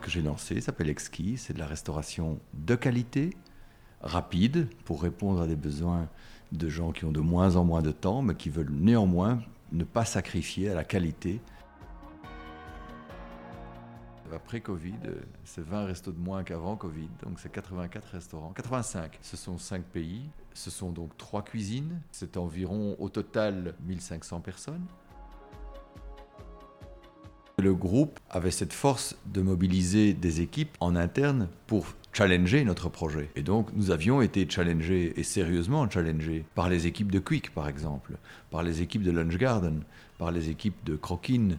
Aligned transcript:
que 0.00 0.10
j'ai 0.10 0.22
lancée 0.22 0.60
s'appelle 0.60 0.88
Exquis. 0.88 1.36
C'est 1.36 1.52
de 1.52 1.58
la 1.58 1.66
restauration 1.66 2.38
de 2.54 2.74
qualité, 2.74 3.36
rapide, 4.00 4.68
pour 4.84 5.02
répondre 5.02 5.40
à 5.42 5.46
des 5.46 5.56
besoins 5.56 6.08
de 6.52 6.68
gens 6.68 6.92
qui 6.92 7.04
ont 7.04 7.12
de 7.12 7.20
moins 7.20 7.56
en 7.56 7.64
moins 7.64 7.82
de 7.82 7.92
temps, 7.92 8.22
mais 8.22 8.34
qui 8.34 8.50
veulent 8.50 8.72
néanmoins 8.72 9.40
ne 9.72 9.84
pas 9.84 10.04
sacrifier 10.04 10.70
à 10.70 10.74
la 10.74 10.84
qualité. 10.84 11.40
Après 14.34 14.60
Covid, 14.60 14.98
c'est 15.44 15.64
20 15.64 15.86
restos 15.86 16.12
de 16.12 16.18
moins 16.18 16.44
qu'avant 16.44 16.76
Covid, 16.76 17.08
donc 17.22 17.40
c'est 17.40 17.50
84 17.50 18.04
restaurants. 18.08 18.52
85, 18.52 19.18
ce 19.22 19.36
sont 19.38 19.56
5 19.56 19.82
pays, 19.84 20.28
ce 20.52 20.70
sont 20.70 20.90
donc 20.90 21.16
3 21.16 21.42
cuisines, 21.42 22.00
c'est 22.12 22.36
environ 22.36 22.94
au 22.98 23.08
total 23.08 23.74
1500 23.86 24.40
personnes. 24.40 24.84
Le 27.60 27.74
groupe 27.74 28.20
avait 28.30 28.52
cette 28.52 28.72
force 28.72 29.16
de 29.26 29.42
mobiliser 29.42 30.14
des 30.14 30.40
équipes 30.40 30.76
en 30.78 30.94
interne 30.94 31.48
pour 31.66 31.86
challenger 32.12 32.62
notre 32.62 32.88
projet. 32.88 33.30
Et 33.34 33.42
donc 33.42 33.70
nous 33.74 33.90
avions 33.90 34.22
été 34.22 34.48
challengés, 34.48 35.12
et 35.16 35.24
sérieusement 35.24 35.90
challengés, 35.90 36.44
par 36.54 36.68
les 36.68 36.86
équipes 36.86 37.10
de 37.10 37.18
Quick 37.18 37.52
par 37.52 37.66
exemple, 37.66 38.12
par 38.52 38.62
les 38.62 38.80
équipes 38.80 39.02
de 39.02 39.10
Lunch 39.10 39.36
Garden, 39.38 39.82
par 40.18 40.30
les 40.30 40.50
équipes 40.50 40.84
de 40.84 40.94
Croquin. 40.94 41.58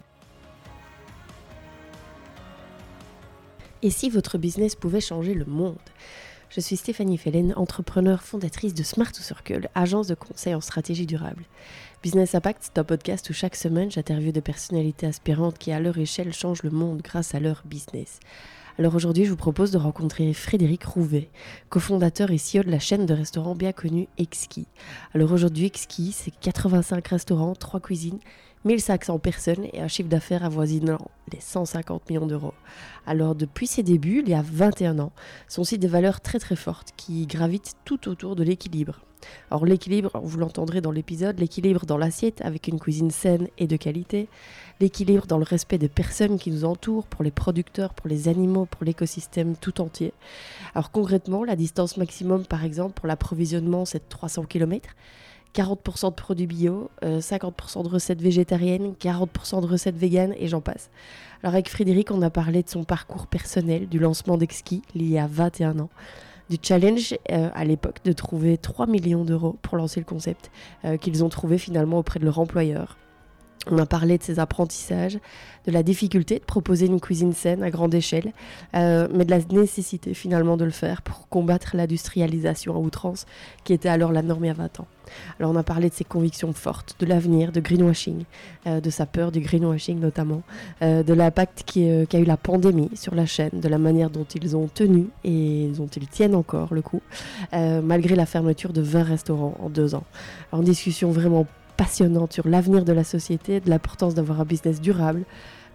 Et 3.81 3.89
si 3.89 4.09
votre 4.09 4.37
business 4.37 4.75
pouvait 4.75 5.01
changer 5.01 5.33
le 5.33 5.43
monde? 5.43 5.75
Je 6.49 6.61
suis 6.61 6.77
Stéphanie 6.77 7.17
Fellen, 7.17 7.53
entrepreneur 7.57 8.23
fondatrice 8.23 8.73
de 8.73 8.83
Smart 8.83 9.11
to 9.11 9.21
Circle, 9.21 9.69
agence 9.75 10.07
de 10.07 10.15
conseil 10.15 10.55
en 10.55 10.61
stratégie 10.61 11.05
durable. 11.05 11.43
Business 12.01 12.33
Impact, 12.33 12.59
c'est 12.61 12.79
un 12.79 12.85
podcast 12.85 13.29
où 13.29 13.33
chaque 13.33 13.57
semaine 13.57 13.91
j'interviewe 13.91 14.31
des 14.31 14.39
personnalités 14.39 15.05
aspirantes 15.05 15.57
qui, 15.57 15.73
à 15.73 15.81
leur 15.81 15.97
échelle, 15.97 16.33
changent 16.33 16.63
le 16.63 16.69
monde 16.69 17.01
grâce 17.01 17.35
à 17.35 17.41
leur 17.41 17.63
business. 17.65 18.21
Alors 18.77 18.95
aujourd'hui, 18.95 19.25
je 19.25 19.31
vous 19.31 19.35
propose 19.35 19.71
de 19.71 19.77
rencontrer 19.77 20.31
Frédéric 20.33 20.85
Rouvet, 20.85 21.29
cofondateur 21.67 22.31
et 22.31 22.37
CEO 22.37 22.63
de 22.63 22.71
la 22.71 22.79
chaîne 22.79 23.05
de 23.05 23.13
restaurants 23.13 23.53
bien 23.53 23.73
connue 23.73 24.07
Exquis. 24.17 24.67
Alors 25.13 25.33
aujourd'hui, 25.33 25.65
Exquis, 25.65 26.13
c'est 26.13 26.31
85 26.31 27.05
restaurants, 27.05 27.53
3 27.53 27.81
cuisines, 27.81 28.19
1500 28.65 29.19
personnes 29.19 29.67
et 29.71 29.79
un 29.79 29.87
chiffre 29.87 30.09
d'affaires 30.09 30.43
avoisinant 30.43 30.99
les 31.31 31.39
150 31.39 32.09
millions 32.09 32.27
d'euros. 32.27 32.53
Alors 33.05 33.35
depuis 33.35 33.67
ses 33.67 33.83
débuts, 33.83 34.21
il 34.25 34.29
y 34.29 34.33
a 34.33 34.43
21 34.43 34.99
ans, 34.99 35.11
sont 35.47 35.61
aussi 35.61 35.77
des 35.77 35.87
valeurs 35.87 36.21
très 36.21 36.39
très 36.39 36.55
fortes 36.55 36.93
qui 36.97 37.25
gravitent 37.25 37.75
tout 37.85 38.09
autour 38.09 38.35
de 38.35 38.43
l'équilibre. 38.43 39.01
Alors 39.51 39.65
l'équilibre, 39.65 40.11
vous 40.23 40.37
l'entendrez 40.37 40.81
dans 40.81 40.91
l'épisode, 40.91 41.39
l'équilibre 41.39 41.85
dans 41.85 41.97
l'assiette 41.97 42.41
avec 42.41 42.67
une 42.67 42.79
cuisine 42.79 43.11
saine 43.11 43.47
et 43.57 43.67
de 43.67 43.75
qualité, 43.75 44.29
l'équilibre 44.79 45.25
dans 45.27 45.37
le 45.37 45.43
respect 45.43 45.77
des 45.77 45.89
personnes 45.89 46.39
qui 46.39 46.51
nous 46.51 46.65
entourent, 46.65 47.07
pour 47.07 47.23
les 47.23 47.31
producteurs, 47.31 47.93
pour 47.93 48.07
les 48.07 48.27
animaux, 48.27 48.65
pour 48.65 48.83
l'écosystème 48.85 49.55
tout 49.55 49.81
entier. 49.81 50.13
Alors 50.73 50.91
concrètement, 50.91 51.43
la 51.43 51.55
distance 51.55 51.97
maximum 51.97 52.45
par 52.45 52.63
exemple 52.63 52.93
pour 52.93 53.07
l'approvisionnement 53.07 53.85
c'est 53.85 54.07
300 54.09 54.43
km. 54.43 54.89
40% 55.55 56.09
de 56.09 56.15
produits 56.15 56.47
bio, 56.47 56.89
50% 57.01 57.79
euh, 57.79 57.83
de 57.83 57.87
recettes 57.89 58.21
végétariennes, 58.21 58.93
40% 58.99 59.61
de 59.61 59.67
recettes 59.67 59.97
véganes 59.97 60.33
et 60.37 60.47
j'en 60.47 60.61
passe. 60.61 60.89
Alors 61.41 61.53
avec 61.53 61.69
Frédéric, 61.69 62.11
on 62.11 62.21
a 62.21 62.29
parlé 62.29 62.63
de 62.63 62.69
son 62.69 62.83
parcours 62.83 63.27
personnel, 63.27 63.87
du 63.87 63.99
lancement 63.99 64.37
d'Exki, 64.37 64.81
il 64.95 65.09
y 65.09 65.17
a 65.17 65.27
21 65.27 65.79
ans 65.79 65.89
du 66.49 66.57
challenge 66.61 67.15
euh, 67.31 67.49
à 67.53 67.63
l'époque 67.63 67.97
de 68.03 68.11
trouver 68.11 68.57
3 68.57 68.87
millions 68.87 69.23
d'euros 69.23 69.57
pour 69.61 69.77
lancer 69.77 69.99
le 69.99 70.05
concept 70.05 70.51
euh, 70.83 70.97
qu'ils 70.97 71.23
ont 71.23 71.29
trouvé 71.29 71.57
finalement 71.57 71.99
auprès 71.99 72.19
de 72.19 72.25
leur 72.25 72.39
employeur. 72.39 72.97
On 73.71 73.77
a 73.77 73.85
parlé 73.85 74.17
de 74.17 74.23
ses 74.23 74.39
apprentissages, 74.39 75.19
de 75.65 75.71
la 75.71 75.83
difficulté 75.83 76.39
de 76.39 76.43
proposer 76.43 76.87
une 76.87 76.99
cuisine 76.99 77.33
saine 77.33 77.61
à 77.61 77.69
grande 77.69 77.93
échelle, 77.93 78.33
euh, 78.75 79.07
mais 79.13 79.25
de 79.25 79.31
la 79.31 79.39
nécessité 79.51 80.13
finalement 80.13 80.57
de 80.57 80.65
le 80.65 80.71
faire 80.71 81.01
pour 81.01 81.27
combattre 81.29 81.75
l'industrialisation 81.75 82.75
à 82.75 82.79
outrance 82.79 83.25
qui 83.63 83.73
était 83.73 83.89
alors 83.89 84.11
la 84.11 84.21
norme 84.21 84.45
il 84.45 84.47
y 84.47 84.51
a 84.51 84.53
20 84.53 84.79
ans. 84.79 84.87
Alors 85.39 85.51
on 85.51 85.55
a 85.55 85.63
parlé 85.63 85.89
de 85.89 85.93
ses 85.93 86.03
convictions 86.03 86.53
fortes, 86.53 86.95
de 86.99 87.05
l'avenir, 87.05 87.51
de 87.51 87.59
greenwashing, 87.59 88.23
euh, 88.67 88.79
de 88.79 88.89
sa 88.89 89.05
peur 89.05 89.31
du 89.31 89.39
greenwashing 89.39 89.99
notamment, 89.99 90.41
euh, 90.81 91.03
de 91.03 91.13
l'impact 91.13 91.63
qu'a 91.63 92.19
eu 92.19 92.25
la 92.25 92.37
pandémie 92.37 92.89
sur 92.95 93.13
la 93.13 93.25
chaîne, 93.25 93.51
de 93.53 93.67
la 93.67 93.77
manière 93.77 94.09
dont 94.09 94.23
ils 94.23 94.55
ont 94.55 94.67
tenu 94.67 95.07
et 95.23 95.71
dont 95.75 95.87
ils 95.87 96.07
tiennent 96.07 96.35
encore 96.35 96.73
le 96.73 96.81
coup, 96.81 97.01
malgré 97.51 98.15
la 98.15 98.25
fermeture 98.25 98.73
de 98.73 98.81
20 98.81 99.03
restaurants 99.03 99.55
en 99.59 99.69
deux 99.69 99.95
ans. 99.95 100.03
Alors, 100.51 100.61
en 100.61 100.63
discussion 100.63 101.11
vraiment 101.11 101.45
passionnante 101.79 102.33
sur 102.33 102.45
l'avenir 102.45 102.83
de 102.83 102.91
la 102.91 103.05
société, 103.05 103.61
de 103.61 103.69
l'importance 103.69 104.13
d'avoir 104.13 104.41
un 104.41 104.43
business 104.43 104.81
durable, 104.81 105.23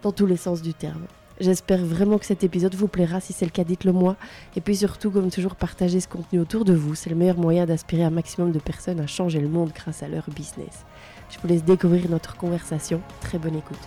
dans 0.03 0.11
tous 0.11 0.27
les 0.27 0.37
sens 0.37 0.61
du 0.61 0.75
terme. 0.75 1.01
J'espère 1.39 1.83
vraiment 1.83 2.19
que 2.19 2.27
cet 2.27 2.43
épisode 2.43 2.75
vous 2.75 2.87
plaira. 2.87 3.19
Si 3.19 3.33
c'est 3.33 3.45
le 3.45 3.49
cas, 3.49 3.63
dites-le 3.63 3.91
moi. 3.91 4.15
Et 4.55 4.61
puis 4.61 4.75
surtout, 4.75 5.09
comme 5.09 5.31
toujours, 5.31 5.55
partagez 5.55 5.99
ce 5.99 6.07
contenu 6.07 6.39
autour 6.39 6.63
de 6.63 6.75
vous. 6.75 6.93
C'est 6.93 7.09
le 7.09 7.15
meilleur 7.15 7.39
moyen 7.39 7.65
d'aspirer 7.65 8.03
un 8.03 8.11
maximum 8.11 8.51
de 8.51 8.59
personnes 8.59 8.99
à 8.99 9.07
changer 9.07 9.39
le 9.39 9.47
monde 9.47 9.71
grâce 9.73 10.03
à 10.03 10.07
leur 10.07 10.29
business. 10.29 10.85
Je 11.31 11.39
vous 11.39 11.47
laisse 11.47 11.63
découvrir 11.63 12.07
notre 12.07 12.37
conversation. 12.37 13.01
Très 13.21 13.39
bonne 13.39 13.55
écoute. 13.55 13.79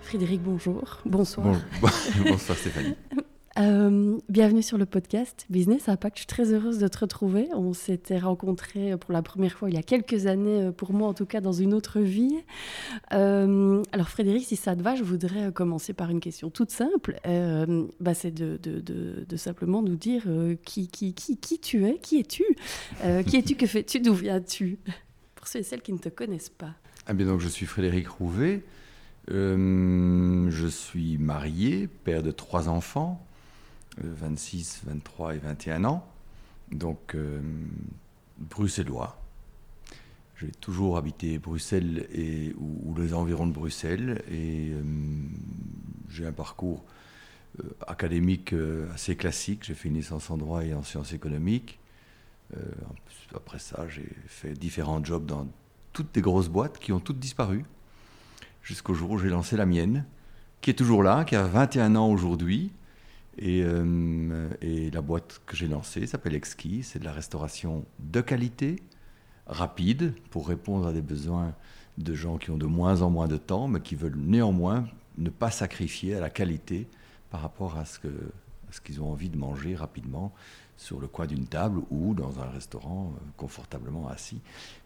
Frédéric, 0.00 0.40
bonjour. 0.42 1.00
Bonsoir. 1.04 1.54
bonsoir 2.24 2.56
Stéphanie. 2.56 2.94
Euh, 3.58 4.16
bienvenue 4.28 4.62
sur 4.62 4.78
le 4.78 4.86
podcast 4.86 5.44
Business 5.50 5.88
Impact. 5.88 6.16
Je 6.16 6.20
suis 6.20 6.26
très 6.28 6.52
heureuse 6.52 6.78
de 6.78 6.86
te 6.86 6.98
retrouver. 6.98 7.48
On 7.54 7.72
s'était 7.72 8.18
rencontrés 8.18 8.96
pour 8.96 9.12
la 9.12 9.20
première 9.20 9.52
fois 9.52 9.68
il 9.68 9.74
y 9.74 9.78
a 9.78 9.82
quelques 9.82 10.26
années, 10.26 10.66
euh, 10.66 10.70
pour 10.70 10.92
moi 10.92 11.08
en 11.08 11.14
tout 11.14 11.26
cas, 11.26 11.40
dans 11.40 11.52
une 11.52 11.74
autre 11.74 11.98
vie. 11.98 12.36
Euh, 13.12 13.82
alors 13.90 14.10
Frédéric, 14.10 14.44
si 14.44 14.54
ça 14.54 14.76
te 14.76 14.82
va, 14.82 14.94
je 14.94 15.02
voudrais 15.02 15.50
commencer 15.50 15.92
par 15.92 16.10
une 16.10 16.20
question 16.20 16.50
toute 16.50 16.70
simple. 16.70 17.18
bah, 17.24 18.14
C'est 18.14 18.30
de, 18.30 18.60
de, 18.62 18.80
de, 19.28 19.36
simplement 19.36 19.82
nous 19.82 19.96
dire 19.96 20.22
qui, 20.64 20.86
qui, 20.86 21.12
qui, 21.14 21.36
qui, 21.36 21.58
tu 21.58 21.84
es, 21.84 21.98
qui 21.98 22.20
es-tu 22.20 22.44
Qui 23.26 23.36
es-tu, 23.38 23.56
que 23.56 23.66
fais-tu, 23.66 23.98
d'où 23.98 24.14
viens-tu? 24.14 24.78
Pour 25.34 25.48
ceux 25.48 25.60
et 25.60 25.62
celles 25.64 25.82
qui 25.82 25.92
ne 25.92 25.98
te 25.98 26.08
connaissent 26.08 26.48
pas. 26.48 26.74
Ah 27.06 27.12
bien 27.12 27.26
donc 27.26 27.40
je 27.40 27.48
suis 27.48 27.66
Frédéric 27.66 28.08
Rouvet. 28.08 28.62
je 29.28 30.68
suis 30.68 31.18
marié, 31.18 31.88
père 32.04 32.22
de 32.22 32.30
trois 32.30 32.68
enfants. 32.68 33.24
26, 34.02 34.82
23 34.86 35.34
et 35.34 35.38
21 35.38 35.84
ans, 35.84 36.06
donc 36.70 37.14
euh, 37.14 37.40
bruxellois. 38.38 39.20
J'ai 40.36 40.52
toujours 40.52 40.96
habité 40.96 41.38
Bruxelles 41.38 42.06
et, 42.12 42.54
ou, 42.58 42.94
les 42.96 43.12
environs 43.12 43.46
de 43.46 43.52
Bruxelles 43.52 44.22
et 44.30 44.70
euh, 44.70 44.82
j'ai 46.08 46.26
un 46.26 46.32
parcours 46.32 46.84
euh, 47.58 47.64
académique 47.88 48.54
assez 48.94 49.16
classique. 49.16 49.64
J'ai 49.64 49.74
fait 49.74 49.88
une 49.88 49.96
licence 49.96 50.30
en 50.30 50.36
droit 50.36 50.64
et 50.64 50.74
en 50.74 50.84
sciences 50.84 51.12
économiques. 51.12 51.80
après 53.34 53.58
ça, 53.58 53.88
j'ai 53.88 54.08
fait 54.26 54.52
différents 54.52 55.04
jobs 55.04 55.26
dans 55.26 55.48
toutes 55.92 56.14
des 56.14 56.20
grosses 56.20 56.48
boîtes 56.48 56.78
qui 56.78 56.92
ont 56.92 57.00
toutes 57.00 57.18
disparu 57.18 57.64
jusqu'au 58.62 58.94
jour 58.94 59.12
où 59.12 59.18
j'ai 59.18 59.30
lancé 59.30 59.56
la 59.56 59.66
mienne, 59.66 60.04
qui 60.60 60.70
est 60.70 60.74
toujours 60.74 61.02
là, 61.02 61.24
qui 61.24 61.34
a 61.34 61.42
21 61.42 61.96
ans 61.96 62.10
aujourd'hui 62.10 62.70
euh, 63.42 64.48
et, 64.60 64.90
la 64.90 65.00
boîte 65.00 65.40
que 65.46 65.56
j'ai 65.56 65.68
lancée 65.68 66.06
s'appelle 66.06 66.34
Exquis. 66.34 66.82
C'est 66.82 66.98
de 66.98 67.04
la 67.04 67.12
restauration 67.12 67.84
de 67.98 68.20
qualité, 68.20 68.82
rapide, 69.46 70.14
pour 70.30 70.48
répondre 70.48 70.86
à 70.86 70.92
des 70.92 71.02
besoins 71.02 71.54
de 71.98 72.14
gens 72.14 72.38
qui 72.38 72.50
ont 72.50 72.58
de 72.58 72.66
moins 72.66 73.02
en 73.02 73.10
moins 73.10 73.28
de 73.28 73.36
temps, 73.36 73.68
mais 73.68 73.80
qui 73.80 73.94
veulent 73.94 74.18
néanmoins 74.18 74.86
ne 75.16 75.30
pas 75.30 75.50
sacrifier 75.50 76.14
à 76.14 76.20
la 76.20 76.30
qualité 76.30 76.86
par 77.30 77.42
rapport 77.42 77.76
à 77.76 77.84
ce, 77.84 77.98
qu'ils 78.84 79.02
ont 79.02 79.10
envie 79.10 79.28
de 79.28 79.36
manger 79.36 79.74
rapidement 79.74 80.32
sur 80.76 81.00
le 81.00 81.08
coin 81.08 81.26
d'une 81.26 81.46
table 81.46 81.80
ou 81.90 82.14
dans 82.14 82.38
un 82.38 82.46
restaurant 82.46 83.12
euh, 83.16 83.20
confortablement 83.36 84.08
assis. 84.08 84.40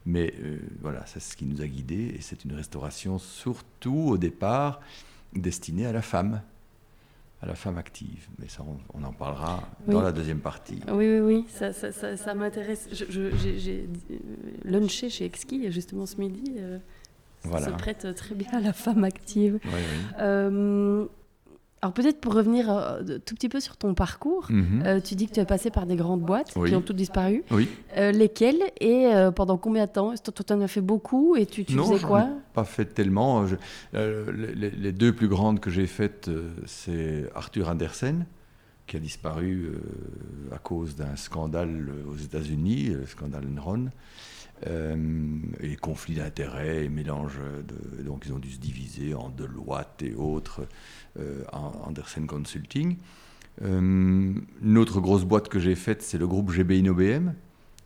Mais 0.06 0.32
euh, 0.43 0.59
voilà, 0.81 1.05
c'est 1.05 1.21
ce 1.21 1.37
qui 1.37 1.44
nous 1.44 1.61
a 1.61 1.67
guidés 1.67 2.15
et 2.17 2.23
c'est 2.23 2.44
une 2.44 2.55
restauration 2.55 3.19
surtout 3.19 4.06
au 4.09 4.17
départ 4.17 4.81
destinée 5.35 5.85
à 5.85 5.93
la 5.93 6.03
femme 6.03 6.41
à 7.43 7.47
la 7.47 7.55
femme 7.55 7.77
active. 7.77 8.29
Mais 8.39 8.49
ça, 8.49 8.65
on, 8.94 9.03
en 9.03 9.12
parlera 9.12 9.69
dans 9.87 10.00
la 10.00 10.12
deuxième 10.12 10.39
partie. 10.39 10.81
Oui, 10.89 11.09
oui, 11.09 11.21
oui, 11.21 11.47
ça, 11.49 11.73
ça, 11.73 12.17
ça, 12.17 12.35
m'intéresse. 12.35 12.89
J'ai 12.93 13.89
lunché 14.65 15.11
chez 15.11 15.25
Exki 15.25 15.71
justement 15.73 16.06
ce 16.06 16.17
midi. 16.17 16.55
Euh, 16.59 16.79
voilà. 17.43 17.67
Ça 17.67 17.73
se 17.73 17.77
prête 17.77 18.15
très 18.15 18.37
bien 18.37 18.50
à 18.53 18.61
la 18.61 18.73
femme 18.73 19.03
active. 19.03 19.59
Oui, 19.65 19.71
oui. 19.75 20.15
Euh, 20.21 21.06
alors 21.82 21.93
peut-être 21.94 22.20
pour 22.20 22.34
revenir 22.34 22.70
euh, 22.70 23.19
tout 23.26 23.34
petit 23.34 23.49
peu 23.49 23.58
sur 23.58 23.76
ton 23.76 23.93
parcours, 23.93 24.46
mhm. 24.50 24.84
euh, 24.87 25.00
tu 25.00 25.17
dis 25.17 25.26
que 25.26 25.34
tu 25.34 25.40
es 25.40 25.44
passé 25.44 25.70
par 25.70 25.84
des 25.84 25.96
grandes 25.96 26.23
boîtes 26.23 26.55
qui 26.55 26.75
ont 26.76 26.81
toutes 26.81 26.96
disparu. 26.96 27.43
Oui. 27.50 27.69
Euh, 27.96 28.12
lesquelles 28.12 28.62
et 28.81 29.11
pendant 29.34 29.58
combien 29.58 29.87
de 29.87 29.90
temps? 29.90 30.14
Toi, 30.14 30.44
tu 30.46 30.52
en 30.52 30.61
as 30.61 30.69
fait 30.69 30.81
beaucoup 30.81 31.34
et 31.34 31.44
tu, 31.44 31.64
tu 31.64 31.75
non, 31.75 31.84
faisais 31.87 32.05
quoi? 32.05 32.29
pas 32.55 32.64
fait 32.64 32.84
tellement. 32.84 33.44
les, 33.93 34.93
deux 34.93 35.12
plus 35.12 35.26
grandes 35.26 35.58
que 35.58 35.70
j'ai 35.70 35.88
faites, 35.88 36.31
c'est 36.67 37.29
Arthur 37.34 37.69
Andersen, 37.69 38.26
qui 38.87 38.96
a 38.96 39.00
disparu 39.00 39.73
à 40.52 40.58
cause 40.58 40.94
d'un 40.94 41.17
scandale 41.17 41.90
aux 42.08 42.17
États-Unis, 42.17 42.90
le 42.90 43.06
scandale 43.06 43.44
Enron. 43.58 43.90
et 45.61 45.76
conflits 45.76 46.14
d'intérêts 46.14 46.84
et 46.84 46.88
mélange 46.88 47.40
de. 47.67 48.02
Donc, 48.05 48.23
ils 48.26 48.32
ont 48.32 48.38
dû 48.38 48.52
se 48.52 48.61
diviser 48.61 49.14
en 49.14 49.31
Deloitte 49.31 50.02
et 50.02 50.14
autres, 50.14 50.62
Andersen 51.53 52.26
Consulting. 52.26 52.97
une 53.61 54.79
autre 54.79 55.00
grosse 55.00 55.25
boîte 55.25 55.49
que 55.49 55.59
j'ai 55.59 55.75
faite, 55.75 56.03
c'est 56.03 56.19
le 56.19 56.26
groupe 56.26 56.50
GB 56.50 56.79
InnoBM, 56.79 57.35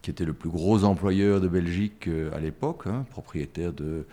qui 0.02 0.11
était 0.11 0.25
le 0.25 0.32
plus 0.32 0.50
gros 0.50 0.84
employeur 0.84 1.40
de 1.40 1.49
Belgique 1.49 2.08
à 2.32 2.38
l'époque, 2.38 2.87
hein, 2.87 3.05
propriétaire 3.11 3.73
de, 3.73 4.06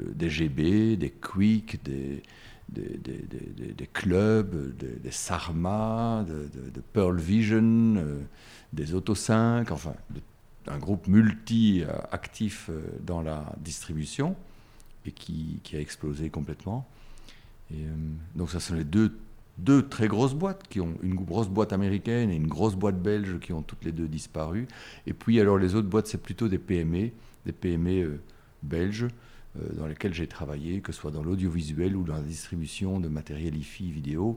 des 0.00 0.30
GB, 0.30 0.96
des 0.96 1.10
Quick, 1.10 1.82
des, 1.84 2.22
des, 2.68 2.98
des, 2.98 3.72
des, 3.72 3.86
clubs, 3.86 4.76
des, 4.76 5.10
Sarma, 5.10 6.24
de, 6.26 6.80
Pearl 6.92 7.18
Vision, 7.18 7.96
euh, 7.96 8.20
des 8.72 8.94
Auto 8.94 9.14
5, 9.14 9.70
enfin 9.70 9.94
un 10.66 10.78
groupe 10.78 11.06
multi-actif 11.08 12.70
euh, 12.70 12.82
dans 13.02 13.22
la 13.22 13.44
distribution 13.58 14.34
et 15.06 15.12
qui 15.12 15.60
a 15.74 15.78
explosé 15.78 16.30
complètement. 16.30 16.86
Euh, 17.72 17.94
donc 18.34 18.50
ça 18.50 18.60
sont 18.60 18.74
les 18.74 18.84
deux, 18.84 19.18
très 19.88 20.08
grosses 20.08 20.34
boîtes 20.34 20.66
qui 20.68 20.80
ont 20.80 20.94
une 21.02 21.14
grosse 21.14 21.48
boîte 21.48 21.72
américaine 21.72 22.30
et 22.30 22.36
une 22.36 22.46
grosse 22.46 22.74
boîte 22.74 23.00
belge 23.00 23.38
qui 23.40 23.52
ont 23.52 23.62
toutes 23.62 23.84
les 23.84 23.92
deux 23.92 24.08
disparu. 24.08 24.66
Et 25.06 25.12
puis 25.12 25.40
alors 25.40 25.58
les 25.58 25.74
autres 25.74 25.88
boîtes 25.88 26.06
c'est 26.06 26.22
plutôt 26.22 26.48
des 26.48 26.58
PME, 26.58 27.10
des 27.46 27.52
PME 27.52 28.20
belges 28.62 29.08
euh, 29.56 29.68
dans 29.74 29.86
lesquels 29.86 30.12
j'ai 30.12 30.26
travaillé, 30.26 30.80
que 30.80 30.90
ce 30.90 31.00
soit 31.00 31.12
dans 31.12 31.22
l'audiovisuel 31.22 31.96
ou 31.96 32.02
dans 32.02 32.14
la 32.14 32.22
distribution 32.22 32.98
de 32.98 33.08
matériel 33.08 33.56
IFI 33.56 33.92
vidéo. 33.92 34.36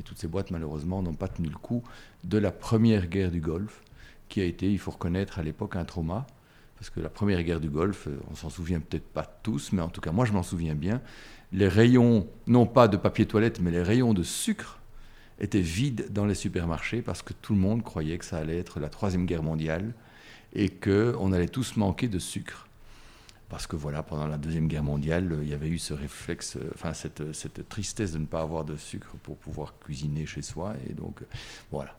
Et 0.00 0.02
toutes 0.02 0.18
ces 0.18 0.28
boîtes, 0.28 0.50
malheureusement, 0.50 1.02
n'ont 1.02 1.14
pas 1.14 1.28
tenu 1.28 1.48
le 1.48 1.56
coup 1.56 1.82
de 2.24 2.36
la 2.36 2.50
première 2.50 3.06
guerre 3.06 3.30
du 3.30 3.40
Golfe, 3.40 3.80
qui 4.28 4.40
a 4.40 4.44
été, 4.44 4.70
il 4.70 4.78
faut 4.78 4.90
reconnaître, 4.90 5.38
à 5.38 5.42
l'époque 5.42 5.76
un 5.76 5.84
trauma. 5.84 6.26
Parce 6.76 6.90
que 6.90 7.00
la 7.00 7.08
première 7.08 7.42
guerre 7.42 7.60
du 7.60 7.70
Golfe, 7.70 8.08
euh, 8.08 8.18
on 8.30 8.34
s'en 8.34 8.50
souvient 8.50 8.80
peut-être 8.80 9.06
pas 9.06 9.24
tous, 9.24 9.72
mais 9.72 9.82
en 9.82 9.88
tout 9.88 10.00
cas, 10.00 10.12
moi, 10.12 10.24
je 10.24 10.32
m'en 10.32 10.42
souviens 10.42 10.74
bien. 10.74 11.00
Les 11.52 11.68
rayons, 11.68 12.26
non 12.46 12.66
pas 12.66 12.88
de 12.88 12.96
papier 12.96 13.26
toilette, 13.26 13.60
mais 13.60 13.70
les 13.70 13.82
rayons 13.82 14.14
de 14.14 14.22
sucre 14.22 14.80
étaient 15.38 15.60
vides 15.60 16.12
dans 16.12 16.26
les 16.26 16.34
supermarchés 16.34 17.02
parce 17.02 17.22
que 17.22 17.32
tout 17.32 17.52
le 17.52 17.60
monde 17.60 17.82
croyait 17.82 18.18
que 18.18 18.24
ça 18.24 18.38
allait 18.38 18.58
être 18.58 18.80
la 18.80 18.88
troisième 18.88 19.26
guerre 19.26 19.42
mondiale 19.42 19.94
et 20.54 20.68
qu'on 20.68 21.32
allait 21.32 21.48
tous 21.48 21.76
manquer 21.76 22.08
de 22.08 22.18
sucre 22.18 22.65
parce 23.48 23.68
que 23.68 23.76
voilà, 23.76 24.02
pendant 24.02 24.26
la 24.26 24.38
Deuxième 24.38 24.66
Guerre 24.66 24.82
mondiale, 24.82 25.38
il 25.42 25.48
y 25.48 25.54
avait 25.54 25.68
eu 25.68 25.78
ce 25.78 25.94
réflexe, 25.94 26.56
euh, 26.56 26.68
enfin 26.74 26.92
cette, 26.92 27.32
cette 27.32 27.68
tristesse 27.68 28.12
de 28.12 28.18
ne 28.18 28.26
pas 28.26 28.40
avoir 28.40 28.64
de 28.64 28.76
sucre 28.76 29.16
pour 29.22 29.36
pouvoir 29.36 29.74
cuisiner 29.78 30.26
chez 30.26 30.42
soi. 30.42 30.74
Et 30.90 30.94
donc, 30.94 31.20
voilà, 31.70 31.96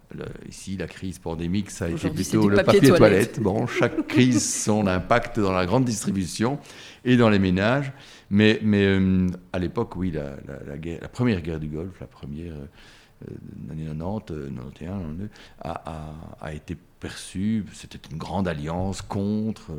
ici, 0.49 0.75
la 0.75 0.87
crise 0.87 1.19
pandémique, 1.19 1.71
ça 1.71 1.85
a 1.85 1.89
été 1.89 2.09
plutôt 2.09 2.49
le 2.49 2.57
papier, 2.57 2.89
toilette. 2.91 3.39
Bon, 3.39 3.65
chaque 3.65 4.07
crise, 4.07 4.63
son 4.63 4.87
impact 4.87 5.39
dans 5.39 5.53
la 5.53 5.65
grande 5.65 5.85
distribution 5.85 6.59
et 7.05 7.15
dans 7.15 7.29
les 7.29 7.39
ménages. 7.39 7.93
Mais, 8.29 8.59
mais 8.61 8.83
euh, 8.85 9.27
à 9.53 9.59
l'époque, 9.59 9.95
oui, 9.95 10.11
la, 10.11 10.35
la, 10.67 10.77
guerre, 10.77 10.99
la, 11.01 11.07
première 11.07 11.41
guerre 11.41 11.61
du 11.61 11.67
Golfe, 11.67 11.97
la 12.01 12.07
première, 12.07 12.55
euh, 12.55 13.35
l'année 13.69 13.85
90, 13.85 14.53
91, 14.53 15.29
a, 15.61 15.71
a, 15.71 16.13
a, 16.41 16.53
été 16.53 16.75
perçue, 16.99 17.63
c'était 17.71 17.99
une 18.11 18.17
grande 18.17 18.49
alliance 18.49 19.01
contre 19.01 19.71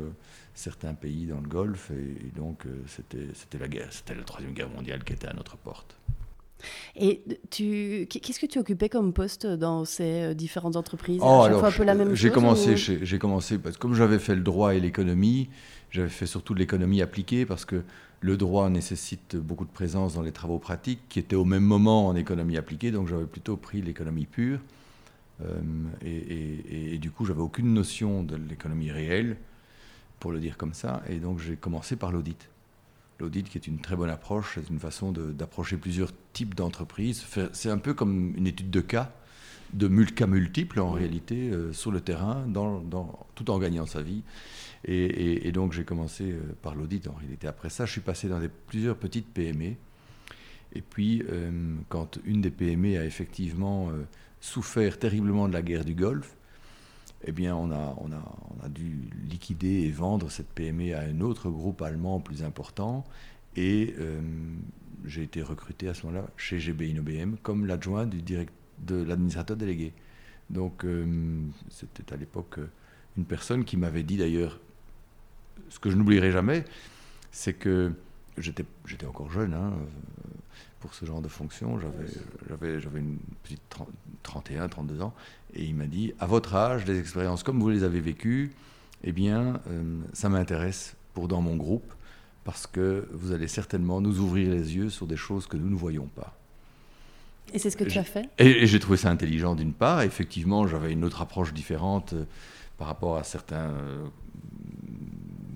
certains 0.53 0.93
pays 0.93 1.25
dans 1.25 1.39
le 1.39 1.47
Golfe. 1.47 1.91
Et, 1.91 2.31
donc, 2.37 2.65
euh, 2.65 2.81
c'était 2.87 3.57
la 3.57 3.67
guerre, 3.67 3.87
c'était 3.91 4.15
la 4.15 4.23
Troisième 4.23 4.53
Guerre 4.53 4.69
mondiale 4.69 5.03
qui 5.03 5.13
était 5.13 5.27
à 5.27 5.33
notre 5.33 5.57
porte. 5.57 5.95
Et 6.95 7.23
tu, 7.49 8.05
qu'est-ce 8.09 8.39
que 8.39 8.45
tu 8.45 8.59
occupais 8.59 8.89
comme 8.89 9.13
poste 9.13 9.45
dans 9.45 9.85
ces 9.85 10.23
euh, 10.23 10.33
différentes 10.33 10.75
entreprises? 10.75 11.21
Oh, 11.21 11.43
à 11.43 11.67
un 11.67 11.71
peu 11.71 11.83
la 11.83 11.95
même 11.95 12.15
J'ai 12.15 12.31
commencé, 12.31 12.75
j'ai 12.75 13.19
commencé 13.19 13.57
parce 13.57 13.77
que 13.77 13.81
comme 13.81 13.93
j'avais 13.93 14.19
fait 14.19 14.35
le 14.35 14.41
droit 14.41 14.75
et 14.75 14.79
l'économie, 14.79 15.49
j'avais 15.89 16.09
fait 16.09 16.25
surtout 16.25 16.53
de 16.53 16.59
l'économie 16.59 17.01
appliquée 17.01 17.45
parce 17.45 17.63
que 17.63 17.83
le 18.21 18.35
droit 18.35 18.69
nécessite 18.69 19.37
beaucoup 19.37 19.63
de 19.63 19.71
présence 19.71 20.15
dans 20.15 20.21
les 20.21 20.33
travaux 20.33 20.59
pratiques 20.59 20.99
qui 21.07 21.19
étaient 21.19 21.37
au 21.37 21.45
même 21.45 21.63
moment 21.63 22.07
en 22.07 22.15
économie 22.15 22.57
appliquée, 22.57 22.91
donc 22.91 23.07
j'avais 23.07 23.25
plutôt 23.25 23.55
pris 23.55 23.81
l'économie 23.81 24.25
pure. 24.25 24.59
Euh, 25.41 25.61
et, 26.03 26.09
et, 26.09 26.93
et, 26.95 26.97
du 26.97 27.11
coup, 27.11 27.23
j'avais 27.23 27.39
aucune 27.39 27.73
notion 27.73 28.23
de 28.23 28.35
l'économie 28.35 28.91
réelle 28.91 29.37
pour 30.19 30.31
le 30.31 30.39
dire 30.39 30.57
comme 30.57 30.73
ça. 30.73 31.01
Et 31.07 31.17
donc 31.17 31.39
j'ai 31.39 31.55
commencé 31.55 31.95
par 31.95 32.11
l'audit. 32.11 32.49
L'audit 33.19 33.49
qui 33.49 33.57
est 33.57 33.67
une 33.67 33.79
très 33.79 33.95
bonne 33.95 34.09
approche, 34.09 34.53
c'est 34.55 34.69
une 34.69 34.79
façon 34.79 35.11
d'approcher 35.11 35.75
plusieurs 35.75 36.11
types 36.31 36.55
d'entreprises. 36.55 37.25
C'est 37.51 37.69
un 37.69 37.77
peu 37.77 37.93
comme 37.93 38.33
une 38.37 38.47
étude 38.47 38.69
de 38.69 38.79
cas, 38.79 39.11
de 39.73 39.87
cas 40.05 40.25
multiples 40.25 40.79
en 40.79 40.91
réalité, 40.91 41.49
euh, 41.49 41.73
sur 41.73 41.91
le 41.91 41.99
terrain, 41.99 42.45
dans, 42.47 42.79
dans, 42.79 43.27
tout 43.35 43.51
en 43.51 43.59
gagnant 43.59 43.85
sa 43.85 44.01
vie. 44.01 44.23
Et, 44.85 45.51
donc 45.51 45.73
j'ai 45.73 45.83
commencé 45.83 46.31
euh, 46.31 46.39
par 46.61 46.75
l'audit 46.75 47.07
en 47.07 47.13
réalité. 47.13 47.47
Après 47.47 47.69
ça, 47.69 47.85
je 47.85 47.91
suis 47.91 48.01
passé 48.01 48.29
dans 48.29 48.39
des, 48.39 48.47
plusieurs 48.47 48.95
petites 48.95 49.27
PME. 49.27 49.73
Et 50.71 50.81
puis, 50.81 51.23
euh, 51.29 51.75
quand 51.89 52.19
une 52.23 52.41
des 52.41 52.51
PME 52.51 52.99
a 52.99 53.05
effectivement 53.05 53.91
souffert 54.39 54.97
terriblement 54.97 55.47
de 55.49 55.53
la 55.53 55.61
guerre 55.61 55.83
du 55.83 55.93
Golfe, 55.93 56.37
eh 57.23 57.31
bien, 57.31 57.55
on 57.55 57.71
a, 57.71 57.95
on, 57.97 58.11
a, 58.11 58.35
on 58.57 58.65
a 58.65 58.69
dû 58.69 59.09
liquider 59.29 59.81
et 59.81 59.91
vendre 59.91 60.29
cette 60.29 60.49
PME 60.49 60.95
à 60.95 61.01
un 61.01 61.19
autre 61.21 61.49
groupe 61.49 61.81
allemand 61.81 62.19
plus 62.19 62.43
important. 62.43 63.03
Et 63.55 63.93
euh, 63.99 64.21
j'ai 65.05 65.23
été 65.23 65.41
recruté 65.41 65.89
à 65.89 65.93
ce 65.93 66.05
moment-là 66.05 66.27
chez 66.37 66.59
GB 66.59 66.95
comme 67.43 67.65
l'adjoint 67.65 68.05
du 68.05 68.21
direct, 68.21 68.53
de 68.79 69.01
l'administrateur 69.03 69.57
délégué. 69.57 69.93
Donc, 70.49 70.85
euh, 70.85 71.05
c'était 71.69 72.13
à 72.13 72.17
l'époque 72.17 72.59
euh, 72.59 72.69
une 73.17 73.25
personne 73.25 73.65
qui 73.65 73.75
m'avait 73.75 74.03
dit 74.03 74.17
d'ailleurs, 74.17 74.59
ce 75.67 75.79
que 75.79 75.89
je 75.89 75.97
n'oublierai 75.97 76.31
jamais, 76.31 76.63
c'est 77.31 77.53
que 77.53 77.91
j'étais, 78.37 78.65
j'étais 78.85 79.05
encore 79.05 79.29
jeune, 79.29 79.53
hein, 79.53 79.73
pour 80.79 80.93
ce 80.93 81.05
genre 81.05 81.21
de 81.21 81.27
fonction. 81.27 81.79
J'avais, 82.47 82.79
une 82.95 83.17
petite 83.43 83.61
31, 84.23 84.67
32 84.67 85.01
ans. 85.01 85.13
Et 85.53 85.63
il 85.63 85.75
m'a 85.75 85.85
dit, 85.85 86.13
à 86.19 86.25
votre 86.25 86.55
âge, 86.55 86.85
des 86.85 86.99
expériences 86.99 87.43
comme 87.43 87.59
vous 87.59 87.69
les 87.69 87.83
avez 87.83 88.01
vécues, 88.01 88.51
eh 89.03 89.11
bien, 89.11 89.61
euh, 89.69 89.99
ça 90.13 90.29
m'intéresse 90.29 90.95
pour 91.13 91.27
dans 91.27 91.41
mon 91.41 91.55
groupe, 91.55 91.93
parce 92.43 92.67
que 92.67 93.07
vous 93.11 93.31
allez 93.31 93.47
certainement 93.47 94.01
nous 94.01 94.19
ouvrir 94.19 94.51
les 94.51 94.75
yeux 94.75 94.89
sur 94.89 95.07
des 95.07 95.17
choses 95.17 95.47
que 95.47 95.57
nous 95.57 95.69
ne 95.69 95.75
voyons 95.75 96.07
pas. 96.07 96.35
Et 97.53 97.59
c'est 97.59 97.69
ce 97.69 97.77
que 97.77 97.83
tu 97.83 97.97
as 97.97 98.03
fait? 98.03 98.29
Et, 98.37 98.67
j'ai 98.67 98.79
trouvé 98.79 98.97
ça 98.97 99.09
intelligent 99.09 99.55
d'une 99.55 99.73
part. 99.73 100.01
Effectivement, 100.01 100.67
j'avais 100.67 100.93
une 100.93 101.03
autre 101.03 101.21
approche 101.21 101.53
différente 101.53 102.13
euh, 102.13 102.25
par 102.77 102.87
rapport 102.87 103.17
à 103.17 103.23
certains 103.23 103.71
euh, 103.71 104.05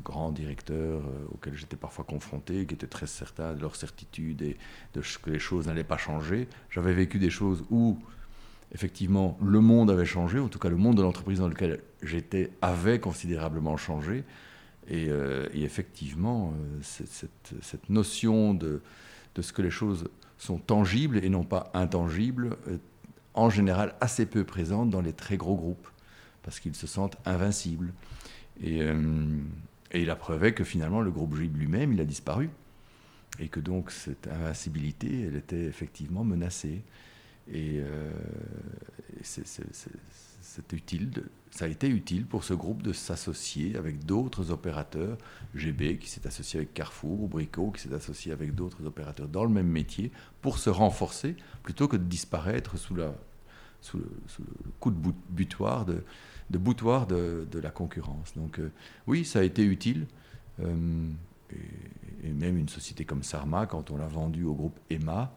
grands 0.04 0.32
directeurs 0.32 1.02
euh, 1.02 1.34
auxquels 1.34 1.56
j'étais 1.56 1.76
parfois 1.76 2.06
confronté, 2.06 2.66
qui 2.66 2.76
étaient 2.76 2.88
très 2.88 3.08
certains 3.08 3.54
de 3.54 3.62
leur 3.62 3.76
certitude 3.76 4.42
et 4.42 4.58
de 4.94 5.02
que 5.22 5.30
les 5.30 5.40
choses 5.40 5.68
n'allaient 5.68 5.84
pas 5.84 5.98
changer. 5.98 6.48
J'avais 6.70 6.94
vécu 6.94 7.20
des 7.20 7.30
choses 7.30 7.64
où, 7.70 7.98
effectivement, 8.74 9.38
le 9.42 9.60
monde 9.60 9.90
avait 9.90 10.06
changé, 10.06 10.40
en 10.40 10.50
tout 10.50 10.60
cas 10.60 10.70
le 10.70 10.76
monde 10.76 10.98
de 10.98 11.02
l'entreprise 11.02 11.40
dans 11.40 11.48
lequel 11.48 11.82
j'étais 12.02 12.52
avait 12.62 13.00
considérablement 13.00 13.78
changé. 13.78 14.24
Et, 14.88 15.08
euh, 15.10 15.48
effectivement, 15.54 16.54
euh, 16.54 16.80
cette, 16.82 17.90
notion 17.90 18.54
de, 18.54 18.82
ce 19.40 19.54
que 19.54 19.62
les 19.62 19.72
choses 19.72 20.10
sont 20.38 20.58
tangibles 20.58 21.24
et 21.24 21.30
non 21.30 21.44
pas 21.44 21.72
intangibles, 21.74 22.58
en 23.34 23.50
général 23.50 23.96
assez 24.02 24.26
peu 24.26 24.44
présente 24.44 24.90
dans 24.90 25.02
les 25.02 25.14
très 25.14 25.38
gros 25.38 25.56
groupes, 25.56 25.88
parce 26.44 26.60
qu'ils 26.60 26.76
se 26.76 26.88
sentent 26.88 27.18
invincibles. 27.26 27.94
Et, 28.62 28.82
et 29.94 30.02
il 30.02 30.10
a 30.10 30.16
prouvé 30.16 30.54
que 30.54 30.64
finalement, 30.64 31.02
le 31.02 31.12
groupe 31.12 31.36
GIB 31.36 31.56
lui-même, 31.56 31.94
il 31.94 32.02
a 32.02 32.06
disparu. 32.06 32.50
Et 33.40 33.48
que 33.48 33.60
donc, 33.60 33.92
cette 33.92 34.28
invincibilité, 34.28 35.26
elle 35.28 35.36
était 35.36 35.64
effectivement 35.64 36.24
menacée. 36.24 36.82
Et, 37.52 37.80
euh, 37.80 38.12
utile, 40.72 41.12
ça 41.52 41.66
a 41.66 41.68
été 41.68 41.88
utile 41.88 42.26
pour 42.26 42.44
ce 42.44 42.54
groupe 42.54 42.82
de 42.82 42.94
s'associer 42.94 43.76
avec 43.76 44.06
d'autres 44.06 44.52
opérateurs, 44.52 45.18
GB 45.56 45.98
qui 45.98 46.10
s'est 46.10 46.26
associé 46.26 46.60
avec 46.60 46.74
Carrefour, 46.74 47.22
ou 47.22 47.28
Brico 47.28 47.72
qui 47.72 47.82
s'est 47.82 47.94
associé 47.94 48.32
avec 48.32 48.56
d'autres 48.56 48.86
opérateurs 48.86 49.28
dans 49.28 49.44
le 49.44 49.50
même 49.50 49.68
métier, 49.68 50.12
pour 50.42 50.58
se 50.58 50.70
renforcer, 50.70 51.36
plutôt 51.64 51.88
que 51.88 51.98
de 51.98 52.04
disparaître 52.04 52.78
sous, 52.78 52.96
le, 52.96 53.10
sous 53.82 53.98
le 54.00 54.72
coup 54.80 54.92
de 54.92 55.14
butoir 55.30 55.86
de, 55.86 56.04
de 56.54 56.58
boutoir 56.60 57.08
de, 57.08 57.60
la 57.62 57.72
concurrence. 57.72 58.34
Donc 58.38 58.60
euh, 58.60 58.72
oui, 59.08 59.26
ça 59.26 59.40
a 59.40 59.44
été 59.44 59.66
utile. 59.66 60.06
Euh, 60.62 61.10
et, 62.24 62.32
même 62.32 62.58
une 62.58 62.70
société 62.70 63.04
comme 63.04 63.24
Sarma, 63.24 63.66
quand 63.66 63.92
on 63.92 63.98
l'a 63.98 64.08
vendue 64.08 64.46
au 64.46 64.54
groupe 64.54 64.80
EMA, 64.90 65.34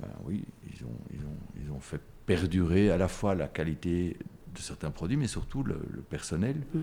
ben 0.00 0.08
oui, 0.24 0.44
ils 0.66 0.84
ont, 0.84 0.98
ils, 1.12 1.20
ont, 1.20 1.62
ils 1.62 1.70
ont, 1.70 1.80
fait 1.80 2.00
perdurer 2.24 2.90
à 2.90 2.96
la 2.96 3.08
fois 3.08 3.34
la 3.34 3.48
qualité 3.48 4.16
de 4.54 4.58
certains 4.58 4.90
produits, 4.90 5.16
mais 5.16 5.26
surtout 5.26 5.62
le, 5.62 5.76
personnel. 6.08 6.56
Mm. 6.74 6.80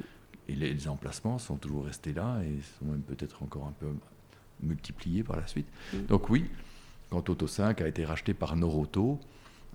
Et 0.50 0.56
les, 0.56 0.88
emplacements 0.88 1.40
sont 1.40 1.58
toujours 1.58 1.86
restés 1.86 2.14
là 2.14 2.42
et 2.44 2.60
sont 2.80 2.86
même 2.86 3.02
peut-être 3.02 3.42
encore 3.44 3.66
un 3.66 3.74
peu 3.80 3.88
multipliés 4.62 5.24
par 5.24 5.38
la 5.38 5.48
suite. 5.48 5.68
Mm. 5.94 6.06
Donc 6.08 6.30
oui, 6.30 6.46
quand 7.10 7.28
Auto 7.28 7.48
5 7.48 7.82
a 7.82 7.88
été 7.88 8.06
racheté 8.06 8.34
par 8.34 8.56
Noroto, 8.56 9.20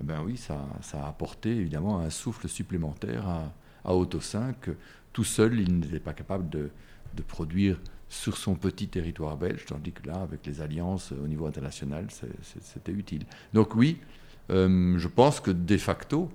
ben 0.00 0.22
oui, 0.24 0.36
ça, 0.36 0.66
ça, 0.82 1.04
a 1.04 1.08
apporté 1.08 1.50
évidemment 1.50 1.98
un 2.00 2.10
souffle 2.10 2.48
supplémentaire 2.48 3.28
à, 3.28 3.52
à 3.84 3.94
Auto 3.94 4.20
5. 4.20 4.70
Tout 5.12 5.24
seul, 5.24 5.60
il 5.60 5.78
n'était 5.78 6.00
pas 6.00 6.12
capable 6.12 6.48
de, 6.48 6.70
produire 7.28 7.80
sur 8.08 8.36
son 8.36 8.56
petit 8.56 8.88
territoire 8.88 9.36
belge, 9.36 9.64
tandis 9.66 9.92
que 9.92 10.06
là, 10.06 10.16
avec 10.16 10.44
les 10.46 10.60
alliances 10.60 11.12
au 11.12 11.28
niveau 11.28 11.46
international, 11.46 12.08
c'était 12.42 12.92
utile. 12.92 13.24
Donc 13.52 13.76
oui, 13.76 13.98
euh, 14.50 14.98
je 14.98 15.08
pense 15.08 15.40
que 15.40 15.50
de 15.50 15.76
facto, 15.76 16.30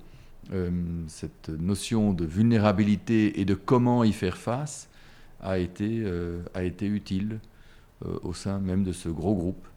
euh, 0.52 0.72
cette 1.08 1.50
notion 1.50 2.14
de 2.14 2.26
vulnérabilité 2.26 3.40
et 3.40 3.46
de 3.46 3.54
comment 3.54 4.04
y 4.04 4.14
faire 4.14 4.38
face 4.38 4.90
a 5.42 5.60
été, 5.60 6.02
euh, 6.04 6.42
a 6.54 6.64
été 6.64 6.86
utile 6.86 7.40
au 8.24 8.34
sein 8.34 8.60
même 8.60 8.86
de 8.86 8.94
ce 8.94 9.10
gros 9.10 9.36
groupe. 9.36 9.68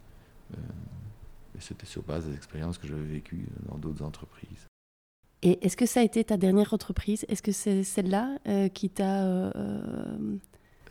c'était 1.59 1.87
sur 1.87 2.02
base 2.02 2.25
des 2.26 2.35
expériences 2.35 2.79
que 2.79 2.87
j'avais 2.87 3.02
vécues 3.02 3.47
dans 3.69 3.79
d'autres 3.79 4.05
entreprises. 4.05 4.72
Et 5.42 5.64
est-ce 5.64 5.76
que 5.76 5.87
ça 5.87 6.00
a 6.00 6.02
été 6.02 6.22
ta 6.22 6.37
dernière 6.37 6.72
entreprise? 6.72 7.25
Est-ce 7.28 7.42
que 7.42 7.52
c'est 7.52 7.82
celle-là 7.82 8.38
qui 8.75 8.90
t'a 8.90 9.52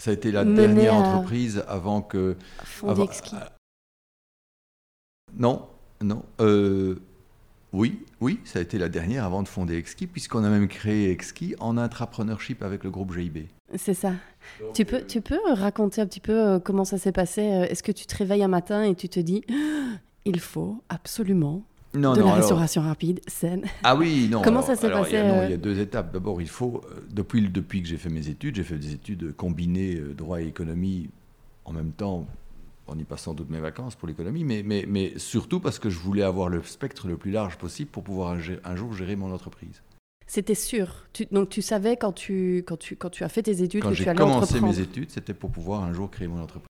ça 0.02 0.10
a 0.10 0.14
été 0.16 0.32
la 0.32 0.44
dernière 0.44 0.96
entreprise 0.96 1.64
avant 1.68 2.02
que. 2.02 2.36
Fondé. 2.64 3.06
Non, 5.38 5.68
non. 6.02 6.24
Euh, 6.40 6.96
oui, 7.72 8.04
oui, 8.20 8.40
ça 8.44 8.58
a 8.58 8.64
été 8.64 8.80
la 8.80 8.90
dernière 8.90 9.26
avant 9.26 9.44
de 9.44 9.48
fonder 9.48 9.76
Exki, 9.78 10.08
puisqu'on 10.08 10.44
a 10.44 10.50
même 10.50 10.68
créé 10.68 11.12
Exki 11.12 11.54
en 11.60 11.78
intrapreneurship 11.78 12.64
avec 12.64 12.84
le 12.84 12.90
groupe 12.90 13.14
GIB. 13.14 13.46
C'est 13.76 13.94
ça. 13.94 14.14
tu, 14.74 14.86
peux, 14.86 15.06
tu 15.06 15.22
peux 15.22 15.38
raconter 15.54 16.02
un 16.02 16.08
petit 16.08 16.20
peu 16.20 16.34
euh, 16.34 16.60
comment 16.60 16.84
ça 16.84 16.98
s'est 16.98 17.12
passé? 17.12 17.44
Est-ce 17.44 17.84
que 17.84 17.92
tu 17.92 18.08
te 18.08 18.18
réveilles 18.18 18.44
un 18.44 18.48
matin 18.48 18.82
et 18.82 18.96
tu 18.96 19.08
te 19.08 19.20
dis 19.20 19.44
il 20.26 20.40
faut 20.40 20.82
absolument 20.90 21.62
non, 21.94 22.14
de 22.14 22.22
la 22.22 22.36
restauration 22.36 22.82
rapide, 22.82 23.20
saine. 23.28 23.66
Ah 23.84 23.96
oui, 23.96 24.30
non. 24.32 24.42
Comment 24.44 24.62
ça 24.62 24.76
s'est 24.76 24.90
passé 24.90 25.12
il 25.12 25.16
y, 25.16 25.18
a, 25.18 25.28
non, 25.28 25.44
il 25.44 25.52
y 25.52 25.54
a 25.54 25.58
deux 25.58 25.80
étapes. 25.80 26.14
D'abord, 26.14 26.42
il 26.42 26.50
faut, 26.50 26.82
euh, 26.86 27.06
depuis, 27.12 27.50
depuis 27.50 27.82
que 27.82 27.88
j'ai 27.88 27.98
fait 27.98 28.10
mes 28.10 28.30
études, 28.30 28.56
j'ai 28.56 28.64
fait 28.64 28.78
des 28.78 28.94
études 28.94 29.36
combinées 29.36 29.96
euh, 29.96 30.14
droit 30.14 30.42
et 30.42 30.48
économie 30.48 31.10
en 31.66 31.74
même 31.74 31.92
temps, 31.92 32.28
en 32.88 32.98
y 32.98 33.04
passant 33.04 33.36
toutes 33.36 33.50
mes 33.50 33.60
vacances 33.60 33.96
pour 33.96 34.08
l'économie, 34.08 34.44
mais, 34.44 34.64
mais, 34.64 34.86
mais 34.88 35.18
surtout 35.18 35.60
parce 35.60 35.80
que 35.80 35.90
je 35.90 36.00
voulais 36.00 36.24
avoir 36.24 36.50
le 36.50 36.64
spectre 36.64 37.08
le 37.08 37.18
plus 37.18 37.32
large 37.32 37.58
possible 37.58 37.90
pour 37.90 38.04
pouvoir 38.04 38.38
un, 38.64 38.76
jour 38.76 38.94
gérer 38.94 39.16
mon 39.16 39.34
entreprise. 39.34 39.82
C'était 40.28 40.56
sûr. 40.56 41.08
donc 41.32 41.50
tu 41.50 41.62
savais 41.62 41.98
quand 41.98 42.14
tu, 42.14 42.64
quand, 42.66 42.78
tu, 42.78 42.96
quand 42.96 43.10
tu 43.10 43.24
as 43.24 43.30
fait 43.30 43.44
tes 43.44 43.62
études 43.64 43.84
quand 43.84 43.92
que 43.92 43.96
tu 43.96 44.08
allais 44.08 44.18
Quand 44.18 44.28
j'ai 44.28 44.34
commencé 44.34 44.62
mes 44.62 44.80
études, 44.80 45.12
c'était 45.12 45.34
pour 45.34 45.52
pouvoir 45.52 45.84
un 45.84 45.94
jour 45.94 46.10
créer 46.10 46.28
mon 46.28 46.42
entreprise. 46.42 46.68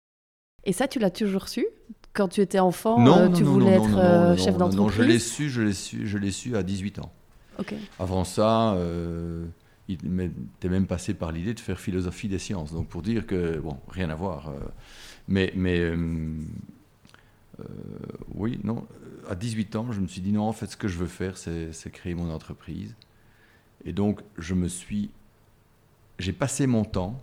Et 0.64 0.74
ça, 0.74 0.88
tu 0.88 1.00
l'as 1.00 1.12
toujours 1.12 1.48
su? 1.48 1.66
Quand 2.14 2.28
tu 2.28 2.42
étais 2.42 2.60
enfant, 2.60 3.06
euh, 3.06 3.30
tu 3.30 3.44
voulais 3.44 3.72
être 3.72 3.98
euh, 3.98 4.36
chef 4.36 4.58
d'entreprise 4.58 4.78
Non, 4.78 4.90
je 4.90 5.04
l'ai 5.04 5.20
su, 5.20 5.50
je 5.50 5.62
l'ai 5.62 5.74
su, 5.74 6.08
je 6.08 6.18
l'ai 6.18 6.32
su 6.32 6.56
à 6.56 6.64
18 6.64 7.00
ans. 7.00 7.12
Avant 8.00 8.24
ça, 8.24 8.74
euh, 8.74 9.46
il 9.88 9.98
m'était 10.10 10.68
même 10.68 10.88
passé 10.88 11.14
par 11.14 11.32
l'idée 11.32 11.54
de 11.54 11.60
faire 11.60 11.80
philosophie 11.80 12.28
des 12.28 12.40
sciences. 12.40 12.74
Donc 12.74 12.88
pour 12.88 13.04
dire 13.04 13.28
que, 13.28 13.60
bon, 13.60 13.78
rien 13.88 14.10
à 14.10 14.16
voir. 14.16 14.52
mais, 15.28 15.54
mais 15.56 15.94
oui, 18.34 18.60
non, 18.64 18.88
à 19.30 19.36
18 19.36 19.76
ans, 19.76 19.92
je 19.92 20.02
me 20.02 20.08
suis 20.08 20.22
dit 20.22 20.32
non, 20.32 20.44
en 20.44 20.54
fait, 20.54 20.68
ce 20.68 20.78
que 20.78 20.88
je 20.88 20.98
veux 20.98 21.08
faire, 21.08 21.38
c'est 21.38 21.92
créer 21.92 22.16
mon 22.16 22.32
entreprise. 22.32 22.96
Et 23.86 23.94
donc, 23.94 24.22
je 24.38 24.54
me 24.54 24.68
suis. 24.68 25.12
J'ai 26.20 26.34
passé 26.34 26.68
mon 26.68 26.84
temps 26.84 27.22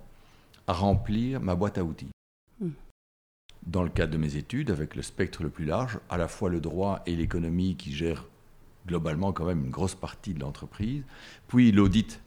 à 0.66 0.72
remplir 0.72 1.40
ma 1.40 1.54
boîte 1.54 1.78
à 1.78 1.84
outils 1.84 2.10
dans 3.68 3.82
le 3.82 3.90
cadre 3.90 4.12
de 4.12 4.18
mes 4.18 4.36
études, 4.36 4.70
avec 4.70 4.96
le 4.96 5.02
spectre 5.02 5.42
le 5.42 5.50
plus 5.50 5.66
large, 5.66 6.00
à 6.08 6.16
la 6.16 6.26
fois 6.26 6.48
le 6.48 6.60
droit 6.60 7.02
et 7.06 7.14
l'économie 7.14 7.76
qui 7.76 7.92
gèrent 7.92 8.26
globalement 8.86 9.32
quand 9.32 9.44
même 9.44 9.64
une 9.64 9.70
grosse 9.70 9.94
partie 9.94 10.32
de 10.32 10.40
l'entreprise, 10.40 11.02
puis 11.46 11.70
l'audit 11.70 12.20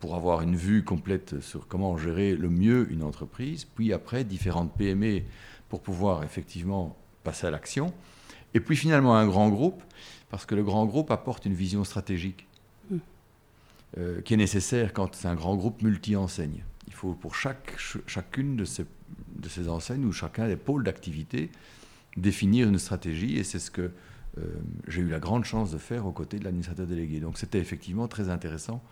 pour 0.00 0.14
avoir 0.14 0.40
une 0.40 0.56
vue 0.56 0.84
complète 0.84 1.40
sur 1.40 1.68
comment 1.68 1.98
gérer 1.98 2.34
le 2.34 2.48
mieux 2.48 2.90
une 2.90 3.02
entreprise, 3.02 3.66
puis 3.66 3.92
après 3.92 4.24
différentes 4.24 4.72
PME 4.72 5.22
pour 5.68 5.82
pouvoir 5.82 6.22
effectivement 6.22 6.96
passer 7.22 7.46
à 7.46 7.50
l'action, 7.50 7.92
et 8.54 8.60
puis 8.60 8.76
finalement 8.76 9.16
un 9.16 9.26
grand 9.26 9.50
groupe, 9.50 9.82
parce 10.30 10.46
que 10.46 10.54
le 10.54 10.62
grand 10.62 10.86
groupe 10.86 11.10
apporte 11.10 11.44
une 11.44 11.54
vision 11.54 11.84
stratégique 11.84 12.46
hmm. 12.90 12.96
euh, 13.98 14.20
qui 14.22 14.34
est 14.34 14.38
nécessaire 14.38 14.94
quand 14.94 15.14
c'est 15.14 15.28
un 15.28 15.34
grand 15.34 15.56
groupe 15.56 15.82
multi-enseigne. 15.82 16.64
Il 16.86 16.94
faut 16.94 17.12
pour 17.12 17.34
chaque, 17.34 17.76
chacune 18.06 18.56
de 18.56 18.64
ces 18.64 18.86
de 19.38 19.48
ces 19.48 19.68
enseignes 19.68 20.04
ou 20.04 20.12
chacun 20.12 20.48
des 20.48 20.56
pôles 20.56 20.84
d'activité 20.84 21.50
définir 22.16 22.68
une 22.68 22.78
stratégie 22.78 23.38
et 23.38 23.44
c'est 23.44 23.58
ce 23.58 23.70
que 23.70 23.90
euh, 24.38 24.42
j'ai 24.86 25.00
eu 25.00 25.08
la 25.08 25.20
grande 25.20 25.44
chance 25.44 25.70
de 25.70 25.78
faire 25.78 26.06
aux 26.06 26.12
côtés 26.12 26.38
de 26.38 26.44
l'administrateur 26.44 26.86
délégué. 26.86 27.20
Donc 27.20 27.38
c'était 27.38 27.58
effectivement 27.58 28.08
très 28.08 28.28
intéressant 28.28 28.82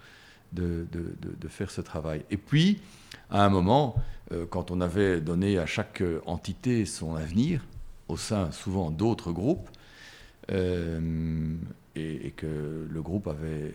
de, 0.53 0.87
de, 0.91 1.49
faire 1.49 1.71
ce 1.71 1.81
travail. 1.81 2.25
Et 2.31 2.37
puis, 2.37 2.81
à 3.31 3.45
un 3.45 3.49
moment, 3.49 3.97
euh, 4.33 4.47
quand 4.49 4.71
on 4.71 4.81
avait 4.81 5.21
donné 5.21 5.59
à 5.59 5.67
chaque 5.67 6.03
entité 6.25 6.87
son 6.87 7.15
avenir, 7.15 7.65
au 8.09 8.17
sein 8.17 8.51
souvent 8.53 8.91
d'autres 8.91 9.33
groupes, 9.33 9.69
euh, 10.51 11.57
et, 11.97 12.29
et, 12.29 12.31
que 12.31 12.87
le 12.89 13.03
groupe 13.03 13.27
avait 13.27 13.75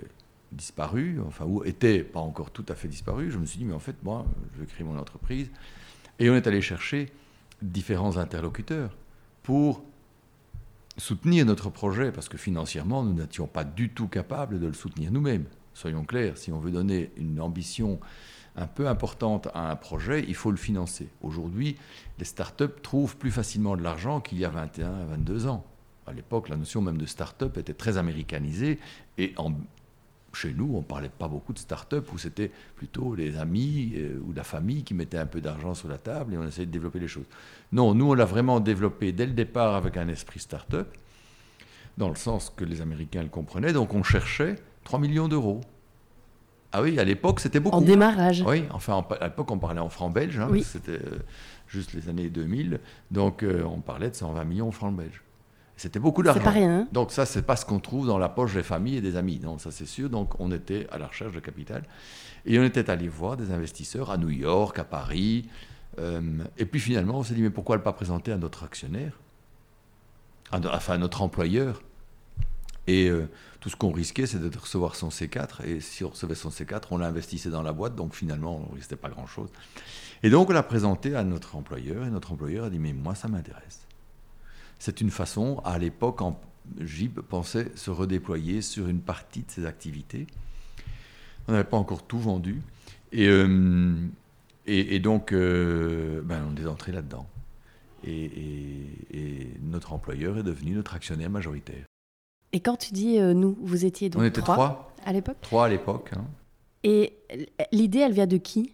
disparu, 0.51 1.19
enfin, 1.27 1.45
ou 1.45 1.63
était 1.65 2.03
pas 2.03 2.19
encore 2.19 2.51
tout 2.51 2.65
à 2.69 2.75
fait 2.75 2.87
disparu, 2.87 3.31
je 3.31 3.37
me 3.37 3.45
suis 3.45 3.59
dit, 3.59 3.65
mais 3.65 3.73
en 3.73 3.79
fait, 3.79 3.95
moi, 4.03 4.25
je 4.55 4.61
vais 4.61 4.65
créer 4.65 4.85
mon 4.85 4.97
entreprise. 4.97 5.49
Et 6.19 6.29
on 6.29 6.35
est 6.35 6.47
allé 6.47 6.61
chercher 6.61 7.11
différents 7.61 8.17
interlocuteurs 8.17 8.95
pour 9.43 9.83
soutenir 10.97 11.45
notre 11.45 11.69
projet, 11.69 12.11
parce 12.11 12.29
que 12.29 12.37
financièrement, 12.37 13.03
nous 13.03 13.13
n'étions 13.13 13.47
pas 13.47 13.63
du 13.63 13.89
tout 13.89 14.07
capables 14.07 14.59
de 14.59 14.67
le 14.67 14.73
soutenir 14.73 15.11
nous-mêmes. 15.11 15.45
Soyons 15.73 16.03
clairs, 16.03 16.37
si 16.37 16.51
on 16.51 16.59
veut 16.59 16.71
donner 16.71 17.11
une 17.17 17.39
ambition 17.39 17.99
un 18.55 18.67
peu 18.67 18.87
importante 18.87 19.47
à 19.53 19.71
un 19.71 19.75
projet, 19.75 20.25
il 20.27 20.35
faut 20.35 20.51
le 20.51 20.57
financer. 20.57 21.07
Aujourd'hui, 21.21 21.77
les 22.19 22.25
startups 22.25 22.81
trouvent 22.83 23.15
plus 23.15 23.31
facilement 23.31 23.77
de 23.77 23.81
l'argent 23.81 24.19
qu'il 24.19 24.39
y 24.39 24.45
a 24.45 24.49
21 24.49 24.93
à 24.93 25.05
22 25.05 25.47
ans. 25.47 25.65
À 26.07 26.13
l'époque, 26.13 26.49
la 26.49 26.57
notion 26.57 26.81
même 26.81 26.97
de 26.97 27.05
start-up 27.05 27.57
était 27.57 27.73
très 27.73 27.97
américanisée 27.97 28.79
et 29.17 29.33
en 29.37 29.53
chez 30.33 30.53
nous, 30.53 30.71
on 30.73 30.79
ne 30.79 30.83
parlait 30.83 31.09
pas 31.09 31.27
beaucoup 31.27 31.53
de 31.53 31.59
start-up, 31.59 32.11
où 32.13 32.17
c'était 32.17 32.51
plutôt 32.75 33.15
les 33.15 33.38
amis 33.38 33.93
euh, 33.95 34.19
ou 34.25 34.33
la 34.33 34.43
famille 34.43 34.83
qui 34.83 34.93
mettaient 34.93 35.17
un 35.17 35.25
peu 35.25 35.41
d'argent 35.41 35.73
sur 35.73 35.88
la 35.88 35.97
table 35.97 36.33
et 36.33 36.38
on 36.38 36.47
essayait 36.47 36.65
de 36.65 36.71
développer 36.71 37.00
les 37.00 37.07
choses. 37.07 37.25
Non, 37.71 37.93
nous, 37.93 38.09
on 38.09 38.13
l'a 38.13 38.25
vraiment 38.25 38.59
développé 38.59 39.11
dès 39.11 39.25
le 39.25 39.33
départ 39.33 39.75
avec 39.75 39.97
un 39.97 40.07
esprit 40.07 40.39
start-up, 40.39 40.93
dans 41.97 42.09
le 42.09 42.15
sens 42.15 42.51
que 42.55 42.63
les 42.63 42.81
Américains 42.81 43.23
le 43.23 43.29
comprenaient, 43.29 43.73
donc 43.73 43.93
on 43.93 44.03
cherchait 44.03 44.55
3 44.83 45.00
millions 45.00 45.27
d'euros. 45.27 45.61
Ah 46.73 46.81
oui, 46.81 46.97
à 47.00 47.03
l'époque, 47.03 47.41
c'était 47.41 47.59
beaucoup. 47.59 47.75
En 47.75 47.81
démarrage. 47.81 48.43
Oui, 48.47 48.63
enfin, 48.71 49.05
à 49.19 49.25
l'époque, 49.25 49.51
on 49.51 49.59
parlait 49.59 49.81
en 49.81 49.89
francs 49.89 50.13
belges, 50.13 50.39
hein, 50.39 50.50
c'était 50.63 50.91
euh, 50.91 51.19
juste 51.67 51.93
les 51.93 52.07
années 52.07 52.29
2000, 52.29 52.79
donc 53.11 53.43
euh, 53.43 53.63
on 53.65 53.81
parlait 53.81 54.09
de 54.09 54.15
120 54.15 54.45
millions 54.45 54.69
en 54.69 54.71
francs 54.71 54.95
belges. 54.95 55.21
C'était 55.81 55.97
beaucoup 55.97 56.21
d'argent. 56.21 56.39
C'est 56.39 56.45
pas 56.45 56.51
rien. 56.51 56.81
Hein. 56.81 56.88
Donc 56.91 57.11
ça, 57.11 57.25
c'est 57.25 57.41
pas 57.41 57.55
ce 57.55 57.65
qu'on 57.65 57.79
trouve 57.79 58.05
dans 58.05 58.19
la 58.19 58.29
poche 58.29 58.53
des 58.53 58.61
familles 58.61 58.97
et 58.97 59.01
des 59.01 59.15
amis. 59.15 59.39
Non, 59.41 59.57
ça 59.57 59.71
c'est 59.71 59.88
sûr. 59.88 60.11
Donc 60.11 60.39
on 60.39 60.51
était 60.51 60.85
à 60.91 61.00
la 61.00 61.07
recherche 61.07 61.33
de 61.33 61.39
capital. 61.39 61.85
Et 62.45 62.59
on 62.59 62.63
était 62.63 62.88
allé 62.91 63.07
voir 63.07 63.35
des 63.35 63.51
investisseurs 63.51 64.11
à 64.11 64.17
New 64.17 64.29
York, 64.29 64.77
à 64.77 64.83
Paris. 64.83 65.50
Euh, 65.97 66.21
et 66.59 66.65
puis 66.65 66.79
finalement, 66.79 67.17
on 67.17 67.23
s'est 67.23 67.33
dit, 67.33 67.41
mais 67.41 67.50
pourquoi 67.50 67.77
ne 67.77 67.81
pas 67.81 67.93
présenter 67.93 68.31
à 68.31 68.38
notre 68.38 68.63
actionnaire? 68.63 69.13
Enfin, 70.51 70.93
à 70.93 70.97
notre 71.00 71.23
employeur. 71.23 71.81
Et 72.85 73.09
euh, 73.09 73.27
tout 73.59 73.69
ce 73.69 73.75
qu'on 73.75 73.91
risquait, 73.91 74.27
c'était 74.27 74.51
de 74.51 74.57
recevoir 74.59 74.95
son 74.95 75.09
C4. 75.09 75.65
Et 75.65 75.79
si 75.79 76.03
on 76.03 76.09
recevait 76.09 76.35
son 76.35 76.50
C4, 76.50 76.83
on 76.91 77.00
l'investissait 77.00 77.50
dans 77.50 77.63
la 77.63 77.73
boîte. 77.73 77.95
Donc 77.95 78.13
finalement, 78.13 78.61
on 78.67 78.71
ne 78.71 78.75
risquait 78.75 78.95
pas 78.97 79.09
grand-chose. 79.09 79.50
Et 80.21 80.29
donc 80.29 80.51
on 80.51 80.53
l'a 80.53 80.61
présenté 80.61 81.15
à 81.15 81.23
notre 81.23 81.55
employeur. 81.55 82.05
Et 82.05 82.11
notre 82.11 82.33
employeur 82.33 82.65
a 82.65 82.69
dit, 82.69 82.77
mais 82.77 82.93
moi, 82.93 83.15
ça 83.15 83.27
m'intéresse. 83.27 83.88
C'est 84.81 85.00
une 85.00 85.11
façon, 85.11 85.61
à 85.63 85.77
l'époque, 85.77 86.21
JIB 86.79 87.19
pensait 87.19 87.67
se 87.75 87.91
redéployer 87.91 88.63
sur 88.63 88.88
une 88.88 89.00
partie 89.00 89.41
de 89.41 89.51
ses 89.51 89.67
activités. 89.67 90.25
On 91.47 91.51
n'avait 91.51 91.69
pas 91.69 91.77
encore 91.77 92.01
tout 92.01 92.17
vendu. 92.17 92.63
Et, 93.11 93.27
euh, 93.27 93.95
et, 94.65 94.97
donc, 94.97 95.33
euh, 95.33 96.23
ben, 96.23 96.43
on 96.51 96.59
est 96.59 96.65
entré 96.65 96.91
là-dedans. 96.91 97.27
Et, 98.07 99.51
notre 99.61 99.93
employeur 99.93 100.39
est 100.39 100.43
devenu 100.43 100.71
notre 100.71 100.95
actionnaire 100.95 101.29
majoritaire. 101.29 101.85
Et 102.51 102.59
quand 102.59 102.77
tu 102.77 102.91
dis 102.91 103.19
euh, 103.19 103.35
nous, 103.35 103.55
vous 103.61 103.85
étiez 103.85 104.09
donc 104.09 104.23
On 104.23 104.25
était 104.25 104.41
trois, 104.41 104.95
à 105.05 105.13
l'époque 105.13 105.38
Trois 105.41 105.65
à 105.65 105.69
l'époque. 105.69 106.09
Hein. 106.15 106.25
Et 106.83 107.13
l'idée, 107.71 108.00
elle 108.00 108.13
vient 108.13 108.25
de 108.25 108.38
qui? 108.38 108.73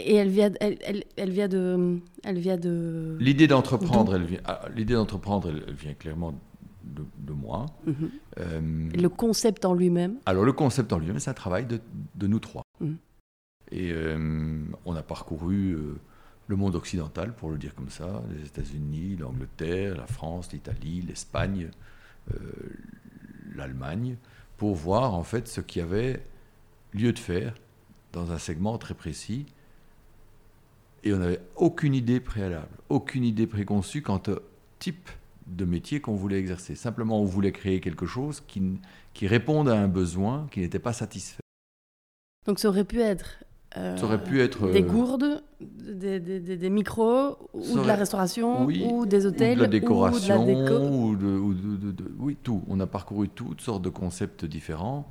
Et 0.00 0.14
elle 0.14 0.28
vient, 0.28 0.52
elle, 0.60 0.78
elle, 0.84 1.04
elle, 1.16 1.30
vient 1.30 1.48
de, 1.48 1.98
elle 2.22 2.38
vient 2.38 2.56
de. 2.56 3.16
L'idée 3.20 3.46
d'entreprendre, 3.48 4.14
elle 4.14 4.24
vient, 4.24 4.40
ah, 4.44 4.62
l'idée 4.74 4.94
d'entreprendre, 4.94 5.48
elle, 5.48 5.74
vient 5.74 5.94
clairement 5.94 6.38
de, 6.84 7.04
de 7.18 7.32
moi. 7.32 7.66
Mhm. 7.86 8.10
Euh, 8.38 8.88
le 8.94 9.08
concept 9.08 9.64
en 9.64 9.74
lui-même. 9.74 10.18
Alors 10.26 10.44
le 10.44 10.52
concept 10.52 10.92
en 10.92 10.98
lui-même, 10.98 11.18
c'est 11.18 11.30
un 11.30 11.34
travail 11.34 11.66
de, 11.66 11.80
de 12.14 12.26
nous 12.26 12.38
trois. 12.38 12.62
Mhm. 12.80 12.96
Et 13.72 13.90
euh, 13.92 14.62
on 14.84 14.94
a 14.94 15.02
parcouru 15.02 15.72
euh, 15.72 15.96
le 16.46 16.56
monde 16.56 16.76
occidental, 16.76 17.34
pour 17.34 17.50
le 17.50 17.58
dire 17.58 17.74
comme 17.74 17.90
ça, 17.90 18.22
les 18.30 18.46
États-Unis, 18.46 19.16
l'Angleterre, 19.16 19.96
la 19.96 20.06
France, 20.06 20.52
l'Italie, 20.52 21.02
l'Espagne, 21.06 21.70
l'Allemagne, 23.54 24.16
pour 24.56 24.74
voir 24.74 25.14
en 25.14 25.22
fait 25.22 25.48
ce 25.48 25.60
qu'il 25.60 25.80
y 25.80 25.82
avait 25.82 26.22
lieu 26.92 27.12
de 27.12 27.18
faire 27.18 27.54
dans 28.12 28.32
un 28.32 28.38
segment 28.38 28.76
très 28.78 28.94
précis 28.94 29.46
Et 31.08 31.14
on 31.14 31.18
n'avait 31.18 31.40
aucune 31.56 31.94
idée 31.94 32.20
préalable, 32.20 32.68
aucune 32.90 33.24
idée 33.24 33.46
préconçue 33.46 34.02
quant 34.02 34.20
au 34.28 34.40
type 34.78 35.08
de 35.46 35.64
métier 35.64 36.02
qu'on 36.02 36.14
voulait 36.14 36.38
exercer. 36.38 36.74
Simplement, 36.74 37.18
on 37.18 37.24
voulait 37.24 37.50
créer 37.50 37.80
quelque 37.80 38.04
chose 38.04 38.42
qui, 38.46 38.78
qui 39.14 39.26
réponde 39.26 39.70
à 39.70 39.80
un 39.80 39.88
besoin 39.88 40.46
qui 40.50 40.60
n'était 40.60 40.78
pas 40.78 40.92
satisfait. 40.92 41.40
Donc 42.46 42.58
ça 42.58 42.68
aurait 42.68 42.84
pu 42.84 43.00
être 43.00 43.38
euh, 43.78 43.96
ça 43.96 44.04
aurait 44.04 44.22
pu 44.22 44.42
être 44.42 44.70
des 44.70 44.82
euh, 44.82 44.86
gourdes, 44.86 45.42
des, 45.60 46.20
des, 46.20 46.40
des, 46.40 46.70
micros, 46.70 47.38
ou 47.54 47.80
de 47.80 47.86
la 47.86 47.94
restauration, 47.94 48.66
ou 48.66 49.06
des 49.06 49.24
hôtels, 49.24 49.52
ou 49.52 49.56
de 49.56 49.62
la 49.62 49.68
décoration, 49.68 50.42
ou 50.42 51.16
de, 51.16 51.26
ou 51.26 51.54
de, 51.54 52.04
oui 52.18 52.36
tout. 52.42 52.62
On 52.68 52.80
a 52.80 52.86
parcouru 52.86 53.30
toutes 53.30 53.62
sortes 53.62 53.82
de 53.82 53.90
concepts 53.90 54.44
différents 54.44 55.08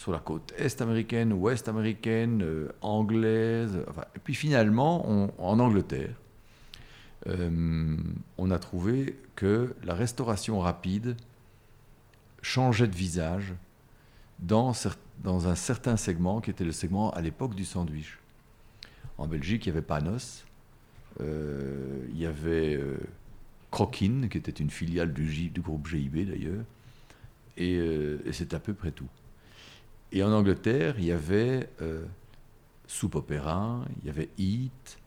sur 0.00 0.12
la 0.12 0.18
côte 0.18 0.54
est 0.56 0.80
américaine, 0.80 1.32
ouest 1.32 1.68
américaine, 1.68 2.42
euh, 2.42 2.68
anglaise. 2.80 3.76
et 4.16 4.18
puis 4.18 4.34
finalement, 4.34 5.30
en 5.38 5.58
Angleterre, 5.58 6.14
on 7.26 8.50
a 8.50 8.58
trouvé 8.58 9.18
que 9.36 9.74
la 9.84 9.94
restauration 9.94 10.58
rapide 10.58 11.16
changeait 12.40 12.88
de 12.88 12.96
visage 12.96 13.52
dans 14.38 14.72
un 15.26 15.54
certain 15.54 15.98
segment 15.98 16.40
qui 16.40 16.50
était 16.50 16.64
le 16.64 16.72
segment 16.72 17.10
à 17.10 17.20
l'époque 17.20 17.54
du 17.54 17.66
sandwich. 17.66 18.18
En 19.18 19.26
Belgique, 19.26 19.66
il 19.66 19.68
y 19.68 19.72
avait 19.72 19.82
Panos, 19.82 20.46
euh, 21.20 22.06
il 22.08 22.18
y 22.18 22.26
avait 22.26 22.74
euh, 22.74 22.96
Croquin, 23.70 24.28
qui 24.28 24.38
était 24.38 24.50
une 24.50 24.70
filiale 24.70 25.12
du, 25.12 25.50
groupe 25.58 25.86
GIB 25.86 26.26
d'ailleurs, 26.26 26.64
euh, 27.60 28.18
et, 28.24 28.32
c'est 28.32 28.54
à 28.54 28.60
peu 28.60 28.72
près 28.72 28.90
tout. 28.90 29.08
Et 30.12 30.22
en 30.22 30.32
Angleterre, 30.32 30.96
il 30.98 31.04
y 31.04 31.12
avait 31.12 31.68
Soupe 32.86 33.14
Opéra, 33.14 33.84
il 34.02 34.06
y 34.06 34.10
avait 34.10 34.28
Eat, 34.38 34.98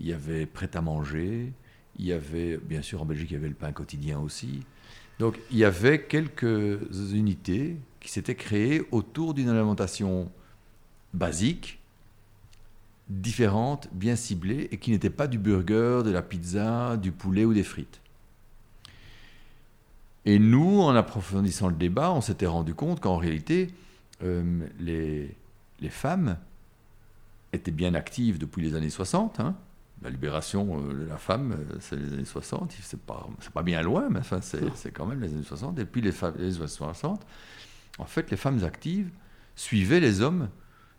il 0.00 0.06
y 0.06 0.12
avait 0.12 0.46
Prêt 0.46 0.70
à 0.74 0.80
manger, 0.80 1.52
il 1.98 2.04
y 2.06 2.12
avait, 2.12 2.58
bien 2.58 2.82
sûr 2.82 3.02
en 3.02 3.04
Belgique, 3.04 3.30
il 3.30 3.34
y 3.34 3.36
avait 3.36 3.48
le 3.48 3.54
pain 3.54 3.72
quotidien 3.72 4.20
aussi. 4.20 4.60
Donc 5.18 5.38
il 5.50 5.58
y 5.58 5.64
avait 5.64 6.02
quelques 6.02 6.80
unités 7.12 7.76
qui 8.00 8.10
s'était 8.10 8.34
créé 8.34 8.82
autour 8.90 9.34
d'une 9.34 9.48
alimentation 9.48 10.30
basique, 11.12 11.80
différente, 13.08 13.88
bien 13.92 14.16
ciblée, 14.16 14.68
et 14.72 14.78
qui 14.78 14.90
n'était 14.90 15.10
pas 15.10 15.26
du 15.26 15.38
burger, 15.38 16.02
de 16.04 16.10
la 16.10 16.22
pizza, 16.22 16.96
du 16.96 17.12
poulet 17.12 17.44
ou 17.44 17.52
des 17.52 17.62
frites. 17.62 18.00
Et 20.24 20.38
nous, 20.38 20.80
en 20.80 20.94
approfondissant 20.94 21.68
le 21.68 21.74
débat, 21.74 22.12
on 22.12 22.20
s'était 22.20 22.46
rendu 22.46 22.74
compte 22.74 23.00
qu'en 23.00 23.18
réalité, 23.18 23.68
euh, 24.22 24.66
les, 24.78 25.34
les, 25.80 25.88
femmes 25.88 26.38
étaient 27.52 27.70
bien 27.70 27.94
actives 27.94 28.38
depuis 28.38 28.62
les 28.62 28.74
années 28.74 28.90
60. 28.90 29.40
Hein. 29.40 29.56
La 30.02 30.10
libération 30.10 30.80
euh, 30.80 31.04
de 31.04 31.08
la 31.08 31.16
femme, 31.16 31.52
euh, 31.52 31.76
c'est 31.80 31.96
les 31.96 32.12
années 32.12 32.24
60, 32.24 32.74
c'est 32.80 33.00
pas, 33.00 33.26
pas 33.52 33.62
bien 33.62 33.82
loin, 33.82 34.08
mais 34.10 34.20
enfin, 34.20 34.40
c'est 34.40 34.90
quand 34.92 35.06
même 35.06 35.20
les 35.20 35.32
années 35.32 35.42
60. 35.42 35.78
Et 35.78 35.84
puis 35.84 36.00
les, 36.00 36.12
les 36.38 36.56
années 36.56 36.68
60, 36.68 37.26
en 37.98 38.04
fait, 38.04 38.30
les 38.30 38.36
femmes 38.36 38.62
actives 38.64 39.10
suivaient 39.56 40.00
les 40.00 40.20
hommes 40.20 40.48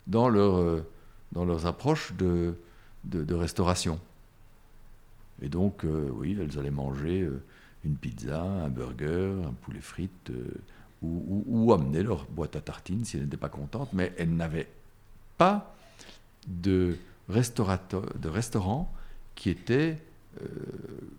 dans, 0.07 0.29
leur, 0.29 0.83
dans 1.31 1.45
leurs 1.45 1.65
approches 1.65 2.13
de, 2.13 2.55
de, 3.05 3.33
restauration. 3.33 3.99
Et 5.41 5.49
donc, 5.49 5.83
euh, 5.83 6.09
oui, 6.13 6.37
elles 6.39 6.57
allaient 6.57 6.71
manger 6.71 7.21
euh, 7.21 7.41
une 7.83 7.95
pizza, 7.95 8.41
un 8.41 8.69
burger, 8.69 9.35
un 9.45 9.53
poulet 9.53 9.81
frites, 9.81 10.31
ou, 11.01 11.71
amener 11.73 12.03
leur 12.03 12.25
boîte 12.25 12.55
à 12.55 12.61
tartines 12.61 13.05
si 13.05 13.17
elles 13.17 13.23
n'étaient 13.23 13.37
pas 13.37 13.49
contentes, 13.49 13.89
mais 13.93 14.13
elles 14.17 14.35
n'avaient 14.35 14.69
pas 15.37 15.75
de, 16.47 16.97
de 17.29 18.29
restaurant 18.29 18.91
qui 19.35 19.49
était 19.49 19.97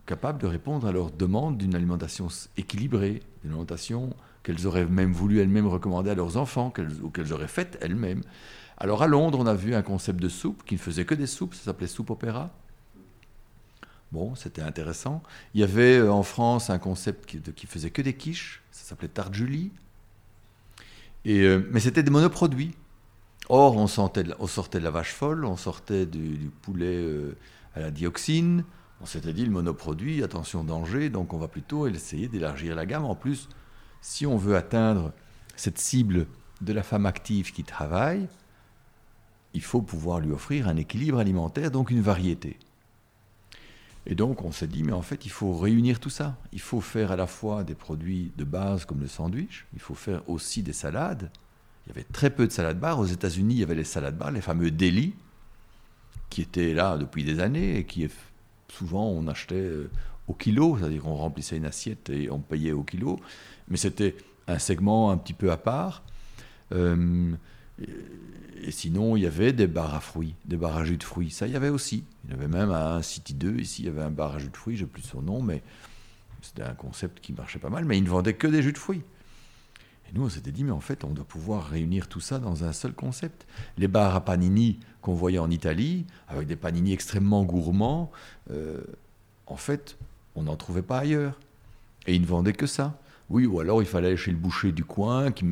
capable 0.06 0.40
de 0.40 0.46
répondre 0.46 0.86
à 0.86 0.92
leurs 0.92 1.10
demandes 1.10 1.56
d'une 1.56 1.74
alimentation 1.74 2.28
équilibrée, 2.56 3.22
d'une 3.42 3.52
alimentation 3.52 4.14
qu'elles 4.42 4.66
auraient 4.66 4.86
même 4.86 5.12
voulu 5.12 5.40
elles-mêmes 5.40 5.66
recommander 5.66 6.10
à 6.10 6.14
leurs 6.14 6.36
enfants, 6.36 6.72
ou 7.02 7.10
qu'elles 7.10 7.32
auraient 7.32 7.48
faites 7.48 7.78
elles-mêmes. 7.80 8.22
Alors 8.78 9.02
à 9.02 9.06
Londres, 9.06 9.38
on 9.40 9.46
a 9.46 9.54
vu 9.54 9.74
un 9.74 9.82
concept 9.82 10.20
de 10.20 10.28
soupe 10.28 10.62
qui 10.64 10.74
ne 10.74 10.78
faisait 10.78 11.04
que 11.04 11.14
des 11.14 11.26
soupes, 11.26 11.54
ça 11.54 11.64
s'appelait 11.64 11.86
soupe 11.86 12.10
opéra. 12.10 12.50
Bon, 14.12 14.34
c'était 14.34 14.62
intéressant. 14.62 15.22
Il 15.54 15.60
y 15.60 15.64
avait 15.64 15.98
euh, 15.98 16.12
en 16.12 16.22
France 16.22 16.70
un 16.70 16.78
concept 16.78 17.26
qui, 17.26 17.40
qui 17.40 17.66
faisait 17.66 17.90
que 17.90 18.02
des 18.02 18.14
quiches, 18.14 18.62
ça 18.86 18.90
s'appelait 18.90 19.08
tarte 19.08 19.34
Julie. 19.34 19.72
Et, 21.24 21.40
euh, 21.40 21.68
mais 21.72 21.80
c'était 21.80 22.04
des 22.04 22.10
monoproduits. 22.12 22.76
Or, 23.48 23.76
on, 23.76 23.88
sortait 23.88 24.22
de 24.22 24.84
la 24.84 24.90
vache 24.92 25.12
folle, 25.12 25.44
on 25.44 25.56
sortait 25.56 26.06
du, 26.06 26.52
poulet 26.62 26.94
euh, 26.94 27.36
à 27.74 27.80
la 27.80 27.90
dioxine. 27.90 28.62
On 29.00 29.06
s'était 29.06 29.32
dit, 29.32 29.44
le 29.44 29.50
monoproduit, 29.50 30.22
attention 30.22 30.62
danger, 30.62 31.10
donc 31.10 31.32
on 31.32 31.38
va 31.38 31.48
plutôt 31.48 31.88
essayer 31.88 32.28
d'élargir 32.28 32.76
la 32.76 32.86
gamme. 32.86 33.04
En 33.04 33.16
plus, 33.16 33.48
si 34.02 34.24
on 34.24 34.36
veut 34.36 34.54
atteindre 34.54 35.12
cette 35.56 35.78
cible 35.78 36.28
de 36.60 36.72
la 36.72 36.84
femme 36.84 37.06
active 37.06 37.52
qui 37.52 37.64
travaille, 37.64 38.28
il 39.52 39.62
faut 39.62 39.82
pouvoir 39.82 40.20
lui 40.20 40.30
offrir 40.30 40.68
un 40.68 40.76
équilibre 40.76 41.18
alimentaire, 41.18 41.72
donc 41.72 41.90
une 41.90 42.02
variété. 42.02 42.56
Et 44.06 44.14
donc 44.14 44.42
on 44.42 44.52
s'est 44.52 44.68
dit, 44.68 44.82
mais 44.82 44.92
en 44.92 45.02
fait, 45.02 45.26
il 45.26 45.30
faut 45.30 45.56
réunir 45.56 46.00
tout 46.00 46.10
ça. 46.10 46.36
Il 46.52 46.60
faut 46.60 46.80
faire 46.80 47.12
à 47.12 47.16
la 47.16 47.26
fois 47.26 47.64
des 47.64 47.74
produits 47.74 48.32
de 48.36 48.44
base 48.44 48.84
comme 48.84 49.00
le 49.00 49.08
sandwich, 49.08 49.66
il 49.72 49.80
faut 49.80 49.94
faire 49.94 50.28
aussi 50.28 50.62
des 50.62 50.72
salades. 50.72 51.30
Il 51.86 51.90
y 51.90 51.92
avait 51.92 52.06
très 52.12 52.30
peu 52.30 52.46
de 52.46 52.52
salades 52.52 52.80
bars. 52.80 52.98
Aux 52.98 53.06
États-Unis, 53.06 53.54
il 53.54 53.60
y 53.60 53.62
avait 53.62 53.74
les 53.74 53.84
salades 53.84 54.16
bars, 54.16 54.32
les 54.32 54.40
fameux 54.40 54.70
deli, 54.70 55.14
qui 56.30 56.42
étaient 56.42 56.74
là 56.74 56.96
depuis 56.98 57.24
des 57.24 57.40
années 57.40 57.78
et 57.78 57.84
qui 57.84 58.08
souvent 58.68 59.06
on 59.06 59.28
achetait 59.28 59.54
euh, 59.54 59.90
au 60.26 60.34
kilo, 60.34 60.76
c'est-à-dire 60.78 61.02
qu'on 61.02 61.14
remplissait 61.14 61.56
une 61.56 61.64
assiette 61.64 62.10
et 62.10 62.30
on 62.30 62.40
payait 62.40 62.72
au 62.72 62.82
kilo 62.82 63.20
mais 63.68 63.76
c'était 63.76 64.16
un 64.46 64.58
segment 64.58 65.10
un 65.10 65.16
petit 65.16 65.32
peu 65.32 65.50
à 65.50 65.56
part. 65.56 66.02
Euh, 66.72 67.32
et 67.78 68.70
sinon, 68.70 69.16
il 69.16 69.22
y 69.22 69.26
avait 69.26 69.52
des 69.52 69.66
bars 69.66 69.94
à 69.94 70.00
fruits, 70.00 70.34
des 70.44 70.56
bars 70.56 70.76
à 70.76 70.84
jus 70.84 70.96
de 70.96 71.04
fruits. 71.04 71.30
Ça, 71.30 71.46
il 71.46 71.52
y 71.52 71.56
avait 71.56 71.68
aussi. 71.68 72.04
Il 72.24 72.30
y 72.30 72.34
avait 72.34 72.48
même 72.48 72.70
un 72.70 73.02
City 73.02 73.34
2, 73.34 73.60
ici, 73.60 73.82
il 73.82 73.86
y 73.86 73.88
avait 73.88 74.02
un 74.02 74.10
bar 74.10 74.34
à 74.34 74.38
jus 74.38 74.48
de 74.48 74.56
fruits, 74.56 74.76
je 74.76 74.84
n'ai 74.84 74.90
plus 74.90 75.02
son 75.02 75.22
nom, 75.22 75.42
mais 75.42 75.62
c'était 76.42 76.62
un 76.62 76.74
concept 76.74 77.20
qui 77.20 77.32
marchait 77.32 77.58
pas 77.58 77.70
mal, 77.70 77.84
mais 77.84 77.98
ils 77.98 78.04
ne 78.04 78.08
vendaient 78.08 78.34
que 78.34 78.46
des 78.46 78.62
jus 78.62 78.72
de 78.72 78.78
fruits. 78.78 79.02
Et 80.08 80.14
nous, 80.14 80.24
on 80.24 80.28
s'était 80.28 80.52
dit, 80.52 80.64
mais 80.64 80.72
en 80.72 80.80
fait, 80.80 81.04
on 81.04 81.10
doit 81.10 81.24
pouvoir 81.24 81.68
réunir 81.68 82.08
tout 82.08 82.20
ça 82.20 82.38
dans 82.38 82.64
un 82.64 82.72
seul 82.72 82.92
concept. 82.92 83.46
Les 83.76 83.88
bars 83.88 84.14
à 84.14 84.24
panini 84.24 84.78
qu'on 85.00 85.14
voyait 85.14 85.38
en 85.38 85.50
Italie, 85.50 86.06
avec 86.28 86.46
des 86.46 86.56
panini 86.56 86.92
extrêmement 86.92 87.44
gourmands, 87.44 88.10
euh, 88.50 88.80
en 89.46 89.56
fait, 89.56 89.96
on 90.34 90.44
n'en 90.44 90.56
trouvait 90.56 90.82
pas 90.82 90.98
ailleurs. 90.98 91.38
Et 92.06 92.14
ils 92.14 92.20
ne 92.20 92.26
vendaient 92.26 92.52
que 92.52 92.66
ça. 92.66 92.98
Oui, 93.28 93.46
ou 93.46 93.58
alors 93.58 93.82
il 93.82 93.86
fallait 93.86 94.08
aller 94.08 94.16
chez 94.16 94.30
le 94.30 94.36
boucher 94.36 94.70
du 94.70 94.84
coin 94.84 95.32
qui, 95.32 95.44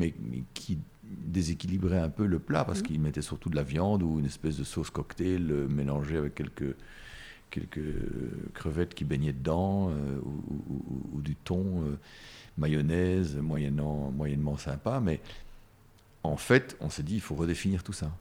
qui 0.53 0.77
déséquilibrait 1.09 1.99
un 1.99 2.09
peu 2.09 2.25
le 2.25 2.39
plat 2.39 2.63
parce 2.63 2.79
mmh. 2.79 2.83
qu'il 2.83 2.99
mettait 2.99 3.21
surtout 3.21 3.49
de 3.49 3.55
la 3.55 3.63
viande 3.63 4.03
ou 4.03 4.19
une 4.19 4.25
espèce 4.25 4.57
de 4.57 4.63
sauce 4.63 4.89
cocktail 4.89 5.51
euh, 5.51 5.67
mélangée 5.67 6.17
avec 6.17 6.35
quelques, 6.35 6.75
quelques 7.49 7.79
crevettes 8.53 8.93
qui 8.93 9.05
baignaient 9.05 9.33
dedans 9.33 9.89
euh, 9.89 10.19
ou, 11.13 11.21
du 11.21 11.35
thon, 11.35 11.83
euh, 11.83 11.97
mayonnaise, 12.57 13.37
moyennant, 13.37 14.11
moyennement 14.11 14.57
sympa. 14.57 14.99
Mais 14.99 15.19
en 16.23 16.37
fait, 16.37 16.77
on 16.79 16.89
s'est 16.89 17.03
dit 17.03 17.15
il 17.15 17.21
faut 17.21 17.35
redéfinir 17.35 17.83
tout 17.83 17.93
ça 17.93 18.11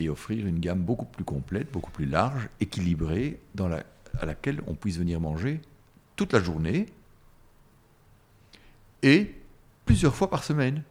et 0.00 0.08
offrir 0.08 0.46
une 0.46 0.58
gamme 0.58 0.82
beaucoup 0.82 1.06
plus 1.06 1.24
complète, 1.24 1.70
beaucoup 1.72 1.90
plus 1.90 2.06
large, 2.06 2.48
équilibrée, 2.60 3.38
dans 3.54 3.68
la, 3.68 3.84
à 4.18 4.26
laquelle 4.26 4.60
on 4.66 4.74
puisse 4.74 4.98
venir 4.98 5.20
manger 5.20 5.60
toute 6.16 6.32
la 6.32 6.40
journée 6.40 6.86
et 9.02 9.34
plusieurs 9.84 10.14
fois 10.14 10.30
par 10.30 10.44
semaine 10.44 10.82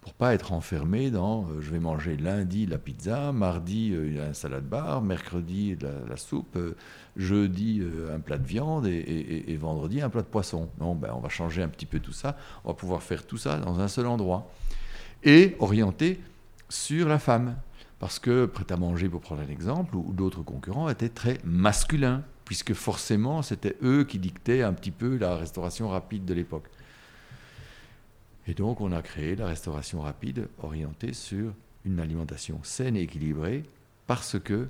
pour 0.00 0.14
pas 0.14 0.34
être 0.34 0.52
enfermé 0.52 1.10
dans 1.10 1.44
euh, 1.44 1.60
je 1.60 1.70
vais 1.70 1.78
manger 1.78 2.16
lundi 2.16 2.66
la 2.66 2.78
pizza, 2.78 3.32
mardi 3.32 3.92
euh, 3.92 4.30
un 4.30 4.32
salade 4.32 4.64
bar, 4.64 5.02
mercredi 5.02 5.76
la, 6.08 6.16
soupe, 6.16 6.56
euh, 6.56 6.74
jeudi 7.16 7.82
un 8.12 8.20
plat 8.20 8.38
de 8.38 8.46
viande 8.46 8.86
et, 8.86 9.56
vendredi 9.60 10.00
un 10.00 10.08
plat 10.08 10.22
de 10.22 10.26
poisson. 10.26 10.68
Non, 10.80 10.94
ben, 10.94 11.10
on 11.14 11.20
va 11.20 11.28
changer 11.28 11.62
un 11.62 11.68
petit 11.68 11.86
peu 11.86 12.00
tout 12.00 12.12
ça, 12.12 12.36
on 12.64 12.68
va 12.68 12.74
pouvoir 12.74 13.02
faire 13.02 13.26
tout 13.26 13.36
ça 13.36 13.58
dans 13.58 13.80
un 13.80 13.88
seul 13.88 14.06
endroit 14.06 14.50
et 15.22 15.56
orienter 15.58 16.20
sur 16.68 17.08
la 17.08 17.18
femme. 17.18 17.56
Parce 17.98 18.18
que 18.18 18.46
Prêt 18.46 18.64
à 18.70 18.78
manger, 18.78 19.10
pour 19.10 19.20
prendre 19.20 19.42
un 19.42 19.50
exemple, 19.50 19.94
ou 19.94 20.14
d'autres 20.14 20.42
concurrents 20.42 20.88
étaient 20.88 21.10
très 21.10 21.38
masculins, 21.44 22.22
puisque 22.46 22.72
forcément 22.72 23.42
c'était 23.42 23.76
eux 23.82 24.04
qui 24.04 24.18
dictaient 24.18 24.62
un 24.62 24.72
petit 24.72 24.90
peu 24.90 25.18
la 25.18 25.36
restauration 25.36 25.90
rapide 25.90 26.24
de 26.24 26.32
l'époque. 26.32 26.70
Et 28.46 28.54
donc, 28.54 28.80
on 28.80 28.92
a 28.92 29.02
créé 29.02 29.36
la 29.36 29.46
restauration 29.46 30.00
rapide 30.00 30.48
orientée 30.62 31.12
sur 31.12 31.52
une 31.84 32.00
alimentation 32.00 32.60
saine 32.62 32.96
et 32.96 33.02
équilibrée 33.02 33.64
parce 34.06 34.38
que 34.38 34.68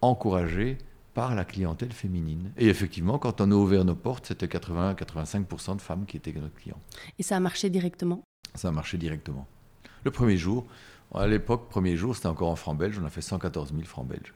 encouragée 0.00 0.78
par 1.14 1.34
la 1.34 1.44
clientèle 1.44 1.92
féminine. 1.92 2.52
Et 2.58 2.68
effectivement, 2.68 3.18
quand 3.18 3.40
on 3.40 3.50
a 3.50 3.54
ouvert 3.54 3.84
nos 3.84 3.94
portes, 3.94 4.26
c'était 4.26 4.46
80-85% 4.46 5.76
de 5.76 5.80
femmes 5.80 6.04
qui 6.04 6.18
étaient 6.18 6.32
nos 6.32 6.48
clients. 6.48 6.80
Et 7.18 7.22
ça 7.22 7.36
a 7.36 7.40
marché 7.40 7.70
directement? 7.70 8.22
Ça 8.54 8.68
a 8.68 8.70
marché 8.70 8.98
directement. 8.98 9.46
Le 10.04 10.10
premier 10.10 10.36
jour, 10.36 10.66
à 11.14 11.26
l'époque, 11.26 11.68
premier 11.70 11.96
jour, 11.96 12.14
c'était 12.14 12.26
encore 12.26 12.50
en 12.50 12.56
francs 12.56 12.76
belges, 12.76 12.98
on 13.00 13.06
a 13.06 13.10
fait 13.10 13.22
114 13.22 13.70
000 13.72 13.84
francs 13.84 14.06
belges 14.06 14.34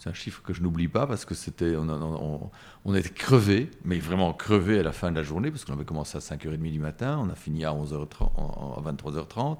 C'est 0.00 0.08
un 0.08 0.14
chiffre 0.14 0.40
que 0.42 0.54
je 0.54 0.62
n'oublie 0.62 0.88
pas 0.88 1.06
parce 1.06 1.26
que 1.26 1.34
c'était, 1.34 1.76
on, 1.76 2.50
on, 2.86 2.94
était 2.94 3.10
crevé, 3.10 3.70
mais 3.84 3.98
vraiment 3.98 4.32
crevé 4.32 4.78
à 4.78 4.82
la 4.82 4.92
fin 4.92 5.10
de 5.10 5.16
la 5.16 5.22
journée 5.22 5.50
parce 5.50 5.66
qu'on 5.66 5.74
avait 5.74 5.84
commencé 5.84 6.16
à 6.16 6.20
5h30 6.20 6.72
du 6.72 6.78
matin, 6.78 7.20
on 7.22 7.28
a 7.28 7.34
fini 7.34 7.66
à 7.66 7.72
11h30, 7.72 8.78
à 8.78 8.92
23h30. 8.92 9.58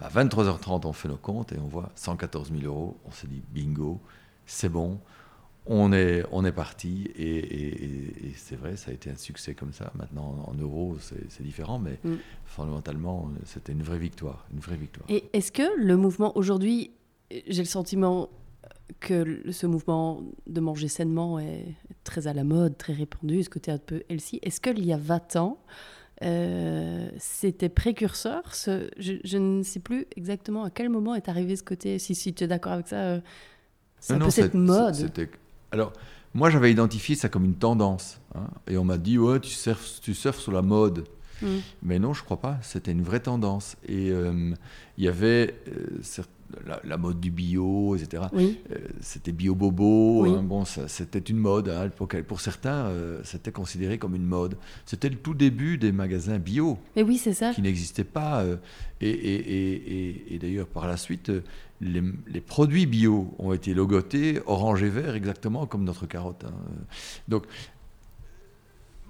À 0.00 0.08
23h30, 0.10 0.86
on 0.86 0.92
fait 0.92 1.08
nos 1.08 1.16
comptes 1.16 1.50
et 1.50 1.58
on 1.58 1.66
voit 1.66 1.90
114 1.96 2.52
000 2.52 2.62
euros. 2.72 2.96
On 3.04 3.10
s'est 3.10 3.26
dit 3.26 3.42
bingo, 3.52 4.00
c'est 4.46 4.68
bon, 4.68 5.00
on 5.66 5.92
est, 5.92 6.24
on 6.30 6.44
est 6.44 6.52
parti 6.52 7.10
et, 7.16 8.32
c'est 8.36 8.54
vrai, 8.54 8.76
ça 8.76 8.92
a 8.92 8.94
été 8.94 9.10
un 9.10 9.16
succès 9.16 9.54
comme 9.54 9.72
ça. 9.72 9.90
Maintenant, 9.96 10.44
en 10.46 10.54
euros, 10.54 10.98
c'est 11.00 11.42
différent, 11.42 11.80
mais 11.80 11.98
mm. 12.04 12.14
fondamentalement, 12.44 13.28
c'était 13.44 13.72
une 13.72 13.82
vraie 13.82 13.98
victoire, 13.98 14.46
une 14.52 14.60
vraie 14.60 14.76
victoire. 14.76 15.06
Et 15.08 15.24
est-ce 15.32 15.50
que 15.50 15.64
le 15.76 15.96
mouvement 15.96 16.36
aujourd'hui, 16.38 16.92
j'ai 17.48 17.62
le 17.62 17.68
sentiment 17.68 18.28
que 19.00 19.50
ce 19.50 19.66
mouvement 19.66 20.22
de 20.46 20.60
manger 20.60 20.88
sainement 20.88 21.38
est 21.38 21.76
très 22.04 22.26
à 22.26 22.34
la 22.34 22.44
mode, 22.44 22.76
très 22.76 22.92
répandu, 22.92 23.42
ce 23.42 23.50
côté 23.50 23.70
un 23.70 23.78
peu 23.78 24.02
healthy? 24.08 24.38
Est-ce 24.42 24.60
qu'il 24.60 24.84
y 24.84 24.92
a 24.92 24.96
20 24.96 25.36
ans, 25.36 25.58
euh, 26.22 27.08
c'était 27.18 27.68
précurseur? 27.68 28.42
Je, 28.96 29.38
ne 29.38 29.62
sais 29.62 29.80
plus 29.80 30.06
exactement 30.16 30.64
à 30.64 30.70
quel 30.70 30.88
moment 30.88 31.14
est 31.14 31.28
arrivé 31.28 31.56
ce 31.56 31.62
côté, 31.62 31.98
si, 31.98 32.14
si 32.14 32.34
tu 32.34 32.44
es 32.44 32.46
d'accord 32.46 32.72
avec 32.72 32.88
ça, 32.88 32.96
euh, 32.96 33.20
c'est 34.00 34.14
un 34.14 34.18
peu 34.18 34.30
cette 34.30 34.54
mode. 34.54 35.10
Alors, 35.72 35.92
moi 36.34 36.50
j'avais 36.50 36.70
identifié 36.70 37.14
ça 37.14 37.28
comme 37.28 37.44
une 37.44 37.56
tendance. 37.56 38.20
Hein, 38.34 38.48
et 38.68 38.76
on 38.76 38.84
m'a 38.84 38.98
dit, 38.98 39.18
ouais, 39.18 39.40
tu 39.40 39.50
surfes, 39.50 40.00
tu 40.02 40.14
surfes 40.14 40.40
sur 40.40 40.52
la 40.52 40.62
mode. 40.62 41.04
Mm. 41.42 41.46
Mais 41.82 41.98
non, 41.98 42.12
je 42.12 42.22
crois 42.22 42.40
pas. 42.40 42.58
C'était 42.62 42.92
une 42.92 43.02
vraie 43.02 43.20
tendance. 43.20 43.76
Et 43.88 44.10
euh, 44.10 44.52
il 44.98 45.04
y 45.04 45.08
avait 45.08 45.54
la, 46.84 46.96
mode 46.96 47.20
du 47.20 47.30
bio, 47.30 47.96
etc. 47.96 48.24
Euh, 48.34 48.52
c'était 49.00 49.32
bio 49.32 49.54
bobo. 49.54 50.24
Hein, 50.24 50.42
bon, 50.42 50.64
c'était 50.64 51.18
une 51.18 51.38
mode. 51.38 51.68
Hein, 51.68 51.90
pour, 52.26 52.40
certains, 52.40 52.86
euh, 52.86 53.20
c'était 53.24 53.52
considéré 53.52 53.98
comme 53.98 54.14
une 54.14 54.26
mode. 54.26 54.56
C'était 54.86 55.08
le 55.08 55.16
tout 55.16 55.34
début 55.34 55.78
des 55.78 55.92
magasins 55.92 56.38
bio. 56.38 56.78
Mais 56.96 57.02
oui, 57.02 57.18
c'est 57.18 57.34
ça. 57.34 57.52
Qui 57.52 57.62
n'existaient 57.62 58.04
pas. 58.04 58.42
Euh, 58.42 58.56
et, 59.00 60.38
d'ailleurs, 60.40 60.66
par 60.66 60.86
la 60.86 60.96
suite, 60.96 61.30
les, 61.80 62.40
produits 62.40 62.86
bio 62.86 63.34
ont 63.38 63.52
été 63.52 63.74
logotés 63.74 64.40
orange 64.46 64.82
et 64.82 64.88
vert, 64.88 65.14
exactement 65.14 65.66
comme 65.66 65.84
notre 65.84 66.06
carotte. 66.06 66.44
Hein. 66.44 66.54
Donc, 67.28 67.44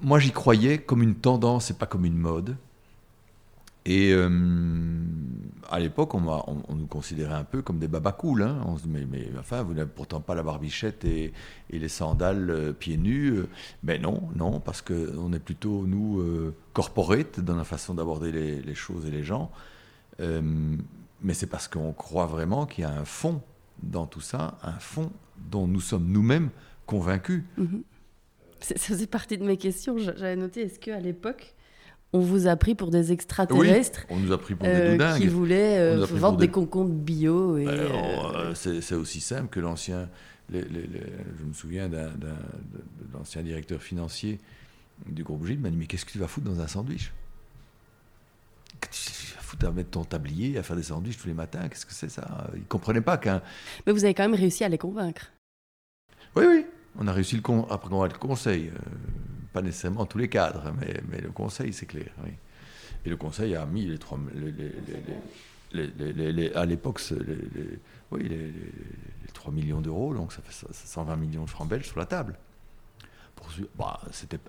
moi, 0.03 0.19
j'y 0.19 0.33
croyais 0.33 0.79
comme 0.79 1.03
une 1.03 1.15
tendance 1.15 1.71
et 1.71 1.75
pas 1.75 1.87
comme 1.87 2.05
une 2.05 2.17
mode. 2.17 2.57
Et 3.87 4.13
euh, 4.13 4.29
à 5.71 5.79
l'époque, 5.79 6.15
on, 6.15 6.21
nous 6.75 6.87
considérait 6.87 7.35
un 7.35 7.45
peu 7.45 7.61
comme 7.61 7.79
des 7.79 7.89
babacools. 7.89 8.43
Hein. 8.43 8.63
On 8.67 8.79
se 8.79 8.87
dit, 8.87 8.89
mais, 8.89 9.29
enfin, 9.39 9.63
vous 9.63 9.75
n'avez 9.75 9.91
pourtant 9.91 10.21
pas 10.21 10.35
la 10.35 10.43
barbichette 10.43 11.05
et, 11.05 11.33
les 11.71 11.89
sandales 11.89 12.51
euh, 12.51 12.73
pieds 12.73 12.97
nus. 12.97 13.41
Mais 13.83 13.99
non, 13.99 14.23
non, 14.37 14.61
parce 14.61 14.81
qu'on 14.81 15.33
est 15.33 15.39
plutôt, 15.39 15.87
nous, 15.87 16.21
euh, 16.21 16.55
corporate 16.73 17.41
dans 17.41 17.57
la 17.57 17.65
façon 17.65 17.95
d'aborder 17.95 18.33
les, 18.33 18.63
les, 18.63 18.75
choses 18.75 19.07
et 19.07 19.11
les 19.11 19.23
gens. 19.23 19.51
mais 20.19 21.35
c'est 21.35 21.47
parce 21.47 21.69
qu'on 21.69 21.93
croit 21.93 22.27
vraiment 22.27 22.67
qu'il 22.67 22.83
y 22.83 22.87
a 22.87 22.93
un 22.93 23.05
fond 23.05 23.43
dans 23.83 24.07
tout 24.07 24.21
ça, 24.21 24.59
un 24.63 24.79
fond 24.79 25.11
dont 25.51 25.67
nous 25.67 25.81
sommes 25.81 26.07
nous-mêmes 26.07 26.51
convaincus. 26.87 27.43
Mm-hmm. 27.59 27.83
Ça 28.61 28.75
faisait 28.77 29.07
partie 29.07 29.37
de 29.37 29.45
mes 29.45 29.59
questions. 29.59 29.99
J'avais 29.99 30.37
noté, 30.37 30.63
est-ce 30.63 30.79
qu'à 30.79 30.99
l'époque, 30.99 31.54
on 32.15 32.21
vous 32.21 32.47
a 32.47 32.55
pris 32.55 32.77
pour 32.77 32.93
des 32.93 33.11
extraterrestres. 33.11 34.07
on 34.09 34.17
nous 34.17 34.31
a 34.31 34.39
pris 34.39 34.55
pour 34.55 34.67
des 34.67 34.73
euh, 34.73 35.19
Qui 35.19 35.27
voulaient 35.27 35.79
euh, 35.79 36.07
vendre 36.07 36.39
des, 36.39 36.49
concombres 36.49 36.95
bio. 36.95 37.59
Et, 37.59 37.65
ben, 37.65 37.73
euh, 37.73 38.55
c'est 38.55 38.95
aussi 38.95 39.21
simple 39.21 39.49
que 39.49 39.59
l'ancien. 39.59 40.09
je 40.49 40.59
me 40.59 41.53
souviens 41.53 41.89
d'un 41.89 42.13
l'ancien 43.13 43.43
directeur 43.43 43.83
financier 43.83 44.39
du 45.09 45.25
groupe 45.25 45.45
Gilles 45.45 45.59
m'a 45.59 45.71
dit 45.71 45.77
Mais 45.77 45.87
qu'est-ce 45.87 46.05
que 46.05 46.13
tu 46.13 46.21
vas 46.21 46.29
foutre 46.29 46.47
dans 46.47 46.61
un 46.61 46.69
sandwich? 46.69 47.13
Tu 48.81 49.35
vas 49.35 49.41
foutre 49.41 49.67
à 49.67 49.73
mettre 49.73 49.91
ton 49.91 50.05
tablier, 50.05 50.57
à 50.57 50.63
faire 50.63 50.77
des 50.77 50.85
sandwichs 50.85 51.19
tous 51.19 51.27
les 51.27 51.35
matins? 51.35 51.69
Qu'est-ce 51.69 51.85
que 51.85 51.93
c'est 51.93 52.11
ça? 52.11 52.47
Il 52.55 52.61
ne 52.61 52.67
comprenait 52.67 53.01
pas 53.01 53.19
qu'un. 53.19 53.43
Mais 53.87 53.93
vous 53.93 54.05
avez 54.05 54.15
quand 54.15 54.23
même 54.23 54.39
réussi 54.39 54.63
à 54.63 54.69
les 54.69 54.79
convaincre. 54.79 55.33
Oui, 56.37 56.45
oui. 56.47 56.65
On 56.99 57.07
a 57.07 57.13
réussi 57.13 57.37
le 57.37 57.43
con... 57.43 57.67
le 57.71 58.19
conseil 58.19 58.71
pas 59.55 59.63
nécessairement 59.63 60.05
tous 60.05 60.19
les 60.19 60.29
cadres, 60.29 60.75
mais, 60.81 61.21
le 61.21 61.31
Conseil, 61.31 61.73
c'est 61.73 61.87
clair. 61.87 62.11
Et 63.07 63.09
le 63.09 63.17
Conseil 63.17 63.55
a 63.55 63.65
mis 63.65 63.87
les 63.87 63.99
trois. 63.99 64.19
À 66.55 66.67
l'époque, 66.67 67.01
oui, 68.11 68.29
les, 68.29 68.53
3 69.33 69.53
millions 69.53 69.81
d'euros, 69.81 70.15
donc 70.15 70.33
ça 70.33 70.43
fait 70.43 70.67
120 70.73 71.17
millions 71.17 71.45
de 71.45 71.51
francs 71.51 71.69
belges 71.69 71.87
sur 71.87 71.99
la 71.99 72.07
table. 72.07 72.37
Bah, 73.77 74.01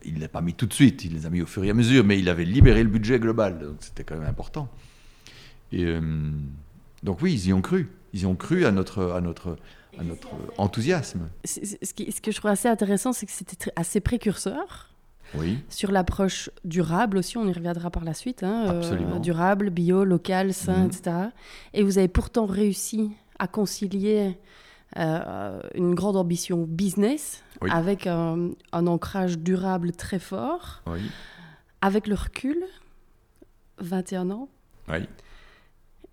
il 0.04 0.16
ne 0.16 0.22
l'a 0.22 0.28
pas 0.28 0.42
mis 0.42 0.54
tout 0.54 0.68
de 0.68 0.74
suite, 0.74 1.04
il 1.04 1.14
les 1.14 1.26
a 1.26 1.30
mis 1.30 1.42
au 1.42 1.46
fur 1.46 1.64
et 1.64 1.70
à 1.70 1.74
mesure, 1.74 2.04
mais 2.04 2.18
il 2.18 2.30
avait 2.30 2.46
libéré 2.46 2.82
le 2.82 2.90
budget 2.90 3.20
global, 3.20 3.60
donc 3.60 3.78
c'était 3.82 4.04
quand 4.04 4.16
même 4.16 4.28
important. 4.28 4.70
Euh, 5.74 6.32
donc 7.04 7.22
oui, 7.22 7.34
ils 7.34 7.48
y 7.48 7.54
ont 7.54 7.62
cru. 7.62 7.90
Ils 8.14 8.22
y 8.22 8.26
ont 8.26 8.36
cru 8.36 8.66
à 8.66 8.72
notre, 8.72 9.58
à 10.00 10.04
notre 10.04 10.30
enthousiasme. 10.58 11.30
Ce, 11.46 11.94
qui, 11.94 12.12
ce 12.12 12.22
que 12.22 12.32
je 12.32 12.38
trouve 12.38 12.52
assez 12.52 12.68
intéressant, 12.68 13.14
c'est 13.14 13.26
que 13.26 13.32
c'était 13.32 13.72
assez 13.76 14.00
précurseur. 14.00 14.92
Sur 15.70 15.92
l'approche 15.92 16.50
durable 16.64 17.18
aussi, 17.18 17.38
on 17.38 17.48
y 17.48 17.52
reviendra 17.52 17.90
par 17.90 18.04
la 18.04 18.14
suite. 18.14 18.44
Hein, 18.44 18.68
euh, 18.70 19.20
durable, 19.20 19.70
bio, 19.70 20.04
local, 20.04 20.54
sain, 20.54 20.78
mhm. 20.78 20.86
etc. 20.86 21.16
Et 21.74 21.84
vous 21.84 21.98
avez 21.98 22.08
pourtant 22.08 22.46
réussi 22.46 23.12
à 23.40 23.48
concilier 23.48 24.38
euh, 24.98 25.60
une 25.74 25.94
grande 25.94 26.16
ambition 26.16 26.64
business 26.64 27.44
avec 27.70 28.08
un, 28.08 28.52
ancrage 28.72 29.40
durable 29.40 29.92
très 29.92 30.20
fort. 30.20 30.84
Avec 31.82 32.08
le 32.08 32.16
recul, 32.16 32.58
21 33.80 34.30
ans. 34.32 34.48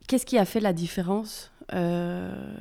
Qu'est-ce 0.09 0.27
qui 0.27 0.39
a 0.39 0.45
fait 0.45 0.61
la 0.61 0.73
différence 0.73 1.53
euh, 1.73 2.55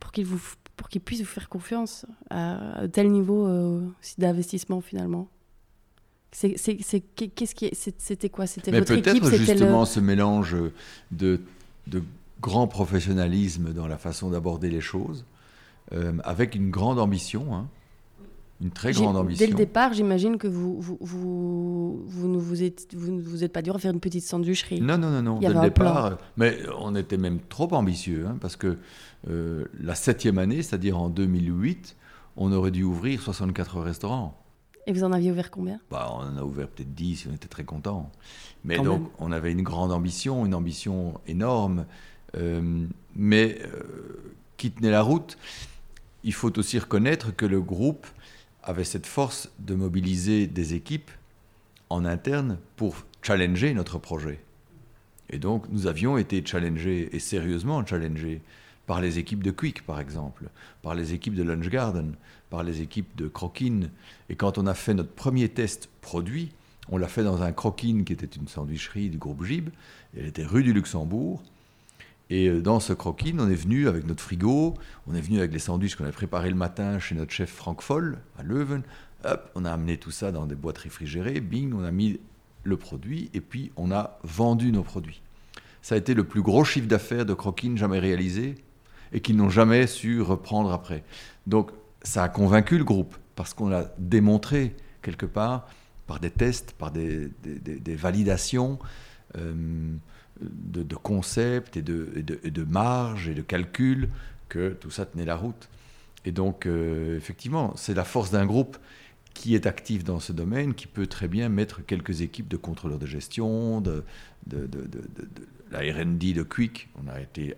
pour 0.00 0.12
qu'il 0.12 0.26
vous 0.26 0.40
pour 0.76 0.88
qu'il 0.88 1.02
puisse 1.02 1.20
vous 1.20 1.26
faire 1.26 1.50
confiance 1.50 2.06
à, 2.30 2.88
tel 2.90 3.10
niveau 3.10 3.46
d'investissement 4.18 4.80
finalement. 4.80 5.28
C'est 6.32 6.54
qu'est-ce 6.54 7.54
qui 7.54 7.70
c'était 7.74 8.30
quoi? 8.30 8.46
C'était 8.46 8.70
votre 8.70 8.92
équipe? 8.92 9.22
Peut-être 9.22 9.36
justement 9.36 9.84
ce 9.84 10.00
mélange 10.00 10.56
de, 11.10 11.42
de, 11.86 12.02
grand 12.40 12.66
professionnalisme 12.66 13.72
dans 13.72 13.86
la 13.86 13.98
façon 13.98 14.30
d'aborder 14.30 14.70
les 14.70 14.80
choses, 14.80 15.26
euh, 15.92 16.12
avec 16.24 16.54
une 16.54 16.70
grande 16.70 16.98
ambition, 16.98 17.54
hein, 17.54 17.68
une 18.62 18.70
très 18.70 18.92
grande 18.92 19.16
ambition. 19.16 19.44
Dès 19.44 19.50
le 19.50 19.56
départ, 19.56 19.92
j'imagine 19.92 20.38
que 20.38 20.46
vous 20.46 20.80
vous, 20.80 20.98
vous, 21.00 22.02
vous, 22.06 22.28
vous 22.60 22.66
êtes, 22.66 22.94
vous, 22.94 23.20
vous 23.20 23.44
êtes 23.44 23.52
pas 23.52 23.62
dur 23.62 23.76
à 23.76 23.78
faire 23.78 23.92
une 23.92 24.00
petite 24.00 24.24
sandwicherie. 24.24 24.80
Non, 24.80 24.98
non, 24.98 25.10
non, 25.10 25.22
non. 25.22 25.38
dès 25.38 25.48
le 25.48 25.60
départ, 25.60 26.18
mais 26.36 26.58
on 26.78 26.94
était 26.94 27.16
même 27.16 27.40
trop 27.48 27.72
ambitieux, 27.74 28.26
hein, 28.26 28.36
parce 28.40 28.56
que 28.56 28.78
euh, 29.28 29.64
la 29.80 29.94
septième 29.94 30.38
année, 30.38 30.62
c'est-à-dire 30.62 30.98
en 30.98 31.08
2008, 31.08 31.96
on 32.36 32.52
aurait 32.52 32.70
dû 32.70 32.82
ouvrir 32.82 33.20
64 33.22 33.80
restaurants. 33.80 34.36
Et 34.86 34.92
vous 34.92 35.04
en 35.04 35.12
aviez 35.12 35.30
ouvert 35.30 35.50
combien? 35.50 35.78
Bah, 35.90 36.10
On 36.12 36.20
en 36.20 36.36
a 36.36 36.42
ouvert 36.42 36.68
peut-être 36.68 36.94
10, 36.94 37.28
on 37.30 37.34
était 37.34 37.48
très 37.48 37.64
contents. 37.64 38.10
Mais 38.64 38.78
donc, 38.78 39.10
on 39.18 39.32
avait 39.32 39.52
une 39.52 39.62
grande 39.62 39.92
ambition, 39.92 40.44
une 40.46 40.54
ambition 40.54 41.20
énorme, 41.26 41.86
euh, 42.36 42.86
mais 43.14 43.58
euh, 43.62 44.34
qui 44.56 44.70
tenait 44.70 44.90
la 44.90 45.02
route. 45.02 45.38
Il 46.24 46.34
faut 46.34 46.58
aussi 46.58 46.78
reconnaître 46.78 47.34
que 47.34 47.46
le 47.46 47.60
groupe 47.60 48.06
avait 48.62 48.84
cette 48.84 49.06
force 49.06 49.50
de 49.58 49.74
mobiliser 49.74 50.46
des 50.46 50.74
équipes 50.74 51.10
en 51.90 52.04
interne 52.04 52.58
pour 52.76 53.04
challenger 53.22 53.74
notre 53.74 53.98
projet. 53.98 54.40
Et 55.28 55.38
donc, 55.38 55.66
nous 55.70 55.86
avions 55.86 56.16
été 56.16 56.44
challengés, 56.44 57.14
et 57.14 57.18
sérieusement 57.18 57.84
challengés, 57.84 58.40
par 58.86 59.00
les 59.00 59.18
équipes 59.18 59.44
de 59.44 59.52
Quick, 59.52 59.86
par 59.86 60.00
exemple, 60.00 60.50
par 60.82 60.94
les 60.94 61.14
équipes 61.14 61.34
de 61.34 61.44
Lunch 61.44 61.68
Garden, 61.68 62.14
par 62.48 62.64
les 62.64 62.80
équipes 62.80 63.14
de 63.16 63.28
Croquin. 63.28 63.82
Et 64.28 64.34
quand 64.34 64.58
on 64.58 64.66
a 64.66 64.74
fait 64.74 64.94
notre 64.94 65.12
premier 65.12 65.48
test 65.48 65.88
produit, 66.00 66.50
on 66.88 66.96
l'a 66.96 67.06
fait 67.06 67.22
dans 67.22 67.42
un 67.42 67.52
Croquin 67.52 68.02
qui 68.04 68.12
était 68.12 68.26
une 68.26 68.48
sandwicherie 68.48 69.08
du 69.08 69.18
groupe 69.18 69.44
Gib. 69.44 69.70
Elle 70.16 70.26
était 70.26 70.44
rue 70.44 70.64
du 70.64 70.72
Luxembourg. 70.72 71.40
Et 72.30 72.48
euh, 72.48 72.60
dans 72.60 72.80
ce 72.80 72.92
Croquin, 72.92 73.36
on 73.38 73.48
est 73.48 73.54
venu 73.54 73.86
avec 73.86 74.06
notre 74.06 74.22
frigo, 74.22 74.74
on 75.06 75.14
est 75.14 75.20
venu 75.20 75.38
avec 75.38 75.52
les 75.52 75.58
sandwichs 75.58 75.94
qu'on 75.94 76.04
avait 76.04 76.12
préparés 76.12 76.50
le 76.50 76.56
matin 76.56 76.98
chez 76.98 77.14
notre 77.14 77.32
chef 77.32 77.50
Frank 77.50 77.82
Foll 77.82 78.18
à 78.38 78.42
Leuven. 78.42 78.82
Hop, 79.24 79.50
on 79.54 79.64
a 79.64 79.72
amené 79.72 79.96
tout 79.98 80.10
ça 80.10 80.32
dans 80.32 80.46
des 80.46 80.54
boîtes 80.54 80.78
réfrigérées, 80.78 81.40
bing, 81.40 81.72
on 81.74 81.84
a 81.84 81.90
mis 81.90 82.18
le 82.62 82.76
produit 82.76 83.30
et 83.34 83.40
puis 83.40 83.72
on 83.76 83.90
a 83.90 84.18
vendu 84.22 84.72
nos 84.72 84.82
produits. 84.82 85.22
Ça 85.82 85.94
a 85.94 85.98
été 85.98 86.14
le 86.14 86.24
plus 86.24 86.42
gros 86.42 86.64
chiffre 86.64 86.86
d'affaires 86.86 87.26
de 87.26 87.34
Croquin 87.34 87.76
jamais 87.76 87.98
réalisé 87.98 88.56
et 89.12 89.20
qu'ils 89.20 89.36
n'ont 89.36 89.50
jamais 89.50 89.86
su 89.86 90.20
reprendre 90.20 90.72
après. 90.72 91.04
Donc 91.46 91.70
ça 92.02 92.24
a 92.24 92.28
convaincu 92.28 92.78
le 92.78 92.84
groupe, 92.84 93.16
parce 93.34 93.54
qu'on 93.54 93.72
a 93.72 93.84
démontré 93.98 94.74
quelque 95.02 95.26
part, 95.26 95.68
par 96.06 96.20
des 96.20 96.30
tests, 96.30 96.72
par 96.72 96.90
des, 96.90 97.30
validations 97.86 98.78
euh, 99.36 99.94
de, 100.40 100.94
concepts 100.96 101.76
et 101.76 101.82
de, 101.82 102.10
et 102.16 102.50
de, 102.50 102.64
marge 102.64 103.28
et 103.28 103.34
de 103.34 103.42
calcul, 103.42 104.08
que 104.48 104.70
tout 104.70 104.90
ça 104.90 105.06
tenait 105.06 105.24
la 105.24 105.36
route. 105.36 105.68
Et 106.24 106.32
donc, 106.32 106.66
euh, 106.66 107.16
effectivement, 107.16 107.72
c'est 107.76 107.94
la 107.94 108.04
force 108.04 108.30
d'un 108.30 108.44
groupe 108.44 108.76
qui 109.34 109.54
est 109.54 109.66
actif 109.66 110.04
dans 110.04 110.20
ce 110.20 110.32
domaine, 110.32 110.74
qui 110.74 110.86
peut 110.86 111.06
très 111.06 111.28
bien 111.28 111.48
mettre 111.48 111.84
quelques 111.84 112.20
équipes 112.20 112.48
de 112.48 112.56
contrôleurs 112.56 112.98
de 112.98 113.06
gestion, 113.06 113.80
de, 113.80 114.04
la 115.70 115.78
R&D 115.78 116.32
de 116.32 116.42
Quick. 116.42 116.88
On 117.02 117.08
a 117.08 117.20
été 117.20 117.54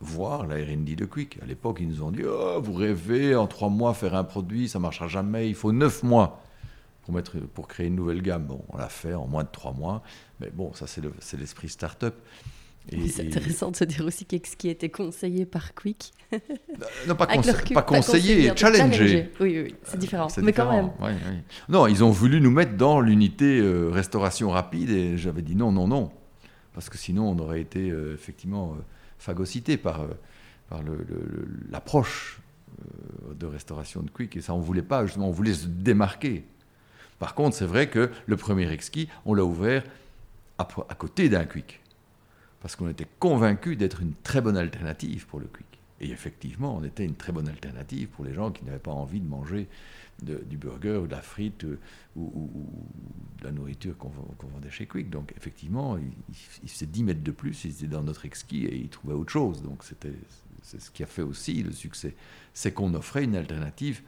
voir 0.00 0.46
la 0.46 0.56
R&D 0.56 0.96
de 0.96 1.04
Quick. 1.04 1.38
À 1.42 1.46
l'époque, 1.46 1.78
ils 1.80 1.88
nous 1.88 2.02
ont 2.02 2.10
dit 2.10 2.22
oh, 2.24 2.60
vous 2.62 2.74
rêvez 2.74 3.34
en 3.34 3.46
trois 3.46 3.68
mois 3.70 3.94
faire 3.94 4.14
un 4.14 4.24
produit, 4.24 4.68
ça 4.68 4.78
marchera 4.78 5.08
jamais. 5.08 5.48
Il 5.48 5.54
faut 5.54 5.72
neuf 5.72 6.02
mois 6.02 6.42
pour 7.54 7.68
créer 7.68 7.86
une 7.86 7.96
nouvelle 7.96 8.22
gamme. 8.22 8.44
Bon, 8.44 8.64
on 8.70 8.78
l'a 8.78 8.88
fait 8.88 9.14
en 9.14 9.26
moins 9.26 9.44
de 9.44 9.48
trois 9.52 9.72
mois, 9.72 10.02
mais 10.40 10.50
bon, 10.50 10.72
ça 10.74 10.86
c'est 10.86 11.36
l'esprit 11.36 11.68
start-up. 11.68 12.14
C'est 13.08 13.26
intéressant 13.26 13.70
de 13.70 13.76
se 13.76 13.84
dire 13.84 14.04
aussi 14.04 14.26
qu'est-ce 14.26 14.56
qui 14.56 14.68
a 14.68 14.72
été 14.72 14.90
conseillé 14.90 15.46
par 15.46 15.74
Quick. 15.74 16.12
non, 17.08 17.14
pas, 17.14 17.26
pas 17.26 17.82
conseillé, 17.82 18.52
challengé. 18.54 19.30
Oui, 19.40 19.62
oui, 19.62 19.74
c'est 19.84 19.98
différent. 19.98 20.28
Mais 20.42 20.52
quand 20.52 20.70
même. 20.70 20.90
Non, 21.68 21.86
ils 21.86 22.04
ont 22.04 22.10
voulu 22.10 22.40
nous 22.40 22.50
mettre 22.50 22.76
dans 22.76 23.00
l'unité 23.00 23.58
euh, 23.58 23.88
restauration 23.90 24.50
rapide 24.50 24.90
et 24.90 25.16
j'avais 25.16 25.42
dit 25.42 25.56
non, 25.56 25.72
non, 25.72 25.88
non. 25.88 26.10
Parce 26.74 26.90
que 26.90 26.98
sinon, 26.98 27.28
on 27.30 27.38
aurait 27.38 27.60
été 27.60 27.90
euh, 27.90 28.14
effectivement 28.14 28.72
euh, 28.72 28.82
phagocyté 29.18 29.76
par, 29.76 30.06
par 30.68 30.80
l'approche 31.70 32.40
de 33.38 33.46
restauration 33.46 34.02
de 34.02 34.10
Quick. 34.10 34.36
Et 34.36 34.40
ça, 34.40 34.52
on 34.52 34.58
ne 34.58 34.64
voulait 34.64 34.82
pas, 34.82 35.06
justement, 35.06 35.28
on 35.28 35.32
voulait 35.32 35.54
se 35.54 35.68
démarquer. 35.68 36.44
Par 37.18 37.34
contre, 37.34 37.56
c'est 37.56 37.64
vrai 37.64 37.88
que 37.88 38.10
le 38.26 38.36
premier 38.36 38.70
exquis, 38.70 39.08
on 39.24 39.32
l'a 39.32 39.44
ouvert 39.44 39.84
à, 40.58 40.66
à 40.88 40.94
côté 40.94 41.28
d'un 41.28 41.44
Quick 41.44 41.80
parce 42.64 42.76
qu'on 42.76 42.88
était 42.88 43.06
convaincus 43.18 43.76
d'être 43.76 44.00
une 44.00 44.14
très 44.22 44.40
bonne 44.40 44.56
alternative 44.56 45.26
pour 45.26 45.38
le 45.38 45.44
quick. 45.44 45.66
Et 46.00 46.10
effectivement, 46.10 46.74
on 46.74 46.82
était 46.82 47.04
une 47.04 47.14
très 47.14 47.30
bonne 47.30 47.46
alternative 47.46 48.08
pour 48.08 48.24
les 48.24 48.32
gens 48.32 48.50
qui 48.50 48.64
n'avaient 48.64 48.78
pas 48.78 48.90
envie 48.90 49.20
de 49.20 49.28
manger 49.28 49.68
du 50.22 50.56
burger 50.56 50.96
ou 50.96 51.06
de 51.06 51.12
la 51.12 51.20
frite 51.20 51.64
euh, 51.64 51.78
ou, 52.16 52.48
de 53.38 53.44
la 53.44 53.52
nourriture 53.52 53.98
qu'on 53.98 54.08
vendait 54.08 54.70
chez 54.70 54.86
Quick. 54.86 55.10
Donc 55.10 55.34
effectivement, 55.36 55.98
il, 55.98 56.10
il, 56.62 56.70
faisait 56.70 56.86
10 56.86 57.04
mètres 57.04 57.22
de 57.22 57.32
plus, 57.32 57.66
ils 57.66 57.72
étaient 57.72 57.86
dans 57.86 58.02
notre 58.02 58.24
exquis 58.24 58.64
et 58.64 58.76
ils 58.76 58.88
trouvaient 58.88 59.12
autre 59.12 59.30
chose. 59.30 59.60
Donc 59.60 59.84
c'est 59.84 60.80
ce 60.80 60.90
qui 60.90 61.02
a 61.02 61.06
fait 61.06 61.20
aussi 61.20 61.62
le 61.62 61.72
succès. 61.72 62.14
C'est 62.54 62.72
qu'on 62.72 62.94
offrait 62.94 63.24
une 63.24 63.36
alternative 63.36 64.00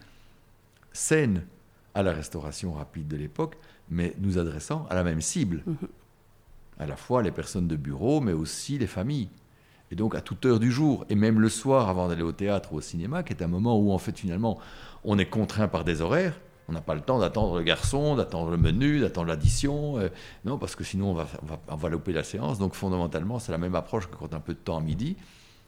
saine 0.94 1.44
à 1.92 2.02
la 2.02 2.14
restauration 2.14 2.72
rapide 2.72 3.06
de 3.06 3.18
l'époque, 3.18 3.58
mais 3.90 4.14
nous 4.18 4.38
adressant 4.38 4.86
à 4.88 4.94
la 4.94 5.04
même 5.04 5.20
cible. 5.20 5.62
Mm-hmm 5.68 5.88
à 6.78 6.86
la 6.86 6.96
fois 6.96 7.22
les 7.22 7.30
personnes 7.30 7.68
de 7.68 7.76
bureau, 7.76 8.20
mais 8.20 8.32
aussi 8.32 8.78
les 8.78 8.86
familles. 8.86 9.28
Et 9.90 9.94
donc 9.94 10.14
à 10.14 10.20
toute 10.20 10.44
heure 10.46 10.58
du 10.58 10.72
jour, 10.72 11.04
et 11.08 11.14
même 11.14 11.40
le 11.40 11.48
soir 11.48 11.88
avant 11.88 12.08
d'aller 12.08 12.22
au 12.22 12.32
théâtre 12.32 12.72
ou 12.72 12.76
au 12.76 12.80
cinéma, 12.80 13.22
qui 13.22 13.32
est 13.32 13.42
un 13.42 13.46
moment 13.46 13.78
où 13.78 13.92
en 13.92 13.98
fait 13.98 14.18
finalement 14.18 14.58
on 15.04 15.18
est 15.18 15.26
contraint 15.26 15.68
par 15.68 15.84
des 15.84 16.00
horaires. 16.00 16.38
On 16.68 16.72
n'a 16.72 16.80
pas 16.80 16.96
le 16.96 17.00
temps 17.00 17.20
d'attendre 17.20 17.58
le 17.58 17.62
garçon, 17.62 18.16
d'attendre 18.16 18.50
le 18.50 18.56
menu, 18.56 18.98
d'attendre 18.98 19.28
l'addition. 19.28 19.98
Euh, 19.98 20.08
non, 20.44 20.58
parce 20.58 20.74
que 20.74 20.82
sinon 20.82 21.12
on 21.12 21.14
va, 21.14 21.28
on 21.68 21.76
va, 21.76 21.88
louper 21.88 22.12
la 22.12 22.24
séance. 22.24 22.58
Donc 22.58 22.74
fondamentalement, 22.74 23.38
c'est 23.38 23.52
la 23.52 23.58
même 23.58 23.76
approche 23.76 24.08
que 24.08 24.16
quand 24.16 24.32
on 24.32 24.36
un 24.36 24.40
peu 24.40 24.54
de 24.54 24.58
temps 24.58 24.76
à 24.76 24.80
midi. 24.80 25.16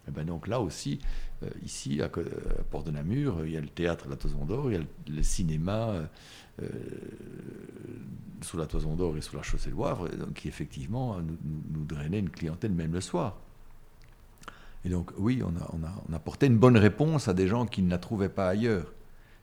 Et 0.08 0.10
ben 0.10 0.24
donc 0.24 0.48
là 0.48 0.60
aussi, 0.60 0.98
euh, 1.42 1.50
ici, 1.64 2.02
à, 2.02 2.08
Port 2.70 2.82
de 2.82 2.90
Namur, 2.90 3.44
il 3.44 3.52
y 3.52 3.56
a 3.56 3.60
le 3.60 3.68
théâtre 3.68 4.06
La 4.08 4.16
Toison 4.16 4.44
d'Or, 4.44 4.72
il 4.72 4.78
y 4.78 4.80
a 4.80 4.84
le, 5.08 5.22
cinéma 5.22 5.90
euh, 5.90 6.06
sous 8.42 8.56
la 8.56 8.66
Toison 8.66 8.94
d'Or 8.94 9.16
et 9.16 9.20
sous 9.20 9.36
la 9.36 9.42
Chaussée 9.42 9.70
de 9.70 9.74
Wavre, 9.74 10.08
qui 10.34 10.48
effectivement 10.48 11.16
nous, 11.20 11.84
drainait 11.84 12.20
une 12.20 12.30
clientèle 12.30 12.72
même 12.72 12.92
le 12.92 13.00
soir. 13.00 13.36
Et 14.84 14.88
donc 14.88 15.10
oui, 15.18 15.42
on 15.44 15.48
a, 15.48 15.70
on, 15.72 15.84
a, 15.84 15.92
on 16.08 16.12
apporté 16.12 16.46
une 16.46 16.58
bonne 16.58 16.76
réponse 16.76 17.28
à 17.28 17.34
des 17.34 17.48
gens 17.48 17.66
qui 17.66 17.82
ne 17.82 17.90
la 17.90 17.98
trouvaient 17.98 18.28
pas 18.28 18.48
ailleurs. 18.48 18.92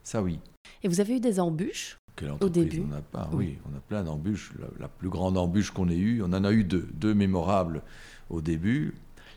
Ça 0.04 0.21
oui. 0.21 0.39
Et 0.84 0.88
vous 0.88 1.01
avez 1.01 1.17
eu 1.17 1.19
des 1.19 1.39
embûches 1.39 1.97
au 2.39 2.49
début 2.49 2.84
On 2.86 2.88
n'a 2.88 3.01
pas, 3.01 3.30
oui. 3.34 3.58
on 3.69 3.75
a 3.75 3.80
plein 3.80 4.04
d'embûches. 4.04 4.54
La, 4.60 4.67
la, 4.80 4.88
plus 4.88 5.10
grande 5.10 5.38
embûche 5.38 5.71
qu'on 5.71 5.89
ait 5.89 5.97
eue, 5.97 6.21
on 6.23 6.32
en 6.32 6.43
a 6.43 6.51
eu 6.51 6.63
deux, 6.63 6.88
deux 6.93 7.13
mémorables 7.13 7.82
au 8.30 8.41
début. 8.41 8.93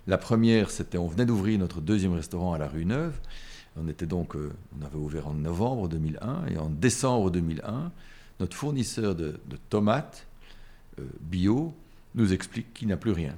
La 0.07 0.19
première, 0.19 0.71
c'était 0.71 0.99
on 0.99 1.09
venait 1.09 1.27
d'ouvrir 1.27 1.59
notre 1.59 1.81
deuxième 1.81 2.15
restaurant 2.15 2.53
à 2.53 2.59
la 2.59 2.69
rue 2.69 2.85
Neuve. 2.85 3.19
On 3.83 3.89
était 3.89 4.07
donc, 4.07 4.35
euh, 4.37 4.53
on 4.79 4.85
avait 4.85 4.97
ouvert 4.97 5.29
en 5.29 5.35
novembre 5.35 5.89
2001 5.89 6.47
et 6.49 6.59
en 6.59 6.69
décembre 6.69 7.31
2001, 7.31 7.91
notre 8.41 8.57
fournisseur 8.57 9.15
de, 9.15 9.39
tomates 9.69 10.27
euh, 10.99 11.05
bio 11.21 11.75
nous 12.15 12.33
explique 12.33 12.73
qu'il 12.75 12.89
n'a 12.89 12.97
plus 12.97 13.13
rien 13.13 13.37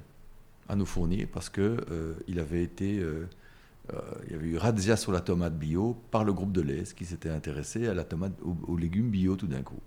à 0.69 0.75
nous 0.75 0.85
fournir 0.85 1.27
parce 1.31 1.49
que 1.49 1.77
euh, 1.91 2.13
il 2.27 2.39
avait 2.39 2.63
été, 2.63 2.95
il 2.95 4.31
y 4.31 4.35
avait 4.35 4.47
eu 4.47 4.57
razzia 4.57 4.95
sur 4.95 5.11
la 5.11 5.19
tomate 5.19 5.57
bio 5.57 5.97
par 6.11 6.23
le 6.23 6.31
groupe 6.31 6.53
de 6.53 6.61
qui 6.93 7.05
s'était 7.05 7.29
intéressé 7.29 7.87
à 7.87 7.93
la 7.93 8.03
tomate, 8.03 8.33
aux, 8.41 8.77
légumes 8.77 9.09
bio 9.09 9.35
tout 9.35 9.47
d'un 9.47 9.61
coup, 9.61 9.79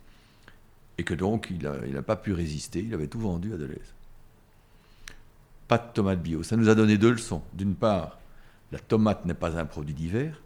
et 0.98 1.04
que 1.04 1.14
donc 1.14 1.48
il 1.50 1.62
n'a 1.92 2.02
pas 2.02 2.16
pu 2.16 2.32
résister. 2.32 2.80
Il 2.80 2.92
avait 2.92 3.06
tout 3.06 3.20
vendu 3.20 3.54
à 3.54 3.56
Deleuze 3.56 3.94
pas 5.68 5.78
de 5.78 5.92
tomates 5.92 6.22
bio. 6.22 6.42
Ça 6.42 6.56
nous 6.56 6.68
a 6.68 6.74
donné 6.74 6.98
deux 6.98 7.12
leçons. 7.12 7.42
D'une 7.52 7.74
part, 7.74 8.18
la 8.72 8.78
tomate 8.78 9.24
n'est 9.24 9.34
pas 9.34 9.58
un 9.58 9.64
produit 9.64 9.94
d'hiver. 9.94 10.40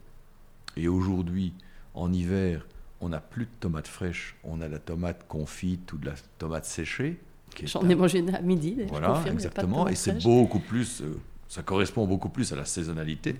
Et 0.79 0.87
aujourd'hui, 0.87 1.53
en 1.95 2.13
hiver, 2.13 2.65
on 3.01 3.09
n'a 3.09 3.19
plus 3.19 3.47
de 3.47 3.51
tomates 3.59 3.89
fraîches, 3.89 4.37
on 4.45 4.61
a 4.61 4.69
la 4.69 4.79
tomate 4.79 5.27
confite 5.27 5.93
ou 5.93 5.99
de 5.99 6.07
la 6.07 6.15
tomate 6.39 6.65
séchée. 6.67 7.19
J'en 7.65 7.89
ai 7.89 7.97
mangé 7.97 8.25
à 8.33 8.41
midi. 8.41 8.77
Voilà, 8.89 9.21
exactement. 9.27 9.89
Et 9.89 9.97
c'est 9.97 10.23
beaucoup 10.23 10.61
plus, 10.61 11.03
euh, 11.03 11.19
ça 11.49 11.63
correspond 11.63 12.07
beaucoup 12.07 12.29
plus 12.29 12.53
à 12.53 12.57
la 12.57 12.65
saisonnalité. 12.65 13.35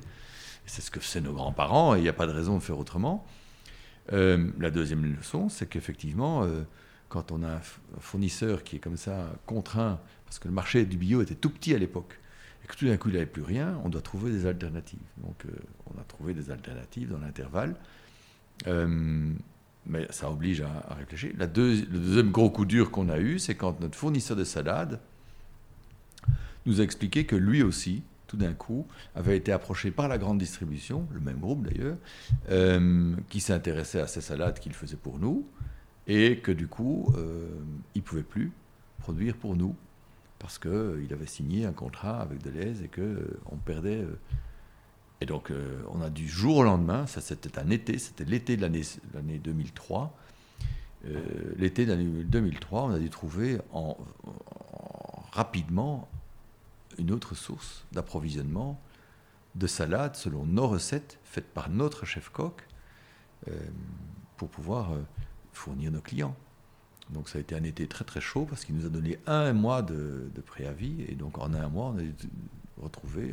C'est 0.67 0.83
ce 0.83 0.91
que 0.91 0.99
faisaient 0.99 1.21
nos 1.21 1.33
grands-parents 1.33 1.95
et 1.95 1.99
il 1.99 2.03
n'y 2.03 2.09
a 2.09 2.13
pas 2.13 2.27
de 2.27 2.33
raison 2.33 2.59
de 2.59 2.63
faire 2.63 2.79
autrement. 2.79 3.25
Euh, 4.13 4.51
la 4.59 4.73
deuxième 4.73 5.05
leçon, 5.15 5.49
c'est 5.49 5.69
qu'effectivement, 5.69 6.43
euh, 6.43 6.63
quand 7.09 7.31
on 7.31 7.45
a 7.45 7.55
un 7.57 7.61
fournisseur 8.01 8.65
qui 8.65 8.77
est 8.77 8.81
comme 8.81 8.97
ça 8.97 9.33
contraint 9.47 10.01
parce 10.25 10.41
que 10.41 10.49
le 10.49 10.55
marché 10.55 10.85
du 10.85 10.97
bio 10.97 11.23
était 11.23 11.37
tout 11.37 11.51
petit 11.51 11.73
à 11.73 11.79
l'époque, 11.79 12.19
tout 12.77 12.87
d'un 12.87 12.97
coup 12.97 13.09
il 13.09 13.19
n'y 13.19 13.27
plus 13.27 13.43
rien, 13.43 13.81
on 13.85 13.89
doit 13.89 14.03
trouver 14.03 14.31
des 14.31 14.47
alternatives. 14.47 14.99
Donc 15.19 15.45
euh, 15.47 15.51
on 15.87 16.01
a 16.01 16.05
trouvé 16.05 16.35
des 16.35 16.51
alternatives 16.51 17.11
dans 17.11 17.19
l'intervalle. 17.19 17.75
Euh, 18.67 19.33
mais 19.87 20.07
ça 20.11 20.31
oblige 20.31 20.61
à, 20.61 20.95
réfléchir. 20.95 21.33
Le 21.39 21.47
deuxième 21.47 22.31
gros 22.31 22.51
coup 22.51 22.67
dur 22.67 22.91
qu'on 22.91 23.09
a 23.09 23.19
eu, 23.19 23.39
c'est 23.39 23.55
quand 23.55 23.81
notre 23.81 23.97
fournisseur 23.97 24.37
de 24.37 24.45
salade 24.45 25.01
nous 26.67 26.81
a 26.81 26.85
expliqué 26.85 27.25
que 27.25 27.37
lui 27.37 27.63
aussi, 27.63 28.03
tout 28.27 28.37
d'un 28.37 28.53
coup, 28.53 28.87
avait 29.15 29.37
été 29.37 29.53
approché 29.53 29.91
par 29.91 30.09
la 30.09 30.19
grande 30.19 30.39
distribution, 30.39 31.07
le 31.15 31.21
même 31.21 31.39
groupe 31.39 31.67
d'ailleurs, 31.67 31.97
euh, 32.51 33.15
qui 33.31 33.41
s'intéressait 33.41 34.01
à 34.01 34.07
ces 34.07 34.21
salades 34.21 34.59
qu'il 34.59 34.75
faisait 34.75 34.97
pour 34.97 35.19
nous, 35.19 35.47
et 36.07 36.39
que 36.39 36.53
du 36.53 36.67
coup, 36.67 37.11
il 37.95 37.99
ne 37.99 38.03
pouvait 38.03 38.23
plus 38.23 38.51
produire 38.99 39.37
pour 39.37 39.57
nous 39.57 39.75
parce 40.39 40.59
qu'il 40.59 40.71
euh, 40.71 41.07
avait 41.11 41.27
signé 41.27 41.67
un 41.67 41.73
contrat 41.73 42.21
avec 42.21 42.43
Deleuze 42.43 42.83
et 42.83 42.89
qu'on 42.89 43.01
euh, 43.01 43.41
perdait. 43.65 44.03
Euh, 44.03 44.19
et 45.21 45.27
donc, 45.27 45.53
on 45.93 46.01
a 46.01 46.11
du 46.11 46.29
jour 46.29 46.59
au 46.59 46.63
lendemain, 46.63 47.09
ça 47.09 47.21
c'était 47.21 47.59
un 47.59 47.71
été, 47.71 47.99
c'était 47.99 48.25
l'été 48.25 48.57
de 48.57 48.63
l'année 48.63 49.39
2003. 49.39 50.17
l'été 51.57 51.87
de 51.87 51.91
l'année 51.91 52.05
2003, 52.23 52.83
on 52.85 52.91
a 52.91 53.01
dû 53.01 53.11
trouver 53.11 53.59
en, 53.73 53.97
rapidement 55.33 56.09
une 56.99 57.11
autre 57.11 57.35
source 57.35 57.85
d'approvisionnement 57.91 58.81
de 59.57 59.67
salade 59.67 60.15
selon 60.15 60.47
nos 60.47 60.69
recettes 60.69 61.19
faites 61.25 61.53
par 61.53 61.69
notre 61.69 62.07
chef 62.07 62.29
coq 62.29 62.65
pour 64.37 64.49
pouvoir 64.49 64.93
fournir 65.53 65.91
nos 65.91 66.01
clients. 66.01 66.37
Donc 67.11 67.29
ça 67.29 67.39
a 67.39 67.41
été 67.41 67.55
un 67.55 67.63
été 67.65 67.87
très 67.87 68.05
très 68.05 68.21
chaud 68.21 68.47
parce 68.49 68.65
qu'il 68.65 68.75
nous 68.75 68.87
a 68.87 68.89
donné 68.89 69.19
un 69.27 69.53
mois 69.53 69.83
de, 69.83 70.31
préavis 70.47 71.05
et 71.09 71.15
donc 71.15 71.39
en 71.39 71.55
un 71.55 71.69
mois 71.69 71.95
on 71.95 71.99
a 71.99 72.03
retrouvé 72.83 73.33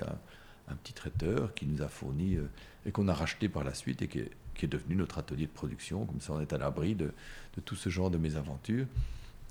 un, 0.68 0.76
petit 0.76 0.94
traiteur 0.94 1.54
qui 1.54 1.66
nous 1.66 1.82
a 1.82 1.88
fourni 1.88 2.36
euh, 2.36 2.48
et 2.86 2.92
qu'on 2.92 3.08
a 3.08 3.14
racheté 3.14 3.50
par 3.50 3.64
la 3.64 3.74
suite 3.74 4.02
et 4.02 4.08
qui 4.08 4.20
est, 4.20 4.68
devenu 4.68 4.96
notre 4.96 5.20
atelier 5.20 5.46
de 5.46 5.52
production. 5.52 6.06
Comme 6.06 6.22
ça 6.22 6.34
on 6.34 6.42
est 6.42 6.52
à 6.54 6.58
l'abri 6.58 6.96
de, 6.96 7.12
tout 7.66 7.76
ce 7.76 7.90
genre 7.90 8.10
de 8.10 8.18
mésaventures. 8.18 8.88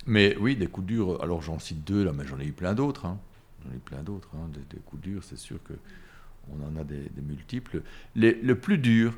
Mais 0.06 0.37
oui, 0.40 0.56
des 0.56 0.66
coups 0.66 0.87
durs, 0.87 1.22
alors 1.22 1.40
j'en 1.40 1.58
cite 1.58 1.84
deux 1.84 2.04
là, 2.04 2.12
mais 2.12 2.26
j'en 2.26 2.40
ai 2.40 2.46
eu 2.46 2.52
plein 2.52 2.74
d'autres. 2.74 3.06
Hein. 3.06 3.18
J'en 3.64 3.72
ai 3.72 3.76
eu 3.76 3.80
plein 3.80 4.02
d'autres. 4.02 4.28
Hein. 4.34 4.50
Des, 4.70 4.78
coups 4.80 5.02
durs, 5.02 5.22
c'est 5.22 5.38
sûr 5.38 5.58
qu'on 5.62 6.66
en 6.66 6.76
a 6.76 6.84
des, 6.84 7.08
multiples. 7.22 7.82
le 8.16 8.54
plus 8.54 8.78
dur, 8.78 9.14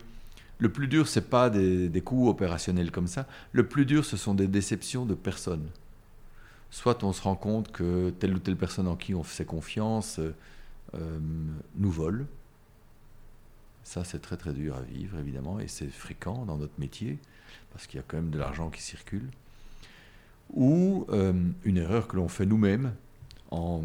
le 0.59 0.71
plus 0.71 0.88
dur, 0.88 1.07
c'est 1.07 1.29
pas 1.29 1.51
des, 1.51 2.03
coûts 2.03 2.29
opérationnels 2.29 2.90
comme 2.90 3.07
ça. 3.07 3.27
Le 3.53 3.66
plus 3.66 3.85
dur, 3.85 4.05
ce 4.05 4.16
sont 4.16 4.35
des 4.35 4.47
déceptions 4.47 5.05
de 5.05 5.14
personnes. 5.14 5.69
Soit 6.71 7.05
on 7.05 7.12
se 7.12 7.23
rend 7.23 7.37
compte 7.37 7.71
que 7.73 8.11
telle 8.19 8.35
ou 8.35 8.38
telle 8.38 8.57
personne 8.57 8.88
en 8.88 8.97
qui 8.97 9.14
on 9.14 9.23
fait 9.23 9.45
confiance 9.45 10.19
euh, 10.19 10.35
euh, 10.95 11.19
nous 11.77 11.90
vole. 11.90 12.27
Ça, 13.85 14.03
c'est 14.03 14.21
très 14.21 14.37
très 14.37 14.53
dur 14.53 14.77
à 14.77 14.81
vivre, 14.81 15.19
évidemment, 15.19 15.61
et 15.61 15.69
c'est 15.69 15.88
fréquent 15.88 16.45
dans 16.45 16.57
notre 16.57 16.79
métier, 16.79 17.19
parce 17.73 17.87
qu'il 17.87 17.99
y 17.99 18.01
a 18.01 18.05
quand 18.07 18.16
même 18.16 18.31
de 18.31 18.38
l'argent 18.38 18.71
qui 18.71 18.83
circule. 18.83 19.29
Ou 20.55 21.07
euh, 21.11 21.33
une 21.64 21.77
erreur 21.77 22.09
que 22.09 22.16
l'on 22.16 22.29
fait 22.29 22.47
nous-mêmes 22.47 22.95
à 23.53 23.81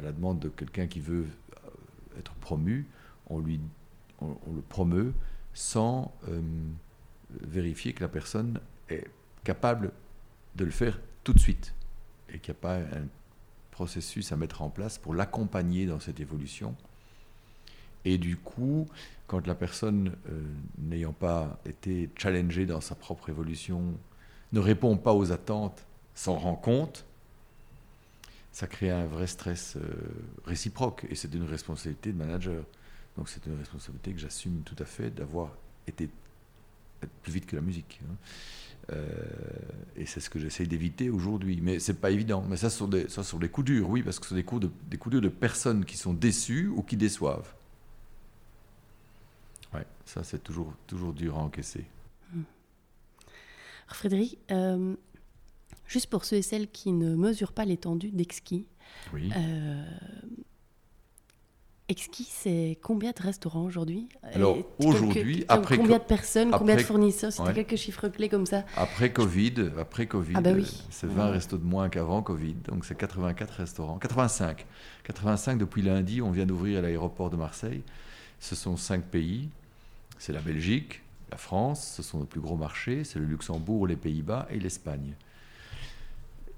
la 0.00 0.12
demande 0.12 0.38
de 0.38 0.48
quelqu'un 0.48 0.86
qui 0.86 1.00
veut 1.00 1.26
être 2.18 2.32
promu, 2.34 2.86
on, 3.32 3.38
lui, 3.38 3.60
on, 4.20 4.36
le 4.54 4.62
promeut 4.62 5.12
sans 5.54 6.14
euh, 6.28 6.40
vérifier 7.40 7.92
que 7.92 8.02
la 8.02 8.08
personne 8.08 8.60
est 8.88 9.06
capable 9.44 9.92
de 10.56 10.64
le 10.64 10.70
faire 10.70 11.00
tout 11.24 11.32
de 11.32 11.38
suite 11.38 11.74
et 12.28 12.38
qu'il 12.38 12.52
n'y 12.52 12.58
a 12.58 12.60
pas 12.60 12.76
un 12.76 13.06
processus 13.70 14.32
à 14.32 14.36
mettre 14.36 14.62
en 14.62 14.70
place 14.70 14.98
pour 14.98 15.14
l'accompagner 15.14 15.86
dans 15.86 16.00
cette 16.00 16.20
évolution. 16.20 16.74
Et 18.04 18.18
du 18.18 18.36
coup, 18.36 18.88
quand 19.26 19.46
la 19.46 19.54
personne, 19.54 20.16
euh, 20.28 20.42
n'ayant 20.78 21.12
pas 21.12 21.60
été 21.64 22.10
challengée 22.16 22.66
dans 22.66 22.80
sa 22.80 22.94
propre 22.94 23.28
évolution, 23.28 23.94
ne 24.52 24.60
répond 24.60 24.96
pas 24.96 25.14
aux 25.14 25.32
attentes, 25.32 25.86
s'en 26.14 26.36
rend 26.36 26.56
compte, 26.56 27.06
ça 28.52 28.66
crée 28.66 28.90
un 28.90 29.06
vrai 29.06 29.26
stress 29.26 29.76
euh, 29.76 29.80
réciproque. 30.44 31.06
Et 31.08 31.14
c'est 31.14 31.32
une 31.34 31.44
responsabilité 31.44 32.12
de 32.12 32.18
manager. 32.18 32.64
Donc 33.16 33.28
c'est 33.28 33.44
une 33.46 33.58
responsabilité 33.58 34.12
que 34.12 34.18
j'assume 34.18 34.62
tout 34.62 34.76
à 34.78 34.84
fait 34.84 35.10
d'avoir 35.10 35.50
été 35.86 36.08
plus 37.22 37.32
vite 37.32 37.46
que 37.46 37.56
la 37.56 37.62
musique. 37.62 38.00
Hein. 38.04 38.14
Euh, 38.92 39.08
et 39.96 40.06
c'est 40.06 40.20
ce 40.20 40.30
que 40.30 40.38
j'essaye 40.38 40.66
d'éviter 40.66 41.10
aujourd'hui. 41.10 41.60
Mais 41.62 41.78
c'est 41.78 42.00
pas 42.00 42.10
évident. 42.10 42.44
Mais 42.48 42.56
ça, 42.56 42.70
ce 42.70 42.78
sont 42.78 42.88
des, 42.88 43.08
ça 43.08 43.22
sur 43.22 43.38
des 43.38 43.48
coups 43.48 43.66
durs, 43.66 43.88
oui, 43.88 44.02
parce 44.02 44.18
que 44.18 44.24
ce 44.24 44.30
sont 44.30 44.36
des 44.36 44.44
coups, 44.44 44.62
de, 44.62 44.70
des 44.88 44.96
coups 44.96 45.12
durs 45.12 45.22
de 45.22 45.28
personnes 45.28 45.84
qui 45.84 45.96
sont 45.96 46.14
déçues 46.14 46.68
ou 46.68 46.82
qui 46.82 46.96
déçoivent. 46.96 47.52
Ouais, 49.74 49.86
ça 50.04 50.22
c'est 50.22 50.42
toujours, 50.42 50.72
toujours 50.86 51.12
dur 51.12 51.38
à 51.38 51.42
encaisser. 51.42 51.84
Frédéric, 53.88 54.38
euh, 54.50 54.94
juste 55.86 56.06
pour 56.06 56.24
ceux 56.24 56.36
et 56.36 56.42
celles 56.42 56.70
qui 56.70 56.92
ne 56.92 57.14
mesurent 57.14 57.52
pas 57.52 57.66
l'étendue 57.66 58.10
d'Exki, 58.10 58.66
oui. 59.12 59.30
Euh, 59.36 59.84
Exki, 61.92 62.26
c'est 62.26 62.78
combien 62.80 63.10
de 63.10 63.22
restaurants 63.22 63.64
aujourd'hui? 63.64 64.08
Alors 64.22 64.56
aujourd'hui, 64.78 65.44
après 65.48 65.76
combien 65.76 65.98
de 65.98 66.02
personnes, 66.02 66.50
combien 66.50 66.76
de 66.76 66.80
fournisseurs? 66.80 67.30
C'était 67.30 67.52
quelques 67.52 67.76
chiffres 67.76 68.08
clés 68.08 68.30
comme 68.30 68.46
ça. 68.46 68.64
Après 68.78 69.12
Covid, 69.12 69.72
après 69.78 70.06
Covid, 70.06 70.32
ah 70.36 70.40
bah 70.40 70.52
c'est 70.88 71.06
20 71.06 71.30
restos 71.30 71.58
de 71.58 71.64
moins 71.64 71.90
qu'avant 71.90 72.22
Covid, 72.22 72.54
donc 72.66 72.86
c'est 72.86 72.96
84 72.96 73.50
restaurants, 73.50 73.98
85, 73.98 74.64
85 75.04 75.58
depuis 75.58 75.82
lundi, 75.82 76.22
on 76.22 76.30
vient 76.30 76.46
d'ouvrir 76.46 76.78
à 76.78 76.80
l'aéroport 76.80 77.28
de 77.28 77.36
Marseille. 77.36 77.82
Ce 78.40 78.54
sont 78.54 78.78
cinq 78.78 79.02
pays, 79.04 79.50
c'est 80.18 80.32
la 80.32 80.40
Belgique, 80.40 81.02
la 81.30 81.36
France, 81.36 81.92
ce 81.94 82.02
sont 82.02 82.20
nos 82.20 82.24
plus 82.24 82.40
gros 82.40 82.56
marchés, 82.56 83.04
c'est 83.04 83.18
le 83.18 83.26
Luxembourg, 83.26 83.86
les 83.86 83.96
Pays-Bas 83.96 84.48
et 84.50 84.58
l'Espagne. 84.58 85.12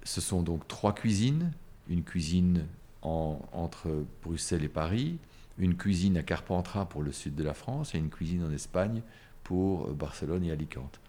Ce 0.05 0.21
sont 0.21 0.43
donc 0.43 0.69
trois 0.69 0.95
cuisines, 0.95 1.51
une 1.89 2.05
cuisine 2.05 2.67
entre 3.05 4.05
Bruxelles 4.23 4.65
et 4.65 4.69
Paris, 4.69 5.19
une 5.59 5.77
cuisine 5.77 6.17
à 6.17 6.23
Carpentras 6.23 6.87
pour 6.87 7.03
le 7.03 7.13
sud 7.13 7.35
de 7.35 7.45
la 7.45 7.55
France 7.55 7.95
et 7.95 7.99
une 7.99 8.11
cuisine 8.11 8.45
en 8.45 8.51
Espagne 8.51 9.03
pour 9.45 9.87
euh, 9.87 9.93
Barcelone 9.93 10.45
et 10.45 10.51
Alicante. 10.51 11.01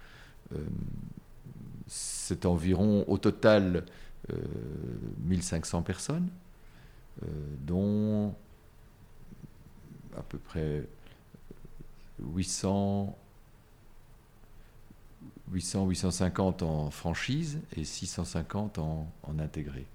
Euh, 0.53 0.59
c'est 1.87 2.45
environ 2.45 3.05
au 3.07 3.17
total 3.17 3.85
1500 5.19 5.79
euh, 5.79 5.81
personnes, 5.81 6.29
dont 7.61 8.33
à 10.17 10.21
peu 10.23 10.37
près 10.37 10.83
800, 12.19 13.15
800 15.51 15.85
850 15.87 16.63
en 16.63 16.89
franchise 16.89 17.59
et 17.75 17.83
650 17.83 18.79
en, 18.79 19.07
intégré. 19.37 19.85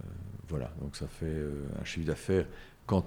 Euh, 0.00 0.08
voilà, 0.48 0.70
donc 0.80 0.96
ça 0.96 1.06
fait 1.06 1.26
euh, 1.26 1.66
un 1.80 1.84
chiffre 1.84 2.06
d'affaires. 2.06 2.46
Quand 2.86 3.04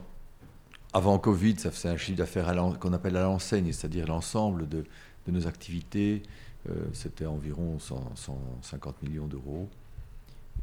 avant 0.93 1.17
Covid, 1.17 1.58
ça 1.60 1.71
faisait 1.71 1.89
un 1.89 1.97
chiffre 1.97 2.17
d'affaires 2.17 2.54
qu'on 2.80 2.93
appelle 2.93 3.17
à 3.17 3.23
l'enseigne, 3.23 3.71
c'est-à-dire 3.71 4.08
l'ensemble 4.08 4.67
de, 4.67 4.86
nos 5.27 5.47
activités. 5.47 6.23
Euh, 6.69 6.86
c'était 6.93 7.25
environ 7.25 7.80
150 7.80 9.01
millions 9.01 9.27
d'euros. 9.27 9.69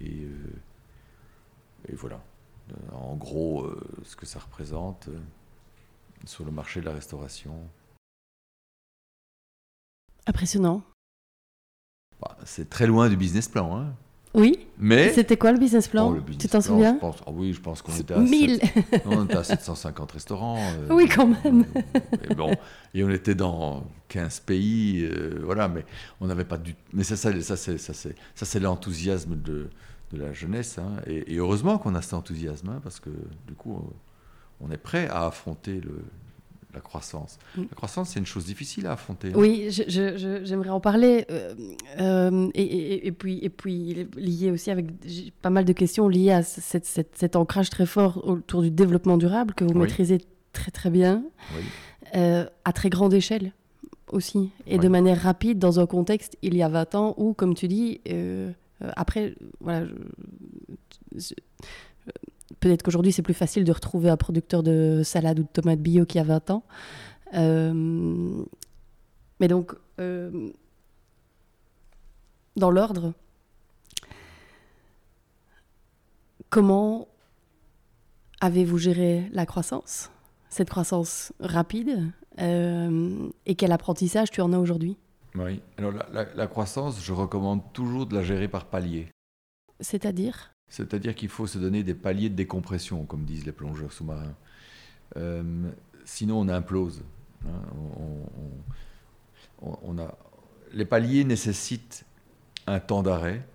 Et, 0.00 0.28
et, 1.88 1.94
voilà, 1.94 2.20
en 2.92 3.16
gros, 3.16 3.68
ce 4.04 4.14
que 4.14 4.26
ça 4.26 4.38
représente 4.38 5.08
sur 6.24 6.44
le 6.44 6.52
marché 6.52 6.80
de 6.80 6.84
la 6.84 6.92
restauration. 6.92 7.54
Impressionnant. 10.26 10.82
Bah, 12.20 12.36
c'est 12.44 12.68
très 12.68 12.86
loin 12.86 13.08
du 13.08 13.16
business 13.16 13.48
plan. 13.48 13.76
Hein. 13.76 13.94
Oui. 14.34 14.58
Mais 14.78 15.12
c'était 15.12 15.36
quoi 15.36 15.52
le 15.52 15.58
business 15.58 15.88
plan 15.88 16.14
oh, 16.14 16.32
Tu 16.38 16.48
t'en 16.48 16.60
souviens 16.60 16.98
ah 17.02 17.10
Oui, 17.32 17.52
je 17.52 17.60
pense 17.60 17.82
qu'on 17.82 17.94
était, 17.94 18.14
à 18.14 18.18
1000. 18.18 18.60
on 19.06 19.24
était 19.24 19.36
à 19.36 19.44
750 19.44 20.12
restaurants. 20.12 20.58
Euh, 20.68 20.94
oui, 20.94 21.08
quand 21.08 21.26
même. 21.26 21.64
et, 22.28 22.34
bon, 22.34 22.54
et 22.94 23.02
on 23.02 23.10
était 23.10 23.34
dans 23.34 23.84
15 24.08 24.40
pays, 24.40 25.02
euh, 25.04 25.40
voilà, 25.42 25.68
mais 25.68 25.84
on 26.20 26.26
n'avait 26.26 26.44
pas 26.44 26.58
du. 26.58 26.74
Mais 26.92 27.04
ça, 27.04 27.16
ça, 27.16 27.32
ça 27.40 27.56
c'est 27.56 27.78
ça, 27.78 27.92
ça, 27.94 28.10
c'est 28.34 28.60
l'enthousiasme 28.60 29.34
de, 29.34 29.70
de, 30.12 30.18
la 30.18 30.32
jeunesse, 30.32 30.78
hein. 30.78 30.96
et, 31.06 31.36
heureusement 31.36 31.78
qu'on 31.78 31.94
a 31.94 32.02
cet 32.02 32.14
enthousiasme, 32.14 32.68
hein, 32.68 32.80
parce 32.82 33.00
que 33.00 33.10
du 33.46 33.54
coup, 33.54 33.82
on 34.60 34.70
est 34.70 34.78
prêt 34.78 35.08
à 35.08 35.26
affronter 35.26 35.80
le, 35.80 36.02
la 36.74 36.80
croissance. 36.80 37.38
Mm. 37.56 37.62
La 37.62 37.76
croissance, 37.76 38.10
c'est 38.10 38.18
une 38.18 38.26
chose 38.26 38.44
difficile 38.44 38.86
à 38.86 38.92
affronter. 38.92 39.28
Hein. 39.28 39.36
Oui, 39.36 39.68
j'aimerais 39.70 40.70
en 40.70 40.80
parler. 40.80 41.26
Euh, 41.30 41.54
euh, 42.00 42.50
et, 42.54 43.12
puis, 43.12 43.38
et 43.42 43.48
puis, 43.48 44.06
lié 44.16 44.50
aussi 44.50 44.70
avec 44.70 44.86
pas 45.40 45.50
mal 45.50 45.64
de 45.64 45.72
questions 45.72 46.08
liées 46.08 46.32
à 46.32 46.42
cet 46.42 47.36
ancrage 47.36 47.70
très 47.70 47.86
fort 47.86 48.26
autour 48.26 48.62
du 48.62 48.70
développement 48.70 49.16
durable 49.16 49.54
que 49.54 49.64
vous 49.64 49.74
maîtrisez 49.74 50.18
très 50.52 50.70
très 50.70 50.90
bien, 50.90 51.24
euh, 52.14 52.46
à 52.64 52.72
très 52.72 52.90
grande 52.90 53.14
échelle 53.14 53.52
aussi, 54.10 54.50
et 54.66 54.78
de 54.78 54.88
manière 54.88 55.20
rapide 55.20 55.58
dans 55.58 55.80
un 55.80 55.86
contexte 55.86 56.36
il 56.42 56.56
y 56.56 56.62
a 56.62 56.68
20 56.68 56.94
ans 56.94 57.14
où, 57.18 57.34
comme 57.34 57.54
tu 57.54 57.68
dis, 57.68 58.00
après, 58.80 59.34
voilà, 59.60 59.86
peut-être 62.60 62.82
qu'aujourd'hui 62.82 63.12
c'est 63.12 63.22
plus 63.22 63.34
facile 63.34 63.64
de 63.64 63.72
retrouver 63.72 64.10
un 64.10 64.16
producteur 64.16 64.62
de 64.62 65.02
salade 65.04 65.38
ou 65.38 65.42
de 65.42 65.48
tomates 65.48 65.80
bio 65.80 66.06
qui 66.06 66.18
a 66.18 66.24
20 66.24 66.50
ans. 66.50 66.64
Euh, 67.34 68.44
mais 69.40 69.48
donc, 69.48 69.74
euh, 70.00 70.50
dans 72.56 72.70
l'ordre, 72.70 73.12
comment 76.50 77.08
avez-vous 78.40 78.78
géré 78.78 79.28
la 79.32 79.46
croissance, 79.46 80.10
cette 80.48 80.70
croissance 80.70 81.32
rapide, 81.40 82.10
euh, 82.40 83.28
et 83.46 83.54
quel 83.54 83.72
apprentissage 83.72 84.30
tu 84.30 84.40
en 84.40 84.52
as 84.52 84.58
aujourd'hui? 84.58 84.96
Oui, 85.34 85.60
alors 85.76 85.92
la 86.12 86.46
croissance, 86.46 87.04
je 87.04 87.12
recommande 87.12 87.72
toujours 87.72 88.06
de 88.06 88.14
la 88.14 88.22
gérer 88.22 88.48
par 88.48 88.64
palier. 88.64 89.08
C'est-à-dire? 89.80 90.52
C'est-à-dire 90.68 91.14
qu'il 91.14 91.28
faut 91.28 91.46
se 91.46 91.58
donner 91.58 91.82
des 91.82 91.94
paliers 91.94 92.28
de 92.28 92.34
décompression, 92.34 93.04
comme 93.04 93.24
disent 93.24 93.46
les 93.46 93.52
plongeurs 93.52 93.92
sous-marins. 93.92 94.34
Euh, 95.16 95.70
sinon, 96.04 96.40
on 96.40 96.48
implose. 96.48 97.02
Hein. 97.46 97.62
Les 100.72 100.84
paliers 100.84 101.24
nécessitent 101.24 102.04
un 102.66 102.80
temps 102.80 103.02
d'arrêt. 103.02 103.46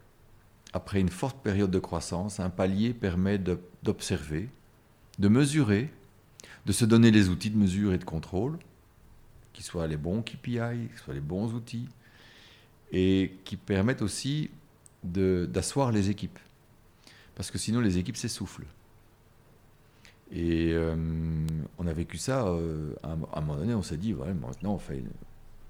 Après 0.73 0.99
une 0.99 1.09
forte 1.09 1.37
période 1.43 1.69
de 1.69 1.79
croissance, 1.79 2.39
un 2.39 2.49
palier 2.49 2.93
permet 2.93 3.37
d'observer, 3.83 4.49
de 5.19 5.27
mesurer, 5.27 5.91
de 6.65 6.71
se 6.71 6.83
donner 6.83 7.11
les 7.11 7.29
outils 7.29 7.51
de 7.51 7.57
mesure 7.57 7.93
et 7.93 7.99
de 7.99 8.03
contrôle, 8.03 8.57
qui 9.53 9.61
soient 9.61 9.85
les 9.85 9.97
bons 9.97 10.23
KPI, 10.23 10.89
qui 10.91 10.97
soient 10.97 11.13
les 11.13 11.19
bons 11.19 11.53
outils, 11.53 11.87
et 12.91 13.37
qui 13.43 13.55
permettent 13.55 14.01
aussi 14.01 14.49
d'asseoir 15.03 15.91
les 15.91 16.09
équipes 16.09 16.39
parce 17.35 17.51
que 17.51 17.57
sinon 17.57 17.79
les 17.79 17.97
équipes 17.97 18.17
s'essoufflent. 18.17 18.65
Et 20.31 20.71
euh, 20.71 20.95
on 21.77 21.85
a 21.85 21.93
vécu 21.93 22.17
ça, 22.17 22.47
euh, 22.47 22.93
à, 23.03 23.11
un, 23.11 23.41
moment 23.41 23.55
donné, 23.55 23.75
on 23.75 23.83
s'est 23.83 23.97
dit, 23.97 24.13
ouais, 24.13 24.33
maintenant, 24.33 24.73
on 24.75 24.79
fait 24.79 25.03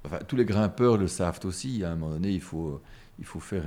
enfin, 0.05 0.19
tous 0.27 0.35
les 0.35 0.45
grimpeurs 0.45 0.97
le 0.97 1.07
savent 1.07 1.39
aussi, 1.43 1.83
à 1.83 1.91
un 1.91 1.95
moment 1.95 2.13
donné, 2.13 2.29
il 2.29 2.41
faut, 2.41 2.81
il 3.19 3.25
faut 3.25 3.39
faire 3.39 3.63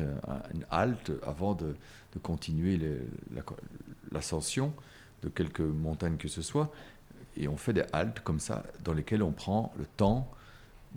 une 0.54 0.64
halte 0.70 1.12
avant 1.22 1.54
de, 1.54 1.74
de 2.14 2.18
continuer 2.18 2.80
l'ascension 4.10 4.72
de 5.22 5.28
quelque 5.28 5.62
montagne 5.62 6.16
que 6.16 6.28
ce 6.28 6.42
soit. 6.42 6.70
Et 7.36 7.48
on 7.48 7.56
fait 7.56 7.72
des 7.72 7.84
haltes 7.92 8.20
comme 8.20 8.40
ça, 8.40 8.64
dans 8.82 8.94
lesquelles 8.94 9.22
on 9.22 9.32
prend 9.32 9.72
le 9.78 9.84
temps 9.96 10.30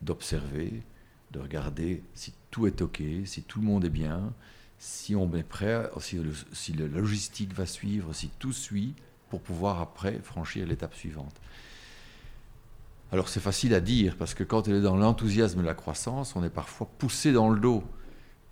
d'observer, 0.01 0.81
de 1.31 1.39
regarder 1.39 2.01
si 2.13 2.33
tout 2.51 2.65
est 2.67 2.81
OK, 2.81 3.01
si 3.25 3.43
tout 3.43 3.59
le 3.59 3.65
monde 3.65 3.85
est 3.85 3.89
bien, 3.89 4.33
si 4.79 5.13
on 5.13 5.31
est 5.35 5.43
prêt, 5.43 5.89
si, 5.99 6.73
la 6.73 6.87
logistique 6.87 7.53
va 7.53 7.65
suivre, 7.65 8.13
si 8.13 8.29
tout 8.39 8.53
suit, 8.53 8.95
pour 9.29 9.41
pouvoir 9.41 9.81
après 9.81 10.19
franchir 10.23 10.65
l'étape 10.65 10.95
suivante. 10.95 11.35
Alors 13.11 13.27
c'est 13.27 13.41
facile 13.41 13.73
à 13.73 13.81
dire, 13.81 14.15
parce 14.17 14.33
que 14.33 14.43
quand 14.43 14.67
on 14.67 14.73
est 14.73 14.81
dans 14.81 14.95
l'enthousiasme 14.95 15.61
de 15.61 15.65
la 15.65 15.73
croissance, 15.73 16.35
on 16.35 16.43
est 16.43 16.49
parfois 16.49 16.89
poussé 16.97 17.33
dans 17.33 17.49
le 17.49 17.59
dos 17.59 17.83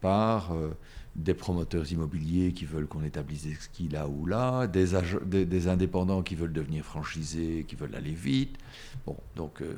par 0.01 0.51
euh, 0.51 0.71
des 1.15 1.33
promoteurs 1.33 1.91
immobiliers 1.91 2.51
qui 2.51 2.65
veulent 2.65 2.87
qu'on 2.87 3.03
établisse 3.03 3.43
des 3.43 3.55
skis 3.55 3.87
là 3.87 4.07
ou 4.07 4.25
là, 4.25 4.67
des, 4.67 5.67
indépendants 5.67 6.23
qui 6.23 6.35
veulent 6.35 6.53
devenir 6.53 6.83
franchisés, 6.83 7.65
qui 7.67 7.75
veulent 7.75 7.95
aller 7.95 8.13
vite. 8.13 8.57
Bon, 9.05 9.17
donc 9.35 9.61
euh, 9.61 9.75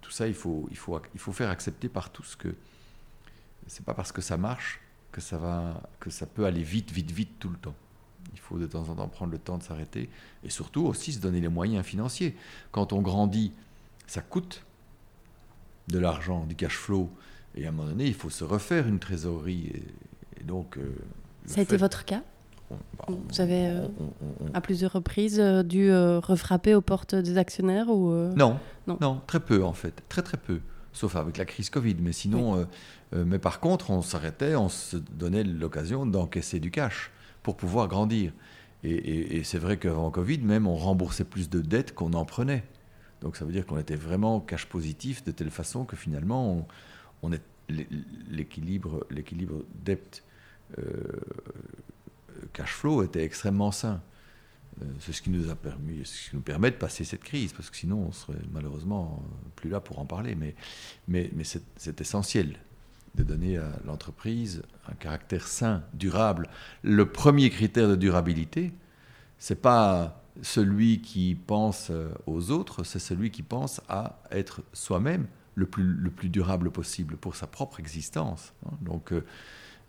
tout 0.00 0.10
ça, 0.10 0.26
il 0.26 0.34
faut, 0.34 0.66
il, 0.70 0.76
faut, 0.76 1.00
il 1.12 1.20
faut 1.20 1.32
faire 1.32 1.50
accepter 1.50 1.88
par 1.88 2.10
tous 2.10 2.36
que 2.36 2.54
c'est 3.66 3.84
pas 3.84 3.94
parce 3.94 4.12
que 4.12 4.22
ça 4.22 4.36
marche 4.36 4.80
que 5.14 5.20
ça, 5.20 5.38
va, 5.38 5.80
que 6.00 6.10
ça 6.10 6.26
peut 6.26 6.44
aller 6.44 6.64
vite, 6.64 6.90
vite, 6.90 7.12
vite 7.12 7.38
tout 7.38 7.48
le 7.48 7.56
temps. 7.56 7.76
Il 8.32 8.40
faut 8.40 8.58
de 8.58 8.66
temps 8.66 8.88
en 8.88 8.96
temps 8.96 9.06
prendre 9.06 9.30
le 9.30 9.38
temps 9.38 9.58
de 9.58 9.62
s'arrêter 9.62 10.10
et 10.42 10.50
surtout 10.50 10.86
aussi 10.86 11.12
se 11.12 11.20
donner 11.20 11.40
les 11.40 11.48
moyens 11.48 11.86
financiers. 11.86 12.34
Quand 12.72 12.92
on 12.92 13.00
grandit, 13.00 13.52
ça 14.08 14.22
coûte 14.22 14.64
de 15.86 16.00
l'argent, 16.00 16.46
du 16.46 16.56
cash 16.56 16.76
flow. 16.76 17.10
Et 17.54 17.64
à 17.64 17.68
un 17.68 17.72
moment 17.72 17.90
donné, 17.90 18.06
il 18.06 18.14
faut 18.14 18.28
se 18.28 18.42
refaire 18.42 18.88
une 18.88 18.98
trésorerie. 18.98 19.70
Et, 20.40 20.42
donc, 20.42 20.78
euh, 20.78 20.92
ça 21.46 21.60
a 21.60 21.62
été 21.62 21.76
votre 21.76 22.04
cas 22.04 22.24
bah, 22.72 23.06
Vous 23.06 23.40
avez, 23.40 23.68
euh, 23.68 23.86
à 24.52 24.60
plusieurs 24.60 24.94
reprises, 24.94 25.38
euh, 25.38 25.62
dû 25.62 25.92
refrapper 25.92 26.74
aux 26.74 26.80
portes 26.80 27.14
des 27.14 27.38
actionnaires 27.38 27.88
ou 27.88 28.10
non, 28.34 28.58
non, 28.88 28.98
non, 29.00 29.20
très 29.28 29.38
peu 29.38 29.62
en 29.62 29.74
fait, 29.74 30.02
très 30.08 30.22
très 30.22 30.38
peu, 30.38 30.58
sauf 30.92 31.14
avec 31.14 31.36
la 31.36 31.44
crise 31.44 31.70
Covid. 31.70 31.94
Mais 32.00 32.12
sinon, 32.12 32.66
mais 33.14 33.38
par 33.38 33.60
contre, 33.60 33.90
on 33.90 34.02
s'arrêtait, 34.02 34.56
on 34.56 34.68
se 34.68 34.96
donnait 34.96 35.44
l'occasion 35.44 36.04
d'encaisser 36.04 36.58
du 36.58 36.70
cash 36.70 37.12
pour 37.42 37.56
pouvoir 37.56 37.86
grandir. 37.86 38.32
Et, 38.84 39.42
c'est 39.44 39.58
vrai 39.58 39.78
qu'avant 39.78 40.10
Covid, 40.10 40.38
même, 40.40 40.66
on 40.66 40.76
remboursait 40.76 41.24
plus 41.24 41.48
de 41.48 41.60
dettes 41.60 41.94
qu'on 41.94 42.12
en 42.12 42.26
prenait. 42.26 42.64
Donc 43.22 43.36
ça 43.36 43.46
veut 43.46 43.52
dire 43.52 43.64
qu'on 43.64 43.78
était 43.78 43.96
vraiment 43.96 44.40
cash 44.40 44.66
positif 44.66 45.24
de 45.24 45.30
telle 45.30 45.50
façon 45.50 45.86
que 45.86 45.96
finalement, 45.96 46.68
l'équilibre, 48.28 49.06
l'équilibre 49.10 49.64
dette 49.74 50.22
euh, 50.78 50.82
cash 52.52 52.74
flow 52.74 53.02
était 53.02 53.24
extrêmement 53.24 53.72
sain. 53.72 54.02
Euh, 54.82 54.84
c'est 55.00 55.12
ce 55.12 55.22
qui 55.22 55.30
nous 55.30 55.48
a 55.50 55.54
permis, 55.54 56.04
ce 56.04 56.28
qui 56.28 56.36
nous 56.36 56.42
permet 56.42 56.70
de 56.70 56.76
passer 56.76 57.04
cette 57.04 57.24
crise, 57.24 57.54
parce 57.54 57.70
que 57.70 57.76
sinon 57.76 58.08
on 58.08 58.12
serait 58.12 58.36
malheureusement 58.52 59.22
plus 59.56 59.70
là 59.70 59.80
pour 59.80 59.98
en 59.98 60.04
parler. 60.04 60.36
Mais 60.36 61.30
c'est 61.42 62.00
essentiel 62.02 62.58
de 63.14 63.22
donner 63.22 63.58
à 63.58 63.70
l'entreprise 63.86 64.62
un 64.88 64.94
caractère 64.94 65.46
sain, 65.46 65.82
durable. 65.94 66.48
Le 66.82 67.10
premier 67.10 67.50
critère 67.50 67.88
de 67.88 67.96
durabilité, 67.96 68.72
c'est 69.38 69.60
pas 69.60 70.24
celui 70.42 71.00
qui 71.00 71.34
pense 71.34 71.88
euh, 71.90 72.08
aux 72.26 72.50
autres, 72.50 72.84
c'est 72.84 72.98
celui 72.98 73.30
qui 73.30 73.42
pense 73.42 73.80
à 73.88 74.20
être 74.30 74.62
soi-même 74.72 75.26
le 75.54 75.66
plus, 75.66 75.84
le 75.84 76.10
plus 76.10 76.28
durable 76.28 76.70
possible 76.70 77.16
pour 77.16 77.36
sa 77.36 77.46
propre 77.46 77.78
existence. 77.78 78.52
Hein. 78.66 78.72
Donc, 78.80 79.12
euh, 79.12 79.24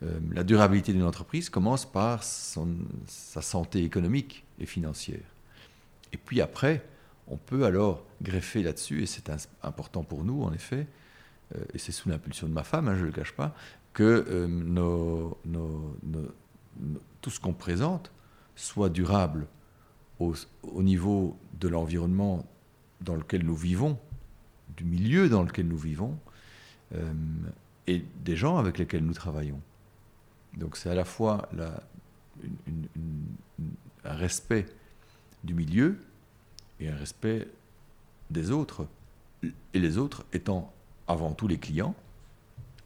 euh, 0.04 0.20
la 0.32 0.44
durabilité 0.44 0.94
d'une 0.94 1.04
entreprise 1.04 1.50
commence 1.50 1.90
par 1.90 2.24
sa 2.24 3.42
santé 3.42 3.84
économique 3.84 4.46
et 4.60 4.66
financière. 4.66 5.24
Et 6.14 6.18
puis 6.18 6.42
après, 6.42 6.86
on 7.28 7.38
peut 7.38 7.66
alors 7.66 8.06
greffer 8.22 8.62
là-dessus, 8.62 9.02
et 9.02 9.06
c'est 9.06 9.32
important 9.64 10.04
pour 10.04 10.24
nous, 10.24 10.44
en 10.44 10.54
effet, 10.54 10.88
et 11.74 11.78
c'est 11.78 11.92
sous 11.92 12.10
l'impulsion 12.10 12.48
de 12.48 12.54
ma 12.54 12.64
femme, 12.64 12.88
hein, 12.88 12.96
je 12.96 13.02
ne 13.02 13.06
le 13.08 13.12
cache 13.12 13.34
pas, 13.34 13.54
que 13.94 14.46
nos, 14.48 15.38
tout 17.22 17.30
ce 17.30 17.40
qu'on 17.40 17.54
présente 17.54 18.12
soit 18.56 18.90
durable 18.90 19.48
au, 20.20 20.36
niveau 20.84 21.38
de 21.60 21.68
l'environnement 21.68 22.46
dans 23.02 23.16
lequel 23.16 23.44
nous 23.44 23.56
vivons, 23.56 23.98
du 24.78 24.84
milieu 24.84 25.30
dans 25.30 25.44
lequel 25.44 25.68
nous 25.68 25.78
vivons, 25.78 26.18
euh, 26.94 27.14
et 27.88 28.04
des 28.24 28.36
gens 28.36 28.58
avec 28.58 28.78
lesquels 28.78 29.06
nous 29.06 29.14
travaillons. 29.14 29.60
Donc 30.58 30.78
c'est 30.78 30.90
à 30.90 30.96
la 30.96 31.06
fois 31.06 31.50
un 34.04 34.14
respect 34.14 34.66
du 35.44 35.54
milieu 35.54 35.98
et 36.80 36.90
un 36.90 36.96
respect 36.96 37.48
des 38.30 38.52
autres, 38.52 38.88
et 39.44 39.80
les 39.80 39.98
autres 39.98 40.26
étant 40.34 40.74
avant 41.08 41.34
tout 41.34 41.48
les 41.48 41.58
clients, 41.58 41.96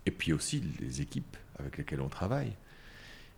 et 0.06 0.12
puis 0.12 0.34
aussi 0.34 0.64
les 0.80 1.02
équipes 1.02 1.38
avec 1.60 1.78
lesquelles 1.78 2.02
on 2.02 2.10
travaille. 2.10 2.54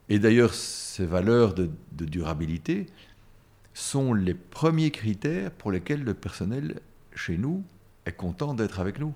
Et 0.09 0.19
d'ailleurs, 0.19 0.53
ces 0.53 1.05
valeurs 1.05 1.53
de, 1.53 1.69
durabilité, 1.91 2.87
sont 3.73 4.13
les 4.13 4.33
premiers 4.33 4.91
critères 4.91 5.51
pour 5.51 5.71
lesquels 5.71 6.03
le 6.03 6.13
personnel 6.13 6.81
chez 7.15 7.37
nous 7.37 7.63
est 8.05 8.11
content 8.11 8.53
d'être 8.53 8.81
avec 8.81 8.99
nous. 8.99 9.13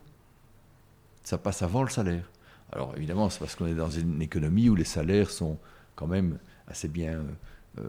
Ça 1.23 1.37
passe 1.37 1.61
avant 1.61 1.83
le 1.83 1.89
salaire. 1.89 2.29
Alors 2.71 2.93
évidemment, 2.95 3.29
c'est 3.29 3.39
parce 3.39 3.55
qu'on 3.55 3.67
est 3.67 3.75
dans 3.75 3.89
une 3.89 4.21
économie 4.21 4.69
où 4.69 4.75
les 4.75 4.85
salaires 4.85 5.29
sont 5.29 5.57
quand 5.95 6.07
même 6.07 6.37
assez 6.67 6.87
bien 6.87 7.23
euh, 7.79 7.83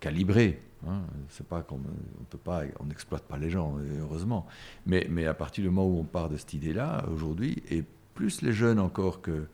calibrés. 0.00 0.60
Hein. 0.88 1.02
C'est 1.28 1.46
pas 1.46 1.62
qu'on 1.62 1.76
on 2.20 2.24
peut 2.24 2.38
pas, 2.38 2.62
on 2.80 2.86
n'exploite 2.86 3.24
pas 3.24 3.38
les 3.38 3.50
gens, 3.50 3.76
heureusement. 4.00 4.46
Mais, 4.86 5.06
mais 5.10 5.26
à 5.26 5.34
partir 5.34 5.62
du 5.62 5.70
moment 5.70 5.88
où 5.88 6.00
on 6.00 6.04
part 6.04 6.28
de 6.28 6.36
cette 6.36 6.54
idée-là, 6.54 7.04
aujourd'hui, 7.12 7.62
et 7.70 7.84
plus 8.14 8.42
les 8.42 8.52
jeunes 8.52 8.78
encore 8.78 9.20
que 9.20 9.46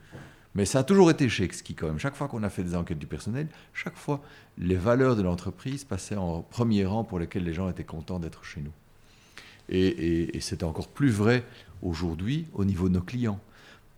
mais 0.55 0.65
ça 0.65 0.81
a 0.81 0.85
toujours 0.85 1.11
été 1.11 1.29
chez 1.29 1.45
Exki 1.45 1.75
quand 1.75 1.87
même. 1.87 1.99
Chaque 1.99 2.17
fois 2.17 2.27
qu'on 2.27 2.43
a 2.43 2.51
fait 2.51 2.65
des 2.65 2.75
enquêtes 2.75 2.99
du 2.99 3.07
personnel, 3.07 3.47
chaque 3.73 3.97
fois, 3.97 4.21
les 4.59 4.75
valeurs 4.75 5.15
de 5.15 5.23
l'entreprise 5.23 5.85
passaient 5.85 6.17
en 6.17 6.43
premier 6.43 6.85
rang 6.85 7.05
pour 7.05 7.19
lesquelles 7.21 7.45
les 7.45 7.53
gens 7.53 7.69
étaient 7.69 7.85
contents 7.85 8.19
d'être 8.19 8.45
chez 8.45 8.61
nous. 8.61 8.73
Et, 9.69 10.41
c'est 10.41 10.65
encore 10.65 10.89
plus 10.89 11.11
vrai 11.11 11.45
aujourd'hui 11.83 12.49
au 12.55 12.65
niveau 12.65 12.89
de 12.89 12.95
nos 12.95 13.01
clients. 13.01 13.39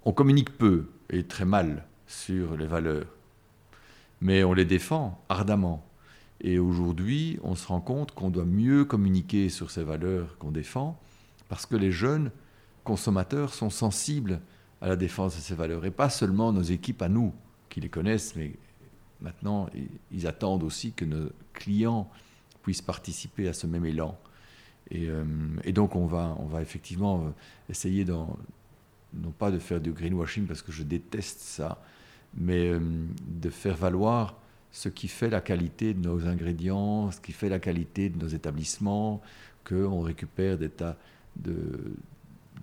On 0.04 0.12
communique 0.12 0.58
peu 0.58 0.90
et 1.08 1.24
très 1.24 1.46
mal 1.46 1.86
sur 2.06 2.56
les 2.56 2.66
valeurs, 2.66 3.06
mais 4.20 4.44
on 4.44 4.52
les 4.52 4.66
défend 4.66 5.18
ardemment. 5.30 5.82
Et 6.42 6.58
aujourd'hui, 6.58 7.38
on 7.44 7.54
se 7.54 7.68
rend 7.68 7.80
compte 7.80 8.12
qu'on 8.12 8.28
doit 8.28 8.44
mieux 8.44 8.84
communiquer 8.84 9.48
sur 9.48 9.70
ces 9.70 9.84
valeurs 9.84 10.36
qu'on 10.38 10.50
défend, 10.50 11.00
parce 11.48 11.66
que 11.66 11.76
les 11.76 11.92
jeunes 11.92 12.32
consommateurs 12.82 13.54
sont 13.54 13.70
sensibles 13.70 14.40
à 14.80 14.88
la 14.88 14.96
défense 14.96 15.36
de 15.36 15.40
ces 15.40 15.54
valeurs. 15.54 15.84
Et 15.84 15.92
pas 15.92 16.10
seulement 16.10 16.52
nos 16.52 16.62
équipes 16.62 17.00
à 17.00 17.08
nous 17.08 17.32
qui 17.68 17.80
les 17.80 17.88
connaissent, 17.88 18.34
mais 18.34 18.54
maintenant, 19.20 19.68
ils 20.10 20.26
attendent 20.26 20.64
aussi 20.64 20.92
que 20.92 21.04
nos 21.04 21.28
clients 21.52 22.10
puissent 22.62 22.82
participer 22.82 23.46
à 23.46 23.52
ce 23.52 23.68
même 23.68 23.86
élan. 23.86 24.18
Et, 24.90 25.08
euh, 25.08 25.24
donc, 25.72 25.94
on 25.94 26.06
va, 26.06 26.36
on 26.40 26.46
va 26.46 26.60
effectivement 26.60 27.24
euh, 27.24 27.30
essayer, 27.70 28.04
non 28.04 28.36
pas 29.38 29.52
de 29.52 29.60
faire 29.60 29.80
du 29.80 29.92
greenwashing, 29.92 30.46
parce 30.46 30.60
que 30.60 30.72
je 30.72 30.82
déteste 30.82 31.38
ça, 31.38 31.80
mais 32.34 32.66
euh, 32.66 32.80
de 33.28 33.48
faire 33.48 33.76
valoir 33.76 34.41
ce 34.72 34.88
qui 34.88 35.08
fait 35.08 35.30
la 35.30 35.40
qualité 35.40 35.94
de 35.94 36.00
nos 36.00 36.26
ingrédients, 36.26 37.10
ce 37.10 37.20
qui 37.20 37.32
fait 37.32 37.48
la 37.48 37.58
qualité 37.58 38.08
de 38.08 38.18
nos 38.18 38.28
établissements, 38.28 39.20
qu'on 39.64 40.00
récupère 40.00 40.58
des 40.58 40.70
tas 40.70 40.96
de, 41.36 41.94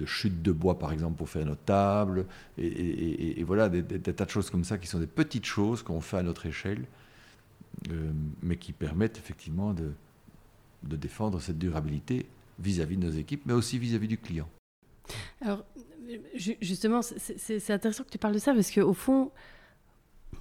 chutes 0.05 0.41
de 0.41 0.51
bois, 0.51 0.79
par 0.79 0.91
exemple, 0.91 1.17
pour 1.17 1.29
faire 1.29 1.45
nos 1.45 1.55
tables, 1.55 2.25
et, 2.57 3.43
voilà, 3.43 3.69
des, 3.69 3.83
tas 3.83 4.25
de 4.25 4.29
choses 4.29 4.49
comme 4.49 4.63
ça 4.63 4.77
qui 4.77 4.87
sont 4.87 4.99
des 4.99 5.07
petites 5.07 5.45
choses 5.45 5.83
qu'on 5.83 6.01
fait 6.01 6.17
à 6.17 6.23
notre 6.23 6.45
échelle, 6.45 6.85
euh, 7.91 8.11
mais 8.41 8.57
qui 8.57 8.73
permettent 8.73 9.17
effectivement 9.17 9.73
de 9.73 10.95
défendre 10.95 11.39
cette 11.39 11.59
durabilité 11.59 12.25
vis-à-vis 12.59 12.97
de 12.97 13.05
nos 13.05 13.11
équipes, 13.11 13.43
mais 13.45 13.53
aussi 13.53 13.77
vis-à-vis 13.77 14.07
du 14.07 14.17
client. 14.17 14.49
Alors, 15.41 15.63
justement, 16.35 17.01
c'est 17.01 17.71
intéressant 17.71 18.03
que 18.03 18.09
tu 18.09 18.17
parles 18.17 18.33
de 18.33 18.39
ça, 18.39 18.53
parce 18.53 18.71
qu'au 18.71 18.93
fond, 18.93 19.31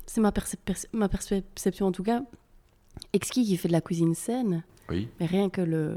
c'est 0.09 0.21
ma, 0.21 0.33
ma 0.93 1.09
perception 1.09 1.87
en 1.87 1.93
tout 1.93 2.03
cas, 2.03 2.23
Exquis 3.13 3.45
qui 3.45 3.57
fait 3.57 3.69
de 3.69 3.73
la 3.73 3.81
cuisine 3.81 4.15
saine, 4.15 4.65
oui. 4.89 5.09
mais 5.21 5.27
rien 5.27 5.51
que 5.51 5.61
le 5.61 5.97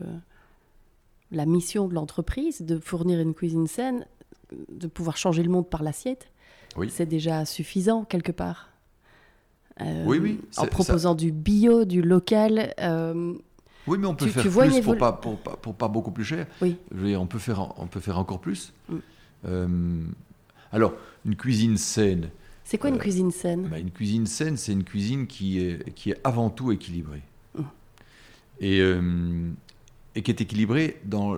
la 1.31 1.45
mission 1.45 1.87
de 1.87 1.93
l'entreprise 1.93 2.61
de 2.61 2.77
fournir 2.77 3.19
une 3.19 3.33
cuisine 3.33 3.65
saine, 3.65 4.05
de 4.69 4.87
pouvoir 4.87 5.15
changer 5.15 5.43
le 5.43 5.49
monde 5.49 5.69
par 5.69 5.81
l'assiette, 5.81 6.29
c'est 6.89 7.05
déjà 7.05 7.45
suffisant 7.45 8.03
quelque 8.03 8.33
part. 8.33 8.69
Euh, 9.79 10.03
oui, 10.05 10.19
oui. 10.19 10.41
En 10.57 10.67
proposant 10.67 11.15
du 11.15 11.31
bio, 11.31 11.85
du 11.85 12.01
local. 12.01 12.73
Euh, 12.79 13.33
oui, 13.87 13.97
mais 13.97 14.07
on 14.07 14.15
peut 14.15 14.27
faire 14.27 14.43
plus 14.43 14.81
pour 14.81 14.97
pas, 14.97 15.13
pour, 15.13 15.39
pour, 15.39 15.73
pas 15.73 15.87
beaucoup 15.87 16.11
plus 16.11 16.25
cher. 16.25 16.47
Oui. 16.61 16.77
on, 17.15 17.25
peut 17.25 17.39
faire, 17.39 17.73
on 17.79 17.87
peut 17.87 18.01
faire 18.01 18.19
encore 18.19 18.41
plus. 18.41 18.73
Mm. 18.89 18.95
Euh, 19.45 20.03
alors, 20.71 20.93
une 21.25 21.35
cuisine 21.35 21.77
saine. 21.77 22.29
C'est 22.71 22.77
quoi 22.77 22.89
une 22.89 22.99
cuisine 22.99 23.31
saine 23.31 23.67
bah, 23.67 23.79
Une 23.79 23.91
cuisine 23.91 24.25
saine, 24.25 24.55
c'est 24.55 24.71
une 24.71 24.85
cuisine 24.85 25.27
qui 25.27 25.59
est, 25.59 25.93
qui 25.93 26.11
est 26.11 26.17
avant 26.23 26.49
tout 26.49 26.71
équilibrée. 26.71 27.21
Mm. 27.53 27.61
Et, 28.61 28.79
et 30.15 30.21
qui 30.21 30.31
est 30.31 30.39
équilibré 30.39 31.01
dans 31.03 31.35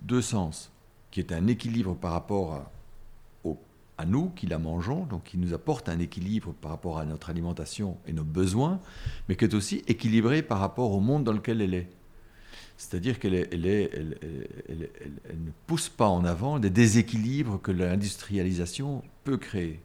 deux 0.00 0.22
sens, 0.22 0.72
qui 1.12 1.20
est 1.20 1.30
un 1.30 1.46
équilibre 1.46 1.94
par 1.94 2.10
rapport 2.10 2.54
à, 2.54 2.72
à 3.96 4.06
nous 4.06 4.30
qui 4.30 4.48
la 4.48 4.58
mangeons, 4.58 5.06
donc 5.06 5.22
qui 5.22 5.38
nous 5.38 5.54
apporte 5.54 5.88
un 5.88 6.00
équilibre 6.00 6.52
par 6.60 6.72
rapport 6.72 6.98
à 6.98 7.04
notre 7.04 7.30
alimentation 7.30 7.96
et 8.08 8.12
nos 8.12 8.24
besoins, 8.24 8.80
mais 9.28 9.36
qui 9.36 9.44
est 9.44 9.54
aussi 9.54 9.84
équilibré 9.86 10.42
par 10.42 10.58
rapport 10.58 10.90
au 10.90 10.98
monde 10.98 11.22
dans 11.22 11.32
lequel 11.32 11.60
elle 11.60 11.74
est. 11.74 11.90
C'est-à-dire 12.76 13.20
qu'elle 13.20 13.34
elle 13.34 13.66
est, 13.66 13.88
elle, 13.94 14.18
elle, 14.68 15.38
ne 15.44 15.50
pousse 15.68 15.88
pas 15.88 16.08
en 16.08 16.24
avant 16.24 16.58
des 16.58 16.70
déséquilibres 16.70 17.62
que 17.62 17.70
l'industrialisation 17.70 19.04
peut 19.22 19.36
créer. 19.36 19.78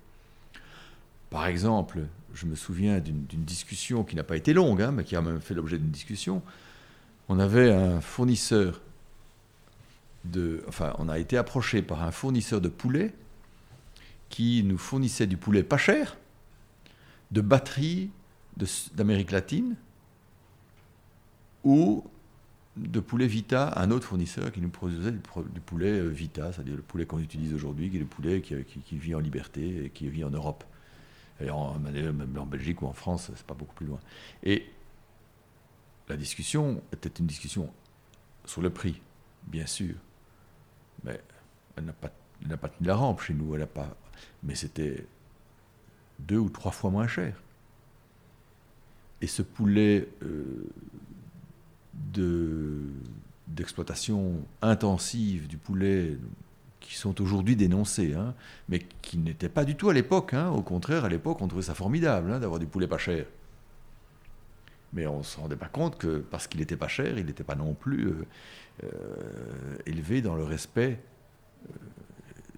Par 1.29 1.47
exemple, 1.47 1.99
je 2.33 2.45
me 2.45 2.55
souviens 2.55 2.99
d'une 2.99 3.43
discussion 3.43 4.03
qui 4.03 4.15
n'a 4.15 4.23
pas 4.23 4.37
été 4.37 4.53
longue, 4.53 4.81
hein, 4.81 4.91
mais 4.91 5.03
qui 5.03 5.15
a 5.15 5.21
même 5.21 5.41
fait 5.41 5.53
l'objet 5.53 5.77
d'une 5.77 5.91
discussion. 5.91 6.41
On 7.29 7.39
avait 7.39 7.71
un 7.71 7.99
fournisseur 7.99 8.81
de. 10.25 10.63
Enfin, 10.67 10.93
on 10.99 11.09
a 11.09 11.19
été 11.19 11.37
approché 11.37 11.81
par 11.81 12.03
un 12.03 12.11
fournisseur 12.11 12.61
de 12.61 12.69
poulet 12.69 13.13
qui 14.29 14.63
nous 14.63 14.77
fournissait 14.77 15.27
du 15.27 15.37
poulet 15.37 15.63
pas 15.63 15.77
cher, 15.77 16.17
de 17.31 17.41
batteries 17.41 18.09
d'Amérique 18.95 19.31
latine, 19.31 19.75
ou 21.63 22.03
de 22.77 22.99
poulet 22.99 23.27
Vita, 23.27 23.73
un 23.79 23.91
autre 23.91 24.07
fournisseur 24.07 24.51
qui 24.51 24.61
nous 24.61 24.69
produisait 24.69 25.11
du, 25.11 25.19
poulet 25.19 25.99
euh, 25.99 26.07
Vita, 26.07 26.51
c'est-à-dire 26.51 26.75
le 26.75 26.81
poulet 26.81 27.05
qu'on 27.05 27.19
utilise 27.19 27.53
aujourd'hui, 27.53 27.89
qui 27.89 27.97
est 27.97 27.99
le 27.99 28.05
poulet 28.05 28.41
qui, 28.41 28.97
vit 28.97 29.15
en 29.15 29.19
liberté 29.19 29.85
et 29.85 29.89
qui 29.89 30.07
vit 30.09 30.23
en 30.23 30.29
Europe. 30.29 30.63
Et 31.39 31.49
en, 31.49 31.77
même 31.79 32.35
en 32.37 32.45
Belgique 32.45 32.81
ou 32.81 32.87
en 32.87 32.93
France, 32.93 33.31
c'est 33.35 33.45
pas 33.45 33.53
beaucoup 33.53 33.75
plus 33.75 33.85
loin. 33.85 33.99
Et 34.43 34.65
la 36.09 36.17
discussion 36.17 36.81
était 36.91 37.09
une 37.09 37.27
discussion 37.27 37.71
sur 38.45 38.61
le 38.61 38.69
prix, 38.69 39.01
bien 39.43 39.65
sûr, 39.65 39.95
mais 41.03 41.21
elle 41.75 41.85
n'a 41.85 41.93
pas, 41.93 42.09
pas 42.57 42.69
tenu 42.69 42.87
la 42.87 42.95
rampe 42.95 43.21
chez 43.21 43.33
nous, 43.33 43.55
elle 43.55 43.63
a 43.63 43.67
pas, 43.67 43.95
mais 44.41 44.55
c'était 44.55 45.05
deux 46.19 46.37
ou 46.37 46.49
trois 46.49 46.71
fois 46.71 46.89
moins 46.89 47.07
cher. 47.07 47.35
Et 49.21 49.27
ce 49.27 49.41
poulet 49.41 50.07
euh, 50.23 50.69
d'exploitation 53.47 54.45
intensive 54.61 55.47
du 55.47 55.57
poulet 55.57 56.17
qui 56.87 56.95
sont 56.95 57.21
aujourd'hui 57.21 57.57
dénoncés, 57.57 58.13
hein, 58.13 58.33
mais 58.69 58.79
qui 59.01 59.17
n'étaient 59.17 59.49
pas 59.49 59.65
du 59.65 59.75
tout 59.75 59.89
à 59.89 59.93
l'époque. 59.93 60.33
Hein. 60.33 60.49
Au 60.51 60.61
contraire, 60.61 61.03
à 61.03 61.09
l'époque, 61.09 61.41
on 61.41 61.47
trouvait 61.49 61.63
ça 61.63 61.75
formidable 61.75 62.31
hein, 62.31 62.39
d'avoir 62.39 62.59
du 62.59 62.65
poulet 62.65 62.87
pas 62.87 62.97
cher. 62.97 63.25
Mais 64.93 65.05
on 65.05 65.17
ne 65.17 65.23
se 65.23 65.37
rendait 65.37 65.57
pas 65.57 65.67
compte 65.67 65.97
que 65.97 66.19
parce 66.19 66.47
qu'il 66.47 66.61
n'était 66.61 66.77
pas 66.77 66.87
cher, 66.87 67.17
il 67.17 67.25
n'était 67.25 67.43
pas 67.43 67.55
non 67.55 67.73
plus 67.73 68.07
euh, 68.07 68.25
euh, 68.85 69.77
élevé 69.85 70.21
dans 70.21 70.35
le 70.35 70.45
respect, 70.45 70.97
euh, 71.69 71.73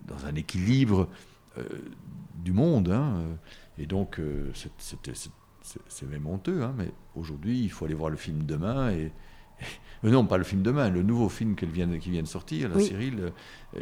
dans 0.06 0.28
un 0.28 0.36
équilibre 0.36 1.10
du 2.36 2.54
monde. 2.54 2.96
Et 3.80 3.88
donc, 3.88 4.22
c'est 4.54 6.08
même 6.08 6.28
honteux. 6.28 6.64
mais 6.78 6.92
aujourd'hui, 7.16 7.64
il 7.64 7.70
faut 7.70 7.86
aller 7.86 7.96
voir 7.96 8.12
le 8.12 8.16
film 8.16 8.44
demain 8.44 8.92
et, 8.92 9.12
non, 10.04 10.26
pas 10.26 10.38
le 10.38 10.44
film 10.44 10.62
demain, 10.62 10.90
le 10.90 11.04
nouveau 11.04 11.30
film 11.30 11.56
qui 11.56 11.66
vient, 11.66 11.88
qui 12.00 12.10
vient 12.10 12.22
de 12.22 12.28
sortir, 12.28 12.70
la 12.70 12.80
Cyril, 12.80 13.32
euh, 13.76 13.80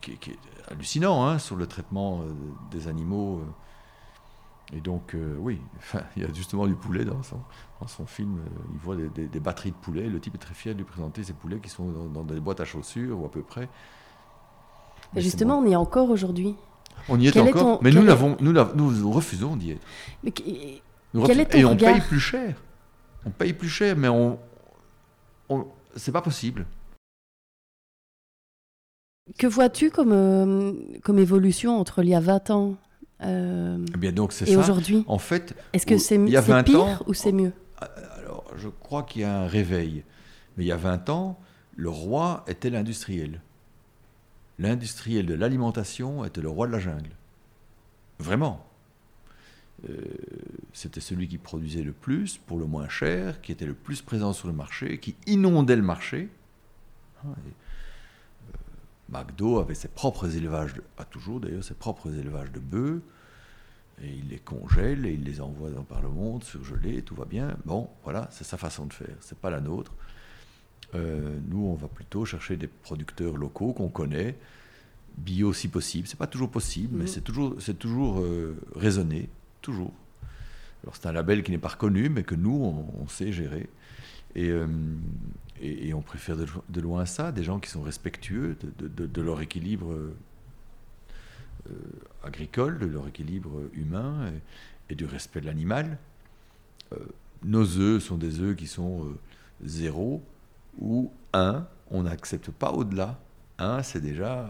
qui, 0.00 0.12
est 0.12 0.38
hallucinant 0.70 1.26
hein, 1.26 1.38
sur 1.38 1.56
le 1.56 1.66
traitement 1.66 2.22
euh, 2.22 2.32
des 2.70 2.88
animaux. 2.88 3.40
Euh. 3.40 4.76
Et 4.76 4.80
donc, 4.80 5.14
oui, 5.38 5.60
il 6.16 6.22
y 6.22 6.24
a 6.24 6.32
justement 6.32 6.66
du 6.66 6.74
poulet 6.74 7.04
dans 7.04 7.22
son, 7.22 7.36
dans 7.80 7.86
son 7.86 8.06
film. 8.06 8.38
il 8.72 8.78
voit 8.78 8.96
des, 8.96 9.40
batteries 9.40 9.72
de 9.72 9.76
poulets. 9.76 10.08
Le 10.08 10.18
type 10.18 10.34
est 10.34 10.38
très 10.38 10.54
fier 10.54 10.72
de 10.72 10.78
lui 10.78 10.86
présenter 10.86 11.22
ces 11.22 11.34
poulets 11.34 11.58
qui 11.58 11.68
sont 11.68 11.90
dans, 11.90 12.24
des 12.24 12.40
boîtes 12.40 12.60
à 12.60 12.64
chaussures 12.64 13.20
ou 13.20 13.26
à 13.26 13.30
peu 13.30 13.42
près. 13.42 13.68
Mais 15.14 15.20
justement, 15.20 15.58
on 15.58 15.66
y 15.66 15.72
est 15.72 15.76
encore 15.76 16.08
aujourd'hui. 16.08 16.54
On 17.10 17.20
y 17.20 17.26
est 17.26 17.36
encore, 17.36 17.82
mais 17.82 17.90
nous, 17.90 18.08
est... 18.08 18.40
nous, 18.40 18.92
nous, 18.92 19.10
refusons 19.10 19.56
d'y 19.56 19.72
être. 19.72 19.86
Mais 20.24 20.30
ton 20.30 21.58
et 21.58 21.64
on 21.66 21.76
paye 21.76 22.00
plus 22.00 22.20
cher. 22.20 22.54
On 23.26 23.30
paye 23.30 23.52
plus 23.52 23.68
cher, 23.68 23.94
mais 23.94 24.08
on, 24.08 24.38
c'est 25.96 26.12
pas 26.12 26.22
possible. 26.22 26.66
Que 29.38 29.46
vois-tu 29.46 29.90
comme, 29.90 30.12
euh, 30.12 30.72
comme 31.02 31.18
évolution 31.18 31.78
entre 31.78 32.02
il 32.02 32.08
y 32.08 32.14
a 32.14 32.20
20 32.20 32.50
ans 32.50 32.76
euh, 33.24 33.78
eh 33.94 33.98
bien 33.98 34.10
donc 34.10 34.34
et 34.44 34.56
aujourd'hui? 34.56 35.04
En 35.06 35.18
fait, 35.18 35.54
est-ce 35.72 35.86
que 35.86 35.96
c'est 35.96 36.18
pire 36.64 37.02
ou 37.06 37.14
c'est 37.14 37.32
mieux? 37.32 37.52
ah, 37.80 37.88
Alors, 38.18 38.44
je 38.56 38.68
crois 38.68 39.04
qu'il 39.04 39.22
y 39.22 39.24
a 39.24 39.42
un 39.42 39.46
réveil. 39.46 40.02
Mais 40.56 40.64
il 40.64 40.66
y 40.66 40.72
a 40.72 40.76
20 40.76 41.08
ans, 41.08 41.38
le 41.76 41.88
roi 41.88 42.44
était 42.48 42.68
l'industriel. 42.68 43.40
L'industriel 44.58 45.26
de 45.26 45.34
l'alimentation 45.34 46.24
était 46.24 46.40
le 46.40 46.48
roi 46.48 46.66
de 46.66 46.72
la 46.72 46.78
jungle. 46.78 47.10
Vraiment. 48.18 48.66
Euh, 49.88 49.94
c'était 50.72 51.00
celui 51.00 51.28
qui 51.28 51.38
produisait 51.38 51.82
le 51.82 51.92
plus 51.92 52.38
pour 52.38 52.58
le 52.58 52.66
moins 52.66 52.88
cher, 52.88 53.40
qui 53.40 53.52
était 53.52 53.66
le 53.66 53.74
plus 53.74 54.00
présent 54.00 54.32
sur 54.32 54.48
le 54.48 54.54
marché, 54.54 54.98
qui 54.98 55.14
inondait 55.26 55.76
le 55.76 55.82
marché. 55.82 56.28
Ah, 57.24 57.28
euh, 57.28 58.52
McDo 59.10 59.58
avait 59.58 59.74
ses 59.74 59.88
propres 59.88 60.34
élevages, 60.36 60.74
pas 60.96 61.04
toujours 61.04 61.40
d'ailleurs, 61.40 61.64
ses 61.64 61.74
propres 61.74 62.14
élevages 62.14 62.50
de 62.52 62.60
bœufs, 62.60 63.02
et 64.02 64.08
il 64.08 64.28
les 64.28 64.38
congèle 64.38 65.04
et 65.04 65.12
il 65.12 65.22
les 65.24 65.40
envoie 65.40 65.70
dans, 65.70 65.84
par 65.84 66.00
le 66.00 66.08
monde, 66.08 66.42
surgelés, 66.42 67.02
tout 67.02 67.14
va 67.14 67.26
bien. 67.26 67.56
Bon, 67.66 67.88
voilà, 68.04 68.28
c'est 68.32 68.44
sa 68.44 68.56
façon 68.56 68.86
de 68.86 68.92
faire, 68.92 69.14
c'est 69.20 69.38
pas 69.38 69.50
la 69.50 69.60
nôtre. 69.60 69.92
Euh, 70.94 71.38
nous, 71.48 71.66
on 71.66 71.74
va 71.74 71.88
plutôt 71.88 72.24
chercher 72.24 72.56
des 72.56 72.66
producteurs 72.66 73.36
locaux 73.36 73.74
qu'on 73.74 73.88
connaît, 73.88 74.38
bio 75.18 75.52
si 75.52 75.68
possible. 75.68 76.08
C'est 76.08 76.18
pas 76.18 76.26
toujours 76.26 76.50
possible, 76.50 76.96
mais 76.96 77.04
mmh. 77.04 77.08
c'est 77.08 77.20
toujours, 77.20 77.56
c'est 77.60 77.78
toujours 77.78 78.24
raisonné 78.74 79.28
toujours. 79.60 79.92
Alors 80.82 80.96
c'est 80.96 81.06
un 81.06 81.12
label 81.12 81.42
qui 81.42 81.52
n'est 81.52 81.58
pas 81.58 81.68
reconnu, 81.68 82.08
mais 82.08 82.22
que 82.22 82.34
nous, 82.34 82.86
on, 82.98 83.08
sait 83.08 83.32
gérer. 83.32 83.68
Euh, 84.36 84.66
et, 85.60 85.88
et, 85.88 85.94
on 85.94 86.02
préfère 86.02 86.36
de, 86.36 86.80
loin 86.80 87.06
ça, 87.06 87.30
des 87.30 87.44
gens 87.44 87.60
qui 87.60 87.70
sont 87.70 87.82
respectueux 87.82 88.56
de, 88.78 89.22
leur 89.22 89.40
équilibre 89.40 89.92
euh, 89.92 91.74
agricole, 92.24 92.78
de 92.78 92.86
leur 92.86 93.06
équilibre 93.06 93.62
humain 93.74 94.32
et, 94.90 94.94
du 94.94 95.04
respect 95.04 95.40
de 95.40 95.46
l'animal. 95.46 95.98
Euh, 96.92 96.96
nos 97.44 97.78
œufs 97.78 98.02
sont 98.02 98.18
des 98.18 98.40
œufs 98.40 98.56
qui 98.56 98.66
sont 98.66 99.06
zéro 99.64 100.22
ou 100.78 101.12
un, 101.32 101.66
on 101.90 102.02
n'accepte 102.02 102.50
pas 102.50 102.72
au-delà. 102.72 103.20
Un, 103.58 103.82
c'est 103.82 104.00
déjà 104.00 104.48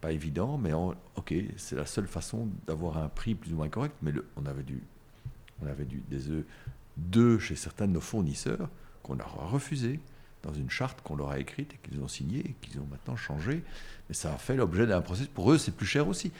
pas 0.00 0.12
évident, 0.12 0.58
mais 0.58 0.72
ok, 0.72 1.34
c'est 1.56 1.76
la 1.76 1.86
seule 1.86 2.06
façon 2.06 2.48
d'avoir 2.66 2.98
un 2.98 3.08
prix 3.08 3.34
plus 3.34 3.52
ou 3.52 3.56
moins 3.56 3.68
correct. 3.68 3.94
Mais 4.02 4.12
le, 4.12 4.26
on 4.36 4.46
avait, 4.46 4.62
du, 4.62 4.82
on 5.62 5.66
avait 5.66 5.84
du, 5.84 6.02
des 6.08 6.30
œufs 6.30 6.44
deux 6.96 7.38
chez 7.38 7.56
certains 7.56 7.86
de 7.86 7.92
nos 7.92 8.00
fournisseurs 8.00 8.68
qu'on 9.02 9.14
leur 9.14 9.40
a 9.40 9.46
refusé 9.46 10.00
dans 10.42 10.52
une 10.52 10.70
charte 10.70 11.00
qu'on 11.02 11.16
leur 11.16 11.30
a 11.30 11.38
écrite 11.38 11.74
et 11.74 11.78
qu'ils 11.82 12.00
ont 12.00 12.08
signée 12.08 12.40
et 12.40 12.54
qu'ils 12.60 12.80
ont 12.80 12.86
maintenant 12.90 13.16
changé. 13.16 13.62
Mais 14.08 14.14
ça 14.14 14.32
a 14.32 14.38
fait 14.38 14.56
l'objet 14.56 14.86
d'un 14.86 15.00
processus. 15.00 15.28
Pour 15.28 15.52
eux, 15.52 15.58
c'est 15.58 15.74
plus 15.74 15.86
cher 15.86 16.08
aussi. 16.08 16.30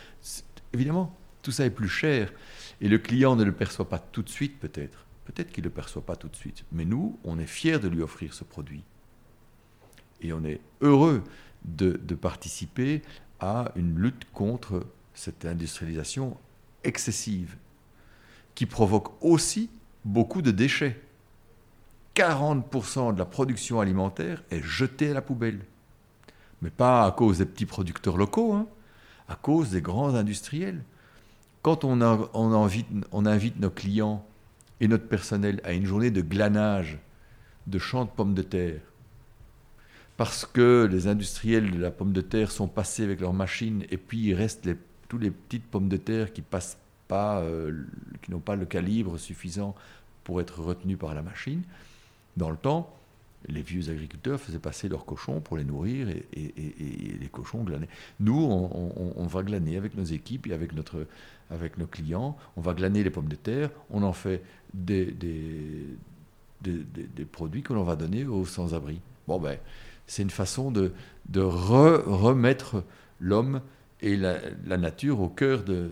Évidemment, 0.72 1.14
tout 1.42 1.50
ça 1.50 1.64
est 1.64 1.70
plus 1.70 1.88
cher. 1.88 2.32
Et 2.80 2.88
le 2.88 2.98
client 2.98 3.36
ne 3.36 3.44
le 3.44 3.52
perçoit 3.52 3.88
pas 3.88 3.98
tout 3.98 4.22
de 4.22 4.28
suite, 4.28 4.58
peut-être. 4.60 5.06
Peut-être 5.24 5.50
qu'il 5.50 5.64
ne 5.64 5.68
le 5.68 5.74
perçoit 5.74 6.04
pas 6.04 6.14
tout 6.14 6.28
de 6.28 6.36
suite. 6.36 6.64
Mais 6.72 6.84
nous, 6.84 7.18
on 7.24 7.38
est 7.38 7.46
fiers 7.46 7.78
de 7.78 7.88
lui 7.88 8.02
offrir 8.02 8.32
ce 8.32 8.44
produit. 8.44 8.84
Et 10.20 10.32
on 10.32 10.44
est 10.44 10.60
heureux 10.80 11.22
de, 11.64 12.00
de 12.02 12.14
participer 12.14 13.02
à 13.40 13.72
une 13.76 13.98
lutte 13.98 14.26
contre 14.32 14.84
cette 15.14 15.44
industrialisation 15.44 16.36
excessive, 16.84 17.56
qui 18.54 18.66
provoque 18.66 19.22
aussi 19.22 19.70
beaucoup 20.04 20.42
de 20.42 20.50
déchets. 20.50 21.00
40% 22.14 23.12
de 23.12 23.18
la 23.18 23.26
production 23.26 23.80
alimentaire 23.80 24.42
est 24.50 24.62
jetée 24.62 25.10
à 25.10 25.14
la 25.14 25.20
poubelle. 25.20 25.60
Mais 26.62 26.70
pas 26.70 27.04
à 27.04 27.12
cause 27.12 27.38
des 27.38 27.44
petits 27.44 27.66
producteurs 27.66 28.16
locaux, 28.16 28.54
hein, 28.54 28.66
à 29.28 29.34
cause 29.34 29.70
des 29.70 29.82
grands 29.82 30.14
industriels. 30.14 30.82
Quand 31.62 31.84
on, 31.84 32.00
invite 32.00 33.60
nos 33.60 33.70
clients 33.70 34.24
et 34.80 34.88
notre 34.88 35.08
personnel 35.08 35.60
à 35.64 35.72
une 35.72 35.84
journée 35.84 36.10
de 36.10 36.22
glanage 36.22 36.98
de 37.66 37.78
champs 37.78 38.04
de 38.04 38.10
pommes 38.10 38.34
de 38.34 38.42
terre, 38.42 38.80
parce 40.16 40.46
que 40.46 40.88
les 40.90 41.08
industriels 41.08 41.70
de 41.70 41.78
la 41.78 41.90
pomme 41.90 42.12
de 42.12 42.20
terre 42.20 42.50
sont 42.50 42.68
passés 42.68 43.04
avec 43.04 43.20
leurs 43.20 43.32
machines 43.32 43.84
et 43.90 43.96
puis 43.96 44.18
il 44.18 44.34
reste 44.34 44.68
tous 45.08 45.18
les 45.18 45.30
petites 45.30 45.64
pommes 45.64 45.88
de 45.88 45.96
terre 45.96 46.32
qui 46.32 46.42
passent 46.42 46.78
pas, 47.08 47.40
euh, 47.40 47.84
qui 48.22 48.30
n'ont 48.30 48.40
pas 48.40 48.56
le 48.56 48.66
calibre 48.66 49.18
suffisant 49.18 49.74
pour 50.24 50.40
être 50.40 50.60
retenues 50.60 50.96
par 50.96 51.14
la 51.14 51.22
machine. 51.22 51.62
Dans 52.36 52.50
le 52.50 52.56
temps, 52.56 52.92
les 53.48 53.62
vieux 53.62 53.88
agriculteurs 53.90 54.40
faisaient 54.40 54.58
passer 54.58 54.88
leurs 54.88 55.04
cochons 55.04 55.40
pour 55.40 55.56
les 55.56 55.64
nourrir 55.64 56.08
et, 56.08 56.24
les 56.34 57.28
cochons 57.28 57.62
glanaient. 57.62 57.88
Nous, 58.18 58.36
on, 58.36 59.26
va 59.26 59.42
glaner 59.42 59.76
avec 59.76 59.94
nos 59.94 60.04
équipes 60.04 60.48
et 60.48 60.52
avec, 60.52 60.72
notre, 60.74 61.06
avec 61.50 61.78
nos 61.78 61.86
clients. 61.86 62.36
On 62.56 62.60
va 62.60 62.74
glaner 62.74 63.04
les 63.04 63.10
pommes 63.10 63.28
de 63.28 63.36
terre. 63.36 63.70
On 63.90 64.02
en 64.02 64.12
fait 64.12 64.42
des, 64.74 65.06
des, 65.06 65.86
des, 66.60 67.24
produits 67.24 67.62
que 67.62 67.72
l'on 67.72 67.84
va 67.84 67.94
donner 67.94 68.24
aux 68.24 68.44
sans-abri. 68.44 69.00
Bon, 69.28 69.38
ben, 69.38 69.58
c'est 70.06 70.22
une 70.22 70.30
façon 70.30 70.70
de, 70.70 70.92
de 71.28 71.40
remettre 71.40 72.84
l'homme 73.20 73.60
et 74.00 74.16
la, 74.16 74.38
nature 74.76 75.20
au 75.20 75.28
cœur 75.28 75.62
de, 75.62 75.90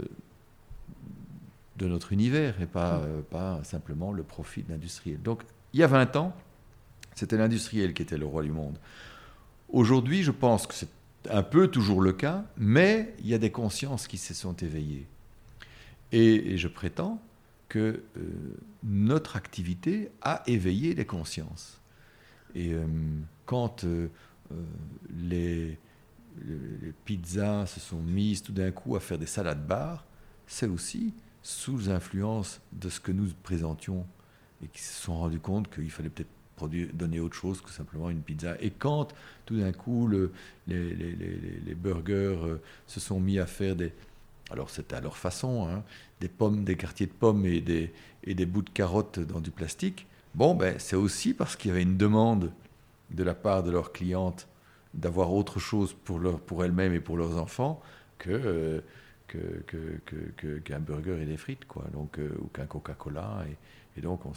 de 1.76 1.86
notre 1.86 2.12
univers 2.12 2.60
et 2.60 2.66
pas, 2.66 2.98
euh, 2.98 3.22
pas 3.22 3.62
simplement 3.64 4.12
le 4.12 4.22
profit 4.22 4.62
de 4.62 4.70
l'industriel. 4.70 5.20
Donc, 5.22 5.42
il 5.72 5.80
y 5.80 5.82
a 5.82 5.88
20 5.88 6.16
ans, 6.16 6.36
c'était 7.14 7.36
l'industriel 7.36 7.94
qui 7.94 8.02
était 8.02 8.18
le 8.18 8.26
roi 8.26 8.42
du 8.42 8.52
monde. 8.52 8.78
Aujourd'hui, 9.68 10.22
je 10.22 10.30
pense 10.30 10.66
que 10.66 10.74
un 11.30 11.42
peu 11.42 11.68
toujours 11.68 12.00
le 12.02 12.12
cas, 12.12 12.44
mais 12.56 13.14
il 13.20 13.28
y 13.28 13.34
a 13.34 13.38
des 13.38 13.50
consciences 13.50 14.06
qui 14.06 14.18
se 14.18 14.34
sont 14.34 14.54
éveillées. 14.54 15.06
Et, 16.12 16.56
je 16.58 16.68
prétends 16.68 17.20
que 17.68 18.02
euh, 18.16 18.20
notre 18.84 19.36
activité 19.36 20.10
a 20.22 20.42
éveillé 20.46 20.94
les 20.94 21.06
consciences. 21.06 21.80
Et 22.54 22.72
euh, 22.72 22.86
quand 23.46 23.84
euh, 23.84 24.08
les, 25.10 25.78
les, 26.46 26.92
pizzas 27.04 27.66
se 27.66 27.80
sont 27.80 28.00
mises 28.00 28.42
tout 28.42 28.52
d'un 28.52 28.70
coup 28.70 28.96
à 28.96 29.00
faire 29.00 29.18
des 29.18 29.26
salades 29.26 29.66
bars, 29.66 30.04
c'est 30.46 30.68
aussi 30.68 31.12
sous 31.42 31.90
influence 31.90 32.60
de 32.72 32.88
ce 32.88 33.00
que 33.00 33.12
nous 33.12 33.28
présentions 33.42 34.06
et 34.62 34.68
qui 34.68 34.82
se 34.82 35.02
sont 35.02 35.18
rendus 35.18 35.40
compte 35.40 35.72
qu'il 35.72 35.90
fallait 35.90 36.08
peut-être 36.08 36.28
donner 36.94 37.20
autre 37.20 37.34
chose 37.34 37.60
que 37.60 37.70
simplement 37.70 38.10
une 38.10 38.22
pizza. 38.22 38.56
Et 38.60 38.70
quand 38.70 39.08
tout 39.44 39.58
d'un 39.58 39.72
coup 39.72 40.06
le, 40.06 40.32
les, 40.68 41.74
burgers 41.74 42.38
euh, 42.44 42.62
se 42.86 43.00
sont 43.00 43.18
mis 43.18 43.38
à 43.38 43.46
faire 43.46 43.74
des, 43.74 43.92
alors 44.50 44.70
c'était 44.70 44.94
à 44.94 45.00
leur 45.00 45.16
façon, 45.16 45.68
hein, 45.68 45.82
des 46.20 46.28
pommes, 46.28 46.64
des 46.64 46.76
quartiers 46.76 47.06
de 47.06 47.12
pommes 47.12 47.44
et 47.44 47.60
des 47.60 48.46
bouts 48.46 48.62
de 48.62 48.70
carottes 48.70 49.18
dans 49.18 49.40
du 49.40 49.50
plastique, 49.50 50.06
bon 50.34 50.54
ben 50.54 50.78
c'est 50.78 50.96
aussi 50.96 51.34
parce 51.34 51.56
qu'il 51.56 51.70
y 51.70 51.72
avait 51.72 51.82
une 51.82 51.96
demande 51.96 52.52
de 53.10 53.22
la 53.22 53.34
part 53.34 53.62
de 53.62 53.70
leurs 53.70 53.92
clientes 53.92 54.48
d'avoir 54.94 55.32
autre 55.32 55.58
chose 55.58 55.92
pour, 55.92 56.18
leur, 56.18 56.40
pour 56.40 56.64
elles-mêmes 56.64 56.94
et 56.94 57.00
pour 57.00 57.16
leurs 57.16 57.36
enfants 57.36 57.82
que, 58.18 58.30
euh, 58.30 58.80
que, 59.26 59.62
que, 60.36 60.58
qu'un 60.58 60.78
burger 60.78 61.20
et 61.20 61.26
des 61.26 61.36
frites, 61.36 61.66
quoi, 61.66 61.84
donc, 61.92 62.18
euh, 62.18 62.36
ou 62.40 62.46
qu'un 62.46 62.66
Coca-Cola. 62.66 63.44
Et, 63.48 63.98
et 63.98 64.00
donc, 64.00 64.24
on, 64.24 64.32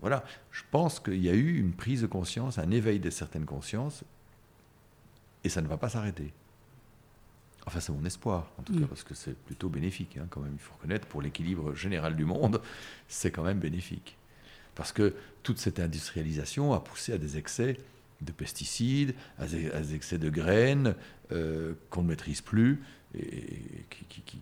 voilà, 0.00 0.24
je 0.50 0.62
pense 0.70 1.00
qu'il 1.00 1.22
y 1.22 1.28
a 1.28 1.34
eu 1.34 1.58
une 1.58 1.72
prise 1.72 2.02
de 2.02 2.06
conscience, 2.06 2.58
un 2.58 2.70
éveil 2.70 3.00
de 3.00 3.10
certaines 3.10 3.46
consciences, 3.46 4.04
et 5.42 5.48
ça 5.48 5.62
ne 5.62 5.68
va 5.68 5.76
pas 5.76 5.88
s'arrêter. 5.88 6.32
Enfin, 7.66 7.80
c'est 7.80 7.92
mon 7.92 8.04
espoir, 8.04 8.50
en 8.58 8.62
tout 8.62 8.74
cas, 8.74 8.80
mm. 8.80 8.88
parce 8.88 9.04
que 9.04 9.14
c'est 9.14 9.36
plutôt 9.36 9.70
bénéfique, 9.70 10.18
hein, 10.18 10.26
quand 10.28 10.40
même. 10.40 10.52
Il 10.54 10.60
faut 10.60 10.74
reconnaître, 10.74 11.06
pour 11.06 11.22
l'équilibre 11.22 11.74
général 11.74 12.14
du 12.14 12.26
monde, 12.26 12.60
c'est 13.08 13.30
quand 13.30 13.42
même 13.42 13.58
bénéfique. 13.58 14.18
Parce 14.74 14.92
que 14.92 15.14
toute 15.42 15.58
cette 15.58 15.80
industrialisation 15.80 16.72
a 16.72 16.80
poussé 16.80 17.12
à 17.12 17.18
des 17.18 17.36
excès 17.36 17.78
de 18.20 18.32
pesticides, 18.32 19.14
à 19.38 19.46
des, 19.46 19.94
excès 19.94 20.18
de 20.18 20.30
graines 20.30 20.94
euh, 21.32 21.74
qu'on 21.90 22.02
ne 22.02 22.08
maîtrise 22.08 22.40
plus, 22.40 22.82
et, 23.16 23.62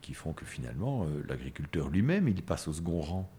qui, 0.01 0.15
font 0.15 0.33
que 0.33 0.45
finalement, 0.45 1.05
euh, 1.05 1.23
l'agriculteur 1.29 1.91
lui-même, 1.91 2.29
il 2.29 2.43
passe 2.43 2.69
au 2.69 2.73
second 2.73 3.01
rang 3.01 3.31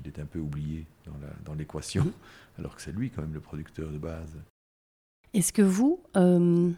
il 0.00 0.08
est 0.08 0.18
un 0.18 0.26
peu 0.26 0.38
oublié 0.38 0.86
dans 1.44 1.54
l'équation, 1.54 2.04
mhm. 2.04 2.12
alors 2.58 2.76
que 2.76 2.82
c'est 2.82 2.92
lui 2.92 3.10
quand 3.10 3.22
même 3.22 3.34
le 3.34 3.40
producteur 3.40 3.90
de 3.90 3.98
base. 3.98 4.36
Est-ce 5.32 5.52
que 5.52 5.62
vous, 5.62 6.02
euh, 6.16 6.70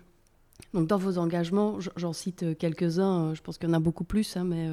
donc 0.75 0.87
dans 0.87 0.97
vos 0.97 1.19
engagements, 1.19 1.79
j'en 1.97 2.13
cite 2.13 2.57
quelques-uns, 2.59 3.21
euh, 3.21 3.35
je 3.35 3.43
pense 3.43 3.59
qu'il 3.59 3.69
y 3.69 3.73
en 3.73 3.75
a 3.75 3.81
beaucoup 3.81 4.05
plus, 4.05 4.37
hein, 4.37 4.45
mais 4.45 4.69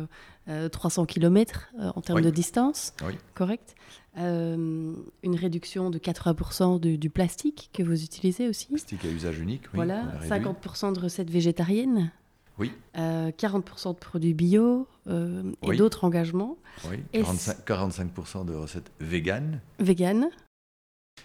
300 0.69 1.03
euh, 1.03 1.05
km 1.05 1.69
en 1.77 2.01
termes 2.01 2.21
de 2.21 2.29
distance, 2.29 2.93
correct 3.35 3.75
Une 4.15 4.95
réduction 5.23 5.89
de 5.89 5.99
80% 5.99 6.79
du, 6.79 7.09
plastique 7.09 7.69
que 7.73 7.83
vous 7.83 8.03
utilisez 8.03 8.47
aussi. 8.47 8.67
Plastique 8.67 9.03
à 9.05 9.09
usage 9.09 9.39
unique, 9.39 9.63
oui. 9.65 9.75
Voilà, 9.75 10.05
50% 10.27 10.93
de 10.93 10.99
recettes 10.99 11.29
végétariennes. 11.29 12.11
Oui. 12.57 12.73
40% 12.95 13.93
de 13.93 13.99
produits 13.99 14.33
bio 14.33 14.87
et 15.07 15.77
d'autres 15.77 16.03
engagements. 16.05 16.57
Oui, 16.89 16.97
45%, 17.13 18.45
de 18.45 18.53
recettes 18.53 18.91
véganes. 18.99 19.61
Véganes. 19.79 20.29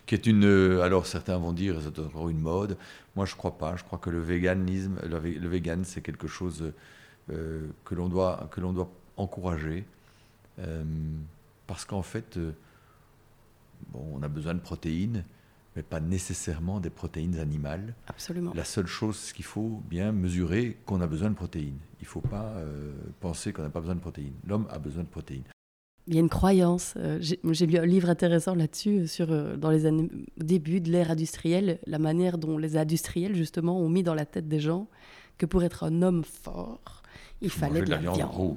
Qui 0.07 0.15
est 0.15 0.27
une. 0.27 0.45
Euh, 0.45 0.83
alors 0.83 1.07
certains 1.07 1.39
vont 1.39 1.53
dire 1.53 1.77
c'est 1.83 1.99
encore 1.99 2.29
une 2.29 2.41
mode. 2.41 2.77
Moi 3.17 3.27
je 3.27 3.35
crois 3.35 3.57
pas. 3.59 3.77
Je 3.77 3.85
crois 3.85 3.99
que 3.99 4.11
le 4.11 4.21
véganisme, 4.21 4.99
le, 5.05 5.19
vegan, 5.19 5.85
c'est 5.85 6.01
quelque 6.01 6.27
chose 6.27 6.73
euh, 7.31 7.69
que 7.85 7.95
l'on 7.95 8.09
doit, 8.09 8.49
que 8.51 8.61
l'on 8.61 8.73
doit 8.73 8.91
encourager. 9.17 9.85
Euh, 10.59 10.85
parce 11.67 11.85
qu'en 11.85 12.03
fait, 12.03 12.39
bon, 13.89 14.05
on 14.15 14.23
a 14.23 14.29
besoin 14.29 14.55
de 14.55 14.61
protéines, 14.61 15.25
mais 15.77 15.83
pas 15.83 16.01
nécessairement 16.01 16.81
des 16.81 16.91
protéines 16.91 17.39
animales. 17.39 17.95
Absolument. 18.07 18.53
La 18.55 18.65
seule 18.65 18.87
chose 18.87 19.33
qu'il 19.33 19.45
faut 19.45 19.83
bien 19.89 20.13
mesurer, 20.13 20.77
qu'on 20.87 21.01
a 21.01 21.07
besoin 21.07 21.31
de 21.31 21.35
protéines. 21.35 21.79
Il 22.01 22.05
ne 22.05 22.09
faut 22.09 22.21
pas 22.21 22.53
euh, 22.57 22.93
penser 23.21 23.53
qu'on 23.53 23.63
n'a 23.63 23.71
pas 23.71 23.81
besoin 23.81 23.97
de 23.97 24.01
protéines. 24.01 24.35
L'homme 24.47 24.67
a 24.71 24.79
besoin 24.79 25.03
de 25.03 25.09
protéines. 25.09 25.45
Il 26.07 26.15
y 26.15 26.17
a 26.19 26.21
une 26.21 26.29
croyance. 26.29 26.95
Euh, 26.97 27.19
j'ai 27.21 27.67
lu 27.67 27.79
un 27.79 27.87
livre 27.87 28.11
intéressant 28.11 28.55
là-dessus, 28.55 29.01
euh, 29.01 29.07
sur 29.07 29.57
dans 29.57 29.71
les 29.71 29.87
années 29.87 30.11
début 30.37 30.81
de 30.81 30.91
l'ère 30.91 31.11
industrielle, 31.11 31.79
la 31.87 31.99
manière 31.99 32.39
dont 32.39 32.59
les 32.59 32.77
industriels 32.77 33.35
justement 33.35 33.79
ont 33.81 33.89
mis 33.89 34.03
dans 34.03 34.15
la 34.15 34.27
tête 34.27 34.49
des 34.49 34.61
gens 34.61 34.89
que 35.39 35.47
pour 35.47 35.65
être 35.65 35.85
un 35.85 36.03
homme 36.03 36.25
fort, 36.25 37.03
il 37.41 37.51
fallait 37.51 37.83
de 37.83 37.91
la, 37.91 37.99
viande. 37.99 38.57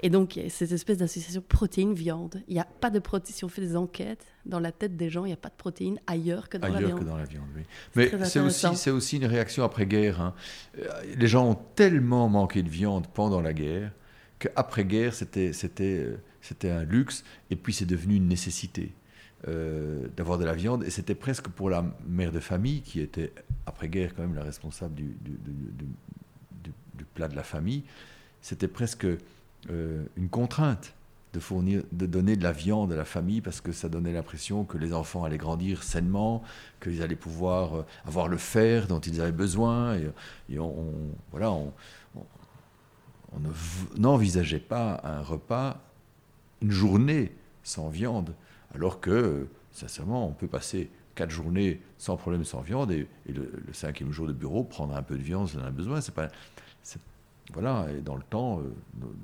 Et 0.00 0.10
donc, 0.10 0.38
cette 0.48 0.72
espèce 0.72 0.98
d'association 0.98 1.42
protéines-viande. 1.46 2.42
Il 2.48 2.54
n'y 2.54 2.60
a 2.60 2.66
pas 2.66 2.90
de 2.90 2.98
protéines. 2.98 3.34
Si 3.34 3.44
on 3.44 3.48
fait 3.48 3.62
des 3.62 3.76
enquêtes 3.76 4.24
dans 4.46 4.60
la 4.60 4.72
tête 4.72 4.96
des 4.96 5.10
gens, 5.10 5.24
il 5.24 5.28
n'y 5.28 5.34
a 5.34 5.38
pas 5.38 5.48
de 5.48 5.54
protéines 5.56 5.98
ailleurs 6.06 6.48
que 6.48 6.58
dans 6.58 6.68
la 6.68 6.80
viande. 6.80 7.00
que 7.00 7.04
dans 7.04 7.16
la 7.16 7.24
viande, 7.24 7.46
oui. 7.56 7.62
Mais 7.96 8.10
c'est 8.24 8.40
aussi, 8.40 8.90
aussi 8.90 9.16
une 9.16 9.26
réaction 9.26 9.64
après-guerre. 9.64 10.20
Hein. 10.20 10.34
Euh, 10.78 10.88
les 11.16 11.26
gens 11.26 11.48
ont 11.48 11.58
tellement 11.74 12.28
manqué 12.28 12.62
de 12.62 12.68
viande 12.68 13.06
pendant 13.08 13.40
la 13.40 13.52
guerre 13.52 13.92
qu'après-guerre, 14.38 15.12
c'était, 15.12 15.52
c'était, 16.40 16.70
un 16.70 16.84
luxe. 16.84 17.24
Et 17.50 17.56
puis, 17.56 17.72
c'est 17.72 17.86
devenu 17.86 18.16
une 18.16 18.28
nécessité. 18.28 18.92
Euh, 19.48 20.06
d'avoir 20.18 20.36
de 20.36 20.44
la 20.44 20.52
viande 20.52 20.84
et 20.84 20.90
c'était 20.90 21.14
presque 21.14 21.48
pour 21.48 21.70
la 21.70 21.82
mère 22.06 22.30
de 22.30 22.40
famille 22.40 22.82
qui 22.82 23.00
était 23.00 23.32
après-guerre 23.64 24.14
quand 24.14 24.20
même 24.20 24.34
la 24.34 24.42
responsable 24.42 24.94
du, 24.94 25.16
du, 25.18 27.04
plat 27.14 27.26
de 27.26 27.34
la 27.34 27.42
famille 27.42 27.84
c'était 28.42 28.68
presque 28.68 29.06
euh, 29.70 30.04
une 30.16 30.28
contrainte 30.28 30.92
de 31.32 31.40
fournir, 31.40 31.82
de 31.92 32.06
donner 32.06 32.36
de 32.36 32.42
la 32.42 32.52
viande 32.52 32.92
à 32.92 32.96
la 32.96 33.04
famille 33.04 33.40
parce 33.40 33.60
que 33.60 33.72
ça 33.72 33.88
donnait 33.88 34.12
l'impression 34.12 34.64
que 34.64 34.78
les 34.78 34.92
enfants 34.92 35.24
allaient 35.24 35.38
grandir 35.38 35.82
sainement, 35.82 36.42
qu'ils 36.82 37.02
allaient 37.02 37.14
pouvoir 37.14 37.74
euh, 37.74 37.86
avoir 38.04 38.28
le 38.28 38.36
fer 38.36 38.88
dont 38.88 38.98
ils 39.00 39.20
avaient 39.20 39.30
besoin. 39.30 39.96
Et, 40.48 40.58
on, 40.58 40.86
voilà, 41.30 41.52
on, 41.52 41.72
n'envisageait 43.96 44.58
pas 44.58 45.00
un 45.04 45.22
repas, 45.22 45.80
une 46.62 46.70
journée 46.70 47.32
sans 47.62 47.88
viande, 47.88 48.34
alors 48.74 49.00
que, 49.00 49.46
sincèrement, 49.72 50.26
on 50.26 50.32
peut 50.32 50.48
passer 50.48 50.90
quatre 51.14 51.30
journées 51.30 51.80
sans 51.98 52.16
problème 52.16 52.44
sans 52.44 52.60
viande 52.60 52.92
et, 52.92 53.06
le, 53.28 53.50
cinquième 53.72 54.12
jour 54.12 54.26
de 54.26 54.32
bureau 54.32 54.64
prendre 54.64 54.96
un 54.96 55.02
peu 55.02 55.16
de 55.16 55.22
viande 55.22 55.48
si 55.48 55.56
on 55.56 55.60
en 55.60 55.64
a 55.64 55.70
besoin. 55.70 56.00
C'est 56.00 56.14
pas, 56.14 56.28
voilà, 57.52 57.88
et 57.90 58.00
dans 58.00 58.16
le 58.16 58.22
temps, 58.22 58.60
euh, 58.60 58.72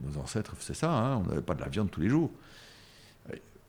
nos, 0.05 0.21
ancêtres 0.21 0.55
c'est 0.59 0.75
ça, 0.75 0.91
hein, 0.91 1.19
on 1.19 1.29
n'avait 1.29 1.43
pas 1.43 1.55
de 1.55 1.61
la 1.61 1.69
viande 1.69 1.91
tous 1.91 2.01
les 2.01 2.09
jours. 2.09 2.31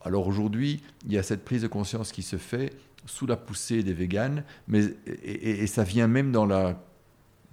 Alors 0.04 0.28
aujourd'hui, 0.28 0.84
il 1.06 1.14
y 1.14 1.18
a 1.18 1.24
cette 1.24 1.44
prise 1.44 1.62
de 1.62 1.68
conscience 1.68 2.12
qui 2.12 2.24
se 2.24 2.38
fait 2.38 2.74
sous 3.06 3.26
la 3.26 3.36
poussée 3.36 3.84
des 3.84 3.94
véganes, 3.94 4.44
mais, 4.68 4.84
et, 5.24 5.68
ça 5.68 5.84
vient 5.84 6.08
même 6.08 6.32
dans, 6.32 6.46
la, 6.46 6.82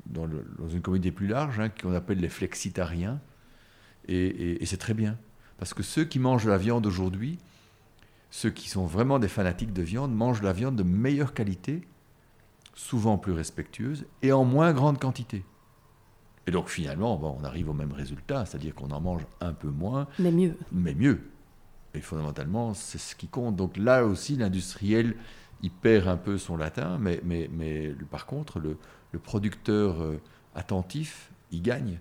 dans, 0.06 0.26
une 0.68 0.80
communauté 0.80 1.10
plus 1.10 1.26
large, 1.26 1.60
hein, 1.60 1.68
qu'on 1.68 1.94
appelle 1.94 2.18
les 2.18 2.28
flexitariens, 2.28 3.20
et, 4.08 4.62
et 4.62 4.66
c'est 4.66 4.76
très 4.76 4.94
bien. 4.94 5.16
Parce 5.58 5.74
que 5.74 5.82
ceux 5.82 6.04
qui 6.04 6.18
mangent 6.18 6.46
la 6.46 6.58
viande 6.58 6.86
aujourd'hui, 6.86 7.38
ceux 8.30 8.50
qui 8.50 8.68
sont 8.68 8.86
vraiment 8.86 9.18
des 9.18 9.28
fanatiques 9.28 9.72
de 9.72 9.82
viande, 9.82 10.14
mangent 10.14 10.42
la 10.42 10.52
viande 10.52 10.76
de 10.76 10.82
meilleure 10.82 11.34
qualité, 11.34 11.86
souvent 12.74 13.18
plus 13.18 13.32
respectueuse, 13.32 14.06
et 14.22 14.32
en 14.32 14.44
moins 14.44 14.72
grande 14.72 14.98
quantité. 14.98 15.44
Et 16.46 16.50
donc 16.50 16.68
finalement, 16.68 17.18
on 17.38 17.44
arrive 17.44 17.70
au 17.70 17.72
même 17.72 17.92
résultat, 17.92 18.44
c'est-à-dire 18.44 18.74
qu'on 18.74 18.90
en 18.90 19.00
mange 19.00 19.26
un 19.40 19.52
peu 19.52 19.68
moins. 19.68 20.08
Mais 20.18 20.32
mieux. 20.32 20.56
Mais 20.72 20.94
mieux. 20.94 21.20
Et 21.94 22.00
fondamentalement, 22.00 22.74
c'est 22.74 22.98
ce 22.98 23.14
qui 23.14 23.28
compte. 23.28 23.56
Donc 23.56 23.76
là 23.76 24.04
aussi, 24.04 24.36
l'industriel, 24.36 25.14
il 25.62 25.70
perd 25.70 26.08
un 26.08 26.16
peu 26.16 26.36
son 26.36 26.56
latin, 26.56 26.98
mais, 26.98 27.20
mais, 27.24 27.48
mais 27.52 27.94
par 28.10 28.26
contre, 28.26 28.58
le, 28.58 28.76
le 29.12 29.18
producteur 29.18 30.02
euh, 30.02 30.20
attentif, 30.54 31.30
il 31.52 31.62
gagne. 31.62 31.98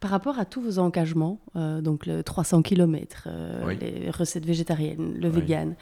Par 0.00 0.10
rapport 0.10 0.38
à 0.38 0.44
tous 0.44 0.60
vos 0.60 0.78
engagements, 0.78 1.40
euh, 1.56 1.80
donc 1.80 2.06
le 2.06 2.22
300 2.22 2.62
km, 2.62 3.24
euh, 3.26 3.74
les 3.74 4.10
recettes 4.10 4.46
végétariennes, 4.46 5.14
le 5.14 5.28
vegan, 5.28 5.76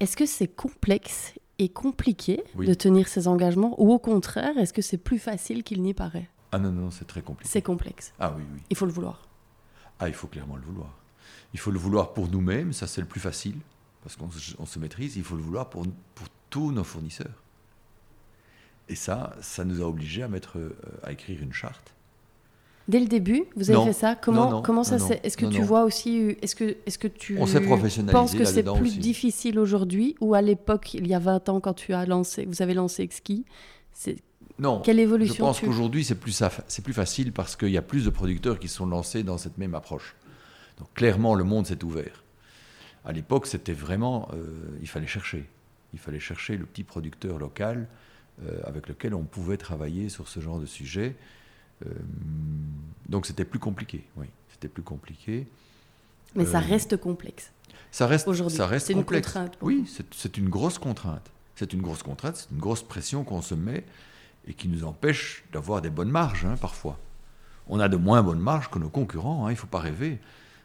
est-ce 0.00 0.16
que 0.16 0.26
c'est 0.26 0.48
complexe 0.48 1.34
est 1.58 1.68
compliqué 1.68 2.42
de 2.56 2.74
tenir 2.74 3.08
ses 3.08 3.28
engagements 3.28 3.80
ou 3.80 3.92
au 3.92 3.98
contraire, 3.98 4.58
est-ce 4.58 4.72
que 4.72 4.82
c'est 4.82 4.98
plus 4.98 5.18
facile 5.18 5.62
qu'il 5.62 5.82
n'y 5.82 5.94
paraît? 5.94 6.28
Ah 6.52 6.58
non, 6.58 6.70
non, 6.70 6.90
c'est 6.90 7.06
très 7.06 7.22
compliqué. 7.22 7.50
C'est 7.50 7.62
complexe. 7.62 8.12
Ah 8.18 8.34
oui, 8.36 8.42
oui. 8.52 8.60
Il 8.70 8.76
faut 8.76 8.86
le 8.86 8.92
vouloir. 8.92 9.28
Ah, 9.98 10.08
il 10.08 10.14
faut 10.14 10.26
clairement 10.26 10.56
le 10.56 10.62
vouloir. 10.62 10.98
Il 11.52 11.60
faut 11.60 11.70
le 11.70 11.78
vouloir 11.78 12.12
pour 12.12 12.28
nous-mêmes, 12.28 12.72
ça 12.72 12.86
c'est 12.86 13.00
le 13.00 13.06
plus 13.06 13.20
facile, 13.20 13.56
parce 14.02 14.16
qu'on 14.16 14.66
se 14.66 14.78
maîtrise. 14.78 15.16
Il 15.16 15.24
faut 15.24 15.36
le 15.36 15.42
vouloir 15.42 15.70
pour, 15.70 15.86
pour 16.14 16.26
tous 16.50 16.72
nos 16.72 16.84
fournisseurs. 16.84 17.43
Et 18.88 18.94
ça, 18.94 19.34
ça 19.40 19.64
nous 19.64 19.82
a 19.82 19.86
obligés 19.86 20.22
à, 20.22 20.28
mettre, 20.28 20.58
euh, 20.58 20.76
à 21.02 21.12
écrire 21.12 21.42
une 21.42 21.52
charte 21.52 21.94
Dès 22.86 23.00
le 23.00 23.06
début, 23.06 23.44
vous 23.56 23.70
avez 23.70 23.78
Non. 23.78 23.86
fait 23.86 23.94
ça? 23.94 24.14
Comment, 24.14 24.44
Non, 24.44 24.50
non, 24.50 24.62
comment 24.62 24.84
ça 24.84 24.98
s'est-. 24.98 25.20
Est-ce 25.24 25.38
que 25.38 25.46
tu 25.46 25.62
vois 25.62 25.84
aussi 25.84 26.36
Est-ce 26.42 26.54
que, 26.54 26.76
est 26.84 26.98
que 26.98 27.08
tu 27.08 27.38
On 27.38 27.46
s'est 27.46 27.62
professionnalisé 27.62 28.12
penses 28.12 28.34
que 28.34 28.44
c'est 28.44 28.62
plus 28.62 28.72
aussi. 28.90 28.98
difficile 28.98 29.58
aujourd'hui 29.58 30.16
ou 30.20 30.34
à 30.34 30.42
l'époque, 30.42 30.92
il 30.92 31.06
y 31.06 31.14
a 31.14 31.18
20 31.18 31.48
ans, 31.48 31.60
quand 31.60 31.72
tu 31.72 31.94
as 31.94 32.04
lancé, 32.04 32.44
vous 32.44 32.60
avez 32.60 32.74
lancé 32.74 33.02
Exki 33.02 33.46
c'est 33.92 34.16
Non. 34.58 34.80
Quelle 34.80 34.98
Je 34.98 35.02
évolution 35.02 35.46
pense 35.46 35.60
tu... 35.60 35.66
qu'aujourd'hui, 35.66 36.04
c'est 36.04 36.16
plus, 36.16 36.42
c'est 36.68 36.84
plus 36.84 36.92
facile 36.92 37.32
parce 37.32 37.56
qu'il 37.56 37.70
y 37.70 37.78
a 37.78 37.82
plus 37.82 38.04
de 38.04 38.10
producteurs 38.10 38.58
qui 38.58 38.68
sont 38.68 38.84
lancés 38.84 39.22
dans 39.22 39.38
cette 39.38 39.56
même 39.56 39.74
approche. 39.74 40.14
Donc 40.78 40.92
clairement, 40.92 41.34
le 41.34 41.44
monde 41.44 41.66
s'est 41.66 41.82
ouvert. 41.84 42.22
À 43.06 43.12
l'époque, 43.12 43.46
c'était 43.46 43.72
vraiment, 43.72 44.28
euh, 44.34 44.44
il 44.82 44.88
fallait 44.88 45.06
chercher. 45.06 45.48
Il 45.94 45.98
fallait 45.98 46.20
chercher 46.20 46.58
le 46.58 46.66
petit 46.66 46.84
producteur 46.84 47.38
local 47.38 47.78
euh, 47.78 47.84
avec 48.64 48.88
lequel 48.88 49.14
on 49.14 49.22
pouvait 49.22 49.56
travailler 49.56 50.08
sur 50.08 50.28
ce 50.28 50.40
genre 50.40 50.58
de 50.58 50.66
sujet. 50.66 51.14
Euh, 51.86 51.90
donc 53.08 53.26
c'était 53.26 53.44
plus 53.44 53.58
compliqué, 53.58 54.04
oui. 54.16 54.26
C'était 54.50 54.68
plus 54.68 54.82
compliqué. 54.82 55.46
Mais 56.34 56.44
ça 56.46 56.58
euh, 56.58 56.60
reste 56.60 56.96
complexe 56.96 57.52
Ça 57.90 58.06
reste, 58.06 58.26
aujourd'hui. 58.28 58.56
ça 58.56 58.66
reste 58.66 58.86
C'est 58.86 58.92
une 58.92 59.00
complexe. 59.00 59.26
contrainte. 59.28 59.58
Oui, 59.62 59.84
c'est- 59.86 60.12
c'est 60.14 60.36
une 60.36 60.48
grosse 60.48 60.78
contrainte. 60.78 61.30
C'est 61.56 61.72
une 61.72 61.82
grosse 61.82 62.02
contrainte, 62.02 62.36
c'est 62.36 62.50
une 62.50 62.58
grosse 62.60 62.82
pression 62.82 63.22
qu'on 63.22 63.40
se 63.42 63.54
met 63.54 63.84
et 64.46 64.54
qui 64.54 64.68
nous 64.68 64.84
empêche 64.84 65.44
d'avoir 65.52 65.80
des 65.80 65.90
bonnes 65.90 66.10
marges, 66.10 66.44
hein, 66.44 66.56
parfois. 66.60 66.98
On 67.68 67.78
a 67.80 67.88
de 67.88 67.96
moins 67.96 68.22
bonnes 68.22 68.40
marges 68.40 68.68
que 68.68 68.78
nos 68.80 68.88
concurrents, 68.88 69.46
hein, 69.46 69.50
il 69.50 69.54
ne 69.54 69.58
faut 69.58 69.68
pas 69.68 69.78
rêver. 69.78 70.18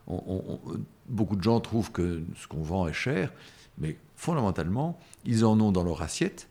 On- 0.07 0.23
on- 0.25 0.59
on- 0.65 0.79
beaucoup 1.07 1.35
de 1.35 1.43
gens 1.43 1.59
trouvent 1.59 1.91
que 1.91 2.23
ce 2.35 2.47
qu'on 2.47 2.63
vend 2.63 2.87
est 2.87 2.93
cher, 2.93 3.31
mais 3.77 3.95
fondamentalement, 4.15 4.99
ils 5.25 5.45
en 5.45 5.59
ont 5.61 5.71
dans 5.71 5.83
leur 5.83 6.01
assiette 6.01 6.47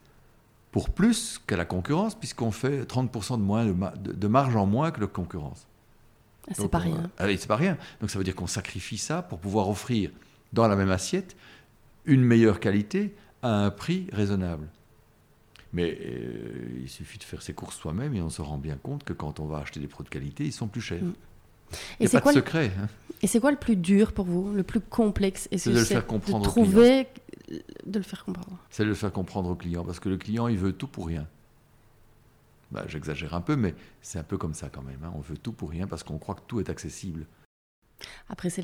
pour 0.71 0.91
plus 0.91 1.41
qu'à 1.47 1.57
la 1.57 1.65
concurrence, 1.65 2.15
puisqu'on 2.15 2.51
fait 2.51 2.83
30% 2.83 3.39
de, 3.39 3.43
moins 3.43 3.65
de, 3.65 3.73
ma- 3.73 3.91
de- 3.97 4.27
marge 4.29 4.55
en 4.57 4.67
moins 4.67 4.91
que 4.91 5.01
la 5.01 5.07
concurrence. 5.07 5.67
Ah, 6.51 6.53
c'est 6.55 6.69
pas 6.69 6.79
on- 6.79 6.83
rien. 6.83 7.11
Ah 7.19 7.27
c'est 7.29 7.47
pas 7.47 7.57
rien. 7.57 7.77
Donc 8.01 8.11
ça 8.11 8.19
veut 8.19 8.25
dire 8.25 8.35
qu'on 8.35 8.47
sacrifie 8.47 8.99
ça 8.99 9.23
pour 9.23 9.39
pouvoir 9.39 9.69
offrir 9.69 10.11
dans 10.53 10.67
la 10.69 10.77
même 10.77 10.91
assiette 10.91 11.37
une 12.05 12.23
meilleure 12.23 12.61
qualité 12.61 13.15
à 13.43 13.65
un 13.65 13.71
prix 13.71 14.07
raisonnable. 14.13 14.67
Mais 15.75 15.99
euh, 16.01 16.81
il 16.83 16.89
suffit 16.89 17.19
de 17.19 17.25
faire 17.25 17.43
ses 17.43 17.53
courses 17.53 17.77
soi-même 17.77 18.15
et 18.15 18.23
on 18.23 18.31
se 18.31 18.41
rend 18.41 18.57
bien 18.57 18.77
compte 18.83 19.05
que 19.05 19.13
quand 19.13 19.41
on 19.41 19.47
va 19.47 19.59
acheter 19.59 19.81
des 19.81 19.87
produits 19.87 20.09
de 20.09 20.15
qualité, 20.15 20.45
ils 20.45 20.53
sont 20.53 20.67
plus 20.69 20.81
chers. 20.81 21.03
Mm. 21.03 21.13
Et 22.01 22.07
c'est 22.07 22.23
quoi, 22.23 22.33
de 22.33 22.39
le- 22.39 22.45
secret. 22.45 22.71
hein. 22.81 22.89
et 23.21 23.27
c'est 23.27 23.41
quoi 23.41 23.51
le 23.51 23.59
plus 23.59 23.77
dur 23.77 24.13
pour 24.13 24.25
vous, 24.25 24.55
le 24.55 24.63
plus 24.63 24.81
complexe? 24.81 25.47
Est-ce 25.51 25.65
C'est 25.65 25.75
de 25.75 25.79
le 25.79 25.85
faire 25.85 26.07
comprendre 26.07 26.47
de 26.47 26.51
trouver, 26.51 27.07
de 27.87 27.99
le 27.99 28.05
faire 28.05 28.25
comprendre. 28.25 28.59
C'est 28.71 28.85
de 28.85 28.89
le 28.89 28.95
faire 28.95 29.13
comprendre 29.13 29.51
au 29.51 29.55
client 29.55 29.85
parce 29.85 30.01
que 30.01 30.09
le 30.09 30.17
client, 30.17 30.49
il 30.49 30.59
veut 30.59 30.73
tout 30.73 30.89
pour 30.89 31.07
rien. 31.07 31.27
Bah, 32.71 32.85
J'exagère 32.87 33.35
un 33.35 33.41
peu, 33.41 33.57
mais 33.57 33.75
c'est 34.03 34.19
un 34.19 34.23
peu 34.23 34.37
comme 34.37 34.55
ça 34.55 34.69
quand 34.69 34.83
même. 34.83 34.99
hein. 35.05 35.13
On 35.17 35.21
veut 35.21 35.39
tout 35.39 35.53
pour 35.53 35.71
rien 35.71 35.87
parce 35.87 36.03
qu'on 36.03 36.19
croit 36.19 36.35
que 36.35 36.43
tout 36.47 36.61
est 36.61 36.69
accessible. 36.69 37.27
Après, 38.29 38.49
c'est 38.51 38.63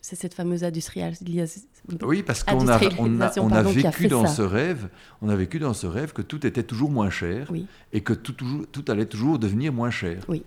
cette 0.00 0.32
fameuse 0.34 0.64
industrialisation. 0.64 1.60
Oui, 2.02 2.22
parce 2.22 2.42
qu'on 2.44 2.66
a, 2.68 2.78
on 2.98 3.20
a, 3.20 3.26
Industrialisation, 3.26 3.44
on 3.44 3.46
a 3.48 3.50
pardon, 3.50 3.72
qui 3.72 3.86
a 3.86 3.90
vécu 3.90 4.08
dans 4.08 4.24
ça. 4.26 4.34
ce 4.36 4.42
rêve, 4.42 4.88
on 5.20 5.28
a 5.28 5.36
vécu 5.36 5.58
dans 5.58 5.74
ce 5.74 5.86
rêve 5.86 6.12
que 6.14 6.22
tout 6.22 6.46
était 6.46 6.62
toujours 6.62 6.90
moins 6.90 7.10
cher 7.10 7.48
Oui. 7.50 7.66
et 7.92 8.00
que 8.02 8.14
tout 8.14 8.84
allait 8.88 9.04
toujours 9.06 9.38
devenir 9.38 9.72
moins 9.72 9.90
cher. 9.90 10.24
Oui. 10.28 10.44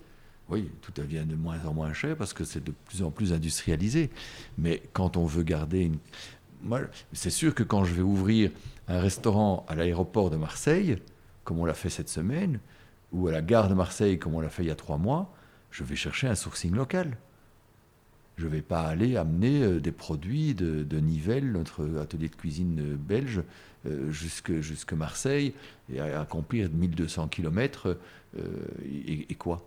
Oui, 0.50 0.70
tout 0.82 0.92
devient 0.96 1.24
de 1.26 1.36
moins 1.36 1.64
en 1.66 1.74
moins 1.74 1.94
cher 1.94 2.16
parce 2.18 2.34
que 2.34 2.44
c'est 2.44 2.64
de 2.64 2.72
plus 2.86 3.02
en 3.04 3.12
plus 3.12 3.34
industrialisé. 3.34 4.10
Mais 4.58 4.82
quand 4.94 5.16
on 5.18 5.26
veut 5.26 5.44
garder 5.44 5.82
une... 5.82 5.98
C'est 7.12 7.30
sûr 7.30 7.54
que 7.54 7.64
quand 7.64 7.84
je 7.84 7.94
vais 7.94 8.02
ouvrir 8.02 8.52
un 8.88 9.00
restaurant 9.00 9.66
à 9.68 9.76
l'aéroport 9.76 10.30
de 10.30 10.38
Marseille, 10.38 10.98
comme 11.44 11.60
on 11.60 11.66
l'a 11.66 11.74
fait 11.74 11.90
cette 11.90 12.10
semaine, 12.10 12.60
ou 13.12 13.28
à 13.28 13.32
la 13.32 13.42
gare 13.42 13.70
de 13.70 13.74
Marseille, 13.74 14.18
comme 14.18 14.36
on 14.36 14.40
l'a 14.40 14.50
fait 14.50 14.64
il 14.64 14.68
y 14.68 14.72
a 14.72 14.76
trois 14.76 14.98
mois, 14.98 15.34
je 15.72 15.84
vais 15.84 15.96
chercher 15.96 16.28
un 16.28 16.36
sourcing 16.36 16.74
local. 16.74 17.18
Je 18.38 18.46
ne 18.46 18.50
vais 18.50 18.62
pas 18.62 18.82
aller 18.82 19.16
amener 19.16 19.62
euh, 19.62 19.80
des 19.80 19.92
produits 19.92 20.56
de, 20.56 20.84
de 20.84 21.00
Nivelles, 21.00 21.52
notre 21.52 22.00
atelier 22.00 22.30
de 22.30 22.36
cuisine 22.36 22.80
euh, 22.80 22.96
belge, 22.98 23.44
euh, 23.86 24.10
jusque, 24.12 24.60
jusque 24.60 24.94
Marseille, 24.94 25.54
et 25.94 26.00
accomplir 26.00 26.70
1200 26.72 27.28
km, 27.28 27.98
et, 28.84 29.32
et 29.32 29.36
quoi? 29.36 29.64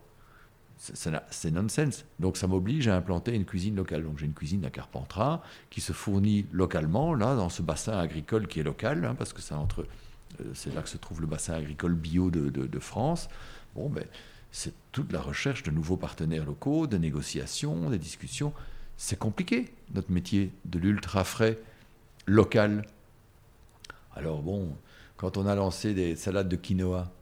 C'est 0.78 1.50
nonsense. 1.50 2.04
Donc 2.20 2.36
ça 2.36 2.46
m'oblige 2.46 2.86
à 2.88 2.96
implanter 2.96 3.34
une 3.34 3.44
cuisine 3.44 3.76
locale. 3.76 4.04
Donc 4.04 4.18
j'ai 4.18 4.26
une 4.26 4.34
cuisine 4.34 4.64
à 4.64 4.70
Carpentras 4.70 5.42
qui 5.70 5.80
se 5.80 5.92
fournit 5.92 6.46
localement, 6.52 7.14
là, 7.14 7.34
dans 7.34 7.48
ce 7.48 7.62
bassin 7.62 7.98
agricole 7.98 8.46
qui 8.46 8.60
est 8.60 8.64
local, 8.64 9.04
hein, 9.04 9.14
parce 9.14 9.32
que 9.32 9.40
euh, 9.40 10.44
C'est 10.54 10.74
là 10.74 10.82
que 10.82 10.88
se 10.88 10.98
trouve 10.98 11.20
le 11.20 11.26
bassin 11.26 11.54
agricole 11.54 11.94
bio 11.94 12.30
de 12.30 12.78
France. 12.78 13.28
Bon, 13.74 13.88
ben, 13.88 14.04
c'est 14.50 14.72
toute 14.92 15.12
la 15.12 15.20
recherche 15.20 15.62
de 15.64 15.70
nouveaux 15.70 15.98
partenaires 15.98 16.46
locaux, 16.46 16.86
de 16.86 16.96
négociations, 16.96 17.90
des 17.90 17.98
discussions. 17.98 18.54
C'est 18.96 19.18
compliqué, 19.18 19.72
notre 19.94 20.10
métier 20.10 20.50
de 20.64 20.78
l'ultra 20.78 21.24
frais 21.24 21.58
local. 22.26 22.86
Alors 24.14 24.40
bon, 24.40 24.74
quand 25.18 25.36
on 25.36 25.46
a 25.46 25.54
lancé 25.54 25.92
des 25.92 26.16
salades 26.16 26.48
de 26.48 26.56
quinoa, 26.56 27.12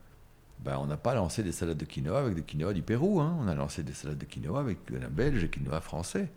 ben, 0.60 0.78
on 0.78 0.86
n'a 0.86 0.96
pas 0.96 1.14
lancé 1.14 1.42
des 1.42 1.52
salades 1.52 1.76
de 1.76 1.84
quinoa 1.84 2.20
avec 2.20 2.34
des 2.34 2.42
quinoa 2.42 2.72
du 2.72 2.82
Pérou. 2.82 3.20
hein. 3.20 3.36
On 3.40 3.48
a 3.48 3.54
lancé 3.54 3.82
des 3.82 3.92
salades 3.92 4.18
de 4.18 4.24
quinoa 4.24 4.60
avec 4.60 4.84
quinoa 4.86 5.08
belge 5.08 5.44
et 5.44 5.48
quinoa 5.48 5.80
français. 5.80 6.28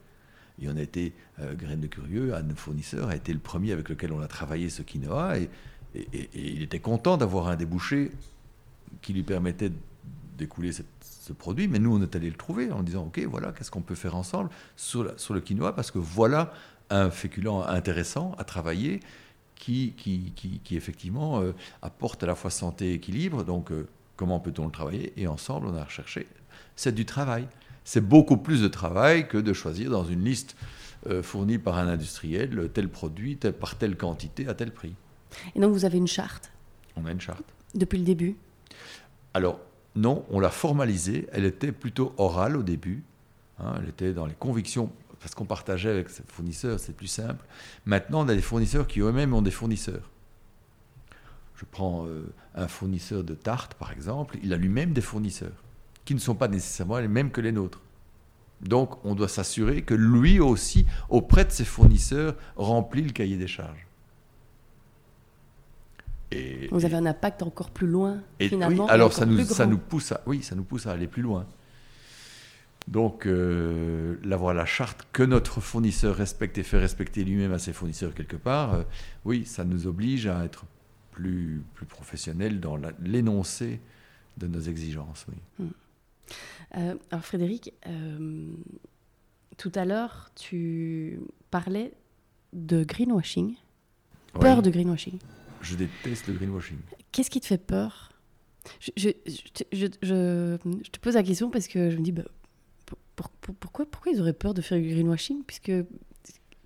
Et 0.62 0.68
on 0.70 0.76
a 0.76 0.82
été, 0.82 1.14
euh, 1.40 1.54
de 1.54 1.88
Curieux, 1.88 2.34
un 2.34 2.44
fournisseurs, 2.56 3.10
a 3.10 3.16
été 3.16 3.32
le 3.32 3.40
premier 3.40 3.72
avec 3.72 3.90
lequel 3.90 4.12
on 4.12 4.22
a 4.22 4.28
travaillé 4.28 4.70
ce 4.70 4.82
quinoa. 4.82 5.38
Et, 5.38 5.50
et- 5.96 6.30
il 6.34 6.62
était 6.64 6.80
content 6.80 7.16
d'avoir 7.18 7.48
un 7.48 7.56
débouché 7.56 8.12
qui 9.02 9.14
lui 9.14 9.24
permettait 9.24 9.72
d'écouler 10.38 10.72
ce 10.72 11.34
produit. 11.34 11.68
Mais 11.68 11.80
nous, 11.80 11.96
on 11.96 12.02
est 12.02 12.16
allé 12.16 12.30
le 12.30 12.36
trouver 12.36 12.72
en 12.72 12.84
disant, 12.84 13.06
OK, 13.06 13.20
voilà, 13.30 13.52
qu'est-ce 13.52 13.72
qu'on 13.72 13.82
peut 13.82 13.96
faire 13.96 14.16
ensemble 14.16 14.50
sur, 14.76 15.18
sur 15.20 15.34
le 15.34 15.42
quinoa? 15.42 15.74
Parce 15.76 15.92
que 15.92 16.00
voilà 16.00 16.52
un 16.90 17.12
féculent 17.12 17.64
intéressant 17.68 18.34
à 18.38 18.44
travailler 18.44 19.00
qui, 19.56 19.94
qui, 19.98 20.32
qui, 20.36 20.60
qui, 20.64 20.76
effectivement 20.78 21.42
euh, 21.42 21.52
apporte 21.82 22.24
à 22.24 22.28
la 22.28 22.36
fois 22.36 22.50
santé 22.52 22.92
et 22.92 22.94
équilibre. 22.94 23.44
Donc, 23.44 23.72
euh, 23.72 23.88
comment 24.18 24.40
peut-on 24.42 24.66
le 24.66 24.72
travailler 24.72 25.14
Et 25.16 25.28
ensemble, 25.28 25.68
on 25.68 25.76
a 25.78 25.84
recherché. 25.86 26.28
C'est 26.76 26.94
du 26.94 27.06
travail. 27.06 27.48
C'est 27.86 28.02
beaucoup 28.06 28.36
plus 28.38 28.62
de 28.62 28.68
travail 28.68 29.28
que 29.30 29.38
de 29.38 29.54
choisir 29.54 29.90
dans 29.92 30.04
une 30.04 30.24
liste 30.26 30.58
euh, 31.08 31.24
fournie 31.24 31.58
par 31.58 31.78
un 31.78 31.88
industriel 31.88 32.70
tel 32.74 32.90
produit 32.90 33.38
tel- 33.38 33.54
par 33.54 33.76
telle 33.78 33.96
quantité 33.96 34.48
à 34.50 34.54
tel 34.54 34.72
prix. 34.72 34.94
Et 35.56 35.60
donc, 35.62 35.72
vous 35.72 35.86
avez 35.86 35.98
une 35.98 36.08
charte? 36.08 36.52
On 36.98 37.06
a 37.06 37.12
une 37.12 37.22
charte. 37.22 37.44
depuis 37.76 37.98
le 38.00 38.04
début? 38.04 38.36
Alors, 39.34 39.60
non, 39.96 40.26
on 40.30 40.40
l'a 40.40 40.50
formalisée. 40.50 41.28
Elle 41.32 41.46
était 41.46 41.72
plutôt 41.72 42.14
orale 42.18 42.58
au 42.58 42.64
début. 42.64 43.04
hein, 43.60 43.76
elle 43.82 43.90
était 43.90 44.14
dans 44.14 44.26
les 44.26 44.34
convictions, 44.34 44.92
parce 45.20 45.34
qu'on 45.36 45.46
partageait 45.46 45.90
avec 45.92 46.10
ses 46.10 46.24
fournisseurs, 46.28 46.80
c'est 46.80 46.96
plus 46.96 47.08
simple. 47.08 47.46
Maintenant, 47.86 48.26
on 48.26 48.28
a 48.30 48.36
des 48.36 48.42
fournisseurs 48.42 48.88
qui 48.88 49.00
eux-mêmes 49.00 49.34
ont 49.34 49.42
des 49.42 49.52
fournisseurs. 49.52 50.10
Je 51.58 51.66
prends 51.66 52.06
euh, 52.06 52.32
un 52.56 52.68
fournisseur 52.68 53.24
de 53.24 53.34
tartes, 53.34 53.74
par 53.74 53.92
exemple, 53.92 54.38
il 54.44 54.54
a 54.54 54.58
lui-même 54.58 54.94
des 54.94 55.02
fournisseurs, 55.02 55.64
qui 56.06 56.14
ne 56.14 56.20
sont 56.20 56.36
pas 56.36 56.48
nécessairement 56.48 57.00
les 57.00 57.08
mêmes 57.08 57.32
que 57.32 57.42
les 57.42 57.52
nôtres. 57.52 57.82
Donc, 58.62 59.04
on 59.04 59.16
doit 59.16 59.28
s'assurer 59.28 59.82
que 59.82 59.94
lui 59.94 60.40
aussi, 60.40 60.86
auprès 61.10 61.46
de 61.46 61.52
ses 61.52 61.66
fournisseurs, 61.66 62.36
remplit 62.56 63.02
le 63.02 63.12
cahier 63.12 63.38
des 63.38 63.48
charges. 63.48 63.88
Et, 66.32 66.68
Vous 66.72 66.86
avez 66.86 66.96
un 66.96 67.06
impact 67.06 67.42
encore 67.42 67.72
plus 67.72 67.88
loin, 67.88 68.22
et 68.40 68.50
finalement. 68.50 68.86
oui, 68.86 68.92
alors 68.92 69.14
ça 69.14 69.26
nous, 69.26 69.44
ça 69.44 69.66
nous 69.66 69.78
pousse 69.78 70.12
à, 70.12 70.22
oui, 70.26 70.44
ça 70.44 70.56
nous 70.56 70.64
pousse 70.64 70.86
à 70.86 70.92
aller 70.92 71.08
plus 71.08 71.22
loin. 71.22 71.46
Donc, 72.88 73.26
euh, 73.26 74.18
l'avoir 74.24 74.54
la 74.54 74.66
charte 74.66 75.08
que 75.12 75.24
notre 75.24 75.60
fournisseur 75.60 76.16
respecte 76.16 76.58
et 76.58 76.64
fait 76.64 76.80
respecter 76.80 77.24
lui-même 77.24 77.52
à 77.52 77.60
ses 77.60 77.74
fournisseurs 77.74 78.14
quelque 78.14 78.38
part, 78.38 78.74
euh, 78.76 78.84
oui, 79.26 79.46
ça 79.46 79.64
nous 79.66 79.88
oblige 79.88 80.28
à 80.28 80.46
être 80.46 80.66
plus, 81.18 81.64
plus 81.74 81.86
professionnels 81.88 82.60
dans 82.60 82.78
l'énoncé 83.02 83.80
de 84.38 84.46
nos 84.48 84.60
exigences. 84.60 85.26
Oui. 85.60 85.68
Euh, 86.78 86.96
alors 87.10 87.26
Frédéric, 87.26 87.74
euh, 87.88 88.52
tout 89.58 89.72
à 89.74 89.86
l'heure, 89.86 90.30
tu 90.36 91.20
parlais 91.50 91.92
de 92.54 92.84
greenwashing, 92.84 93.56
peur 94.40 94.62
de 94.62 94.70
greenwashing. 94.70 95.18
Je 95.62 95.76
déteste 95.76 96.28
le 96.28 96.34
greenwashing. 96.36 96.78
Qu'est-ce 97.12 97.32
qui 97.32 97.40
te 97.42 97.48
fait 97.48 97.58
peur? 97.58 98.12
Je, 98.80 98.92
je, 98.98 99.10
je, 99.26 99.64
je- 99.72 99.88
je- 100.04 100.58
je 100.84 100.90
te 100.92 101.00
pose 101.00 101.16
la 101.16 101.24
question 101.24 101.50
parce 101.50 101.68
que 101.68 101.90
je 101.90 101.98
me 101.98 102.04
dis, 102.04 102.12
bah, 102.12 102.24
pour- 102.86 103.00
pour- 103.16 103.30
pour- 103.30 103.56
pourquoi, 103.56 103.86
pourquoi 103.90 104.12
ils 104.12 104.20
auraient 104.22 104.34
peur 104.34 104.54
de 104.54 104.62
faire 104.62 104.80
du 104.80 104.90
greenwashing 104.90 105.44
Puisque 105.46 105.72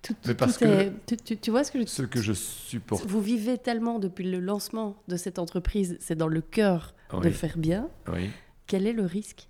tout, 0.02 0.16
parce 0.36 0.58
que- 0.58 0.64
est- 0.64 0.92
tu, 1.06 1.16
tu- 1.16 1.36
tu 1.38 1.50
vois 1.50 1.62
ce 1.64 1.70
que 1.72 1.80
je 1.80 1.86
Ce 1.86 2.02
que 2.02 2.20
je 2.20 2.32
supporte. 2.32 3.06
Vous 3.06 3.20
vivez 3.20 3.56
tellement 3.58 3.98
depuis 3.98 4.28
le 4.30 4.40
lancement 4.40 4.96
de 5.08 5.16
cette 5.16 5.38
entreprise, 5.38 5.96
c'est 6.00 6.16
dans 6.16 6.28
le 6.28 6.40
cœur 6.40 6.94
de 7.22 7.30
faire 7.30 7.56
bien. 7.58 7.88
oui. 8.08 8.30
Quel 8.66 8.86
est 8.86 8.92
le 8.92 9.04
risque 9.04 9.48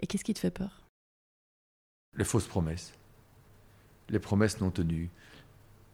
Et 0.00 0.06
qu'est-ce 0.06 0.24
qui 0.24 0.34
te 0.34 0.38
fait 0.40 0.50
peur? 0.50 0.82
Les 2.16 2.24
fausses 2.24 2.46
promesses, 2.48 2.92
les 4.08 4.18
promesses 4.18 4.60
non 4.60 4.70
tenues. 4.70 5.08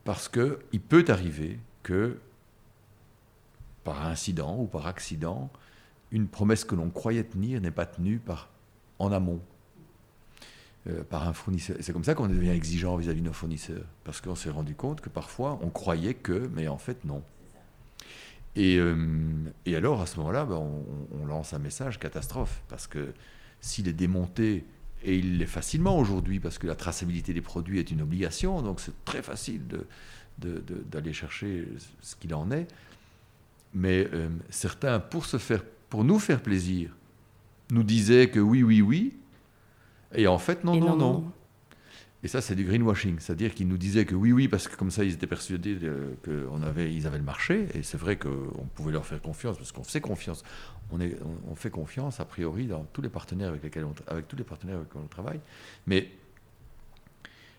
Parce 0.04 0.28
que 0.28 0.58
il 0.72 0.80
peut 0.80 1.04
arriver 1.08 1.58
que, 1.82 2.18
par 3.84 4.06
incident 4.06 4.58
ou 4.58 4.66
par 4.66 4.86
accident, 4.86 5.50
une 6.10 6.26
promesse 6.26 6.64
que 6.64 6.74
l'on 6.74 6.88
croyait 6.90 7.24
tenir 7.24 7.60
n'est 7.60 7.70
pas 7.70 7.86
tenue 7.86 8.18
par, 8.18 8.48
en 8.98 9.12
amont. 9.12 9.40
Euh, 10.88 11.02
par 11.04 11.26
un 11.28 11.32
fournisseur. 11.32 11.76
C'est 11.80 11.92
comme 11.92 12.04
ça 12.04 12.14
qu'on 12.14 12.28
devient 12.28 12.50
exigeant 12.50 12.96
vis-à-vis 12.96 13.20
de 13.20 13.26
nos 13.26 13.32
fournisseurs. 13.32 13.84
Parce 14.04 14.20
qu'on 14.20 14.34
s'est 14.34 14.50
rendu 14.50 14.74
compte 14.74 15.00
que 15.00 15.08
parfois, 15.08 15.58
on 15.62 15.70
croyait 15.70 16.14
que, 16.14 16.50
mais 16.54 16.68
en 16.68 16.78
fait, 16.78 17.04
non. 17.04 17.22
Et, 18.56 18.78
euh, 18.78 18.96
et 19.66 19.76
alors, 19.76 20.00
à 20.00 20.06
ce 20.06 20.16
moment-là, 20.18 20.44
ben, 20.44 20.56
on, 20.56 21.26
lance 21.26 21.52
un 21.52 21.58
message 21.58 21.98
catastrophe. 21.98 22.62
Parce 22.68 22.86
que 22.86 23.12
s'il 23.60 23.86
est 23.88 23.92
démonté, 23.92 24.64
et 25.04 25.16
il 25.16 25.38
l'est 25.38 25.46
facilement 25.46 25.98
aujourd'hui, 25.98 26.40
parce 26.40 26.58
que 26.58 26.66
la 26.66 26.74
traçabilité 26.74 27.32
des 27.32 27.42
produits 27.42 27.78
est 27.78 27.90
une 27.90 28.02
obligation, 28.02 28.62
donc 28.62 28.80
c'est 28.80 29.04
très 29.04 29.22
facile 29.22 29.66
de- 29.68 29.86
de- 30.38 30.62
d'aller 30.90 31.12
chercher 31.12 31.68
ce 32.00 32.16
qu'il 32.16 32.34
en 32.34 32.50
est. 32.50 32.66
Mais 33.74 34.08
euh, 34.12 34.28
certains, 34.50 34.98
pour, 34.98 35.26
se 35.26 35.36
faire, 35.36 35.62
pour 35.90 36.02
nous 36.02 36.18
faire 36.18 36.40
plaisir, 36.40 36.96
nous 37.70 37.82
disaient 37.82 38.30
que 38.30 38.40
oui, 38.40 38.62
oui, 38.62 38.80
oui. 38.80 39.14
Et 40.14 40.26
en 40.26 40.38
fait, 40.38 40.64
non, 40.64 40.76
non, 40.76 40.96
non. 40.96 41.32
Et 42.24 42.28
ça, 42.28 42.40
c'est 42.40 42.56
du 42.56 42.64
greenwashing. 42.64 43.20
C'est-à-dire 43.20 43.54
qu'ils 43.54 43.68
nous 43.68 43.76
disaient 43.76 44.04
que 44.04 44.14
oui, 44.14 44.32
oui, 44.32 44.48
parce 44.48 44.66
que 44.66 44.74
comme 44.76 44.90
ça, 44.90 45.04
ils 45.04 45.12
étaient 45.12 45.28
persuadés 45.28 45.78
qu'ils 46.24 46.64
avait, 46.64 46.92
ils 46.92 47.06
avaient 47.06 47.18
le 47.18 47.24
marché. 47.24 47.68
Et 47.74 47.82
c'est 47.82 47.98
vrai 47.98 48.16
qu'on 48.16 48.66
pouvait 48.74 48.92
leur 48.92 49.06
faire 49.06 49.22
confiance, 49.22 49.56
parce 49.56 49.70
qu'on 49.70 49.84
fait 49.84 50.00
confiance. 50.00 50.42
On, 50.90 51.00
est, 51.00 51.16
on, 51.48 51.54
fait 51.54 51.70
confiance, 51.70 52.18
a 52.18 52.24
priori, 52.24 52.66
dans 52.66 52.84
tous 52.92 53.02
les 53.02 53.08
partenaires 53.08 53.50
avec 53.50 53.62
lesquels 53.62 53.84
on, 53.84 53.94
avec 54.08 54.26
tous 54.26 54.36
les 54.36 54.44
partenaires 54.44 54.76
avec 54.76 54.88
lesquels 54.88 55.02
on 55.04 55.08
travaille. 55.08 55.40
Mais 55.86 56.10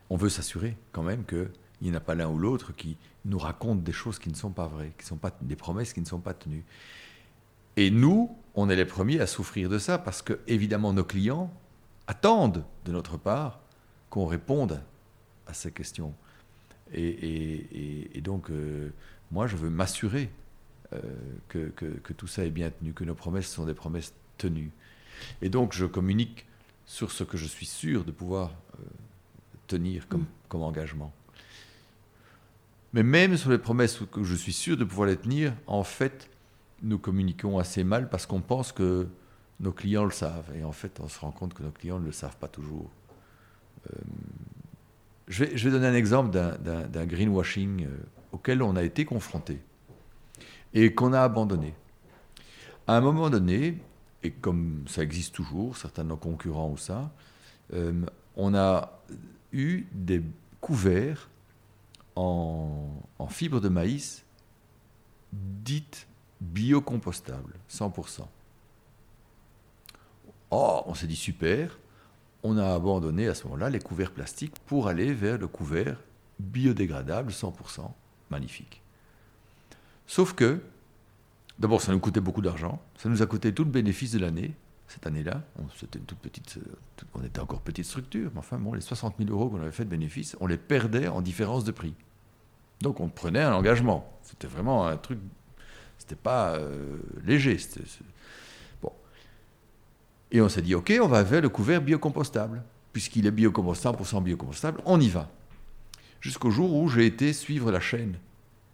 on 0.09 0.17
veut 0.17 0.29
s'assurer 0.29 0.75
quand 0.91 1.03
même 1.03 1.23
qu'il 1.23 1.49
n'y 1.81 1.91
en 1.91 1.95
a 1.95 1.99
pas 1.99 2.15
l'un 2.15 2.27
ou 2.27 2.37
l'autre 2.37 2.75
qui 2.75 2.97
nous 3.25 3.37
raconte 3.37 3.83
des 3.83 3.91
choses 3.91 4.19
qui 4.19 4.29
ne 4.29 4.35
sont 4.35 4.51
pas 4.51 4.67
vraies, 4.67 4.91
qui 4.97 5.05
sont 5.05 5.17
pas 5.17 5.31
des 5.41 5.55
promesses 5.55 5.93
qui 5.93 6.01
ne 6.01 6.05
sont 6.05 6.19
pas 6.19 6.33
tenues. 6.33 6.65
Et 7.77 7.91
nous, 7.91 8.35
on 8.55 8.69
est 8.69 8.75
les 8.75 8.85
premiers 8.85 9.21
à 9.21 9.27
souffrir 9.27 9.69
de 9.69 9.77
ça 9.77 9.97
parce 9.97 10.21
que 10.21 10.39
évidemment 10.47 10.91
nos 10.91 11.03
clients 11.03 11.53
attendent 12.09 12.65
de 12.85 12.91
notre 12.91 13.17
part 13.17 13.59
qu'on 14.09 14.25
réponde 14.25 14.81
à 15.47 15.53
ces 15.53 15.71
questions. 15.71 16.13
Et, 16.91 17.03
et- 17.07 17.77
et- 17.79 18.17
et 18.17 18.21
donc, 18.21 18.49
euh, 18.49 18.89
moi, 19.31 19.45
je 19.47 19.55
veux 19.55 19.69
m'assurer 19.69 20.29
euh, 20.91 20.99
que, 21.49 21.69
que- 21.69 21.85
que 21.85 22.13
tout 22.13 22.25
ça 22.25 22.43
est 22.45 22.49
bien 22.49 22.71
tenu, 22.71 22.93
que 22.93 23.03
nos 23.03 23.13
promesses 23.13 23.47
sont 23.51 23.65
des 23.65 23.75
promesses 23.75 24.11
tenues. 24.39 24.71
Et 25.43 25.49
donc, 25.49 25.71
je 25.73 25.85
communique 25.85 26.47
sur 26.87 27.11
ce 27.11 27.23
que 27.23 27.37
je 27.37 27.45
suis 27.45 27.67
sûr 27.67 28.03
de 28.03 28.11
pouvoir 28.11 28.49
euh, 28.79 28.83
tenir 29.67 30.07
comme, 30.07 30.21
Mm. 30.21 30.27
comme 30.47 30.63
engagement. 30.63 31.13
Mais 32.93 33.03
même 33.03 33.37
sur 33.37 33.51
les 33.51 33.59
promesses 33.59 33.99
que 34.11 34.23
je 34.23 34.33
suis 34.33 34.53
sûr 34.53 34.77
de 34.77 34.83
pouvoir 34.83 35.07
les 35.09 35.17
tenir, 35.17 35.53
en 35.67 35.83
fait, 35.83 36.27
nous 36.81 36.97
communiquons 36.97 37.59
assez 37.59 37.83
mal 37.83 38.09
parce 38.09 38.25
qu'on 38.25 38.41
pense 38.41 38.71
que 38.71 39.07
nos 39.59 39.71
clients 39.71 40.05
le 40.05 40.11
savent. 40.11 40.51
Et 40.55 40.63
en 40.63 40.71
fait, 40.71 40.99
on 40.99 41.07
se 41.07 41.19
rend 41.19 41.31
compte 41.31 41.53
que 41.53 41.63
nos 41.63 41.71
clients 41.71 41.99
ne 41.99 42.05
le 42.05 42.11
savent 42.11 42.37
pas 42.37 42.47
toujours. 42.47 42.89
Euh, 43.89 43.95
je, 45.27 45.43
vais, 45.45 45.71
donner 45.71 45.87
un 45.87 45.93
exemple 45.93 46.31
d'un- 46.31 47.05
greenwashing 47.05 47.85
euh, 47.85 47.97
auquel 48.31 48.61
on 48.63 48.75
a 48.75 48.83
été 48.83 49.05
confronté 49.05 49.59
et 50.73 50.93
qu'on 50.93 51.13
a 51.13 51.21
abandonné. 51.21 51.73
À 52.87 52.97
un 52.97 53.01
moment 53.01 53.29
donné, 53.29 53.77
et 54.23 54.31
comme 54.31 54.85
ça 54.87 55.03
existe 55.03 55.35
toujours, 55.35 55.77
certains 55.77 56.03
de 56.03 56.09
nos 56.09 56.17
concurrents 56.17 56.71
ou 56.71 56.77
ça, 56.77 57.11
euh, 57.73 58.05
on 58.35 58.55
a 58.55 58.99
eu 59.53 59.85
des 59.91 60.21
couverts 60.61 61.29
en, 62.15 62.89
en 63.17 63.27
de 63.27 63.69
maïs 63.69 64.25
dites 65.31 66.07
biocompostables, 66.41 67.53
100%. 67.69 68.21
Oh, 70.51 70.81
on 70.85 70.93
s'est 70.93 71.07
dit 71.07 71.15
super, 71.15 71.77
on 72.43 72.57
a 72.57 72.73
abandonné 72.73 73.27
à 73.27 73.35
ce 73.35 73.43
moment-là 73.45 73.69
les 73.69 73.79
couverts 73.79 74.11
plastiques 74.11 74.55
pour 74.65 74.87
aller 74.87 75.13
vers 75.13 75.37
le 75.37 75.47
couvert 75.47 75.97
biodégradable 76.39 77.31
100%, 77.31 77.91
magnifique. 78.31 78.81
Sauf 80.07 80.33
que, 80.33 80.59
d'abord, 81.59 81.81
ça 81.81 81.91
nous 81.91 81.99
coûtait 81.99 82.21
beaucoup 82.21 82.41
d'argent, 82.41 82.81
ça 82.97 83.09
nous 83.09 83.21
a 83.21 83.25
coûté 83.25 83.53
tout 83.53 83.63
le 83.63 83.69
bénéfice 83.71 84.13
de 84.13 84.19
l'année, 84.19 84.53
cette 84.87 85.05
année-là. 85.05 85.43
On, 85.59 85.63
c'était 85.77 85.99
une 85.99 86.05
toute 86.05 86.17
petite, 86.17 86.57
euh, 86.57 87.05
on 87.13 87.23
était 87.23 87.39
encore 87.39 87.61
petite 87.61 87.85
structure, 87.85 88.31
mais 88.33 88.39
enfin, 88.39 88.57
bon, 88.57 88.73
les 88.73 88.81
60 88.81 89.15
000 89.19 89.29
euros 89.29 89.49
qu'on 89.49 89.61
avait 89.61 89.71
fait 89.71 89.85
de 89.85 89.89
bénéfice, 89.89 90.35
on 90.39 90.47
les 90.47 90.57
perdait 90.57 91.07
en 91.07 91.21
différence 91.21 91.63
de 91.63 91.71
prix. 91.71 91.93
Donc, 92.81 92.99
on 92.99 93.09
prenait 93.09 93.41
un 93.41 93.53
engagement. 93.53 94.11
C'était 94.23 94.47
vraiment 94.47 94.87
un 94.87 94.97
truc, 94.97 95.19
c'était 95.97 96.15
pas 96.15 96.55
euh, 96.55 96.97
léger. 97.25 97.57
Et 100.31 100.41
on 100.41 100.49
s'est 100.49 100.61
dit, 100.61 100.75
OK, 100.75 100.93
on 101.01 101.07
va 101.07 101.23
vers 101.23 101.41
le 101.41 101.49
couvert 101.49 101.81
biocompostable. 101.81 102.61
Puisqu'il 102.93 103.25
est 103.25 103.31
biocompostable, 103.31 104.01
100% 104.01 104.23
biocompostable, 104.23 104.81
on 104.85 104.99
y 104.99 105.09
va. 105.09 105.29
Jusqu'au 106.21 106.49
jour 106.51 106.73
où 106.75 106.87
j'ai 106.89 107.05
été 107.05 107.33
suivre 107.33 107.71
la 107.71 107.79
chaîne 107.79 108.17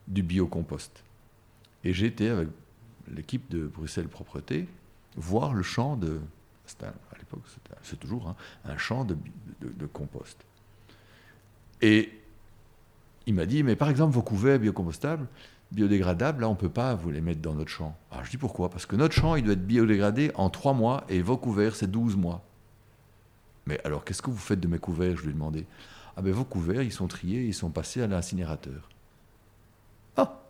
du 0.08 0.24
biocompost. 0.24 1.03
Et 1.84 1.93
j'ai 1.93 2.08
été 2.08 2.30
avec 2.30 2.47
l'équipe 3.14 3.49
de 3.51 3.68
Bruxelles 3.68 4.08
Propreté 4.08 4.68
voir 5.16 5.53
le 5.53 5.64
champ 5.64 5.95
de. 5.95 6.20
à 6.82 7.18
l'époque, 7.18 7.41
c'est 7.84 7.99
toujours 7.99 8.28
hein, 8.30 8.36
un 8.66 8.78
champ 8.78 9.06
de- 9.06 9.18
de 9.62 9.86
compost. 9.86 10.38
Et 11.82 12.12
il 13.28 13.34
m'a 13.34 13.45
dit 13.45 13.64
Mais 13.64 13.76
par 13.76 13.89
exemple, 13.89 14.14
vos 14.14 14.22
couverts 14.24 14.60
biocompostables, 14.60 15.28
biodégradables, 15.76 16.41
là, 16.41 16.47
on 16.47 16.53
ne 16.53 16.57
peut 16.57 16.69
pas 16.69 16.95
vous 16.95 17.11
les 17.11 17.21
mettre 17.21 17.41
dans 17.41 17.53
notre 17.53 17.69
champ. 17.69 17.95
Alors 18.11 18.26
je 18.26 18.32
dis 18.32 18.38
pourquoi? 18.38 18.69
Parce 18.69 18.86
que 18.86 18.95
notre 18.95 19.13
champ, 19.13 19.36
il 19.36 19.43
doit 19.43 19.53
être 19.53 19.67
biodégradé 19.67 20.32
en 20.36 20.49
3 20.49 20.73
mois 20.73 21.03
et 21.09 21.21
vos 21.21 21.38
couverts, 21.38 21.76
c'est 21.76 21.91
12 21.91 22.15
mois. 22.15 22.43
Mais 23.67 23.80
alors, 23.84 24.05
qu'est-ce 24.05 24.21
que 24.21 24.30
vous 24.30 24.38
faites 24.38 24.59
de 24.59 24.67
mes 24.67 24.80
couverts? 24.80 25.17
Je 25.17 25.23
lui 25.23 25.30
ai 25.30 25.34
demandé. 25.34 25.65
Ah 26.15 26.21
ben, 26.21 26.32
vos 26.32 26.45
couverts, 26.45 26.82
ils 26.82 26.91
sont 26.91 27.07
triés, 27.07 27.43
ils 27.43 27.53
sont 27.53 27.69
passés 27.69 28.01
à 28.01 28.07
l'incinérateur. 28.07 28.89
Ah 30.17 30.41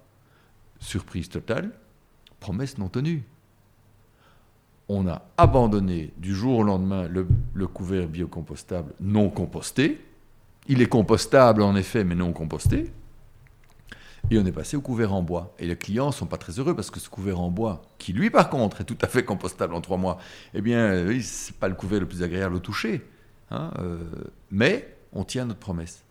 Surprise 0.79 1.29
totale, 1.29 1.71
promesse 2.39 2.77
non 2.77 2.89
tenue. 2.89 3.23
On 4.87 5.07
a 5.07 5.23
abandonné 5.37 6.13
du 6.17 6.35
jour 6.35 6.59
au 6.59 6.63
lendemain 6.63 7.07
le, 7.07 7.27
le 7.53 7.67
couvert 7.67 8.07
biocompostable 8.07 8.93
non 8.99 9.29
composté. 9.29 10.05
Il 10.67 10.81
est 10.81 10.87
compostable 10.87 11.63
en 11.63 11.75
effet, 11.75 12.03
mais 12.03 12.13
non 12.13 12.33
composté. 12.33 12.91
Et 14.31 14.39
on 14.39 14.45
est 14.45 14.51
passé 14.51 14.75
au 14.75 14.81
couvert 14.81 15.13
en 15.13 15.21
bois. 15.21 15.53
Et 15.59 15.67
les 15.67 15.75
clients 15.77 16.07
ne 16.07 16.11
sont 16.11 16.25
pas 16.25 16.37
très 16.37 16.53
heureux 16.59 16.75
parce 16.75 16.89
que 16.89 16.99
ce 16.99 17.09
couvert 17.09 17.39
en 17.39 17.51
bois, 17.51 17.83
qui 17.99 18.11
lui 18.11 18.29
par 18.31 18.49
contre 18.49 18.81
est 18.81 18.83
tout 18.85 18.97
à 19.01 19.07
fait 19.07 19.23
compostable 19.23 19.75
en 19.75 19.81
trois 19.81 19.97
mois, 19.97 20.17
eh 20.53 20.61
bien, 20.61 20.79
euh, 20.79 21.07
oui, 21.07 21.21
ce 21.21 21.51
n'est 21.51 21.57
pas 21.57 21.67
le 21.67 21.75
couvert 21.75 21.99
le 21.99 22.07
plus 22.07 22.23
agréable 22.23 22.55
au 22.55 22.59
toucher. 22.59 23.05
hein, 23.51 23.71
euh, 23.79 23.99
mais 24.49 24.97
on 25.13 25.23
tient 25.23 25.45
notre 25.45 25.59
promesse. 25.59 26.03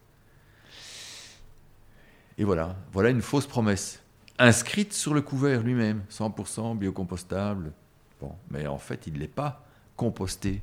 Et 2.39 2.45
voilà, 2.45 2.77
voilà 2.93 3.11
une 3.11 3.23
fausse 3.23 3.47
promesse, 3.47 4.01
inscrite 4.39 4.93
sur 4.93 5.15
le 5.15 5.21
couvert 5.21 5.63
lui-même, 5.63 6.03
100% 6.11 6.77
biocompostable. 6.79 7.73
Bon, 8.21 8.33
mais 8.51 8.67
en 8.67 8.79
fait, 8.79 9.07
il 9.07 9.15
ne 9.15 9.19
l'est 9.19 9.29
pas 9.29 9.65
composté. 9.97 10.63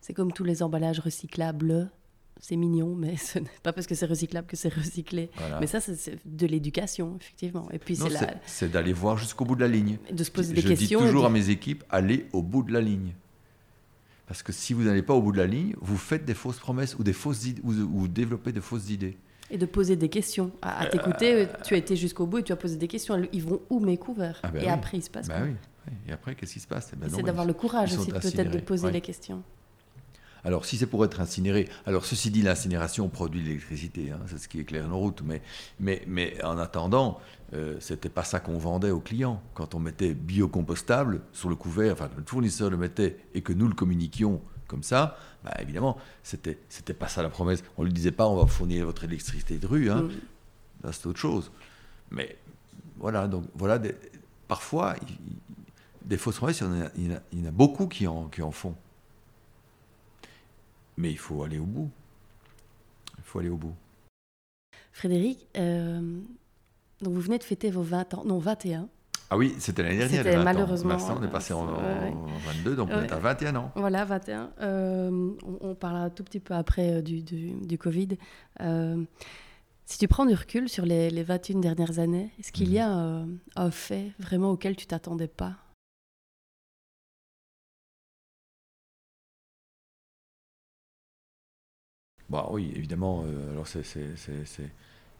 C'est 0.00 0.14
comme 0.14 0.32
tous 0.32 0.44
les 0.44 0.62
emballages 0.62 1.00
recyclables. 1.00 1.90
C'est 2.46 2.56
mignon, 2.56 2.94
mais 2.94 3.16
ce 3.16 3.38
n'est 3.38 3.46
pas 3.62 3.72
parce 3.72 3.86
que 3.86 3.94
c'est 3.94 4.04
recyclable 4.04 4.46
que 4.46 4.54
c'est 4.56 4.68
recyclé. 4.72 5.30
Voilà. 5.38 5.60
Mais 5.60 5.66
ça, 5.66 5.80
c'est- 5.80 6.18
de 6.26 6.46
l'éducation, 6.46 7.16
effectivement. 7.18 7.70
Et 7.70 7.78
puis, 7.78 7.96
c'est 7.96 8.10
la- 8.10 8.68
d'aller 8.68 8.92
voir 8.92 9.16
jusqu'au 9.16 9.46
bout 9.46 9.54
de 9.56 9.62
la 9.62 9.68
ligne. 9.68 9.96
de 10.12 10.22
se 10.22 10.30
poser 10.30 10.54
je 10.54 10.60
des 10.60 10.68
questions. 10.76 10.98
dis 11.00 11.04
et 11.06 11.08
toujours 11.08 11.24
à 11.24 11.30
mes 11.30 11.48
équipes, 11.48 11.84
allez 11.88 12.26
au 12.34 12.42
bout 12.42 12.62
de 12.62 12.70
la 12.74 12.82
ligne. 12.82 13.14
Parce 14.26 14.42
que 14.42 14.52
si 14.52 14.74
vous 14.74 14.82
n'allez 14.82 15.00
pas 15.02 15.14
au 15.14 15.22
bout 15.22 15.32
de 15.32 15.38
la 15.38 15.46
ligne, 15.46 15.74
vous 15.80 15.96
faites 15.96 16.26
des 16.26 16.34
fausses 16.34 16.58
promesses 16.58 16.98
ou, 16.98 17.02
des 17.02 17.14
fausses 17.14 17.46
ou, 17.62 17.70
ou 17.72 17.98
vous 18.00 18.08
développez 18.08 18.52
de 18.52 18.60
fausses 18.60 18.90
idées. 18.90 19.16
Et 19.50 19.56
de 19.56 19.64
poser 19.66 19.96
des 19.96 20.10
questions. 20.10 20.50
À, 20.60 20.80
à 20.82 20.86
t'écouter, 20.86 21.48
tu 21.64 21.72
as 21.72 21.78
été 21.78 21.96
jusqu'au 21.96 22.26
bout 22.26 22.38
et 22.38 22.42
tu 22.42 22.52
as 22.52 22.56
posé 22.56 22.76
des 22.76 22.88
questions. 22.88 23.26
Ils 23.32 23.42
vont 23.42 23.62
où 23.70 23.80
mes 23.80 23.96
couverts 23.96 24.40
Ah 24.42 24.48
ben 24.48 24.60
Et 24.60 24.66
oui. 24.66 24.70
après, 24.70 24.98
il 24.98 25.02
se 25.02 25.08
passe 25.10 25.28
Bah 25.28 25.38
quoi 25.38 25.46
oui. 25.46 25.92
Et 26.08 26.12
après, 26.12 26.34
qu'est-ce 26.34 26.52
qui 26.52 26.60
se 26.60 26.66
passe? 26.66 26.90
Eh 26.92 26.96
ben 26.96 27.08
C'est 27.10 27.22
d'avoir 27.22 27.46
le 27.46 27.54
courage 27.54 27.96
aussi, 27.96 28.10
peut-être, 28.10 28.50
de 28.50 28.58
poser 28.60 28.84
Ouais. 28.86 28.92
les 28.92 29.00
questions. 29.00 29.42
Alors, 30.44 30.64
si 30.66 30.76
c'est 30.76 30.86
pour 30.86 31.04
être 31.04 31.20
incinéré, 31.20 31.68
alors 31.86 32.04
ceci 32.04 32.30
dit, 32.30 32.42
l'incinération 32.42 33.08
produit 33.08 33.40
de 33.42 33.46
l'électricité, 33.46 34.10
hein, 34.10 34.20
c'est 34.26 34.38
ce 34.38 34.46
qui 34.48 34.60
éclaire 34.60 34.86
nos 34.88 34.98
routes, 34.98 35.22
mais, 35.24 35.40
mais, 35.80 36.02
mais 36.06 36.42
en 36.44 36.58
attendant, 36.58 37.18
euh, 37.54 37.76
c'était 37.80 38.10
pas 38.10 38.24
ça 38.24 38.40
qu'on 38.40 38.58
vendait 38.58 38.90
aux 38.90 39.00
clients. 39.00 39.40
Quand 39.54 39.74
on 39.74 39.78
mettait 39.80 40.12
biocompostable 40.12 41.22
sur 41.32 41.48
le 41.48 41.54
couvert, 41.56 41.94
enfin, 41.94 42.08
que 42.08 42.16
notre 42.16 42.28
fournisseur 42.30 42.68
le 42.70 42.76
mettait 42.76 43.16
et 43.34 43.40
que 43.40 43.52
nous 43.54 43.68
le 43.68 43.74
communiquions 43.74 44.42
comme 44.68 44.82
ça, 44.82 45.16
bah, 45.44 45.54
évidemment, 45.60 45.96
c'était, 46.22 46.58
c'était 46.68 46.94
pas 46.94 47.08
ça 47.08 47.22
la 47.22 47.30
promesse. 47.30 47.62
On 47.78 47.84
lui 47.84 47.92
disait 47.92 48.10
pas, 48.12 48.26
on 48.28 48.36
va 48.36 48.46
fournir 48.46 48.84
votre 48.86 49.04
électricité 49.04 49.56
de 49.58 49.66
rue, 49.66 49.90
hein. 49.90 50.08
Là, 50.82 50.92
c'est 50.92 51.06
autre 51.06 51.18
chose. 51.20 51.50
Mais 52.10 52.36
voilà, 52.98 53.28
donc 53.28 53.44
voilà, 53.54 53.78
des- 53.78 53.94
parfois, 54.48 54.94
il- 55.08 55.14
il- 55.28 55.36
des 56.08 56.18
fausses 56.18 56.36
promesses, 56.36 56.60
il 56.60 56.64
y 56.64 56.66
en 56.66 56.80
a, 56.82 56.88
il 56.96 57.06
y 57.06 57.12
en 57.12 57.16
a- 57.16 57.20
il 57.32 57.40
y 57.40 57.42
en 57.44 57.48
a 57.48 57.50
beaucoup 57.50 57.86
qui 57.86 58.06
en, 58.06 58.28
qui 58.28 58.42
en 58.42 58.50
font. 58.50 58.74
Mais 60.96 61.10
il 61.10 61.18
faut 61.18 61.42
aller 61.42 61.58
au 61.58 61.66
bout. 61.66 61.90
Il 63.18 63.24
faut 63.24 63.38
aller 63.40 63.48
au 63.48 63.56
bout. 63.56 63.74
Frédéric, 64.92 65.48
euh, 65.56 66.20
donc 67.00 67.14
vous 67.14 67.20
venez 67.20 67.38
de 67.38 67.44
fêter 67.44 67.70
vos 67.70 67.82
20 67.82 68.14
ans, 68.14 68.24
non 68.24 68.38
21. 68.38 68.88
Ah 69.30 69.36
oui, 69.36 69.54
c'était 69.58 69.82
l'année 69.82 69.98
dernière. 69.98 70.22
C'était 70.22 70.36
malheureusement. 70.36 70.96
Maintenant, 70.96 71.18
on 71.20 71.24
est 71.24 71.30
passé 71.30 71.52
en, 71.52 71.66
22, 71.66 72.76
donc 72.76 72.90
on 72.92 73.02
est 73.02 73.12
à 73.12 73.18
21 73.18 73.56
ans. 73.56 73.72
Voilà, 73.74 74.04
21. 74.04 74.50
Euh, 74.60 75.30
on, 75.60 75.74
parlera 75.74 76.04
un 76.04 76.10
tout 76.10 76.22
petit 76.22 76.40
peu 76.40 76.54
après 76.54 76.98
euh, 76.98 77.02
du, 77.02 77.22
du, 77.22 77.78
Covid. 77.78 78.10
Euh, 78.60 79.02
si 79.86 79.98
tu 79.98 80.06
prends 80.08 80.26
du 80.26 80.34
recul 80.34 80.68
sur 80.68 80.84
les, 80.84 81.10
les 81.10 81.22
21 81.22 81.58
dernières 81.58 81.98
années, 81.98 82.30
est-ce 82.38 82.52
qu'il 82.52 82.70
y 82.72 82.78
a 82.78 82.88
mhm. 82.88 83.38
un 83.56 83.70
fait 83.70 84.12
vraiment 84.18 84.50
auquel 84.50 84.76
tu 84.76 84.86
t'attendais 84.86 85.26
pas 85.26 85.54
Bah 92.30 92.48
oui, 92.50 92.72
évidemment. 92.74 93.24
alors 93.52 93.66
c'est 93.66 93.82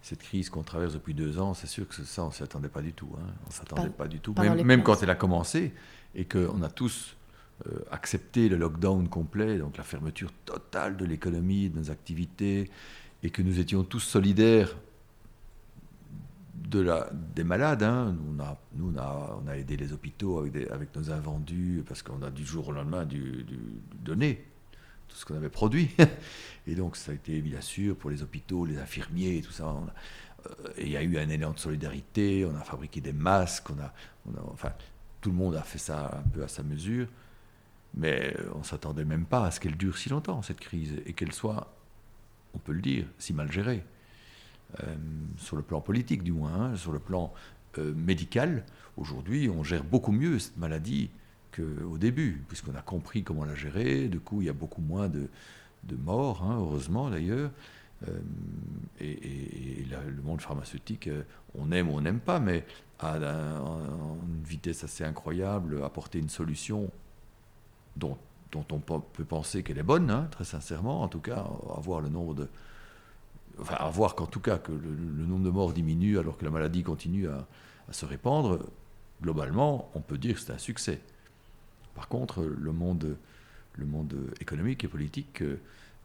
cette 0.05 0.23
crise 0.23 0.51
qu'on 0.51 0.63
traverse 0.63 0.93
depuis 0.93 1.15
deux 1.15 1.39
ans, 1.39 1.55
c'est 1.55 1.67
sûr 1.67 1.89
que 1.89 1.95
ça, 1.95 2.25
on 2.25 2.29
ne 2.29 2.33
s'y 2.33 2.43
attendait 2.43 2.69
pas 2.69 2.83
du 2.83 2.93
tout. 2.93 3.09
Hein. 3.17 3.33
On 3.45 3.49
ne 3.49 3.53
s'attendait 3.53 3.89
pas, 3.89 4.07
du 4.07 4.21
tout. 4.21 4.35
Même, 4.35 4.83
quand 4.83 5.03
elle 5.03 5.09
a 5.09 5.15
commencé 5.15 5.73
et 6.15 6.27
qu'on 6.27 6.61
a 6.61 6.69
tous 6.69 7.17
euh, 7.67 7.79
accepté 7.91 8.51
le 8.51 8.59
lockdown 8.59 9.09
complet, 9.09 9.57
donc 9.57 9.79
la 9.79 9.83
fermeture 9.83 10.31
totale 10.45 10.99
de 10.99 11.07
l'économie, 11.07 11.71
de 11.71 11.79
nos 11.79 11.91
activités, 11.91 12.71
et 13.23 13.31
que 13.31 13.41
nous 13.41 13.59
étions 13.59 13.83
tous 13.83 14.01
solidaires 14.01 14.77
de 16.55 16.81
la, 16.81 17.09
des 17.35 17.45
malades. 17.45 17.83
Hein. 17.83 18.13
Nous, 18.13 18.37
on 18.37 18.43
a, 18.43 18.59
nous 18.75 18.93
on, 18.95 18.99
a, 18.99 19.41
on, 19.43 19.49
a, 19.49 19.57
aidé 19.57 19.79
les 19.79 19.95
hôpitaux 19.95 20.39
avec, 20.39 20.71
avec 20.71 20.95
nos 20.95 21.11
invendus, 21.11 21.83
parce 21.89 22.03
qu'on 22.03 22.21
a 22.21 22.31
du 22.31 22.45
jour 22.45 22.69
au 22.69 22.73
lendemain 22.73 23.07
du, 23.07 23.43
du 23.45 23.59
donné 24.03 24.45
tout 25.09 25.17
ce 25.17 25.25
qu'on 25.25 25.37
avait 25.37 25.49
produit. 25.49 25.91
Et 26.67 26.75
donc, 26.75 26.97
ça 26.97 27.13
a 27.13 27.15
été 27.15 27.41
bien 27.41 27.61
sûr 27.61 27.97
pour 27.97 28.11
les 28.11 28.23
hôpitaux, 28.23 28.65
les 28.65 28.79
infirmiers 28.79 29.43
tout 29.43 29.53
ça. 29.53 29.65
Euh, 29.67 30.51
et 30.77 30.87
il 30.87 30.93
y 30.93 30.97
a 30.97 31.03
eu 31.03 31.19
un 31.19 31.29
élan 31.29 31.53
de 31.53 31.59
solidarité, 31.59 32.47
on 32.47 32.57
a 32.57 32.61
fabriqué 32.61 33.01
des 33.01 33.13
masques, 33.13 33.71
on 33.71 33.79
a, 33.79 33.93
enfin, 34.53 34.73
tout 35.21 35.31
le 35.31 35.37
monde 35.37 35.57
a 35.57 35.63
fait 35.63 35.79
ça 35.79 36.21
un 36.25 36.29
peu 36.29 36.43
à 36.43 36.49
sa 36.49 36.63
mesure. 36.63 37.09
Mais 37.97 38.37
on 38.55 38.59
ne 38.59 38.65
s'attendait 38.65 39.05
même 39.05 39.25
pas 39.25 39.47
à 39.47 39.51
ce 39.51 39.61
qu'elle 39.61 39.77
dure 39.77 39.97
si 39.97 40.09
longtemps, 40.09 40.43
cette 40.43 40.61
crise, 40.61 41.01
et 41.07 41.13
qu'elle 41.13 41.33
soit, 41.33 41.73
on 42.53 42.59
peut 42.59 42.73
le 42.73 42.83
dire, 42.83 43.07
si 43.19 43.33
mal 43.33 43.51
gérée. 43.53 43.85
Euh, 44.83 44.97
sur 45.37 45.57
le 45.57 45.63
plan 45.63 45.81
politique, 45.81 46.23
du 46.23 46.33
moins, 46.33 46.53
hein, 46.53 46.77
sur 46.77 46.93
le 46.93 46.99
plan 46.99 47.33
euh, 47.79 47.95
médical, 47.95 48.65
aujourd'hui, 48.97 49.49
on 49.49 49.63
gère 49.63 49.85
beaucoup 49.85 50.13
mieux 50.13 50.39
cette 50.39 50.57
maladie 50.57 51.11
qu'au 51.55 51.99
début, 51.99 52.43
puisqu'on 52.49 52.75
a 52.75 52.83
compris 52.83 53.23
comment 53.23 53.45
la 53.45 53.55
gérer. 53.55 54.09
Du 54.09 54.21
coup, 54.21 54.43
il 54.43 54.47
y 54.47 54.51
a 54.51 54.55
beaucoup 54.55 54.81
moins 54.81 55.09
de, 55.09 55.29
de 55.85 55.97
morts, 55.97 56.43
hein, 56.43 56.57
heureusement 56.59 57.11
d'ailleurs. 57.11 57.51
Euh, 58.09 58.21
et, 59.01 59.85
le 59.91 60.23
monde 60.23 60.41
pharmaceutique, 60.41 61.07
euh, 61.07 61.23
on 61.57 61.71
aime 61.73 61.89
ou 61.89 61.95
on 61.95 62.01
n'aime 62.01 62.21
pas, 62.21 62.41
mais 62.41 62.65
à, 62.99 63.17
une 63.17 64.45
vitesse 64.45 64.85
assez 64.85 65.05
incroyable, 65.05 65.83
apporter 65.85 66.19
une 66.19 66.29
solution 66.29 66.91
dont, 67.97 68.19
dont 68.53 68.65
on 68.73 68.79
peut 68.79 69.25
penser 69.25 69.63
qu'elle 69.63 69.79
est 69.79 69.85
bonne, 69.85 70.11
hein, 70.11 70.29
très 70.31 70.45
sincèrement, 70.45 71.03
en 71.03 71.09
tout 71.09 71.21
cas, 71.21 71.47
avoir 71.77 72.01
le 72.01 72.09
nombre 72.09 72.35
de... 72.35 72.49
Enfin, 73.61 73.77
avoir 73.77 74.17
qu'en 74.17 74.27
tout 74.27 74.41
cas 74.41 74.59
que 74.59 74.73
le, 74.73 75.27
nombre 75.27 75.45
de 75.45 75.51
morts 75.51 75.73
diminue 75.73 76.19
alors 76.19 76.37
que 76.37 76.45
la 76.45 76.51
maladie 76.51 76.83
continue 76.83 77.29
à, 77.29 77.47
à 77.89 77.93
se 77.93 78.05
répandre, 78.05 78.59
globalement, 79.23 79.91
on 79.95 80.01
peut 80.01 80.19
dire 80.19 80.35
que 80.35 80.41
c'est 80.41 80.53
un 80.53 80.59
succès. 80.59 81.01
Par 81.95 82.09
contre, 82.09 82.43
le 82.43 82.73
monde 82.73 83.17
économique 84.41 84.85
et 84.85 84.89
politique 84.89 85.43
euh, 85.43 85.57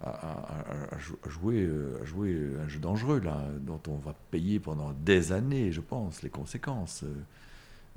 a, 0.02 0.98
joué, 1.28 1.64
euh, 1.64 2.00
a, 2.02 2.06
joué, 2.06 2.38
un 2.64 2.68
jeu 2.68 2.80
dangereux, 2.80 3.20
là, 3.20 3.46
dont 3.60 3.82
on 3.88 3.96
va 3.96 4.16
payer 4.32 4.60
pendant 4.60 4.94
des 4.94 5.32
années, 5.34 5.72
je 5.72 5.82
pense, 5.82 6.22
les 6.22 6.30
conséquences. 6.30 7.04
Euh, 7.04 7.16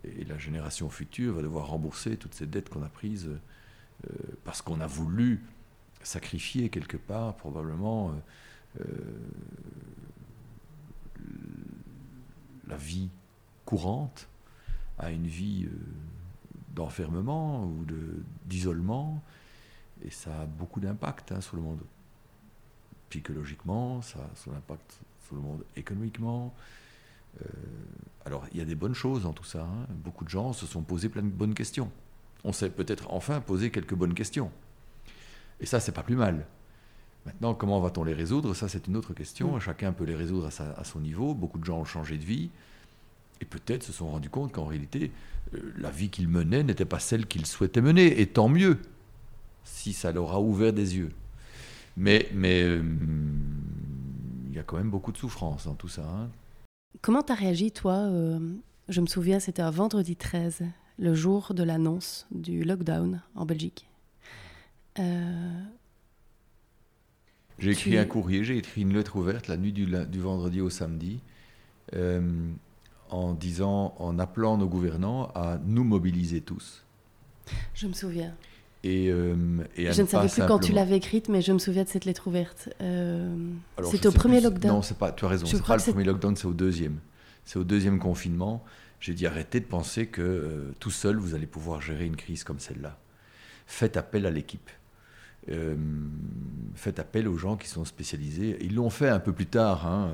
et 0.04 0.24
la 0.24 0.36
génération 0.36 0.90
future 0.90 1.34
va 1.34 1.42
devoir 1.42 1.68
rembourser 1.68 2.16
toutes 2.16 2.34
ces 2.34 2.46
dettes 2.46 2.68
qu'on 2.68 2.82
a 2.82 2.88
prises 2.88 3.30
parce 4.42 4.60
qu'on 4.60 4.80
a 4.80 4.88
voulu 4.88 5.44
sacrifier 6.02 6.70
quelque 6.70 6.96
part, 6.96 7.36
probablement, 7.36 8.12
la 12.66 12.76
vie 12.76 13.10
courante 13.64 14.26
à 14.98 15.12
une 15.12 15.28
vie 15.28 15.68
d'enfermement 16.74 17.64
ou 17.64 17.84
d'isolement 18.46 19.22
et 20.04 20.10
ça 20.10 20.42
a 20.42 20.46
beaucoup 20.46 20.80
d'impact 20.80 21.32
hein, 21.32 21.40
sur 21.40 21.56
le 21.56 21.62
monde 21.62 21.80
psychologiquement, 23.10 24.02
ça 24.02 24.18
a 24.20 24.36
son 24.36 24.52
impact 24.52 25.00
sur 25.26 25.36
le 25.36 25.42
monde 25.42 25.64
économiquement. 25.76 26.54
Euh, 27.40 27.48
alors, 28.24 28.46
il 28.52 28.58
y 28.58 28.60
a 28.60 28.64
des 28.64 28.74
bonnes 28.74 28.94
choses 28.94 29.22
dans 29.22 29.32
tout 29.32 29.44
ça. 29.44 29.62
Hein. 29.62 29.86
Beaucoup 29.90 30.24
de 30.24 30.30
gens 30.30 30.52
se 30.52 30.66
sont 30.66 30.82
posés 30.82 31.08
plein 31.08 31.22
de 31.22 31.28
bonnes 31.28 31.54
questions. 31.54 31.90
On 32.44 32.52
sait 32.52 32.70
peut-être 32.70 33.10
enfin 33.10 33.40
poser 33.40 33.70
quelques 33.70 33.94
bonnes 33.94 34.14
questions. 34.14 34.50
Et 35.60 35.66
ça, 35.66 35.78
c'est 35.78 35.92
pas 35.92 36.02
plus 36.02 36.16
mal. 36.16 36.46
Maintenant, 37.24 37.54
comment 37.54 37.80
va-t-on 37.80 38.02
les 38.02 38.14
résoudre? 38.14 38.54
Ça, 38.54 38.68
c'est 38.68 38.88
une 38.88 38.96
autre 38.96 39.14
question. 39.14 39.56
Mm. 39.56 39.60
Chacun 39.60 39.92
peut 39.92 40.04
les 40.04 40.16
résoudre 40.16 40.48
à, 40.48 40.84
son 40.84 41.00
niveau. 41.00 41.34
Beaucoup 41.34 41.58
de 41.58 41.64
gens 41.64 41.78
ont 41.78 41.84
changé 41.84 42.18
de 42.18 42.24
vie 42.24 42.50
et 43.42 43.44
peut-être 43.44 43.82
se 43.82 43.92
sont 43.92 44.08
rendus 44.08 44.30
compte 44.30 44.52
qu'en 44.52 44.64
réalité, 44.64 45.10
euh, 45.54 45.58
la 45.78 45.90
vie 45.90 46.08
qu'ils 46.08 46.28
menaient 46.28 46.62
n'était 46.62 46.86
pas 46.86 47.00
celle 47.00 47.26
qu'ils 47.26 47.44
souhaitaient 47.44 47.82
mener. 47.82 48.20
Et 48.20 48.26
tant 48.26 48.48
mieux 48.48 48.78
si 49.64 49.92
ça 49.92 50.12
leur 50.12 50.32
a 50.32 50.40
ouvert 50.40 50.72
des 50.72 50.96
yeux. 50.96 51.10
Mais, 51.96 52.28
mais 52.32 52.62
euh, 52.62 52.82
il 54.48 54.54
y 54.54 54.58
a 54.58 54.62
quand 54.62 54.76
même 54.76 54.90
beaucoup 54.90 55.12
de 55.12 55.18
souffrance 55.18 55.66
dans 55.66 55.74
tout 55.74 55.88
ça. 55.88 56.02
Hein. 56.02 56.30
Comment 57.00 57.22
tu 57.22 57.32
as 57.32 57.34
réagi, 57.34 57.72
toi 57.72 57.94
euh, 57.94 58.38
Je 58.88 59.00
me 59.00 59.06
souviens, 59.06 59.40
c'était 59.40 59.62
un 59.62 59.70
vendredi 59.70 60.16
13, 60.16 60.62
le 60.98 61.14
jour 61.14 61.52
de 61.54 61.62
l'annonce 61.62 62.26
du 62.30 62.64
lockdown 62.64 63.20
en 63.34 63.44
Belgique. 63.44 63.88
Euh, 64.98 65.62
j'ai 67.58 67.70
écrit 67.70 67.98
un 67.98 68.04
courrier, 68.04 68.44
j'ai 68.44 68.58
écrit 68.58 68.82
une 68.82 68.94
lettre 68.94 69.16
ouverte 69.16 69.48
la 69.48 69.56
nuit 69.56 69.72
du, 69.72 69.86
du 69.86 70.20
vendredi 70.20 70.60
au 70.60 70.70
samedi, 70.70 71.20
en 73.12 73.34
disant, 73.34 73.94
en 73.98 74.18
appelant 74.18 74.56
nos 74.56 74.68
gouvernants 74.68 75.30
à 75.34 75.58
nous 75.64 75.84
mobiliser 75.84 76.40
tous. 76.40 76.84
Je 77.74 77.86
me 77.86 77.92
souviens. 77.92 78.34
Et, 78.84 79.10
euh, 79.10 79.34
je 79.76 80.02
ne 80.02 80.06
savais 80.06 80.28
plus 80.28 80.42
quand 80.46 80.58
tu 80.58 80.72
l'avais 80.72 80.96
écrite, 80.96 81.28
mais 81.28 81.40
je 81.40 81.52
me 81.52 81.58
souviens 81.58 81.84
de 81.84 81.88
cette 81.88 82.04
lettre 82.04 82.26
ouverte. 82.26 82.68
Euh, 82.80 83.36
c'est 83.84 84.06
au 84.06 84.12
premier 84.12 84.40
lockdown. 84.40 84.76
Non, 84.76 84.82
c'est 84.82 84.98
pas. 84.98 85.12
Tu 85.12 85.24
as 85.24 85.28
raison. 85.28 85.46
C'est 85.46 85.62
pas 85.62 85.76
le 85.76 85.82
premier 85.82 86.04
lockdown, 86.04 86.34
c'est 86.34 86.46
au 86.46 86.54
deuxième. 86.54 86.98
C'est 87.44 87.58
au 87.58 87.64
deuxième 87.64 87.98
confinement. 87.98 88.64
J'ai 88.98 89.14
dit 89.14 89.26
arrêtez 89.26 89.60
de 89.60 89.66
penser 89.66 90.06
que 90.06 90.22
euh, 90.22 90.74
tout 90.80 90.90
seul 90.90 91.16
vous 91.16 91.34
allez 91.34 91.46
pouvoir 91.46 91.80
gérer 91.80 92.06
une 92.06 92.16
crise 92.16 92.44
comme 92.44 92.60
celle-là. 92.60 92.98
Faites 93.66 93.96
appel 93.96 94.26
à 94.26 94.30
l'équipe. 94.30 94.70
Faites 96.74 96.98
appel 96.98 97.26
aux 97.28 97.36
gens 97.36 97.56
qui 97.56 97.68
sont 97.68 97.84
spécialisés. 97.84 98.56
Ils 98.60 98.74
l'ont 98.74 98.90
fait 98.90 99.08
un 99.08 99.18
peu 99.18 99.32
plus 99.32 99.46
tard, 99.46 99.86
hein, 99.86 100.12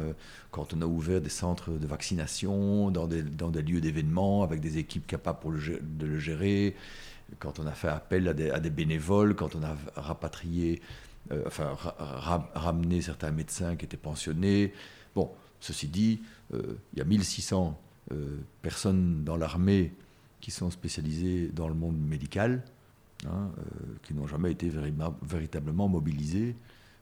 quand 0.51 0.73
on 0.75 0.81
a 0.81 0.87
ouvert 0.87 1.21
des 1.21 1.29
centres 1.29 1.71
de 1.71 1.87
vaccination 1.87 2.91
dans 2.91 3.07
des, 3.07 3.23
lieux 3.63 3.81
d'événements 3.81 4.43
avec 4.43 4.61
des 4.61 4.79
équipes 4.79 5.07
capables 5.07 5.39
pour 5.41 5.53
de 5.53 6.07
le 6.07 6.19
gérer 6.19 6.75
quand 7.39 7.59
on 7.59 7.67
a 7.67 7.73
fait 7.73 7.89
appel 7.89 8.29
à 8.29 8.61
des, 8.61 8.71
bénévoles, 8.71 9.35
quand 9.35 9.55
on 9.55 9.63
a 9.63 9.77
rapatrié, 9.97 10.81
euh, 11.31 11.43
enfin 11.47 11.77
ramené 12.55 13.03
certains 13.03 13.31
médecins 13.31 13.77
qui 13.77 13.85
étaient 13.85 13.97
pensionnés. 13.97 14.73
Bon, 15.15 15.31
ceci 15.61 15.89
dit, 15.89 16.21
euh, 16.55 16.79
il 16.93 16.99
y 16.99 17.03
a 17.03 17.05
1600 17.05 17.79
euh, 18.13 18.39
personnes 18.63 19.25
dans 19.25 19.37
l'armée 19.37 19.93
qui 20.41 20.51
sont 20.51 20.71
spécialisées 20.71 21.49
dans 21.49 21.69
le 21.69 21.75
monde 21.75 21.99
médical, 21.99 22.63
hein, 23.27 23.51
qui 24.03 24.15
n'ont 24.15 24.27
jamais 24.27 24.53
été 24.53 24.71
véritablement 25.23 25.89
mobilisées, 25.89 26.57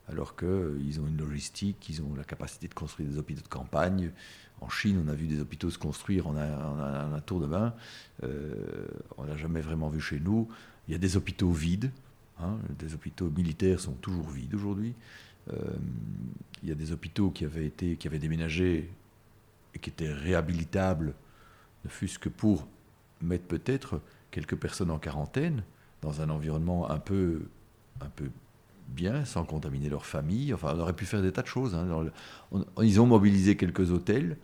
alors 0.08 0.36
qu'ils 0.36 1.00
ont 1.00 1.06
une 1.06 1.18
logistique, 1.18 1.88
ils 1.88 2.02
ont 2.02 2.14
la 2.14 2.24
capacité 2.24 2.68
de 2.68 2.74
construire 2.74 3.08
des 3.08 3.18
hôpitaux 3.18 3.42
de 3.42 3.48
campagne, 3.48 4.12
en 4.60 4.68
Chine, 4.68 5.02
on 5.04 5.08
a 5.08 5.14
vu 5.14 5.26
des 5.26 5.40
hôpitaux 5.40 5.70
se 5.70 5.78
construire 5.78 6.26
en 6.26 6.36
un, 6.36 7.20
tour 7.20 7.40
de 7.40 7.46
main. 7.46 7.74
Euh, 8.22 8.86
on 9.18 9.24
n'a 9.24 9.36
jamais 9.36 9.60
vraiment 9.60 9.88
vu 9.88 10.00
chez 10.00 10.18
nous. 10.18 10.48
Il 10.88 10.92
y 10.92 10.94
a 10.94 10.98
des 10.98 11.16
hôpitaux 11.16 11.50
vides. 11.50 11.90
Hein. 12.38 12.58
des 12.78 12.92
hôpitaux 12.92 13.30
militaires 13.30 13.80
sont 13.80 13.94
toujours 13.94 14.28
vides 14.28 14.54
aujourd'hui. 14.54 14.94
Euh, 15.52 15.56
il 16.62 16.68
y 16.68 16.72
a 16.72 16.74
des 16.74 16.92
hôpitaux 16.92 17.30
qui 17.30 17.44
avaient, 17.44 17.66
été, 17.66 17.96
qui 17.96 18.08
avaient 18.08 18.18
déménagé 18.18 18.90
et 19.74 19.78
qui 19.78 19.90
étaient 19.90 20.12
réhabilitables, 20.12 21.14
ne 21.84 21.88
fût-ce 21.88 22.18
que 22.18 22.28
pour 22.28 22.66
mettre 23.22 23.44
peut-être 23.44 24.00
quelques 24.30 24.56
personnes 24.56 24.90
en 24.90 24.98
quarantaine 24.98 25.62
dans 26.06 26.22
un 26.22 26.30
environnement 26.30 26.88
un 26.88 26.98
peu, 26.98 27.42
un 28.00 28.08
peu 28.14 28.30
bien, 28.88 29.24
sans 29.24 29.44
contaminer 29.44 29.88
leur 29.88 30.06
famille. 30.06 30.54
Enfin, 30.54 30.72
on 30.76 30.78
aurait 30.78 30.92
pu 30.92 31.04
faire 31.04 31.20
des 31.20 31.32
tas 31.32 31.42
de 31.42 31.48
choses. 31.48 31.74
Hein. 31.74 32.06
ils 32.80 33.00
ont 33.00 33.06
mobilisé 33.06 33.56
quelques 33.56 33.90
hôtels 33.90 34.36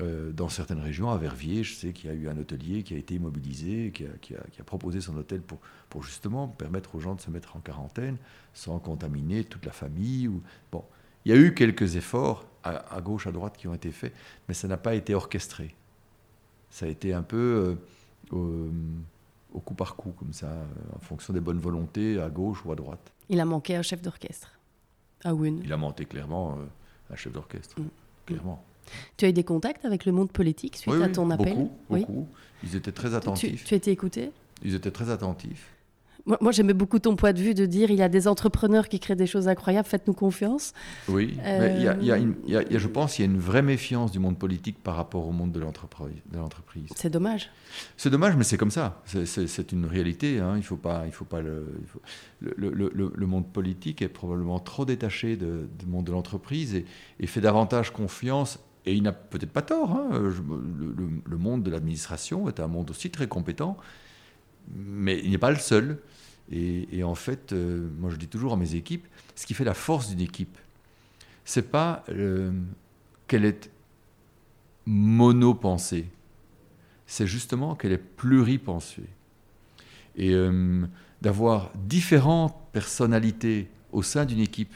euh, 0.00 0.32
dans 0.32 0.48
certaines 0.48 0.80
régions. 0.80 1.10
À 1.10 1.18
Verviers, 1.18 1.62
je 1.62 1.74
sais 1.74 1.92
qu'il 1.92 2.08
y 2.08 2.12
a 2.12 2.16
eu 2.16 2.26
un 2.26 2.38
hôtelier 2.38 2.82
qui 2.82 2.94
a 2.94 2.96
été 2.96 3.18
mobilisé, 3.18 3.92
qui 3.92 4.06
a, 4.34 4.64
proposé 4.64 5.02
son 5.02 5.14
hôtel 5.18 5.42
pour, 5.42 6.02
justement 6.02 6.48
permettre 6.48 6.94
aux 6.94 7.00
gens 7.00 7.14
de 7.14 7.20
se 7.20 7.30
mettre 7.30 7.54
en 7.54 7.60
quarantaine 7.60 8.16
sans 8.54 8.78
contaminer 8.78 9.44
toute 9.44 9.66
la 9.66 9.72
famille. 9.72 10.30
Bon, 10.72 10.84
il 11.26 11.32
y 11.32 11.34
a 11.34 11.38
eu 11.38 11.52
quelques 11.52 11.96
efforts 11.96 12.46
à, 12.64 13.00
gauche, 13.02 13.26
à 13.26 13.32
droite 13.32 13.58
qui 13.58 13.68
ont 13.68 13.74
été 13.74 13.90
faits, 13.90 14.14
mais 14.48 14.54
ça 14.54 14.68
n'a 14.68 14.78
pas 14.78 14.94
été 14.94 15.14
orchestré. 15.14 15.74
ça 16.70 16.86
a 16.86 16.88
été 16.88 17.12
un 17.12 17.22
peu 17.22 17.76
au, 19.52 19.60
coup 19.60 19.74
par 19.74 19.96
coup, 19.96 20.12
comme 20.12 20.32
ça, 20.32 20.48
en 20.94 20.98
fonction 20.98 21.32
des 21.32 21.40
bonnes 21.40 21.58
volontés, 21.58 22.20
à 22.20 22.28
gauche 22.28 22.64
ou 22.64 22.72
à 22.72 22.76
droite. 22.76 23.12
Il 23.28 23.40
a 23.40 23.44
manqué 23.44 23.76
un 23.76 23.82
chef 23.82 24.02
d'orchestre 24.02 24.58
à 25.24 25.34
Wun. 25.34 25.60
Il 25.64 25.72
a 25.72 25.76
manqué 25.76 26.04
clairement 26.04 26.58
un 27.10 27.16
chef 27.16 27.32
d'orchestre, 27.32 27.80
mm. 27.80 27.88
clairement. 28.26 28.64
Tu 29.16 29.24
as 29.24 29.28
eu 29.28 29.32
des 29.32 29.44
contacts 29.44 29.84
avec 29.84 30.04
le 30.04 30.12
monde 30.12 30.32
politique 30.32 30.76
suite 30.76 30.94
à 30.94 31.08
ton 31.08 31.30
appel 31.30 31.54
beaucoup, 31.54 31.70
beaucoup. 31.88 32.28
Ils 32.64 32.76
étaient 32.76 32.92
très 32.92 33.14
attentifs. 33.14 33.62
Tu, 33.62 33.68
tu 33.68 33.74
étais 33.74 33.92
écouté? 33.92 34.32
Ils 34.62 34.74
étaient 34.74 34.90
très 34.90 35.10
attentifs. 35.10 35.70
Moi, 36.26 36.52
j'aimais 36.52 36.72
beaucoup 36.72 37.00
ton 37.00 37.16
point 37.16 37.32
de 37.32 37.40
vue 37.40 37.54
de 37.54 37.66
dire 37.66 37.90
il 37.90 37.96
y 37.98 38.02
a 38.02 38.08
des 38.08 38.28
entrepreneurs 38.28 38.88
qui 38.88 39.00
créent 39.00 39.16
des 39.16 39.26
choses 39.26 39.48
incroyables, 39.48 39.88
faites-nous 39.88 40.14
confiance. 40.14 40.72
Oui, 41.08 41.36
je 41.42 42.86
pense 42.86 43.16
qu'il 43.16 43.24
y 43.24 43.28
a 43.28 43.30
une 43.30 43.40
vraie 43.40 43.62
méfiance 43.62 44.12
du 44.12 44.20
monde 44.20 44.38
politique 44.38 44.80
par 44.82 44.94
rapport 44.94 45.26
au 45.26 45.32
monde 45.32 45.50
de 45.50 45.58
l'entreprise. 45.58 46.90
C'est 46.94 47.10
dommage. 47.10 47.50
C'est 47.96 48.10
dommage, 48.10 48.36
mais 48.36 48.44
c'est 48.44 48.56
comme 48.56 48.70
ça. 48.70 49.02
C'est 49.06 49.72
une 49.72 49.86
réalité. 49.86 50.38
Hein. 50.38 50.52
Il 50.54 50.58
ne 50.58 50.62
faut 50.62 50.76
pas, 50.76 51.02
il 51.06 51.12
faut 51.12 51.24
pas 51.24 51.40
le, 51.40 51.66
le, 52.40 52.70
le, 52.70 53.12
le, 53.14 53.26
monde 53.26 53.52
politique 53.52 54.00
est 54.02 54.08
probablement 54.08 54.60
trop 54.60 54.84
détaché 54.84 55.36
de, 55.36 55.68
du 55.78 55.86
monde 55.86 56.06
de 56.06 56.12
l'entreprise 56.12 56.74
et, 56.74 56.84
et, 57.18 57.26
fait 57.26 57.40
davantage 57.40 57.92
confiance. 57.92 58.60
Et 58.84 58.94
il 58.94 59.02
n'a 59.02 59.12
peut-être 59.12 59.52
pas 59.52 59.62
tort. 59.62 59.90
Hein. 59.92 60.08
le 60.12 61.36
monde 61.36 61.62
de 61.62 61.70
l'administration 61.70 62.48
est 62.48 62.60
un 62.60 62.66
monde 62.68 62.90
aussi 62.90 63.10
très 63.10 63.26
compétent 63.26 63.76
mais 64.74 65.20
il 65.22 65.30
n'est 65.30 65.38
pas 65.38 65.50
le 65.50 65.58
seul. 65.58 65.98
Et, 66.52 67.02
en 67.02 67.14
fait, 67.14 67.52
euh, 67.52 67.88
moi 67.98 68.10
je 68.10 68.16
dis 68.16 68.28
toujours 68.28 68.52
à 68.52 68.56
mes 68.56 68.74
équipes, 68.74 69.06
ce 69.34 69.46
qui 69.46 69.54
fait 69.54 69.64
la 69.64 69.74
force 69.74 70.10
d'une 70.10 70.20
équipe, 70.20 70.58
c'est 71.44 71.70
pas 71.70 72.04
euh, 72.10 72.52
qu'elle 73.26 73.46
est 73.46 73.70
monopensée, 74.84 76.06
c'est 77.06 77.26
justement 77.26 77.74
qu'elle 77.74 77.92
est 77.92 77.98
pluripensée. 77.98 79.08
Et 80.16 80.34
euh, 80.34 80.84
d'avoir 81.22 81.70
différentes 81.74 82.54
personnalités 82.72 83.70
au 83.90 84.02
sein 84.02 84.26
d'une 84.26 84.40
équipe 84.40 84.74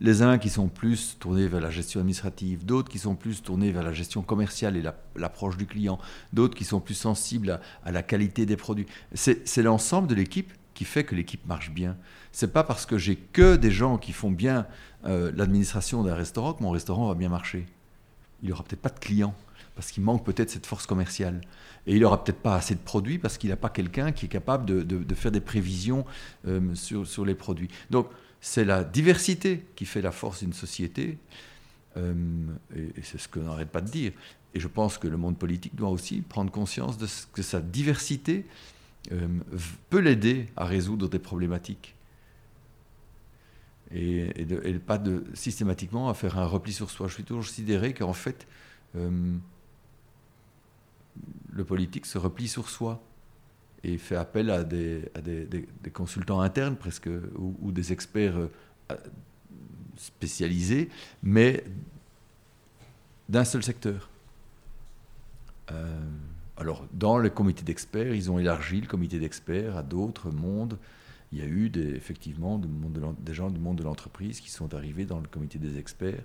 les 0.00 0.22
uns 0.22 0.38
qui 0.38 0.48
sont 0.48 0.68
plus 0.68 1.16
tournés 1.18 1.46
vers 1.46 1.60
la 1.60 1.70
gestion 1.70 2.00
administrative, 2.00 2.64
d'autres 2.64 2.88
qui 2.88 2.98
sont 2.98 3.14
plus 3.14 3.42
tournés 3.42 3.70
vers 3.70 3.82
la 3.82 3.92
gestion 3.92 4.22
commerciale 4.22 4.76
et 4.76 4.82
l'approche 5.16 5.56
du 5.56 5.66
client, 5.66 5.98
d'autres 6.32 6.56
qui 6.56 6.64
sont 6.64 6.80
plus 6.80 6.94
sensibles 6.94 7.60
à, 7.84 7.92
la 7.92 8.02
qualité 8.02 8.46
des 8.46 8.56
produits. 8.56 8.86
C'est 9.14 9.62
l'ensemble 9.62 10.08
de 10.08 10.14
l'équipe 10.14 10.52
qui 10.74 10.84
fait 10.84 11.04
que 11.04 11.14
l'équipe 11.14 11.46
marche 11.46 11.70
bien. 11.70 11.96
C'est 12.32 12.52
pas 12.52 12.64
parce 12.64 12.86
que 12.86 12.96
j'ai 12.96 13.16
que 13.16 13.56
des 13.56 13.70
gens 13.70 13.98
qui 13.98 14.12
font 14.12 14.30
bien 14.30 14.66
euh, 15.04 15.30
l'administration 15.34 16.02
d'un 16.02 16.14
restaurant 16.14 16.54
que 16.54 16.62
mon 16.62 16.70
restaurant 16.70 17.08
va 17.08 17.14
bien 17.14 17.28
marcher. 17.28 17.66
Il 18.42 18.52
aura 18.52 18.62
peut-être 18.62 18.80
pas 18.80 18.88
de 18.88 18.98
clients 18.98 19.34
parce 19.74 19.90
qu'il 19.90 20.02
manque 20.02 20.24
peut-être 20.24 20.50
cette 20.50 20.66
force 20.66 20.86
commerciale. 20.86 21.42
Et 21.86 21.96
il 21.96 22.00
n'aura 22.00 22.22
peut-être 22.22 22.40
pas 22.40 22.54
assez 22.54 22.74
de 22.74 22.80
produits 22.80 23.18
parce 23.18 23.36
qu'il 23.36 23.50
n'a 23.50 23.56
pas 23.56 23.68
quelqu'un 23.68 24.12
qui 24.12 24.26
est 24.26 24.28
capable 24.28 24.64
de, 24.64 25.14
faire 25.14 25.32
des 25.32 25.40
prévisions 25.40 26.04
euh, 26.46 26.74
sur, 26.74 27.06
sur 27.06 27.24
les 27.24 27.34
produits. 27.34 27.68
Donc, 27.90 28.08
c'est 28.40 28.64
la 28.64 28.84
diversité 28.84 29.66
qui 29.76 29.84
fait 29.84 30.00
la 30.00 30.12
force 30.12 30.40
d'une 30.40 30.52
société, 30.52 31.18
euh, 31.96 32.14
et, 32.74 33.02
c'est 33.02 33.18
ce 33.18 33.28
que 33.28 33.38
n'arrête 33.38 33.70
pas 33.70 33.80
de 33.80 33.90
dire. 33.90 34.12
Et 34.54 34.60
je 34.60 34.68
pense 34.68 34.98
que 34.98 35.08
le 35.08 35.16
monde 35.16 35.38
politique 35.38 35.74
doit 35.74 35.90
aussi 35.90 36.22
prendre 36.22 36.50
conscience 36.50 36.98
de 36.98 37.06
ce 37.06 37.26
que 37.26 37.42
sa 37.42 37.60
diversité 37.60 38.46
euh, 39.12 39.28
peut 39.90 40.00
l'aider 40.00 40.48
à 40.56 40.64
résoudre 40.64 41.08
des 41.08 41.18
problématiques. 41.18 41.94
Et, 43.92 44.32
pas 44.86 45.02
systématiquement 45.34 46.08
à 46.08 46.14
faire 46.14 46.38
un 46.38 46.46
repli 46.46 46.72
sur 46.72 46.90
soi. 46.90 47.08
Je 47.08 47.14
suis 47.14 47.24
toujours 47.24 47.44
considéré 47.44 47.92
qu'en 47.92 48.12
fait, 48.12 48.46
euh, 48.96 49.36
le 51.52 51.64
politique 51.64 52.06
se 52.06 52.16
replie 52.16 52.48
sur 52.48 52.68
soi 52.68 53.02
et 53.82 53.98
fait 53.98 54.16
appel 54.16 54.50
à 54.50 54.62
des, 54.64 55.10
consultants 55.92 56.40
internes 56.40 56.76
presque 56.76 57.08
ou, 57.36 57.72
des 57.72 57.92
experts 57.92 58.36
euh, 58.36 58.96
spécialisés, 59.96 60.88
mais 61.22 61.64
d'un 63.28 63.44
seul 63.44 63.62
secteur. 63.62 64.10
Euh, 65.70 66.00
alors, 66.56 66.84
dans 66.92 67.16
le 67.16 67.30
comité 67.30 67.62
d'experts, 67.62 68.14
ils 68.14 68.30
ont 68.30 68.38
élargi 68.38 68.80
le 68.80 68.86
comité 68.86 69.18
d'experts 69.18 69.76
à 69.76 69.82
d'autres 69.82 70.30
mondes. 70.30 70.78
Il 71.32 71.38
y 71.38 71.42
a 71.42 71.46
eu 71.46 71.70
effectivement 71.94 72.58
des 72.58 73.34
gens 73.34 73.50
du 73.50 73.60
monde 73.60 73.78
de 73.78 73.84
l'entreprise 73.84 74.40
qui 74.40 74.50
sont 74.50 74.74
arrivés 74.74 75.06
dans 75.06 75.20
le 75.20 75.28
comité 75.28 75.58
des 75.58 75.78
experts. 75.78 76.24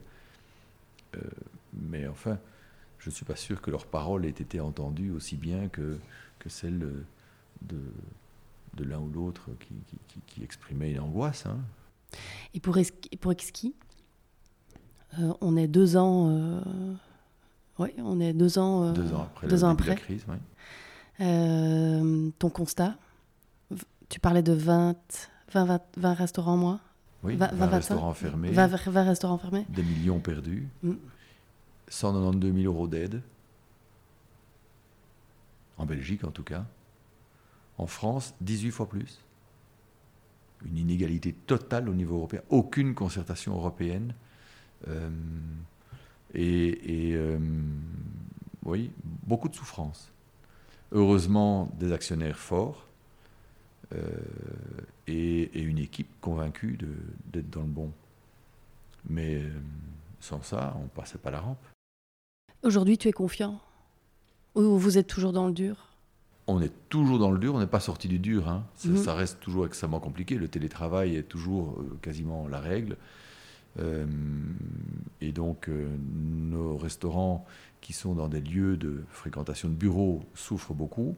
Euh, 1.15 1.19
mais 1.73 2.07
enfin, 2.07 2.39
je 2.97 3.09
ne 3.09 3.15
suis 3.15 3.23
pas 3.23 3.35
sûr 3.35 3.61
que 3.61 3.69
leur 3.69 3.85
parole 3.85 4.25
ait 4.25 4.29
été 4.29 4.59
entendue 4.59 5.11
aussi 5.11 5.37
bien 5.37 5.69
que, 5.69 5.99
que 6.39 6.49
celle 6.49 6.83
de, 7.67 7.81
de 8.75 8.83
l'un 8.83 8.99
ou 8.99 9.09
l'autre 9.09 9.49
qui, 9.59 9.75
qui, 10.27 10.43
exprimait 10.43 10.91
une 10.91 10.99
angoisse. 10.99 11.45
Hein. 11.45 11.57
Et 12.53 12.59
pour, 12.59 12.77
pour 13.19 13.31
Exki, 13.31 13.75
euh, 15.19 15.33
on 15.41 15.57
est 15.57 15.67
deux 15.67 15.97
ans. 15.97 16.29
Euh, 16.29 16.61
ouais, 17.79 17.93
on 17.99 18.19
est 18.19 18.33
deux 18.33 18.57
ans. 18.57 18.89
Euh, 18.89 18.93
deux 18.93 19.13
ans 19.13 19.23
après, 19.23 19.47
deux 19.47 19.63
ans 19.63 19.69
après. 19.69 19.89
la 19.89 19.95
crise. 19.95 20.25
ton 22.39 22.49
constat 22.49 22.95
Tu 24.09 24.19
parlais 24.19 24.43
de 24.43 24.53
20, 24.53 24.95
20, 25.53 25.81
20, 25.97 26.13
restaurants 26.13 26.57
moins 26.57 26.79
Oui, 27.23 27.35
20, 27.35 27.53
20 27.53 27.65
restaurants 27.67 28.13
fermés. 28.13 28.51
20, 28.51 28.67
restaurants 29.03 29.37
fermés. 29.37 29.65
Des 29.69 29.83
millions 29.83 30.19
perdus. 30.19 30.67
192 31.87 32.51
mm. 32.51 32.61
000 32.61 32.73
euros 32.73 32.87
d'aide. 32.87 33.21
En 35.77 35.85
Belgique, 35.85 36.23
en 36.23 36.31
tout 36.31 36.43
cas. 36.43 36.65
En 37.77 37.87
France, 37.87 38.33
18 38.41 38.71
fois 38.71 38.87
plus. 38.87 39.19
Une 40.65 40.77
inégalité 40.77 41.33
totale 41.33 41.89
au 41.89 41.93
niveau 41.93 42.15
européen. 42.17 42.41
Aucune 42.49 42.95
concertation 42.95 43.53
européenne. 43.55 44.15
Euh, 44.87 45.09
et, 46.33 47.11
euh, 47.13 47.37
oui, 48.63 48.91
beaucoup 49.25 49.49
de 49.49 49.55
souffrance. 49.55 50.11
Heureusement, 50.91 51.69
des 51.79 51.91
actionnaires 51.91 52.37
forts 52.37 52.85
euh, 53.93 54.01
et, 55.07 55.59
une 55.59 55.77
équipe 55.77 56.09
convaincue 56.21 56.77
d'être 57.31 57.49
dans 57.49 57.61
le 57.61 57.67
bon. 57.67 57.91
Mais 59.07 59.41
sans 60.19 60.41
ça, 60.41 60.75
on 60.79 60.83
ne 60.83 60.89
passait 60.89 61.17
pas 61.17 61.31
la 61.31 61.39
rampe. 61.39 61.63
Aujourd'hui, 62.63 62.97
tu 62.97 63.07
es 63.07 63.11
confiant? 63.11 63.59
Ou 64.55 64.77
vous 64.77 64.97
êtes 64.97 65.07
toujours 65.07 65.33
dans 65.33 65.47
le 65.47 65.53
dur? 65.53 65.94
On 66.47 66.61
est 66.61 66.71
toujours 66.89 67.19
dans 67.19 67.31
le 67.31 67.39
dur, 67.39 67.55
on 67.55 67.59
n'est 67.59 67.67
pas 67.67 67.79
sorti 67.79 68.07
du 68.07 68.19
dur. 68.19 68.47
Hein. 68.47 68.65
Mhm. 68.85 68.97
Ça, 68.97 69.13
reste 69.13 69.39
toujours 69.39 69.65
extrêmement 69.65 69.99
compliqué. 69.99 70.35
Le 70.35 70.47
télétravail 70.47 71.15
est 71.15 71.23
toujours 71.23 71.75
euh, 71.79 71.97
quasiment 72.01 72.47
la 72.47 72.59
règle. 72.59 72.97
Euh, 73.79 74.05
et 75.21 75.31
donc, 75.31 75.69
euh, 75.69 75.87
nos 75.99 76.77
restaurants 76.77 77.45
qui 77.81 77.93
sont 77.93 78.13
dans 78.13 78.27
des 78.27 78.41
lieux 78.41 78.77
de 78.77 79.03
fréquentation 79.09 79.69
de 79.69 79.73
bureaux 79.73 80.23
souffrent 80.33 80.73
beaucoup. 80.73 81.15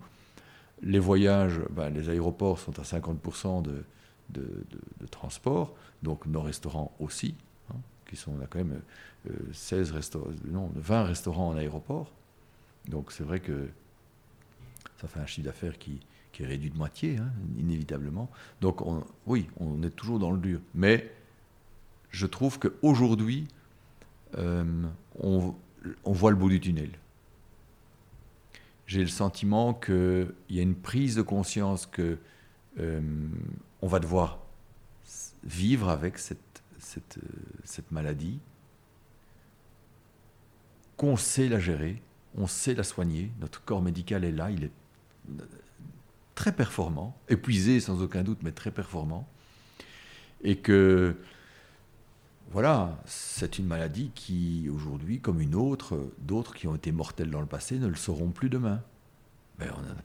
Les 0.82 1.00
voyages, 1.00 1.60
ben, 1.72 1.90
les 1.90 2.10
aéroports 2.10 2.60
sont 2.60 2.80
à 2.80 2.84
50% 2.84 3.64
de, 3.64 3.84
de, 4.30 5.08
transport, 5.10 5.74
donc 6.04 6.26
nos 6.26 6.42
restaurants 6.42 6.94
aussi, 7.00 7.36
hein, 7.72 7.78
qui 8.08 8.16
sont 8.16 8.38
là 8.38 8.46
quand 8.50 8.60
même 8.60 8.82
16 9.54 9.92
restaurants, 9.92 10.28
non, 10.46 10.70
20 10.76 11.04
restaurants 11.04 11.50
en 11.50 11.58
aéroport. 11.58 12.12
Donc 12.90 13.12
c'est 13.12 13.24
vrai 13.24 13.40
que 13.40 13.70
ça 15.00 15.08
fait 15.08 15.20
un 15.20 15.26
chiffre 15.26 15.46
d'affaires 15.46 15.78
qui, 15.78 16.00
est 16.40 16.46
réduit 16.46 16.70
de 16.70 16.78
moitié, 16.78 17.18
hein, 17.18 17.32
inévitablement. 17.58 18.30
Donc 18.62 18.82
oui, 19.26 19.48
on 19.60 19.82
est 19.82 19.90
toujours 19.90 20.20
dans 20.20 20.30
le 20.30 20.38
dur. 20.38 20.60
Mais 20.76 21.12
je 22.12 22.28
trouve 22.28 22.60
qu'aujourd'hui, 22.60 23.48
euh, 24.38 24.64
on, 25.20 25.56
voit 26.06 26.30
le 26.30 26.38
bout 26.38 26.50
du 26.50 26.60
tunnel. 26.60 26.92
J'ai 28.86 29.02
le 29.02 29.08
sentiment 29.08 29.74
qu'il 29.74 30.32
y 30.52 30.60
a 30.60 30.62
une 30.62 30.76
prise 30.76 31.16
de 31.16 31.24
conscience 31.24 31.88
que 31.88 32.20
euh, 32.80 33.02
on 33.82 33.88
va 33.88 34.00
devoir 34.00 34.38
vivre 35.44 35.90
avec 35.90 36.20
cette, 36.20 36.62
cette, 36.78 37.18
cette 37.64 37.92
maladie, 37.92 38.40
qu'on 40.98 41.18
sait 41.18 41.50
la 41.50 41.60
gérer, 41.60 42.00
on 42.36 42.46
sait 42.46 42.76
la 42.76 42.84
soigner, 42.84 43.32
notre 43.40 43.64
corps 43.64 43.82
médical 43.82 44.24
est 44.24 44.32
là, 44.32 44.52
il 44.52 44.66
est 44.66 44.72
très 46.36 46.52
performant, 46.52 47.18
épuisé 47.30 47.80
sans 47.80 48.02
aucun 48.02 48.24
doute, 48.24 48.40
mais 48.44 48.52
très 48.52 48.72
performant. 48.72 49.28
Et 50.44 50.58
que, 50.58 51.16
voilà, 52.52 53.02
c'est 53.06 53.58
une 53.58 53.66
maladie 53.66 54.12
qui, 54.14 54.70
aujourd'hui, 54.74 55.20
comme 55.20 55.42
une 55.42 55.56
autre, 55.56 56.12
d'autres 56.20 56.54
qui 56.54 56.68
ont 56.68 56.76
été 56.76 56.92
mortelles 56.92 57.32
dans 57.32 57.42
le 57.42 57.48
passé 57.48 57.80
ne 57.80 57.88
le 57.88 57.96
seront 57.96 58.30
plus 58.30 58.50
demain. 58.50 58.84
Ben, 59.58 59.72
on 59.76 59.82
a 59.82 59.96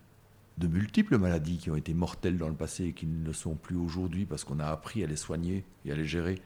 de 0.59 0.67
multiples 0.67 1.19
maladies 1.19 1.59
qui 1.59 1.71
ont 1.71 1.77
été 1.77 1.95
mortelles 1.95 2.39
dans 2.39 2.49
le 2.49 2.55
passé 2.55 2.85
et 2.85 2.93
qui 2.93 3.07
ne 3.07 3.25
le 3.25 3.33
sont 3.33 3.55
plus 3.55 3.77
aujourd'hui 3.77 4.27
parce 4.27 4.45
qu'on 4.45 4.61
a 4.61 4.67
appris 4.67 5.03
à 5.03 5.07
les 5.07 5.17
soigner 5.17 5.65
et 5.85 5.93
à 5.93 5.95
les 5.95 6.05
gérer. 6.05 6.37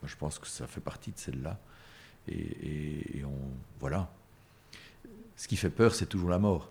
Moi, 0.00 0.08
je 0.08 0.16
pense 0.16 0.38
que 0.38 0.46
ça 0.46 0.66
fait 0.66 0.80
partie 0.80 1.12
de 1.12 1.18
celle-là. 1.18 1.58
Et, 2.28 3.22
voilà. 3.80 4.12
ce 5.36 5.48
qui 5.48 5.56
fait 5.56 5.70
peur, 5.70 5.94
c'est 5.94 6.06
toujours 6.06 6.30
la 6.30 6.38
mort. 6.38 6.70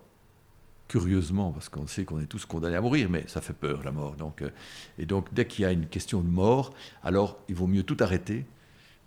Curieusement, 0.92 1.52
parce 1.52 1.70
qu'on 1.70 1.86
sait 1.86 2.04
qu'on 2.04 2.20
est 2.20 2.26
tous 2.26 2.44
condamnés 2.44 2.76
à 2.76 2.82
mourir, 2.82 3.08
mais 3.08 3.24
ça 3.26 3.40
fait 3.40 3.54
peur, 3.54 3.82
la 3.82 3.92
mort. 3.92 4.14
Donc, 4.14 4.42
euh, 4.42 4.50
et 4.98 5.06
donc, 5.06 5.32
dès 5.32 5.46
qu'il 5.46 5.62
y 5.62 5.64
a 5.64 5.72
une 5.72 5.86
question 5.86 6.20
de 6.20 6.28
mort, 6.28 6.74
alors 7.02 7.38
il 7.48 7.54
vaut 7.54 7.66
mieux 7.66 7.82
tout 7.82 7.96
arrêter 8.00 8.44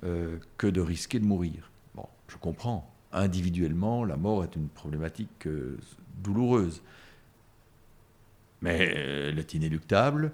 euh, 0.04 0.40
que 0.58 0.66
de 0.66 0.82
risquer 0.82 1.20
de 1.20 1.26
mourir. 1.26 1.70
Bon, 1.94 2.08
je 2.28 2.38
comprends. 2.38 2.92
Individuellement, 3.12 4.04
la 4.04 4.18
mort 4.18 4.44
est 4.44 4.56
une 4.56 4.68
problématique 4.68 5.46
euh, 5.46 5.78
douloureuse. 6.24 6.82
Mais 8.64 8.80
elle 8.80 9.38
est 9.38 9.54
inéluctable. 9.54 10.32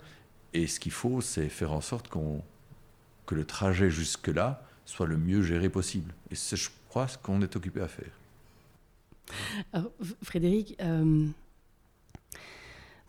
Et 0.53 0.67
ce 0.67 0.79
qu'il 0.79 0.93
faut, 0.93 1.19
c'est 1.19 1.49
faire 1.49 1.73
en 1.73 1.81
sorte 1.81 2.07
que 2.07 3.35
le 3.35 3.43
trajet 3.43 3.89
jusque-là 3.89 4.65
soit 4.85 5.05
le 5.05 5.17
mieux 5.17 5.41
géré 5.41 5.67
possible. 5.67 6.13
Et 6.29 6.35
c'est, 6.35 6.55
je 6.55 6.69
crois, 6.87 7.09
ce 7.09 7.17
qu'on 7.17 7.41
est 7.41 7.57
occupé 7.57 7.81
à 7.81 7.89
faire. 7.89 8.20
Alors, 9.73 9.91
Frédéric, 10.23 10.75
euh, 10.81 11.27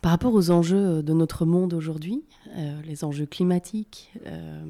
par 0.01 0.11
rapport 0.11 0.33
aux 0.33 0.51
enjeux 0.51 1.03
de 1.03 1.13
notre 1.13 1.45
monde 1.45 1.73
aujourd'hui, 1.73 2.23
euh, 2.55 2.81
les 2.83 3.03
enjeux 3.03 3.25
climatiques, 3.25 4.11
euh, 4.25 4.63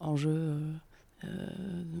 enjeux 0.00 0.56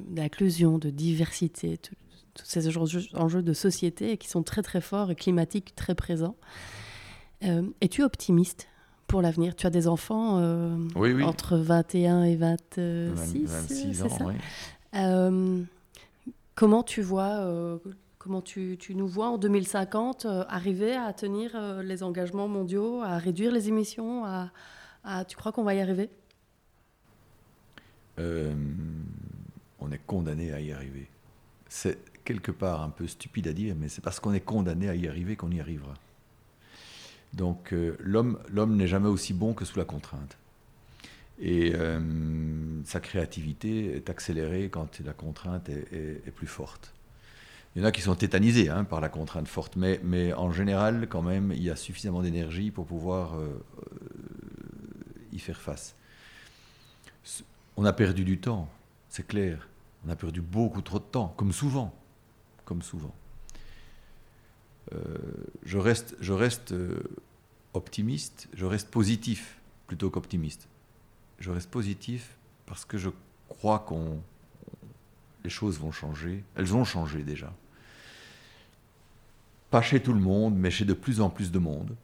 d'inclusion, 0.08 0.78
de 0.78 0.88
diversité, 0.88 1.76
tous 1.76 1.94
ces 2.42 2.74
enjeux, 2.78 3.02
enjeux, 3.12 3.42
de 3.42 3.52
société 3.52 4.16
qui 4.16 4.28
sont 4.28 4.42
très 4.42 4.62
très 4.62 4.80
forts 4.80 5.10
et 5.10 5.14
climatiques 5.14 5.74
très 5.74 5.94
présents, 5.94 6.36
es-tu 7.42 8.02
optimiste 8.02 8.68
pour 9.06 9.20
l'avenir? 9.20 9.54
Tu 9.56 9.66
as 9.66 9.70
des 9.70 9.88
enfants 9.88 10.38
entre 10.96 11.58
21 11.58 12.22
et 12.22 12.36
26, 12.36 13.44
26 13.44 14.02
ans, 14.04 14.18
oui. 14.94 15.66
comment 16.54 16.82
tu 16.82 17.02
vois 17.02 17.78
Comment 18.20 18.42
tu, 18.42 18.76
nous 18.90 19.08
vois 19.08 19.28
en 19.30 19.38
2050 19.38 20.26
euh, 20.26 20.44
arriver 20.46 20.94
à 20.94 21.10
tenir 21.14 21.52
euh, 21.54 21.82
les 21.82 22.02
engagements 22.02 22.48
mondiaux, 22.48 23.00
à 23.00 23.16
réduire 23.16 23.50
les 23.50 23.68
émissions 23.68 24.24
Tu 25.26 25.36
crois 25.36 25.52
qu'on 25.52 25.64
va 25.64 25.72
y 25.72 25.80
arriver? 25.80 26.10
Euh, 28.18 28.52
On 29.78 29.90
est 29.90 30.02
condamné 30.06 30.52
à 30.52 30.60
y 30.60 30.70
arriver. 30.70 31.08
C'est 31.70 31.96
quelque 32.22 32.52
part 32.52 32.82
un 32.82 32.90
peu 32.90 33.06
stupide 33.06 33.48
à 33.48 33.54
dire, 33.54 33.74
mais 33.74 33.88
c'est 33.88 34.02
parce 34.02 34.20
qu'on 34.20 34.34
est 34.34 34.44
condamné 34.44 34.90
à 34.90 34.94
y 34.94 35.08
arriver 35.08 35.34
qu'on 35.34 35.50
y 35.50 35.58
arrivera. 35.58 35.94
Donc 37.32 37.74
l'homme 38.00 38.76
n'est 38.76 38.86
jamais 38.86 39.08
aussi 39.08 39.32
bon 39.32 39.54
que 39.54 39.64
sous 39.64 39.78
la 39.78 39.86
contrainte. 39.86 40.36
Et 41.38 41.72
sa 42.84 43.00
créativité 43.00 43.96
est 43.96 44.10
accélérée 44.10 44.68
quand 44.68 45.00
la 45.00 45.14
contrainte 45.14 45.70
est 45.70 46.34
plus 46.34 46.48
forte. 46.48 46.92
Il 47.74 47.82
y 47.82 47.84
en 47.84 47.88
a 47.88 47.92
qui 47.92 48.00
sont 48.00 48.16
tétanisés 48.16 48.68
hein, 48.68 48.84
par 48.84 49.00
la 49.00 49.08
contrainte 49.08 49.46
forte, 49.46 49.76
mais, 49.76 50.32
en 50.34 50.50
général, 50.50 51.08
quand 51.08 51.22
même, 51.22 51.52
il 51.52 51.62
y 51.62 51.70
a 51.70 51.76
suffisamment 51.76 52.22
d'énergie 52.22 52.70
pour 52.70 52.86
pouvoir 52.86 53.34
euh, 53.34 53.46
euh, 53.46 53.98
y 55.32 55.38
faire 55.38 55.60
face. 55.60 55.94
On 57.76 57.84
a 57.84 57.92
perdu 57.92 58.24
du 58.24 58.38
temps, 58.38 58.68
c'est 59.08 59.26
clair. 59.26 59.68
On 60.04 60.10
a 60.10 60.16
perdu 60.16 60.40
beaucoup 60.40 60.82
trop 60.82 60.98
de 60.98 61.04
temps, 61.04 61.32
comme 61.36 61.52
souvent. 61.52 61.94
Comme 62.64 62.82
souvent. 62.82 63.14
Euh, 64.92 64.98
je 65.64 65.78
reste, 65.78 66.16
je 66.20 66.32
reste 66.32 66.74
optimiste, 67.74 68.48
je 68.52 68.66
reste 68.66 68.90
positif 68.90 69.60
plutôt 69.86 70.10
qu'optimiste. 70.10 70.68
Je 71.38 71.50
reste 71.52 71.70
positif 71.70 72.36
parce 72.66 72.84
que 72.84 72.98
je 72.98 73.10
crois 73.48 73.78
qu'on 73.78 74.20
les 75.44 75.50
choses 75.50 75.78
vont 75.78 75.92
changer. 75.92 76.44
Elles 76.56 76.74
ont 76.74 76.84
changé 76.84 77.22
déjà. 77.22 77.52
Pas 79.70 79.82
chez 79.82 80.00
tout 80.00 80.12
le 80.12 80.20
monde, 80.20 80.56
mais 80.56 80.70
chez 80.70 80.84
de 80.84 80.94
plus 80.94 81.20
en 81.20 81.30
plus 81.30 81.50
de 81.50 81.58
monde. 81.58 81.96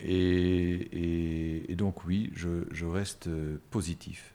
Et, 0.00 1.74
donc 1.76 2.04
oui, 2.04 2.30
je, 2.34 2.84
reste 2.84 3.28
positif. 3.70 4.32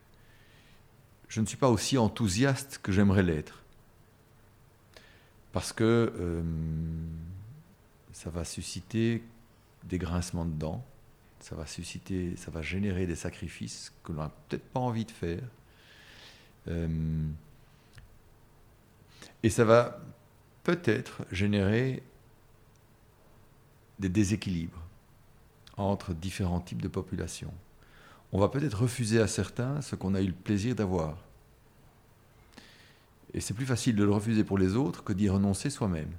Je 1.28 1.42
ne 1.42 1.46
suis 1.46 1.58
pas 1.58 1.70
aussi 1.70 1.98
enthousiaste 1.98 2.80
que 2.84 2.92
j'aimerais 2.92 3.24
l'être. 3.24 3.64
Parce 5.54 5.74
que 5.74 6.14
euh, 6.18 6.44
ça 8.14 8.30
va 8.30 8.44
susciter 8.44 9.24
des 9.84 9.98
grincements 9.98 10.46
de 10.46 10.54
dents, 10.54 10.86
ça 11.40 11.56
va 11.56 11.66
susciter, 11.66 12.36
ça 12.38 12.52
va 12.52 12.62
générer 12.62 13.08
des 13.08 13.16
sacrifices 13.16 13.92
que 14.04 14.12
l'on 14.12 14.22
n'a 14.22 14.32
peut-être 14.48 14.68
pas 14.70 14.80
envie 14.80 15.06
de 15.06 15.12
faire. 15.12 15.44
Euh, 16.68 16.88
et 19.44 19.50
ça 19.50 19.64
va 19.64 20.00
peut-être 20.64 21.26
générer 21.32 22.04
des 24.00 24.10
déséquilibres 24.10 24.82
entre 25.78 26.14
différents 26.14 26.60
types 26.60 26.82
de 26.82 26.88
populations. 26.88 27.54
On 28.34 28.40
va 28.40 28.50
peut-être 28.50 28.82
refuser 28.82 29.20
à 29.20 29.28
certains 29.28 29.82
ce 29.82 29.96
qu'on 29.96 30.16
a 30.16 30.22
eu 30.22 30.28
le 30.28 30.34
plaisir 30.34 30.76
d'avoir. 30.76 31.18
Et 33.34 33.42
c'est 33.42 33.54
plus 33.54 33.66
facile 33.66 33.96
de 33.96 34.04
le 34.04 34.12
refuser 34.12 34.44
pour 34.44 34.58
les 34.58 34.76
autres 34.76 35.04
que 35.04 35.14
d'y 35.14 35.30
renoncer 35.30 35.70
soi-même. 35.70 36.12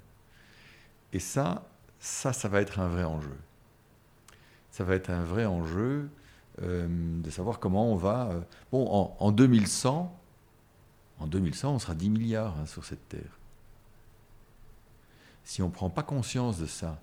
Et 1.12 1.19
ça, 1.19 1.69
ça, 2.01 2.32
ça 2.32 2.49
va 2.49 2.61
être 2.61 2.81
un 2.81 2.89
vrai 2.89 3.05
enjeu. 3.05 3.36
Ça 4.70 4.85
va 4.85 4.94
être 4.94 5.11
un 5.11 5.23
vrai 5.23 5.44
enjeu 5.44 6.09
euh, 6.62 6.86
de 7.23 7.31
savoir 7.31 7.59
comment 7.59 7.93
on 7.93 7.97
va... 7.97 8.31
Euh, 8.31 8.40
bon, 8.70 8.86
en, 8.90 9.16
en 9.19 9.32
2100, 9.32 10.19
en 11.23 11.27
2100, 11.27 11.74
on 11.74 11.78
sera 11.78 11.94
10 11.94 12.11
milliards 12.11 12.59
hein, 12.59 12.66
sur 12.66 12.85
cette 12.85 13.09
Terre. 13.09 13.39
Si 15.44 15.62
on 15.62 15.69
ne 15.69 15.73
prend 15.73 15.90
pas 15.90 16.03
conscience 16.03 16.59
de 16.59 16.66
ça, 16.66 17.01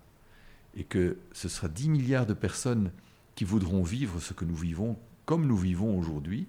et 0.76 0.84
que 0.84 1.18
ce 1.32 1.48
sera 1.48 1.68
10 1.68 1.88
milliards 1.88 2.26
de 2.26 2.34
personnes 2.34 2.92
qui 3.34 3.44
voudront 3.44 3.82
vivre 3.82 4.20
ce 4.20 4.32
que 4.34 4.44
nous 4.44 4.54
vivons 4.54 4.96
comme 5.24 5.46
nous 5.46 5.56
vivons 5.56 5.98
aujourd'hui, 5.98 6.46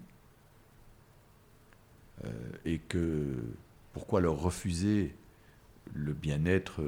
euh, 2.25 2.29
et 2.65 2.79
que 2.79 3.35
pourquoi 3.93 4.21
leur 4.21 4.39
refuser 4.39 5.15
le 5.93 6.13
bien-être 6.13 6.81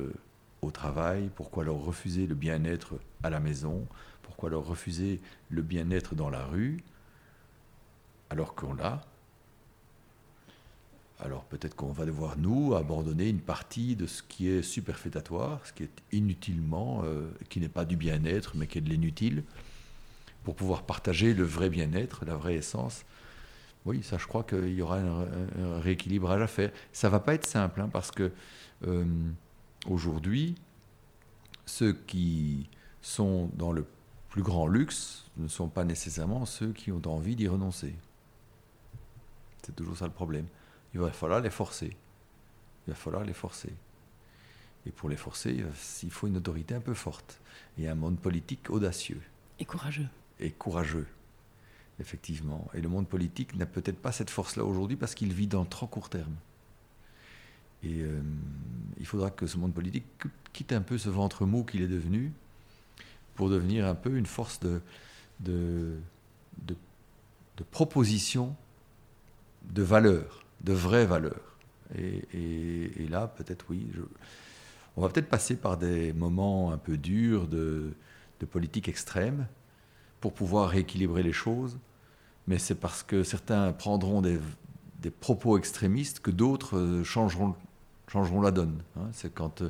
au 0.61 0.71
travail, 0.71 1.29
pourquoi 1.35 1.63
leur 1.63 1.77
refuser 1.77 2.27
le 2.27 2.35
bien-être 2.35 2.95
à 3.21 3.29
la 3.29 3.39
maison, 3.39 3.87
pourquoi 4.21 4.49
leur 4.49 4.65
refuser 4.65 5.21
le 5.49 5.61
bien-être 5.61 6.15
dans 6.15 6.29
la 6.29 6.45
rue, 6.45 6.77
alors 8.29 8.55
qu'on 8.55 8.73
l'a, 8.73 9.01
alors 11.23 11.45
peut-être 11.45 11.75
qu'on 11.75 11.91
va 11.91 12.05
devoir, 12.05 12.37
nous, 12.37 12.75
abandonner 12.75 13.29
une 13.29 13.39
partie 13.39 13.95
de 13.95 14.07
ce 14.07 14.21
qui 14.21 14.49
est 14.49 14.61
superfétatoire, 14.61 15.65
ce 15.65 15.71
qui 15.71 15.83
est 15.83 16.03
inutilement, 16.11 17.01
euh, 17.05 17.29
qui 17.49 17.61
n'est 17.61 17.69
pas 17.69 17.85
du 17.85 17.95
bien-être, 17.95 18.57
mais 18.57 18.67
qui 18.67 18.79
est 18.79 18.81
de 18.81 18.89
l'inutile, 18.89 19.43
pour 20.43 20.55
pouvoir 20.55 20.83
partager 20.83 21.33
le 21.33 21.43
vrai 21.43 21.69
bien-être, 21.69 22.25
la 22.25 22.35
vraie 22.35 22.55
essence. 22.55 23.05
Oui, 23.85 24.03
ça, 24.03 24.17
je 24.17 24.27
crois 24.27 24.43
qu'il 24.43 24.73
y 24.73 24.81
aura 24.81 24.99
un, 24.99 25.79
rééquilibrage 25.79 26.41
à 26.41 26.47
faire. 26.47 26.71
Ça 26.91 27.07
va 27.07 27.21
pas 27.21 27.33
être 27.35 27.45
simple, 27.45 27.79
hein, 27.79 27.89
parce 27.91 28.11
que 28.11 28.31
euh, 28.85 29.05
aujourd'hui, 29.87 30.55
ceux 31.65 31.93
qui 31.93 32.69
sont 33.01 33.49
dans 33.53 33.71
le 33.71 33.85
plus 34.29 34.43
grand 34.43 34.67
luxe 34.67 35.25
ne 35.37 35.47
sont 35.47 35.69
pas 35.69 35.85
nécessairement 35.85 36.45
ceux 36.45 36.73
qui 36.73 36.91
ont 36.91 37.01
envie 37.05 37.37
d'y 37.37 37.47
renoncer. 37.47 37.95
C'est 39.65 39.75
toujours 39.75 39.95
ça 39.95 40.05
le 40.05 40.11
problème 40.11 40.47
il 40.93 40.99
va 40.99 41.11
falloir 41.11 41.41
les 41.41 41.49
forcer. 41.49 41.95
Il 42.87 42.91
va 42.91 42.95
falloir 42.95 43.23
les 43.23 43.33
forcer. 43.33 43.73
Et 44.85 44.91
pour 44.91 45.09
les 45.09 45.15
forcer, 45.15 45.63
il 46.03 46.11
faut 46.11 46.27
une 46.27 46.37
autorité 46.37 46.75
un 46.75 46.81
peu 46.81 46.93
forte 46.93 47.39
et 47.77 47.87
un 47.87 47.95
monde 47.95 48.19
politique 48.19 48.69
audacieux. 48.69 49.21
Et 49.59 49.65
courageux. 49.65 50.07
Et 50.39 50.51
courageux, 50.51 51.07
effectivement. 51.99 52.69
Et 52.73 52.81
le 52.81 52.89
monde 52.89 53.07
politique 53.07 53.55
n'a 53.55 53.65
peut-être 53.65 54.01
pas 54.01 54.11
cette 54.11 54.29
force-là 54.29 54.65
aujourd'hui 54.65 54.97
parce 54.97 55.15
qu'il 55.15 55.33
vit 55.33 55.47
dans 55.47 55.63
trop 55.65 55.87
court 55.87 56.09
terme. 56.09 56.35
Et 57.83 58.01
euh, 58.01 58.21
il 58.99 59.05
faudra 59.05 59.29
que 59.29 59.47
ce 59.47 59.57
monde 59.57 59.73
politique 59.73 60.05
quitte 60.51 60.73
un 60.73 60.81
peu 60.81 60.97
ce 60.97 61.09
ventre 61.09 61.45
mou 61.45 61.63
qu'il 61.63 61.81
est 61.81 61.87
devenu 61.87 62.31
pour 63.35 63.49
devenir 63.49 63.87
un 63.87 63.95
peu 63.95 64.15
une 64.15 64.25
force 64.25 64.59
de, 64.59 64.81
de, 65.39 65.97
de, 66.59 66.75
de 67.57 67.63
proposition 67.63 68.55
de 69.63 69.81
valeur 69.81 70.42
de 70.63 70.73
vraies 70.73 71.05
valeurs. 71.05 71.57
Et, 71.97 73.07
là, 73.09 73.27
peut-être, 73.27 73.65
oui, 73.69 73.87
on 74.97 75.01
va 75.01 75.09
peut-être 75.09 75.29
passer 75.29 75.55
par 75.55 75.77
des 75.77 76.13
moments 76.13 76.71
un 76.71 76.77
peu 76.77 76.97
durs 76.97 77.47
de, 77.47 77.93
politique 78.51 78.89
extrême 78.89 79.47
pour 80.19 80.33
pouvoir 80.33 80.71
rééquilibrer 80.71 81.23
les 81.23 81.31
choses, 81.31 81.77
mais 82.45 82.59
c'est 82.59 82.75
parce 82.75 83.01
que 83.01 83.23
certains 83.23 83.71
prendront 83.71 84.21
des, 84.21 84.37
propos 85.21 85.57
extrémistes 85.57 86.19
que 86.19 86.29
d'autres 86.29 86.77
euh, 86.77 87.03
changeront, 87.05 87.55
changeront 88.09 88.41
la 88.41 88.51
donne. 88.51 88.81
Hein. 88.97 89.07
C'est 89.13 89.33
quand, 89.33 89.61
euh, 89.61 89.69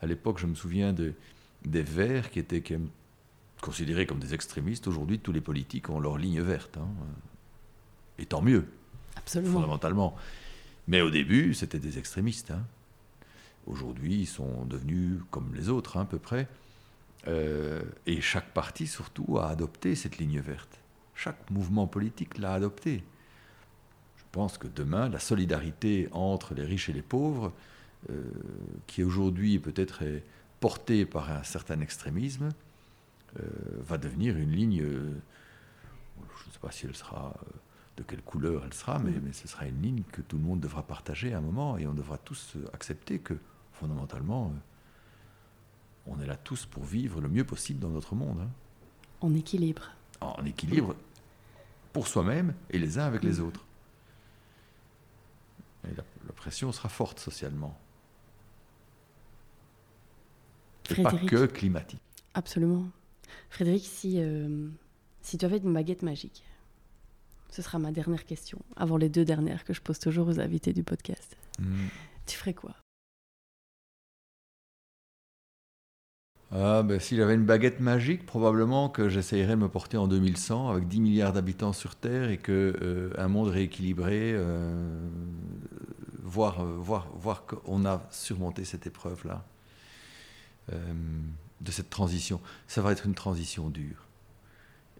à 0.00 0.06
l'époque, 0.06 0.38
je 0.38 0.46
me 0.46 0.54
souviens 0.54 0.92
de, 0.92 1.14
des 1.64 1.82
Verts 1.82 2.30
qui 2.30 2.38
étaient 2.38 2.62
considérés 3.60 4.06
comme 4.06 4.20
des 4.20 4.34
extrémistes. 4.34 4.86
Aujourd'hui, 4.86 5.18
tous 5.18 5.32
les 5.32 5.40
politiques 5.40 5.88
ont 5.88 5.98
leur 5.98 6.16
ligne 6.16 6.42
verte. 6.42 6.78
Hein. 6.78 6.88
Et 8.18 8.26
tant 8.26 8.42
mieux. 8.42 8.66
Fondamentalement. 9.26 10.16
Mais 10.88 11.00
au 11.00 11.10
début, 11.10 11.54
c'était 11.54 11.78
des 11.78 11.98
extrémistes. 11.98 12.50
Hein. 12.50 12.64
Aujourd'hui, 13.66 14.20
ils 14.20 14.26
sont 14.26 14.64
devenus 14.64 15.20
comme 15.30 15.54
les 15.54 15.68
autres, 15.68 15.96
hein, 15.96 16.02
à 16.02 16.06
peu 16.06 16.18
près. 16.18 16.48
Euh, 17.28 17.82
et 18.06 18.20
chaque 18.20 18.52
parti, 18.52 18.86
surtout, 18.86 19.38
a 19.38 19.48
adopté 19.48 19.94
cette 19.94 20.18
ligne 20.18 20.40
verte. 20.40 20.80
Chaque 21.14 21.50
mouvement 21.50 21.86
politique 21.86 22.38
l'a 22.38 22.54
adopté. 22.54 23.04
Je 24.16 24.24
pense 24.32 24.58
que 24.58 24.66
demain, 24.66 25.08
la 25.08 25.20
solidarité 25.20 26.08
entre 26.12 26.54
les 26.54 26.64
riches 26.64 26.88
et 26.88 26.92
les 26.92 27.02
pauvres, 27.02 27.52
euh, 28.10 28.22
qui 28.88 29.04
aujourd'hui 29.04 29.58
peut-être 29.60 30.02
est 30.02 30.24
portée 30.58 31.06
par 31.06 31.30
un 31.30 31.44
certain 31.44 31.80
extrémisme, 31.80 32.48
euh, 33.38 33.42
va 33.86 33.98
devenir 33.98 34.36
une 34.36 34.50
ligne, 34.50 34.80
je 34.80 36.48
ne 36.48 36.52
sais 36.52 36.58
pas 36.60 36.72
si 36.72 36.86
elle 36.86 36.96
sera, 36.96 37.34
de 37.96 38.02
quelle 38.02 38.22
couleur 38.22 38.64
elle 38.64 38.74
sera, 38.74 38.98
mais, 38.98 39.10
mm. 39.10 39.20
mais 39.24 39.32
ce 39.32 39.48
sera 39.48 39.66
une 39.66 39.80
ligne 39.82 40.02
que 40.12 40.22
tout 40.22 40.36
le 40.36 40.42
monde 40.42 40.60
devra 40.60 40.82
partager 40.82 41.34
à 41.34 41.38
un 41.38 41.40
moment 41.40 41.78
et 41.78 41.86
on 41.86 41.94
devra 41.94 42.18
tous 42.18 42.56
accepter 42.72 43.18
que 43.18 43.34
fondamentalement, 43.72 44.52
on 46.06 46.20
est 46.20 46.26
là 46.26 46.36
tous 46.36 46.66
pour 46.66 46.84
vivre 46.84 47.20
le 47.20 47.28
mieux 47.28 47.44
possible 47.44 47.80
dans 47.80 47.90
notre 47.90 48.14
monde. 48.14 48.40
Hein. 48.40 48.50
En 49.20 49.34
équilibre. 49.34 49.90
En 50.20 50.44
équilibre 50.44 50.96
pour 51.92 52.08
soi-même 52.08 52.54
et 52.70 52.78
les 52.78 52.98
uns 52.98 53.04
avec 53.04 53.22
les 53.22 53.38
mm. 53.38 53.44
autres. 53.44 53.64
Et 55.84 55.94
la, 55.94 56.04
pression 56.34 56.72
sera 56.72 56.88
forte 56.88 57.20
socialement. 57.20 57.78
Et 60.90 61.02
pas 61.02 61.12
que 61.12 61.46
climatique. 61.46 62.00
Absolument. 62.34 62.88
Frédéric, 63.48 63.84
si, 63.84 64.20
euh, 64.20 64.68
si 65.20 65.38
tu 65.38 65.44
avais 65.44 65.58
une 65.58 65.72
baguette 65.72 66.02
magique, 66.02 66.42
ce 67.52 67.62
sera 67.62 67.78
ma 67.78 67.92
dernière 67.92 68.24
question, 68.24 68.58
avant 68.76 68.96
les 68.96 69.10
deux 69.10 69.24
dernières 69.24 69.64
que 69.64 69.74
je 69.74 69.82
pose 69.82 69.98
toujours 69.98 70.26
aux 70.26 70.40
invités 70.40 70.72
du 70.72 70.82
podcast. 70.82 71.36
Mm. 71.60 71.86
Tu 72.26 72.36
ferais 72.36 72.54
quoi? 72.54 72.74
Ah, 76.50 76.82
ben, 76.82 76.98
si 76.98 77.16
j'avais 77.16 77.34
une 77.34 77.44
baguette 77.44 77.80
magique, 77.80 78.24
probablement 78.26 78.88
que 78.88 79.08
j'essayerais 79.08 79.54
de 79.54 79.60
me 79.60 79.68
porter 79.68 79.96
en 79.96 80.06
2100 80.06 80.70
avec 80.70 80.88
10 80.88 81.00
milliards 81.00 81.32
d'habitants 81.32 81.72
sur 81.72 81.94
Terre 81.94 82.30
et 82.30 82.38
que 82.38 82.74
euh, 82.82 83.10
un 83.16 83.28
monde 83.28 83.48
rééquilibré, 83.48 84.32
euh, 84.34 85.08
voir, 86.22 86.60
euh, 86.60 86.76
voir, 86.78 87.08
voir 87.14 87.44
qu'on 87.44 87.84
a 87.84 88.02
surmonté 88.10 88.64
cette 88.64 88.86
épreuve-là, 88.86 89.44
de 90.70 91.70
cette 91.70 91.90
transition. 91.90 92.40
Ça 92.66 92.80
va 92.80 92.92
être 92.92 93.04
une 93.06 93.14
transition 93.14 93.68
dure. 93.68 94.06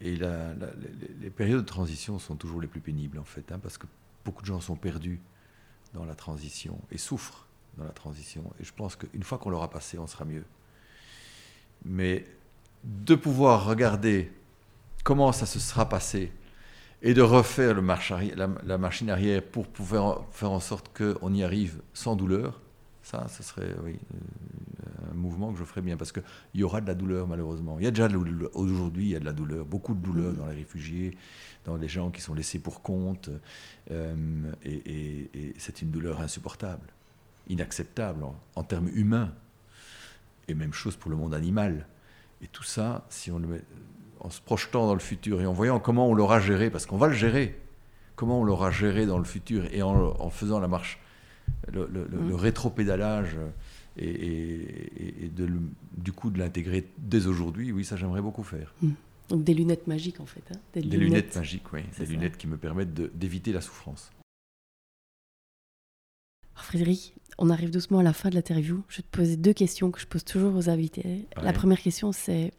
Et 0.05 0.17
les, 0.17 1.31
périodes 1.31 1.61
de 1.61 1.67
transition 1.67 2.19
sont 2.19 2.35
toujours 2.35 2.61
les 2.61 2.67
plus 2.67 2.81
pénibles, 2.81 3.19
en 3.19 3.25
fait, 3.25 3.53
hein, 3.53 3.61
parce 3.63 3.79
que 3.79 3.87
beaucoup 4.25 4.43
de 4.43 4.47
gens 4.47 4.61
sont 4.61 4.77
perdus 4.77 5.21
dans 5.95 6.05
la 6.05 6.15
transition 6.15 6.79
et 6.91 6.99
souffrent 6.99 7.47
dans 7.79 7.85
la 7.85 7.93
transition. 7.93 8.43
Et 8.61 8.65
je 8.65 8.73
pense 8.75 8.97
qu'une 8.97 9.23
fois 9.23 9.39
qu'on 9.39 9.51
l'aura 9.51 9.71
passé, 9.71 9.99
on 9.99 10.07
sera 10.07 10.25
mieux 10.25 10.45
mais 11.85 12.27
de 12.85 13.15
pouvoir 13.15 13.65
regarder 13.65 14.33
comment 15.05 15.33
ça 15.33 15.47
se 15.47 15.59
sera 15.59 15.89
passé 15.89 16.33
et 17.03 17.15
de 17.15 17.23
refaire 17.23 17.75
la, 17.75 18.79
machine 18.79 19.11
arrière 19.11 19.43
pour 19.43 19.67
pouvoir 19.67 20.25
faire 20.31 20.53
en 20.53 20.61
sorte 20.61 20.97
qu'on 20.97 21.35
y 21.35 21.43
arrive 21.43 21.81
sans 21.95 22.15
douleur, 22.15 22.61
ça, 23.03 23.27
ce 23.29 23.43
serait 23.43 23.75
oui, 23.83 23.99
euh, 24.15 24.19
mouvement 25.23 25.53
que 25.53 25.59
je 25.59 25.65
ferais 25.65 25.81
bien 25.81 25.97
parce 25.97 26.13
qu'il 26.13 26.23
y 26.55 26.63
aura 26.63 26.81
de 26.81 26.87
la 26.87 26.95
douleur 26.95 27.27
malheureusement. 27.27 27.79
Il 27.79 27.85
y 27.85 27.87
a 27.87 27.91
déjà 27.91 28.09
aujourd'hui, 28.55 29.05
il 29.05 29.11
y 29.11 29.17
a 29.17 29.21
de 29.21 29.25
la 29.25 29.33
douleur, 29.33 29.65
beaucoup 29.65 29.95
de 29.95 30.01
douleur 30.01 30.33
mmh. 30.33 30.37
dans 30.37 30.47
les 30.47 30.55
réfugiés, 30.55 31.17
dans 31.65 31.77
les 31.77 31.89
gens 31.89 32.11
qui 32.11 32.21
sont 32.21 32.35
laissés 32.35 32.59
pour 32.59 32.83
compte, 32.83 33.31
euh, 33.91 34.53
et, 34.65 35.55
c'est 35.59 35.83
une 35.83 35.91
douleur 35.91 36.21
insupportable, 36.21 36.87
inacceptable 37.49 38.25
en 38.57 38.63
termes 38.65 38.89
humains. 38.89 39.33
Et 40.49 40.55
même 40.55 40.73
chose 40.73 40.97
pour 40.97 41.11
le 41.11 41.17
monde 41.17 41.35
animal. 41.35 41.87
Et 42.43 42.49
tout 42.49 42.65
ça, 42.65 43.07
si 43.09 43.31
on 43.31 43.39
le 43.39 43.47
met, 43.47 43.63
en 44.21 44.31
se 44.31 44.41
projetant 44.41 44.87
dans 44.87 44.95
le 44.95 45.01
futur 45.01 45.41
et 45.41 45.47
en 45.47 45.53
voyant 45.53 45.79
comment 45.79 46.09
on 46.09 46.15
l'aura 46.15 46.41
géré, 46.41 46.69
parce 46.71 46.85
qu'on 46.85 46.97
va 46.97 47.07
le 47.07 47.15
gérer, 47.15 47.61
comment 48.17 48.41
on 48.41 48.45
l'aura 48.45 48.71
géré 48.71 49.07
dans 49.07 49.19
le 49.19 49.25
futur 49.25 49.65
et 49.73 49.83
en, 49.83 50.31
faisant 50.31 50.59
la 50.59 50.69
marche, 50.69 50.99
le, 51.73 51.89
le, 51.93 52.07
mmh. 52.07 52.35
rétropédalage 52.35 53.37
et, 53.97 55.31
de, 55.35 55.49
du 55.97 56.13
coup 56.13 56.31
de 56.31 56.39
l'intégrer 56.39 56.87
dès 56.99 57.27
aujourd'hui, 57.27 57.73
oui, 57.73 57.85
ça 57.85 57.97
j'aimerais 57.97 58.23
beaucoup 58.23 58.43
faire. 58.43 58.75
Mmh. 58.83 58.91
Donc 59.29 59.45
des 59.45 59.55
lunettes 59.55 59.87
magiques 59.87 60.21
en 60.21 60.27
fait. 60.27 60.43
Hein 60.51 60.59
des, 60.75 60.83
lunettes. 60.83 61.37
magiques, 61.37 61.73
oui. 61.73 61.81
Des 61.99 62.07
lunettes 62.07 62.37
qui 62.37 62.47
me 62.47 62.57
permettent 62.57 62.95
d'éviter 62.95 63.53
la 63.53 63.61
souffrance. 63.61 64.11
Frédéric, 66.55 67.15
on 67.39 67.51
arrive 67.51 67.71
doucement 67.71 67.99
à 67.99 68.03
la 68.03 68.13
fin 68.13 68.31
de 68.31 68.35
l'interview. 68.35 68.83
Je 68.89 68.99
vais 68.99 69.03
te 69.03 69.17
poser 69.17 69.37
deux 69.37 69.53
questions 69.53 69.91
que 69.91 70.01
je 70.01 70.07
pose 70.07 70.25
toujours 70.25 70.55
aux 70.55 70.69
invités. 70.69 71.27
La 71.41 71.53
première 71.53 71.81
question, 71.81 72.13
c'est 72.13 72.53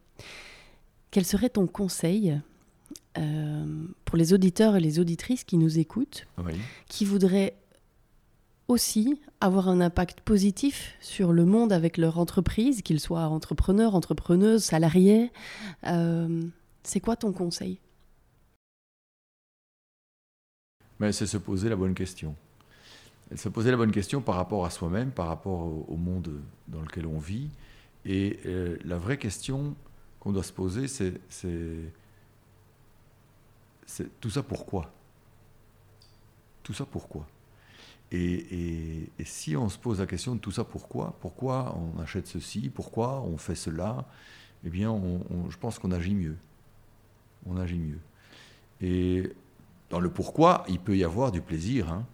quel 1.11 1.25
serait 1.25 1.49
ton 1.49 1.67
conseil 1.67 2.39
euh, 3.17 3.65
pour 4.05 4.17
les 4.17 4.33
auditeurs 4.33 4.75
et 4.75 4.79
les 4.79 4.99
auditrices 4.99 5.43
qui 5.43 5.57
nous 5.57 5.77
écoutent, 5.77 6.25
qui 6.87 7.05
voudraient 7.05 7.55
aussi 8.67 9.19
avoir 9.41 9.67
un 9.67 9.81
impact 9.81 10.21
positif 10.21 10.95
sur 11.01 11.33
le 11.33 11.45
monde 11.45 11.73
avec 11.73 11.97
leur 11.97 12.17
entreprise, 12.17 12.81
qu'ils 12.81 12.99
soient 12.99 13.27
entrepreneurs, 13.27 13.95
entrepreneuses, 13.95 14.63
salariés. 14.63 15.31
Euh, 15.85 16.41
c'est 16.83 16.99
quoi 16.99 17.15
ton 17.15 17.33
conseil? 17.33 17.79
Mais 20.99 21.11
C'est 21.11 21.27
se 21.27 21.37
poser 21.37 21.69
la 21.69 21.75
bonne 21.75 21.93
question 21.93 22.35
se 23.35 23.49
poser 23.49 23.71
la 23.71 23.77
bonne 23.77 23.91
question 23.91 24.21
par 24.21 24.35
rapport 24.35 24.65
à 24.65 24.69
soi-même, 24.69 25.11
par 25.11 25.27
rapport 25.27 25.89
au, 25.89 25.95
monde 25.95 26.41
dans 26.67 26.81
lequel 26.81 27.05
on 27.05 27.17
vit. 27.17 27.49
Et 28.05 28.39
euh, 28.45 28.77
la 28.83 28.97
vraie 28.97 29.17
question 29.17 29.75
qu'on 30.19 30.31
doit 30.31 30.43
se 30.43 30.53
poser, 30.53 30.87
c'est, 30.87 31.13
tout 34.19 34.29
ça 34.29 34.43
pourquoi? 34.43 34.91
Tout 36.63 36.73
ça 36.73 36.85
pourquoi? 36.85 37.27
Et, 38.13 39.09
si 39.25 39.57
on 39.57 39.69
se 39.69 39.77
pose 39.77 39.99
la 39.99 40.05
question 40.05 40.35
de 40.35 40.39
tout 40.39 40.51
ça 40.51 40.63
pourquoi 40.63 41.15
Pourquoi 41.19 41.75
on 41.77 41.99
achète 41.99 42.27
ceci 42.27 42.69
Pourquoi 42.69 43.21
on 43.21 43.37
fait 43.37 43.55
cela 43.55 44.05
Eh 44.63 44.69
bien, 44.69 44.95
je 45.49 45.57
pense 45.57 45.79
qu'on 45.79 45.91
agit 45.91 46.13
mieux. 46.13 46.37
On 47.47 47.57
agit 47.57 47.79
mieux. 47.79 47.99
Et 48.81 49.33
dans 49.89 49.99
le 49.99 50.09
pourquoi, 50.09 50.63
il 50.67 50.79
peut 50.79 50.95
y 50.95 51.03
avoir 51.03 51.31
du 51.31 51.41
plaisir. 51.41 51.91
Hein 51.91 52.05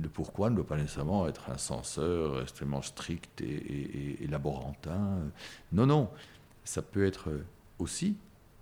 le 0.00 0.08
pourquoi 0.08 0.50
ne 0.50 0.56
doit 0.56 0.66
pas 0.66 0.76
nécessairement 0.76 1.28
être 1.28 1.50
un 1.50 1.58
censeur 1.58 2.42
extrêmement 2.42 2.82
strict 2.82 3.40
et, 3.40 4.22
et, 4.22 4.26
laborantin. 4.26 5.18
Non, 5.72 5.86
non, 5.86 6.10
ça 6.64 6.82
peut 6.82 7.06
être 7.06 7.30
aussi, 7.78 8.16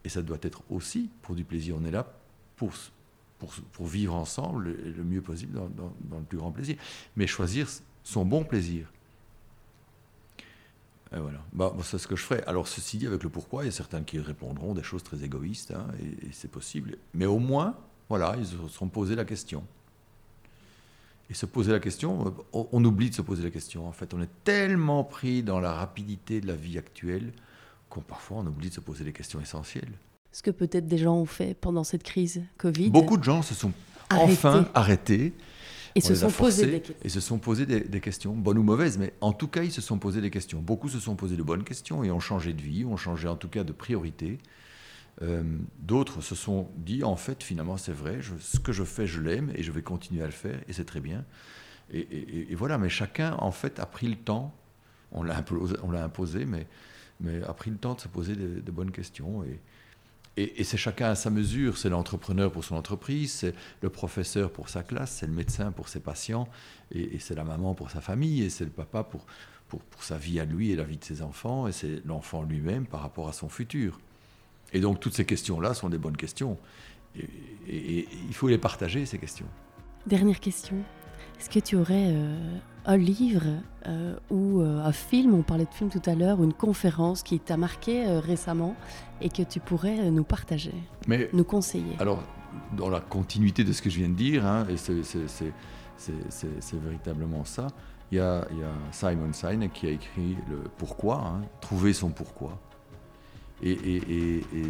et 0.04 0.08
ça 0.08 0.22
doit 0.22 0.38
être 0.42 0.62
aussi 0.70 1.10
pour 1.22 1.34
du 1.34 1.44
plaisir. 1.44 1.76
On 1.78 1.84
est 1.84 1.90
là 1.90 2.06
pour, 2.56 2.72
pour, 3.40 3.86
vivre 3.86 4.14
ensemble 4.14 4.76
le, 4.96 5.04
mieux 5.04 5.22
possible 5.22 5.54
dans, 5.54 6.18
le 6.18 6.24
plus 6.24 6.38
grand 6.38 6.52
plaisir. 6.52 6.76
Mais 7.16 7.26
choisir 7.26 7.68
son 8.04 8.24
bon 8.24 8.44
plaisir. 8.44 8.86
Voilà. 11.12 11.40
Bah, 11.52 11.74
c'est 11.82 11.98
ce 11.98 12.06
que 12.06 12.14
je 12.14 12.22
ferai. 12.22 12.42
Alors, 12.46 12.68
ceci 12.68 12.98
dit, 12.98 13.06
avec 13.06 13.24
le 13.24 13.30
pourquoi, 13.30 13.64
il 13.64 13.66
y 13.66 13.68
a 13.68 13.72
certains 13.72 14.02
qui 14.02 14.20
répondront 14.20 14.74
des 14.74 14.84
choses 14.84 15.02
très 15.02 15.24
égoïstes, 15.24 15.72
hein, 15.72 15.86
et, 16.00 16.28
c'est 16.32 16.50
possible. 16.50 16.98
Mais 17.14 17.26
au 17.26 17.40
moins, 17.40 17.76
voilà, 18.08 18.36
ils 18.38 18.46
se 18.46 18.56
seront 18.68 18.88
posés 18.88 19.16
la 19.16 19.24
question 19.24 19.64
et 21.28 21.34
se 21.34 21.46
poser 21.46 21.70
la 21.70 21.78
question, 21.78 22.34
on, 22.52 22.84
oublie 22.84 23.08
de 23.08 23.14
se 23.14 23.22
poser 23.22 23.44
la 23.44 23.50
question. 23.50 23.86
En 23.86 23.92
fait, 23.92 24.14
on 24.14 24.20
est 24.20 24.30
tellement 24.42 25.04
pris 25.04 25.44
dans 25.44 25.60
la 25.60 25.72
rapidité 25.72 26.40
de 26.40 26.48
la 26.48 26.56
vie 26.56 26.76
actuelle 26.76 27.32
qu'on 27.88 28.00
parfois 28.00 28.38
on 28.38 28.46
oublie 28.46 28.68
de 28.68 28.74
se 28.74 28.80
poser 28.80 29.04
les 29.04 29.12
questions 29.12 29.40
essentielles. 29.40 29.92
Ce 30.32 30.42
que 30.42 30.50
peut-être 30.50 30.86
des 30.86 30.98
gens 30.98 31.16
ont 31.16 31.26
fait 31.26 31.54
pendant 31.54 31.84
cette 31.84 32.02
crise 32.02 32.42
Covid. 32.58 32.90
Beaucoup 32.90 33.16
de 33.16 33.24
gens 33.24 33.42
se 33.42 33.54
sont 33.54 33.72
enfin 34.10 34.68
arrêtés. 34.74 35.32
Et 35.96 36.00
se, 36.00 36.14
sont 36.14 36.30
posés 36.30 36.66
des 36.66 36.82
et 37.02 37.08
se 37.08 37.18
sont 37.18 37.38
posés 37.38 37.66
des, 37.66 38.00
questions, 38.00 38.32
bonnes 38.32 38.58
ou 38.58 38.62
mauvaises, 38.62 38.96
mais 38.96 39.12
en 39.20 39.32
tout 39.32 39.48
cas, 39.48 39.64
ils 39.64 39.72
se 39.72 39.80
sont 39.80 39.98
posés 39.98 40.20
des 40.20 40.30
questions. 40.30 40.60
Beaucoup 40.60 40.88
se 40.88 41.00
sont 41.00 41.16
posés 41.16 41.36
de 41.36 41.42
bonnes 41.42 41.64
questions 41.64 42.04
et 42.04 42.12
ont 42.12 42.20
changé 42.20 42.52
de 42.52 42.62
vie, 42.62 42.84
ont 42.84 42.96
changé 42.96 43.26
en 43.26 43.34
tout 43.34 43.48
cas 43.48 43.64
de 43.64 43.72
priorité. 43.72 44.38
Euh, 45.22 45.42
d'autres 45.80 46.20
se 46.20 46.34
sont 46.34 46.68
dit, 46.76 47.02
en 47.02 47.16
fait, 47.16 47.42
finalement, 47.42 47.76
c'est 47.76 47.92
vrai, 47.92 48.20
ce 48.38 48.60
que 48.60 48.72
je 48.72 48.84
fais, 48.84 49.06
je 49.06 49.20
l'aime 49.20 49.52
et 49.54 49.62
je 49.62 49.72
vais 49.72 49.82
continuer 49.82 50.22
à 50.22 50.26
le 50.26 50.32
faire 50.32 50.60
et 50.68 50.72
c'est 50.72 50.84
très 50.84 51.00
bien. 51.00 51.24
Et, 51.92 52.54
voilà, 52.54 52.78
mais 52.78 52.88
chacun, 52.88 53.34
en 53.40 53.50
fait, 53.50 53.80
a 53.80 53.86
pris 53.86 54.06
le 54.06 54.14
temps, 54.14 54.54
on 55.10 55.24
l'a 55.24 55.36
imposé, 55.36 55.74
on 55.82 55.92
imposé 55.92 56.44
mais, 56.44 56.68
mais 57.18 57.42
a 57.42 57.52
pris 57.52 57.72
le 57.72 57.78
temps 57.78 57.94
de 57.94 58.00
se 58.00 58.06
poser 58.06 58.36
de, 58.36 58.70
bonnes 58.70 58.92
questions. 58.92 59.42
Et, 59.42 59.58
et 60.42 60.64
c'est 60.64 60.76
chacun 60.76 61.10
à 61.10 61.14
sa 61.14 61.30
mesure. 61.30 61.78
C'est 61.78 61.88
l'entrepreneur 61.88 62.52
pour 62.52 62.64
son 62.64 62.76
entreprise, 62.76 63.32
c'est 63.32 63.54
le 63.82 63.90
professeur 63.90 64.50
pour 64.50 64.68
sa 64.68 64.82
classe, 64.82 65.18
c'est 65.20 65.26
le 65.26 65.32
médecin 65.32 65.72
pour 65.72 65.88
ses 65.88 66.00
patients, 66.00 66.48
et, 66.92 67.18
c'est 67.18 67.34
la 67.34 67.44
maman 67.44 67.74
pour 67.74 67.90
sa 67.90 68.00
famille, 68.00 68.42
et 68.42 68.50
c'est 68.50 68.64
le 68.64 68.70
papa 68.70 69.04
pour, 69.04 69.26
pour, 69.68 69.80
pour, 69.80 70.02
sa 70.02 70.16
vie 70.16 70.40
à 70.40 70.44
lui 70.44 70.70
et 70.70 70.76
la 70.76 70.84
vie 70.84 70.98
de 70.98 71.04
ses 71.04 71.22
enfants, 71.22 71.68
et 71.68 71.72
c'est 71.72 72.04
l'enfant 72.04 72.42
lui-même 72.42 72.86
par 72.86 73.00
rapport 73.00 73.28
à 73.28 73.32
son 73.32 73.48
futur. 73.48 74.00
Et 74.72 74.80
donc 74.80 75.00
toutes 75.00 75.14
ces 75.14 75.24
questions-là 75.24 75.74
sont 75.74 75.88
des 75.88 75.98
bonnes 75.98 76.16
questions. 76.16 76.56
Et, 77.16 78.08
il 78.28 78.34
faut 78.34 78.48
les 78.48 78.58
partager, 78.58 79.04
ces 79.06 79.18
questions. 79.18 79.46
Dernière 80.06 80.40
question. 80.40 80.76
Est-ce 81.38 81.50
que 81.50 81.58
tu 81.60 81.76
aurais 81.76 82.08
euh, 82.08 82.38
un 82.86 82.96
livre 82.96 83.42
euh, 83.86 84.14
ou 84.30 84.60
euh, 84.60 84.82
un 84.84 84.92
film, 84.92 85.34
on 85.34 85.42
parlait 85.42 85.64
de 85.64 85.74
film 85.74 85.90
tout 85.90 86.02
à 86.06 86.14
l'heure, 86.14 86.40
ou 86.40 86.44
une 86.44 86.52
conférence 86.52 87.22
qui 87.22 87.38
t'a 87.40 87.56
marqué 87.56 88.04
récemment 88.20 88.74
et 89.20 89.28
que 89.28 89.42
tu 89.42 89.60
pourrais 89.60 90.10
nous 90.10 90.24
partager, 90.24 90.74
Mais 91.06 91.28
nous 91.32 91.44
conseiller? 91.44 91.96
alors, 91.98 92.22
dans 92.76 92.88
la 92.90 93.00
continuité 93.00 93.64
de 93.64 93.72
ce 93.72 93.80
que 93.82 93.88
je 93.90 93.98
viens 93.98 94.08
de 94.08 94.14
dire, 94.14 94.44
hein, 94.46 94.66
et 94.68 94.76
c'est- 94.76 95.02
véritablement 96.82 97.44
ça, 97.44 97.68
il 98.10 98.16
y, 98.18 98.20
a, 98.20 98.46
il 98.50 98.58
y 98.58 98.62
a 98.62 98.72
Simon 98.90 99.32
Sinek 99.32 99.72
qui 99.72 99.86
a 99.86 99.90
écrit 99.90 100.36
le 100.48 100.62
pourquoi, 100.78 101.16
hein, 101.24 101.42
trouver 101.60 101.92
son 101.92 102.10
pourquoi. 102.10 102.58
Et, 103.62 103.70
et- 103.72 103.96
et- 104.10 104.38
et 104.38 104.66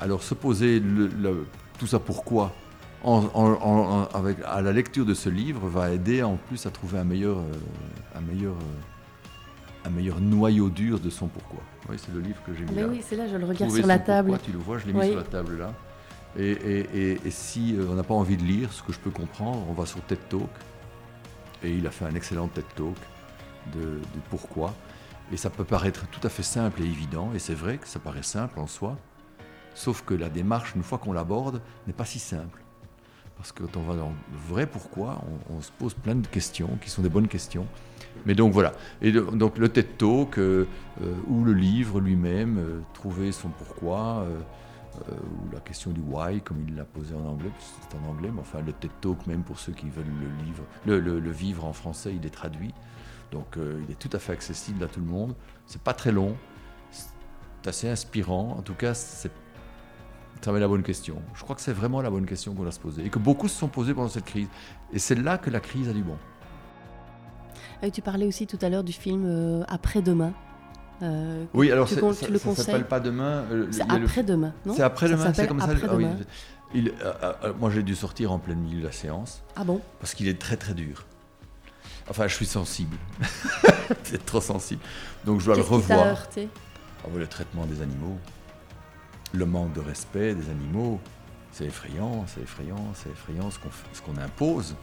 alors 0.00 0.22
se 0.22 0.34
poser 0.34 0.80
le- 0.80 1.08
le- 1.08 1.46
tout 1.78 1.86
ça 1.86 1.98
pourquoi 1.98 2.52
en, 3.02 3.24
en- 3.34 3.52
en- 3.52 4.00
en- 4.02 4.04
avec, 4.14 4.38
à 4.46 4.60
la 4.60 4.72
lecture 4.72 5.06
de 5.06 5.14
ce 5.14 5.28
livre 5.28 5.66
va 5.68 5.90
aider 5.90 6.22
en 6.22 6.36
plus 6.36 6.66
à 6.66 6.70
trouver 6.70 6.98
un 6.98 7.04
meilleur, 7.04 7.38
euh, 7.38 7.52
un 8.14 8.20
meilleur, 8.20 8.54
euh, 8.54 9.86
un 9.86 9.90
meilleur 9.90 10.20
noyau 10.20 10.68
dur 10.68 11.00
de 11.00 11.08
son 11.10 11.26
pourquoi. 11.28 11.60
Oui, 11.88 11.96
c'est 11.98 12.12
le 12.12 12.20
livre 12.20 12.42
que 12.44 12.52
j'ai 12.54 12.64
mis 12.64 12.70
Ah 12.72 12.74
ben 12.74 12.82
là. 12.86 12.88
oui, 12.92 13.00
c'est 13.06 13.16
là, 13.16 13.26
je 13.26 13.36
le 13.36 13.44
regarde 13.44 13.66
Trouver 13.68 13.80
sur 13.80 13.88
la 13.88 13.98
table. 13.98 14.28
pourquoi, 14.30 14.44
tu 14.46 14.52
le 14.52 14.58
vois, 14.58 14.78
je 14.78 14.86
l'ai 14.86 14.92
mis 14.92 15.06
sur 15.06 15.16
la 15.16 15.22
table 15.24 15.58
là. 15.58 15.72
Et, 16.36 16.50
et- 16.52 16.96
et- 17.12 17.20
et 17.24 17.30
si 17.30 17.74
euh, 17.76 17.86
on 17.90 17.94
n'a 17.94 18.02
pas 18.04 18.14
envie 18.14 18.36
de 18.36 18.42
lire, 18.44 18.72
ce 18.72 18.82
que 18.82 18.92
je 18.92 18.98
peux 19.00 19.10
comprendre, 19.10 19.64
on 19.68 19.72
va 19.72 19.86
sur 19.86 20.00
TED 20.02 20.18
Talk. 20.28 20.48
Et 21.62 21.72
il 21.74 21.86
a 21.86 21.90
fait 21.90 22.04
un 22.04 22.14
excellent 22.14 22.48
TED 22.48 22.64
Talk 22.76 22.94
de, 23.74 23.80
de 23.80 24.20
pourquoi. 24.30 24.72
Et 25.32 25.36
ça 25.36 25.48
peut 25.50 25.64
paraître 25.64 26.06
tout 26.08 26.20
à 26.26 26.28
fait 26.30 26.42
simple 26.42 26.82
et 26.82 26.84
évident, 26.84 27.30
et 27.34 27.38
c'est 27.38 27.54
vrai 27.54 27.78
que 27.78 27.86
ça 27.88 27.98
paraît 28.00 28.22
simple 28.22 28.58
en 28.60 28.66
soi, 28.66 28.96
sauf 29.74 30.02
que 30.02 30.12
la 30.14 30.28
démarche, 30.28 30.74
une 30.76 30.82
fois 30.82 30.98
qu'on 30.98 31.12
l'aborde, 31.12 31.60
n'est 31.86 31.92
pas 31.92 32.04
si 32.04 32.18
simple. 32.18 32.60
Parce 33.40 33.52
que 33.52 33.62
quand 33.62 33.78
on 33.78 33.82
va 33.84 33.96
dans 33.96 34.10
le 34.10 34.54
vrai 34.54 34.66
pourquoi, 34.66 35.24
on, 35.48 35.62
se 35.62 35.72
pose 35.72 35.94
plein 35.94 36.14
de 36.14 36.26
questions 36.26 36.76
qui 36.82 36.90
sont 36.90 37.00
des 37.00 37.08
bonnes 37.08 37.26
questions. 37.26 37.66
Mais 38.26 38.34
donc 38.34 38.52
voilà. 38.52 38.74
Et 39.00 39.12
donc 39.12 39.56
le 39.56 39.70
TED 39.70 39.96
Talk 39.96 40.36
euh, 40.36 40.66
euh, 41.00 41.14
ou 41.26 41.42
le 41.42 41.54
livre 41.54 42.00
lui-même, 42.00 42.58
euh, 42.58 42.80
trouver 42.92 43.32
son 43.32 43.48
pourquoi, 43.48 44.26
euh, 44.26 44.40
ou 45.08 45.54
la 45.54 45.60
question 45.60 45.90
du 45.90 46.02
why, 46.02 46.42
comme 46.42 46.62
il 46.68 46.76
l'a 46.76 46.84
posé 46.84 47.14
en 47.14 47.24
anglais, 47.24 47.50
c'est 47.58 47.96
en 47.96 48.10
anglais, 48.10 48.28
mais 48.30 48.40
enfin 48.40 48.60
le 48.60 48.74
TED 48.74 48.90
Talk, 49.00 49.26
même 49.26 49.42
pour 49.42 49.58
ceux 49.58 49.72
qui 49.72 49.88
veulent 49.88 50.04
le, 50.04 50.44
livre, 50.44 50.64
le, 50.84 51.30
vivre 51.30 51.64
en 51.64 51.72
français, 51.72 52.14
il 52.14 52.26
est 52.26 52.34
traduit. 52.34 52.74
Donc 53.32 53.56
il 53.56 53.90
est 53.90 53.98
tout 53.98 54.14
à 54.14 54.18
fait 54.18 54.32
accessible 54.32 54.84
à 54.84 54.86
tout 54.86 55.00
le 55.00 55.06
monde. 55.06 55.34
C'est 55.64 55.80
pas 55.80 55.94
très 55.94 56.12
long, 56.12 56.36
c'est 56.90 57.68
assez 57.68 57.88
inspirant. 57.88 58.56
En 58.58 58.62
tout 58.62 58.74
cas, 58.74 58.92
c'est 58.92 59.32
ça 60.40 60.52
met 60.52 60.60
la 60.60 60.68
bonne 60.68 60.82
question. 60.82 61.16
Je 61.34 61.42
crois 61.42 61.54
que 61.56 61.62
c'est 61.62 61.72
vraiment 61.72 62.00
la 62.02 62.10
bonne 62.10 62.26
question 62.26 62.54
qu'on 62.54 62.62
doit 62.62 62.72
se 62.72 62.80
poser 62.80 63.04
et 63.04 63.10
que 63.10 63.18
beaucoup 63.18 63.48
se 63.48 63.58
sont 63.58 63.68
posés 63.68 63.94
pendant 63.94 64.08
cette 64.08 64.24
crise. 64.24 64.48
Et 64.92 64.98
c'est 64.98 65.14
là 65.14 65.38
que 65.38 65.50
la 65.50 65.60
crise 65.60 65.88
a 65.88 65.92
du 65.92 66.02
bon. 66.02 66.16
Euh, 67.82 67.90
tu 67.90 68.02
parlais 68.02 68.26
aussi 68.26 68.46
tout 68.46 68.58
à 68.62 68.68
l'heure 68.68 68.84
du 68.84 68.92
film 68.92 69.24
euh, 69.26 69.62
Après-demain. 69.68 70.32
Euh, 71.02 71.44
Oui, 71.54 71.70
alors 71.72 71.88
Tu 71.88 71.94
c'est- 71.94 72.00
con- 72.00 72.12
ça, 72.12 72.26
tu 72.26 72.32
le 72.32 72.38
ça 72.38 72.54
s'appelle 72.54 72.86
pas 72.86 73.00
demain. 73.00 73.44
euh, 73.50 73.66
c'est 73.70 73.82
Après-demain, 73.90 74.52
non? 74.66 74.74
C'est 74.74 74.82
après-demain, 74.82 75.32
c'est 75.32 75.46
comme 75.46 75.60
ça. 75.60 75.68
ah 75.88 75.94
oui. 75.96 76.06
Il- 76.74 76.92
moi, 77.58 77.70
j'ai 77.70 77.82
dû 77.82 77.94
sortir 77.96 78.30
en 78.32 78.38
plein 78.38 78.54
milieu 78.54 78.80
de 78.80 78.84
la 78.86 78.92
séance 78.92 79.42
Ah 79.56 79.64
bon? 79.64 79.80
Parce 79.98 80.14
qu'il 80.14 80.28
est 80.28 80.38
très 80.38 80.56
très 80.56 80.74
dur. 80.74 81.04
Enfin, 82.08 82.26
je 82.28 82.34
suis 82.34 82.46
sensible. 82.46 82.96
c'est 84.04 84.24
trop 84.26 84.40
sensible. 84.40 84.80
Donc, 85.24 85.40
je 85.40 85.46
dois 85.46 85.54
le 85.56 85.62
Qu'est-ce 85.62 85.68
qui 85.70 85.74
revoir. 85.92 86.06
heurté? 86.06 86.48
Oui, 87.10 87.18
le 87.18 87.26
traitement 87.26 87.64
des 87.66 87.80
animaux, 87.82 88.18
le 89.32 89.46
manque 89.46 89.72
de 89.72 89.80
respect 89.80 90.34
des 90.34 90.50
animaux, 90.50 91.00
c'est 91.52 91.66
effrayant, 91.66 92.24
c'est 92.26 92.40
effrayant, 92.40 92.92
c'est 92.94 93.10
effrayant 93.10 93.50
ce 93.50 93.58
qu'on 94.02 94.16
impose 94.16 94.76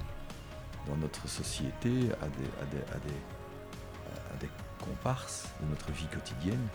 dans 0.87 0.97
notre 0.97 1.27
société 1.27 1.89
à 2.21 2.27
des, 2.27 2.45
à 2.61 2.65
des, 2.71 2.81
à 2.93 4.37
des, 4.39 4.49
comparses 4.79 5.49
de 5.61 5.69
notre 5.69 5.91
vie 5.91 6.07
quotidienne. 6.07 6.65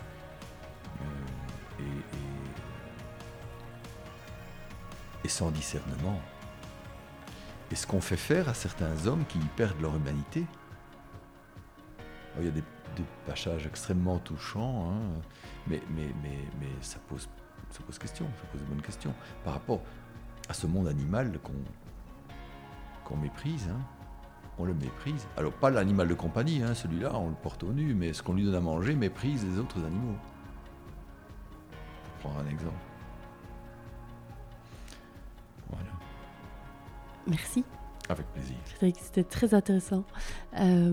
Euh, 1.01 1.83
et, 5.23 5.29
sans 5.29 5.49
discernement. 5.51 6.21
Et 7.71 7.75
ce 7.75 7.87
qu'on 7.87 8.01
fait 8.01 8.17
faire 8.17 8.49
à 8.49 8.53
certains 8.53 9.07
hommes 9.07 9.25
qui 9.25 9.39
perdent 9.55 9.81
leur 9.81 9.95
humanité. 9.95 10.45
Alors, 12.33 12.41
Il 12.41 12.45
y 12.45 12.49
a 12.49 12.51
des, 12.51 12.63
des 12.95 13.05
passages 13.25 13.65
extrêmement 13.65 14.19
touchants, 14.19 14.91
hein, 14.91 15.21
mais, 15.65 15.81
mais, 15.89 16.13
mais, 16.21 16.37
mais 16.59 16.67
ça, 16.81 16.99
pose, 17.07 17.27
ça 17.73 17.81
pose 17.83 17.97
question, 17.97 18.25
ça 18.39 18.47
pose 18.51 18.61
de 18.61 18.65
bonnes 18.67 18.81
questions. 18.81 19.13
Par 19.43 19.53
rapport 19.53 19.81
à 20.47 20.53
ce 20.53 20.67
monde 20.67 20.87
animal 20.87 21.39
qu'on 21.43 21.53
qu'on 23.03 23.17
méprise, 23.17 23.67
hein, 23.69 23.81
on 24.57 24.65
le 24.65 24.73
méprise. 24.73 25.27
Alors 25.35 25.51
pas 25.51 25.69
l'animal 25.69 26.07
de 26.07 26.13
compagnie, 26.13 26.61
hein, 26.63 26.73
celui-là 26.73 27.11
on 27.15 27.29
le 27.29 27.35
porte 27.35 27.63
au 27.63 27.73
nu, 27.73 27.93
mais 27.93 28.13
ce 28.13 28.23
qu'on 28.23 28.33
lui 28.33 28.43
donne 28.45 28.55
à 28.55 28.61
manger 28.61 28.95
méprise 28.95 29.43
les 29.43 29.59
autres 29.59 29.83
animaux. 29.83 30.15
Pour 32.21 32.31
prendre 32.31 32.47
un 32.47 32.51
exemple. 32.51 32.75
Voilà, 35.69 35.89
Merci. 37.27 37.65
Avec 38.13 38.25
plaisir. 38.33 38.55
Frédéric, 38.65 38.95
c'était 39.03 39.23
très 39.23 39.53
intéressant. 39.53 40.03
Euh, 40.59 40.91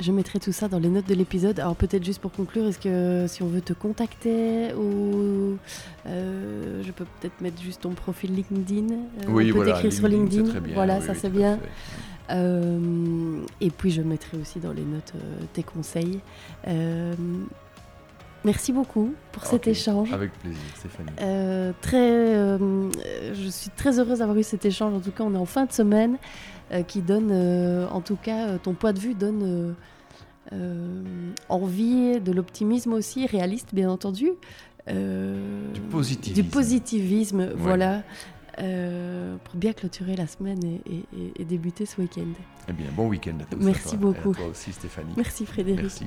je 0.00 0.12
mettrai 0.12 0.38
tout 0.40 0.52
ça 0.52 0.68
dans 0.68 0.78
les 0.78 0.88
notes 0.88 1.08
de 1.08 1.14
l'épisode. 1.14 1.60
Alors 1.60 1.76
peut-être 1.76 2.04
juste 2.04 2.20
pour 2.20 2.32
conclure, 2.32 2.66
est-ce 2.66 2.78
que 2.78 3.26
si 3.28 3.42
on 3.42 3.46
veut 3.46 3.60
te 3.60 3.72
contacter 3.72 4.74
ou 4.74 5.56
euh, 6.06 6.82
je 6.82 6.92
peux 6.92 7.04
peut-être 7.20 7.40
mettre 7.40 7.60
juste 7.62 7.82
ton 7.82 7.90
profil 7.90 8.34
LinkedIn 8.34 8.94
euh, 8.94 9.28
On 9.28 9.34
peut 9.34 9.64
t'écrire 9.64 9.92
sur 9.92 10.08
LinkedIn. 10.08 10.48
très 10.48 10.60
bien, 10.60 10.74
voilà, 10.74 10.98
oui, 10.98 11.06
ça 11.06 11.12
oui, 11.12 11.18
c'est 11.20 11.30
bien. 11.30 11.58
et 13.60 13.70
puis 13.70 13.90
je 13.90 14.02
mettrai 14.02 14.38
aussi 14.38 14.58
dans 14.58 14.72
les 14.72 14.84
notes 14.84 15.12
tes 15.52 15.62
conseils. 15.62 16.20
Merci 18.44 18.72
beaucoup 18.72 19.14
pour 19.30 19.44
cet 19.44 19.66
échange. 19.68 20.12
Avec 20.12 20.32
plaisir, 20.32 20.60
Stéphanie. 20.74 21.10
Euh, 21.20 21.72
très, 21.80 22.10
euh, 22.10 22.88
je 23.34 23.48
suis 23.48 23.70
très 23.70 23.98
heureuse 24.00 24.18
d'avoir 24.18 24.36
eu 24.36 24.42
cet 24.42 24.64
échange. 24.64 24.92
En 24.94 25.00
tout 25.00 25.12
cas, 25.12 25.22
on 25.24 25.34
est 25.34 25.38
en 25.38 25.44
fin 25.46 25.64
de 25.66 25.72
semaine 25.72 26.18
euh, 26.72 26.82
qui 26.82 27.02
donne, 27.02 27.30
en 27.90 28.00
tout 28.00 28.16
cas, 28.16 28.58
ton 28.58 28.74
point 28.74 28.92
de 28.92 28.98
vue 28.98 29.14
donne 29.14 29.74
envie, 31.48 32.20
de 32.20 32.32
l'optimisme 32.32 32.92
aussi, 32.92 33.26
réaliste 33.26 33.74
bien 33.74 33.90
entendu. 33.90 34.30
Du 34.88 35.80
positivisme. 35.90 36.42
Du 36.42 36.48
positivisme, 36.48 37.50
voilà. 37.56 38.02
euh, 38.58 39.36
pour 39.44 39.54
bien 39.54 39.72
clôturer 39.72 40.14
la 40.16 40.26
semaine 40.26 40.62
et, 40.64 40.80
et- 40.92 41.04
et- 41.16 41.32
et 41.40 41.44
débuter 41.44 41.86
ce 41.86 42.00
week-end. 42.00 42.26
Eh 42.68 42.72
bien, 42.72 42.86
bon 42.94 43.08
week-end 43.08 43.36
à 43.40 43.44
tous. 43.44 43.60
à 43.62 43.64
Merci 43.64 43.88
toi, 43.90 43.98
beaucoup. 43.98 44.32
Et 44.32 44.36
à 44.36 44.40
toi 44.42 44.46
aussi, 44.50 44.72
Stéphanie. 44.72 45.12
Merci 45.16 45.46
Frédéric. 45.46 45.80
Merci. 45.82 46.06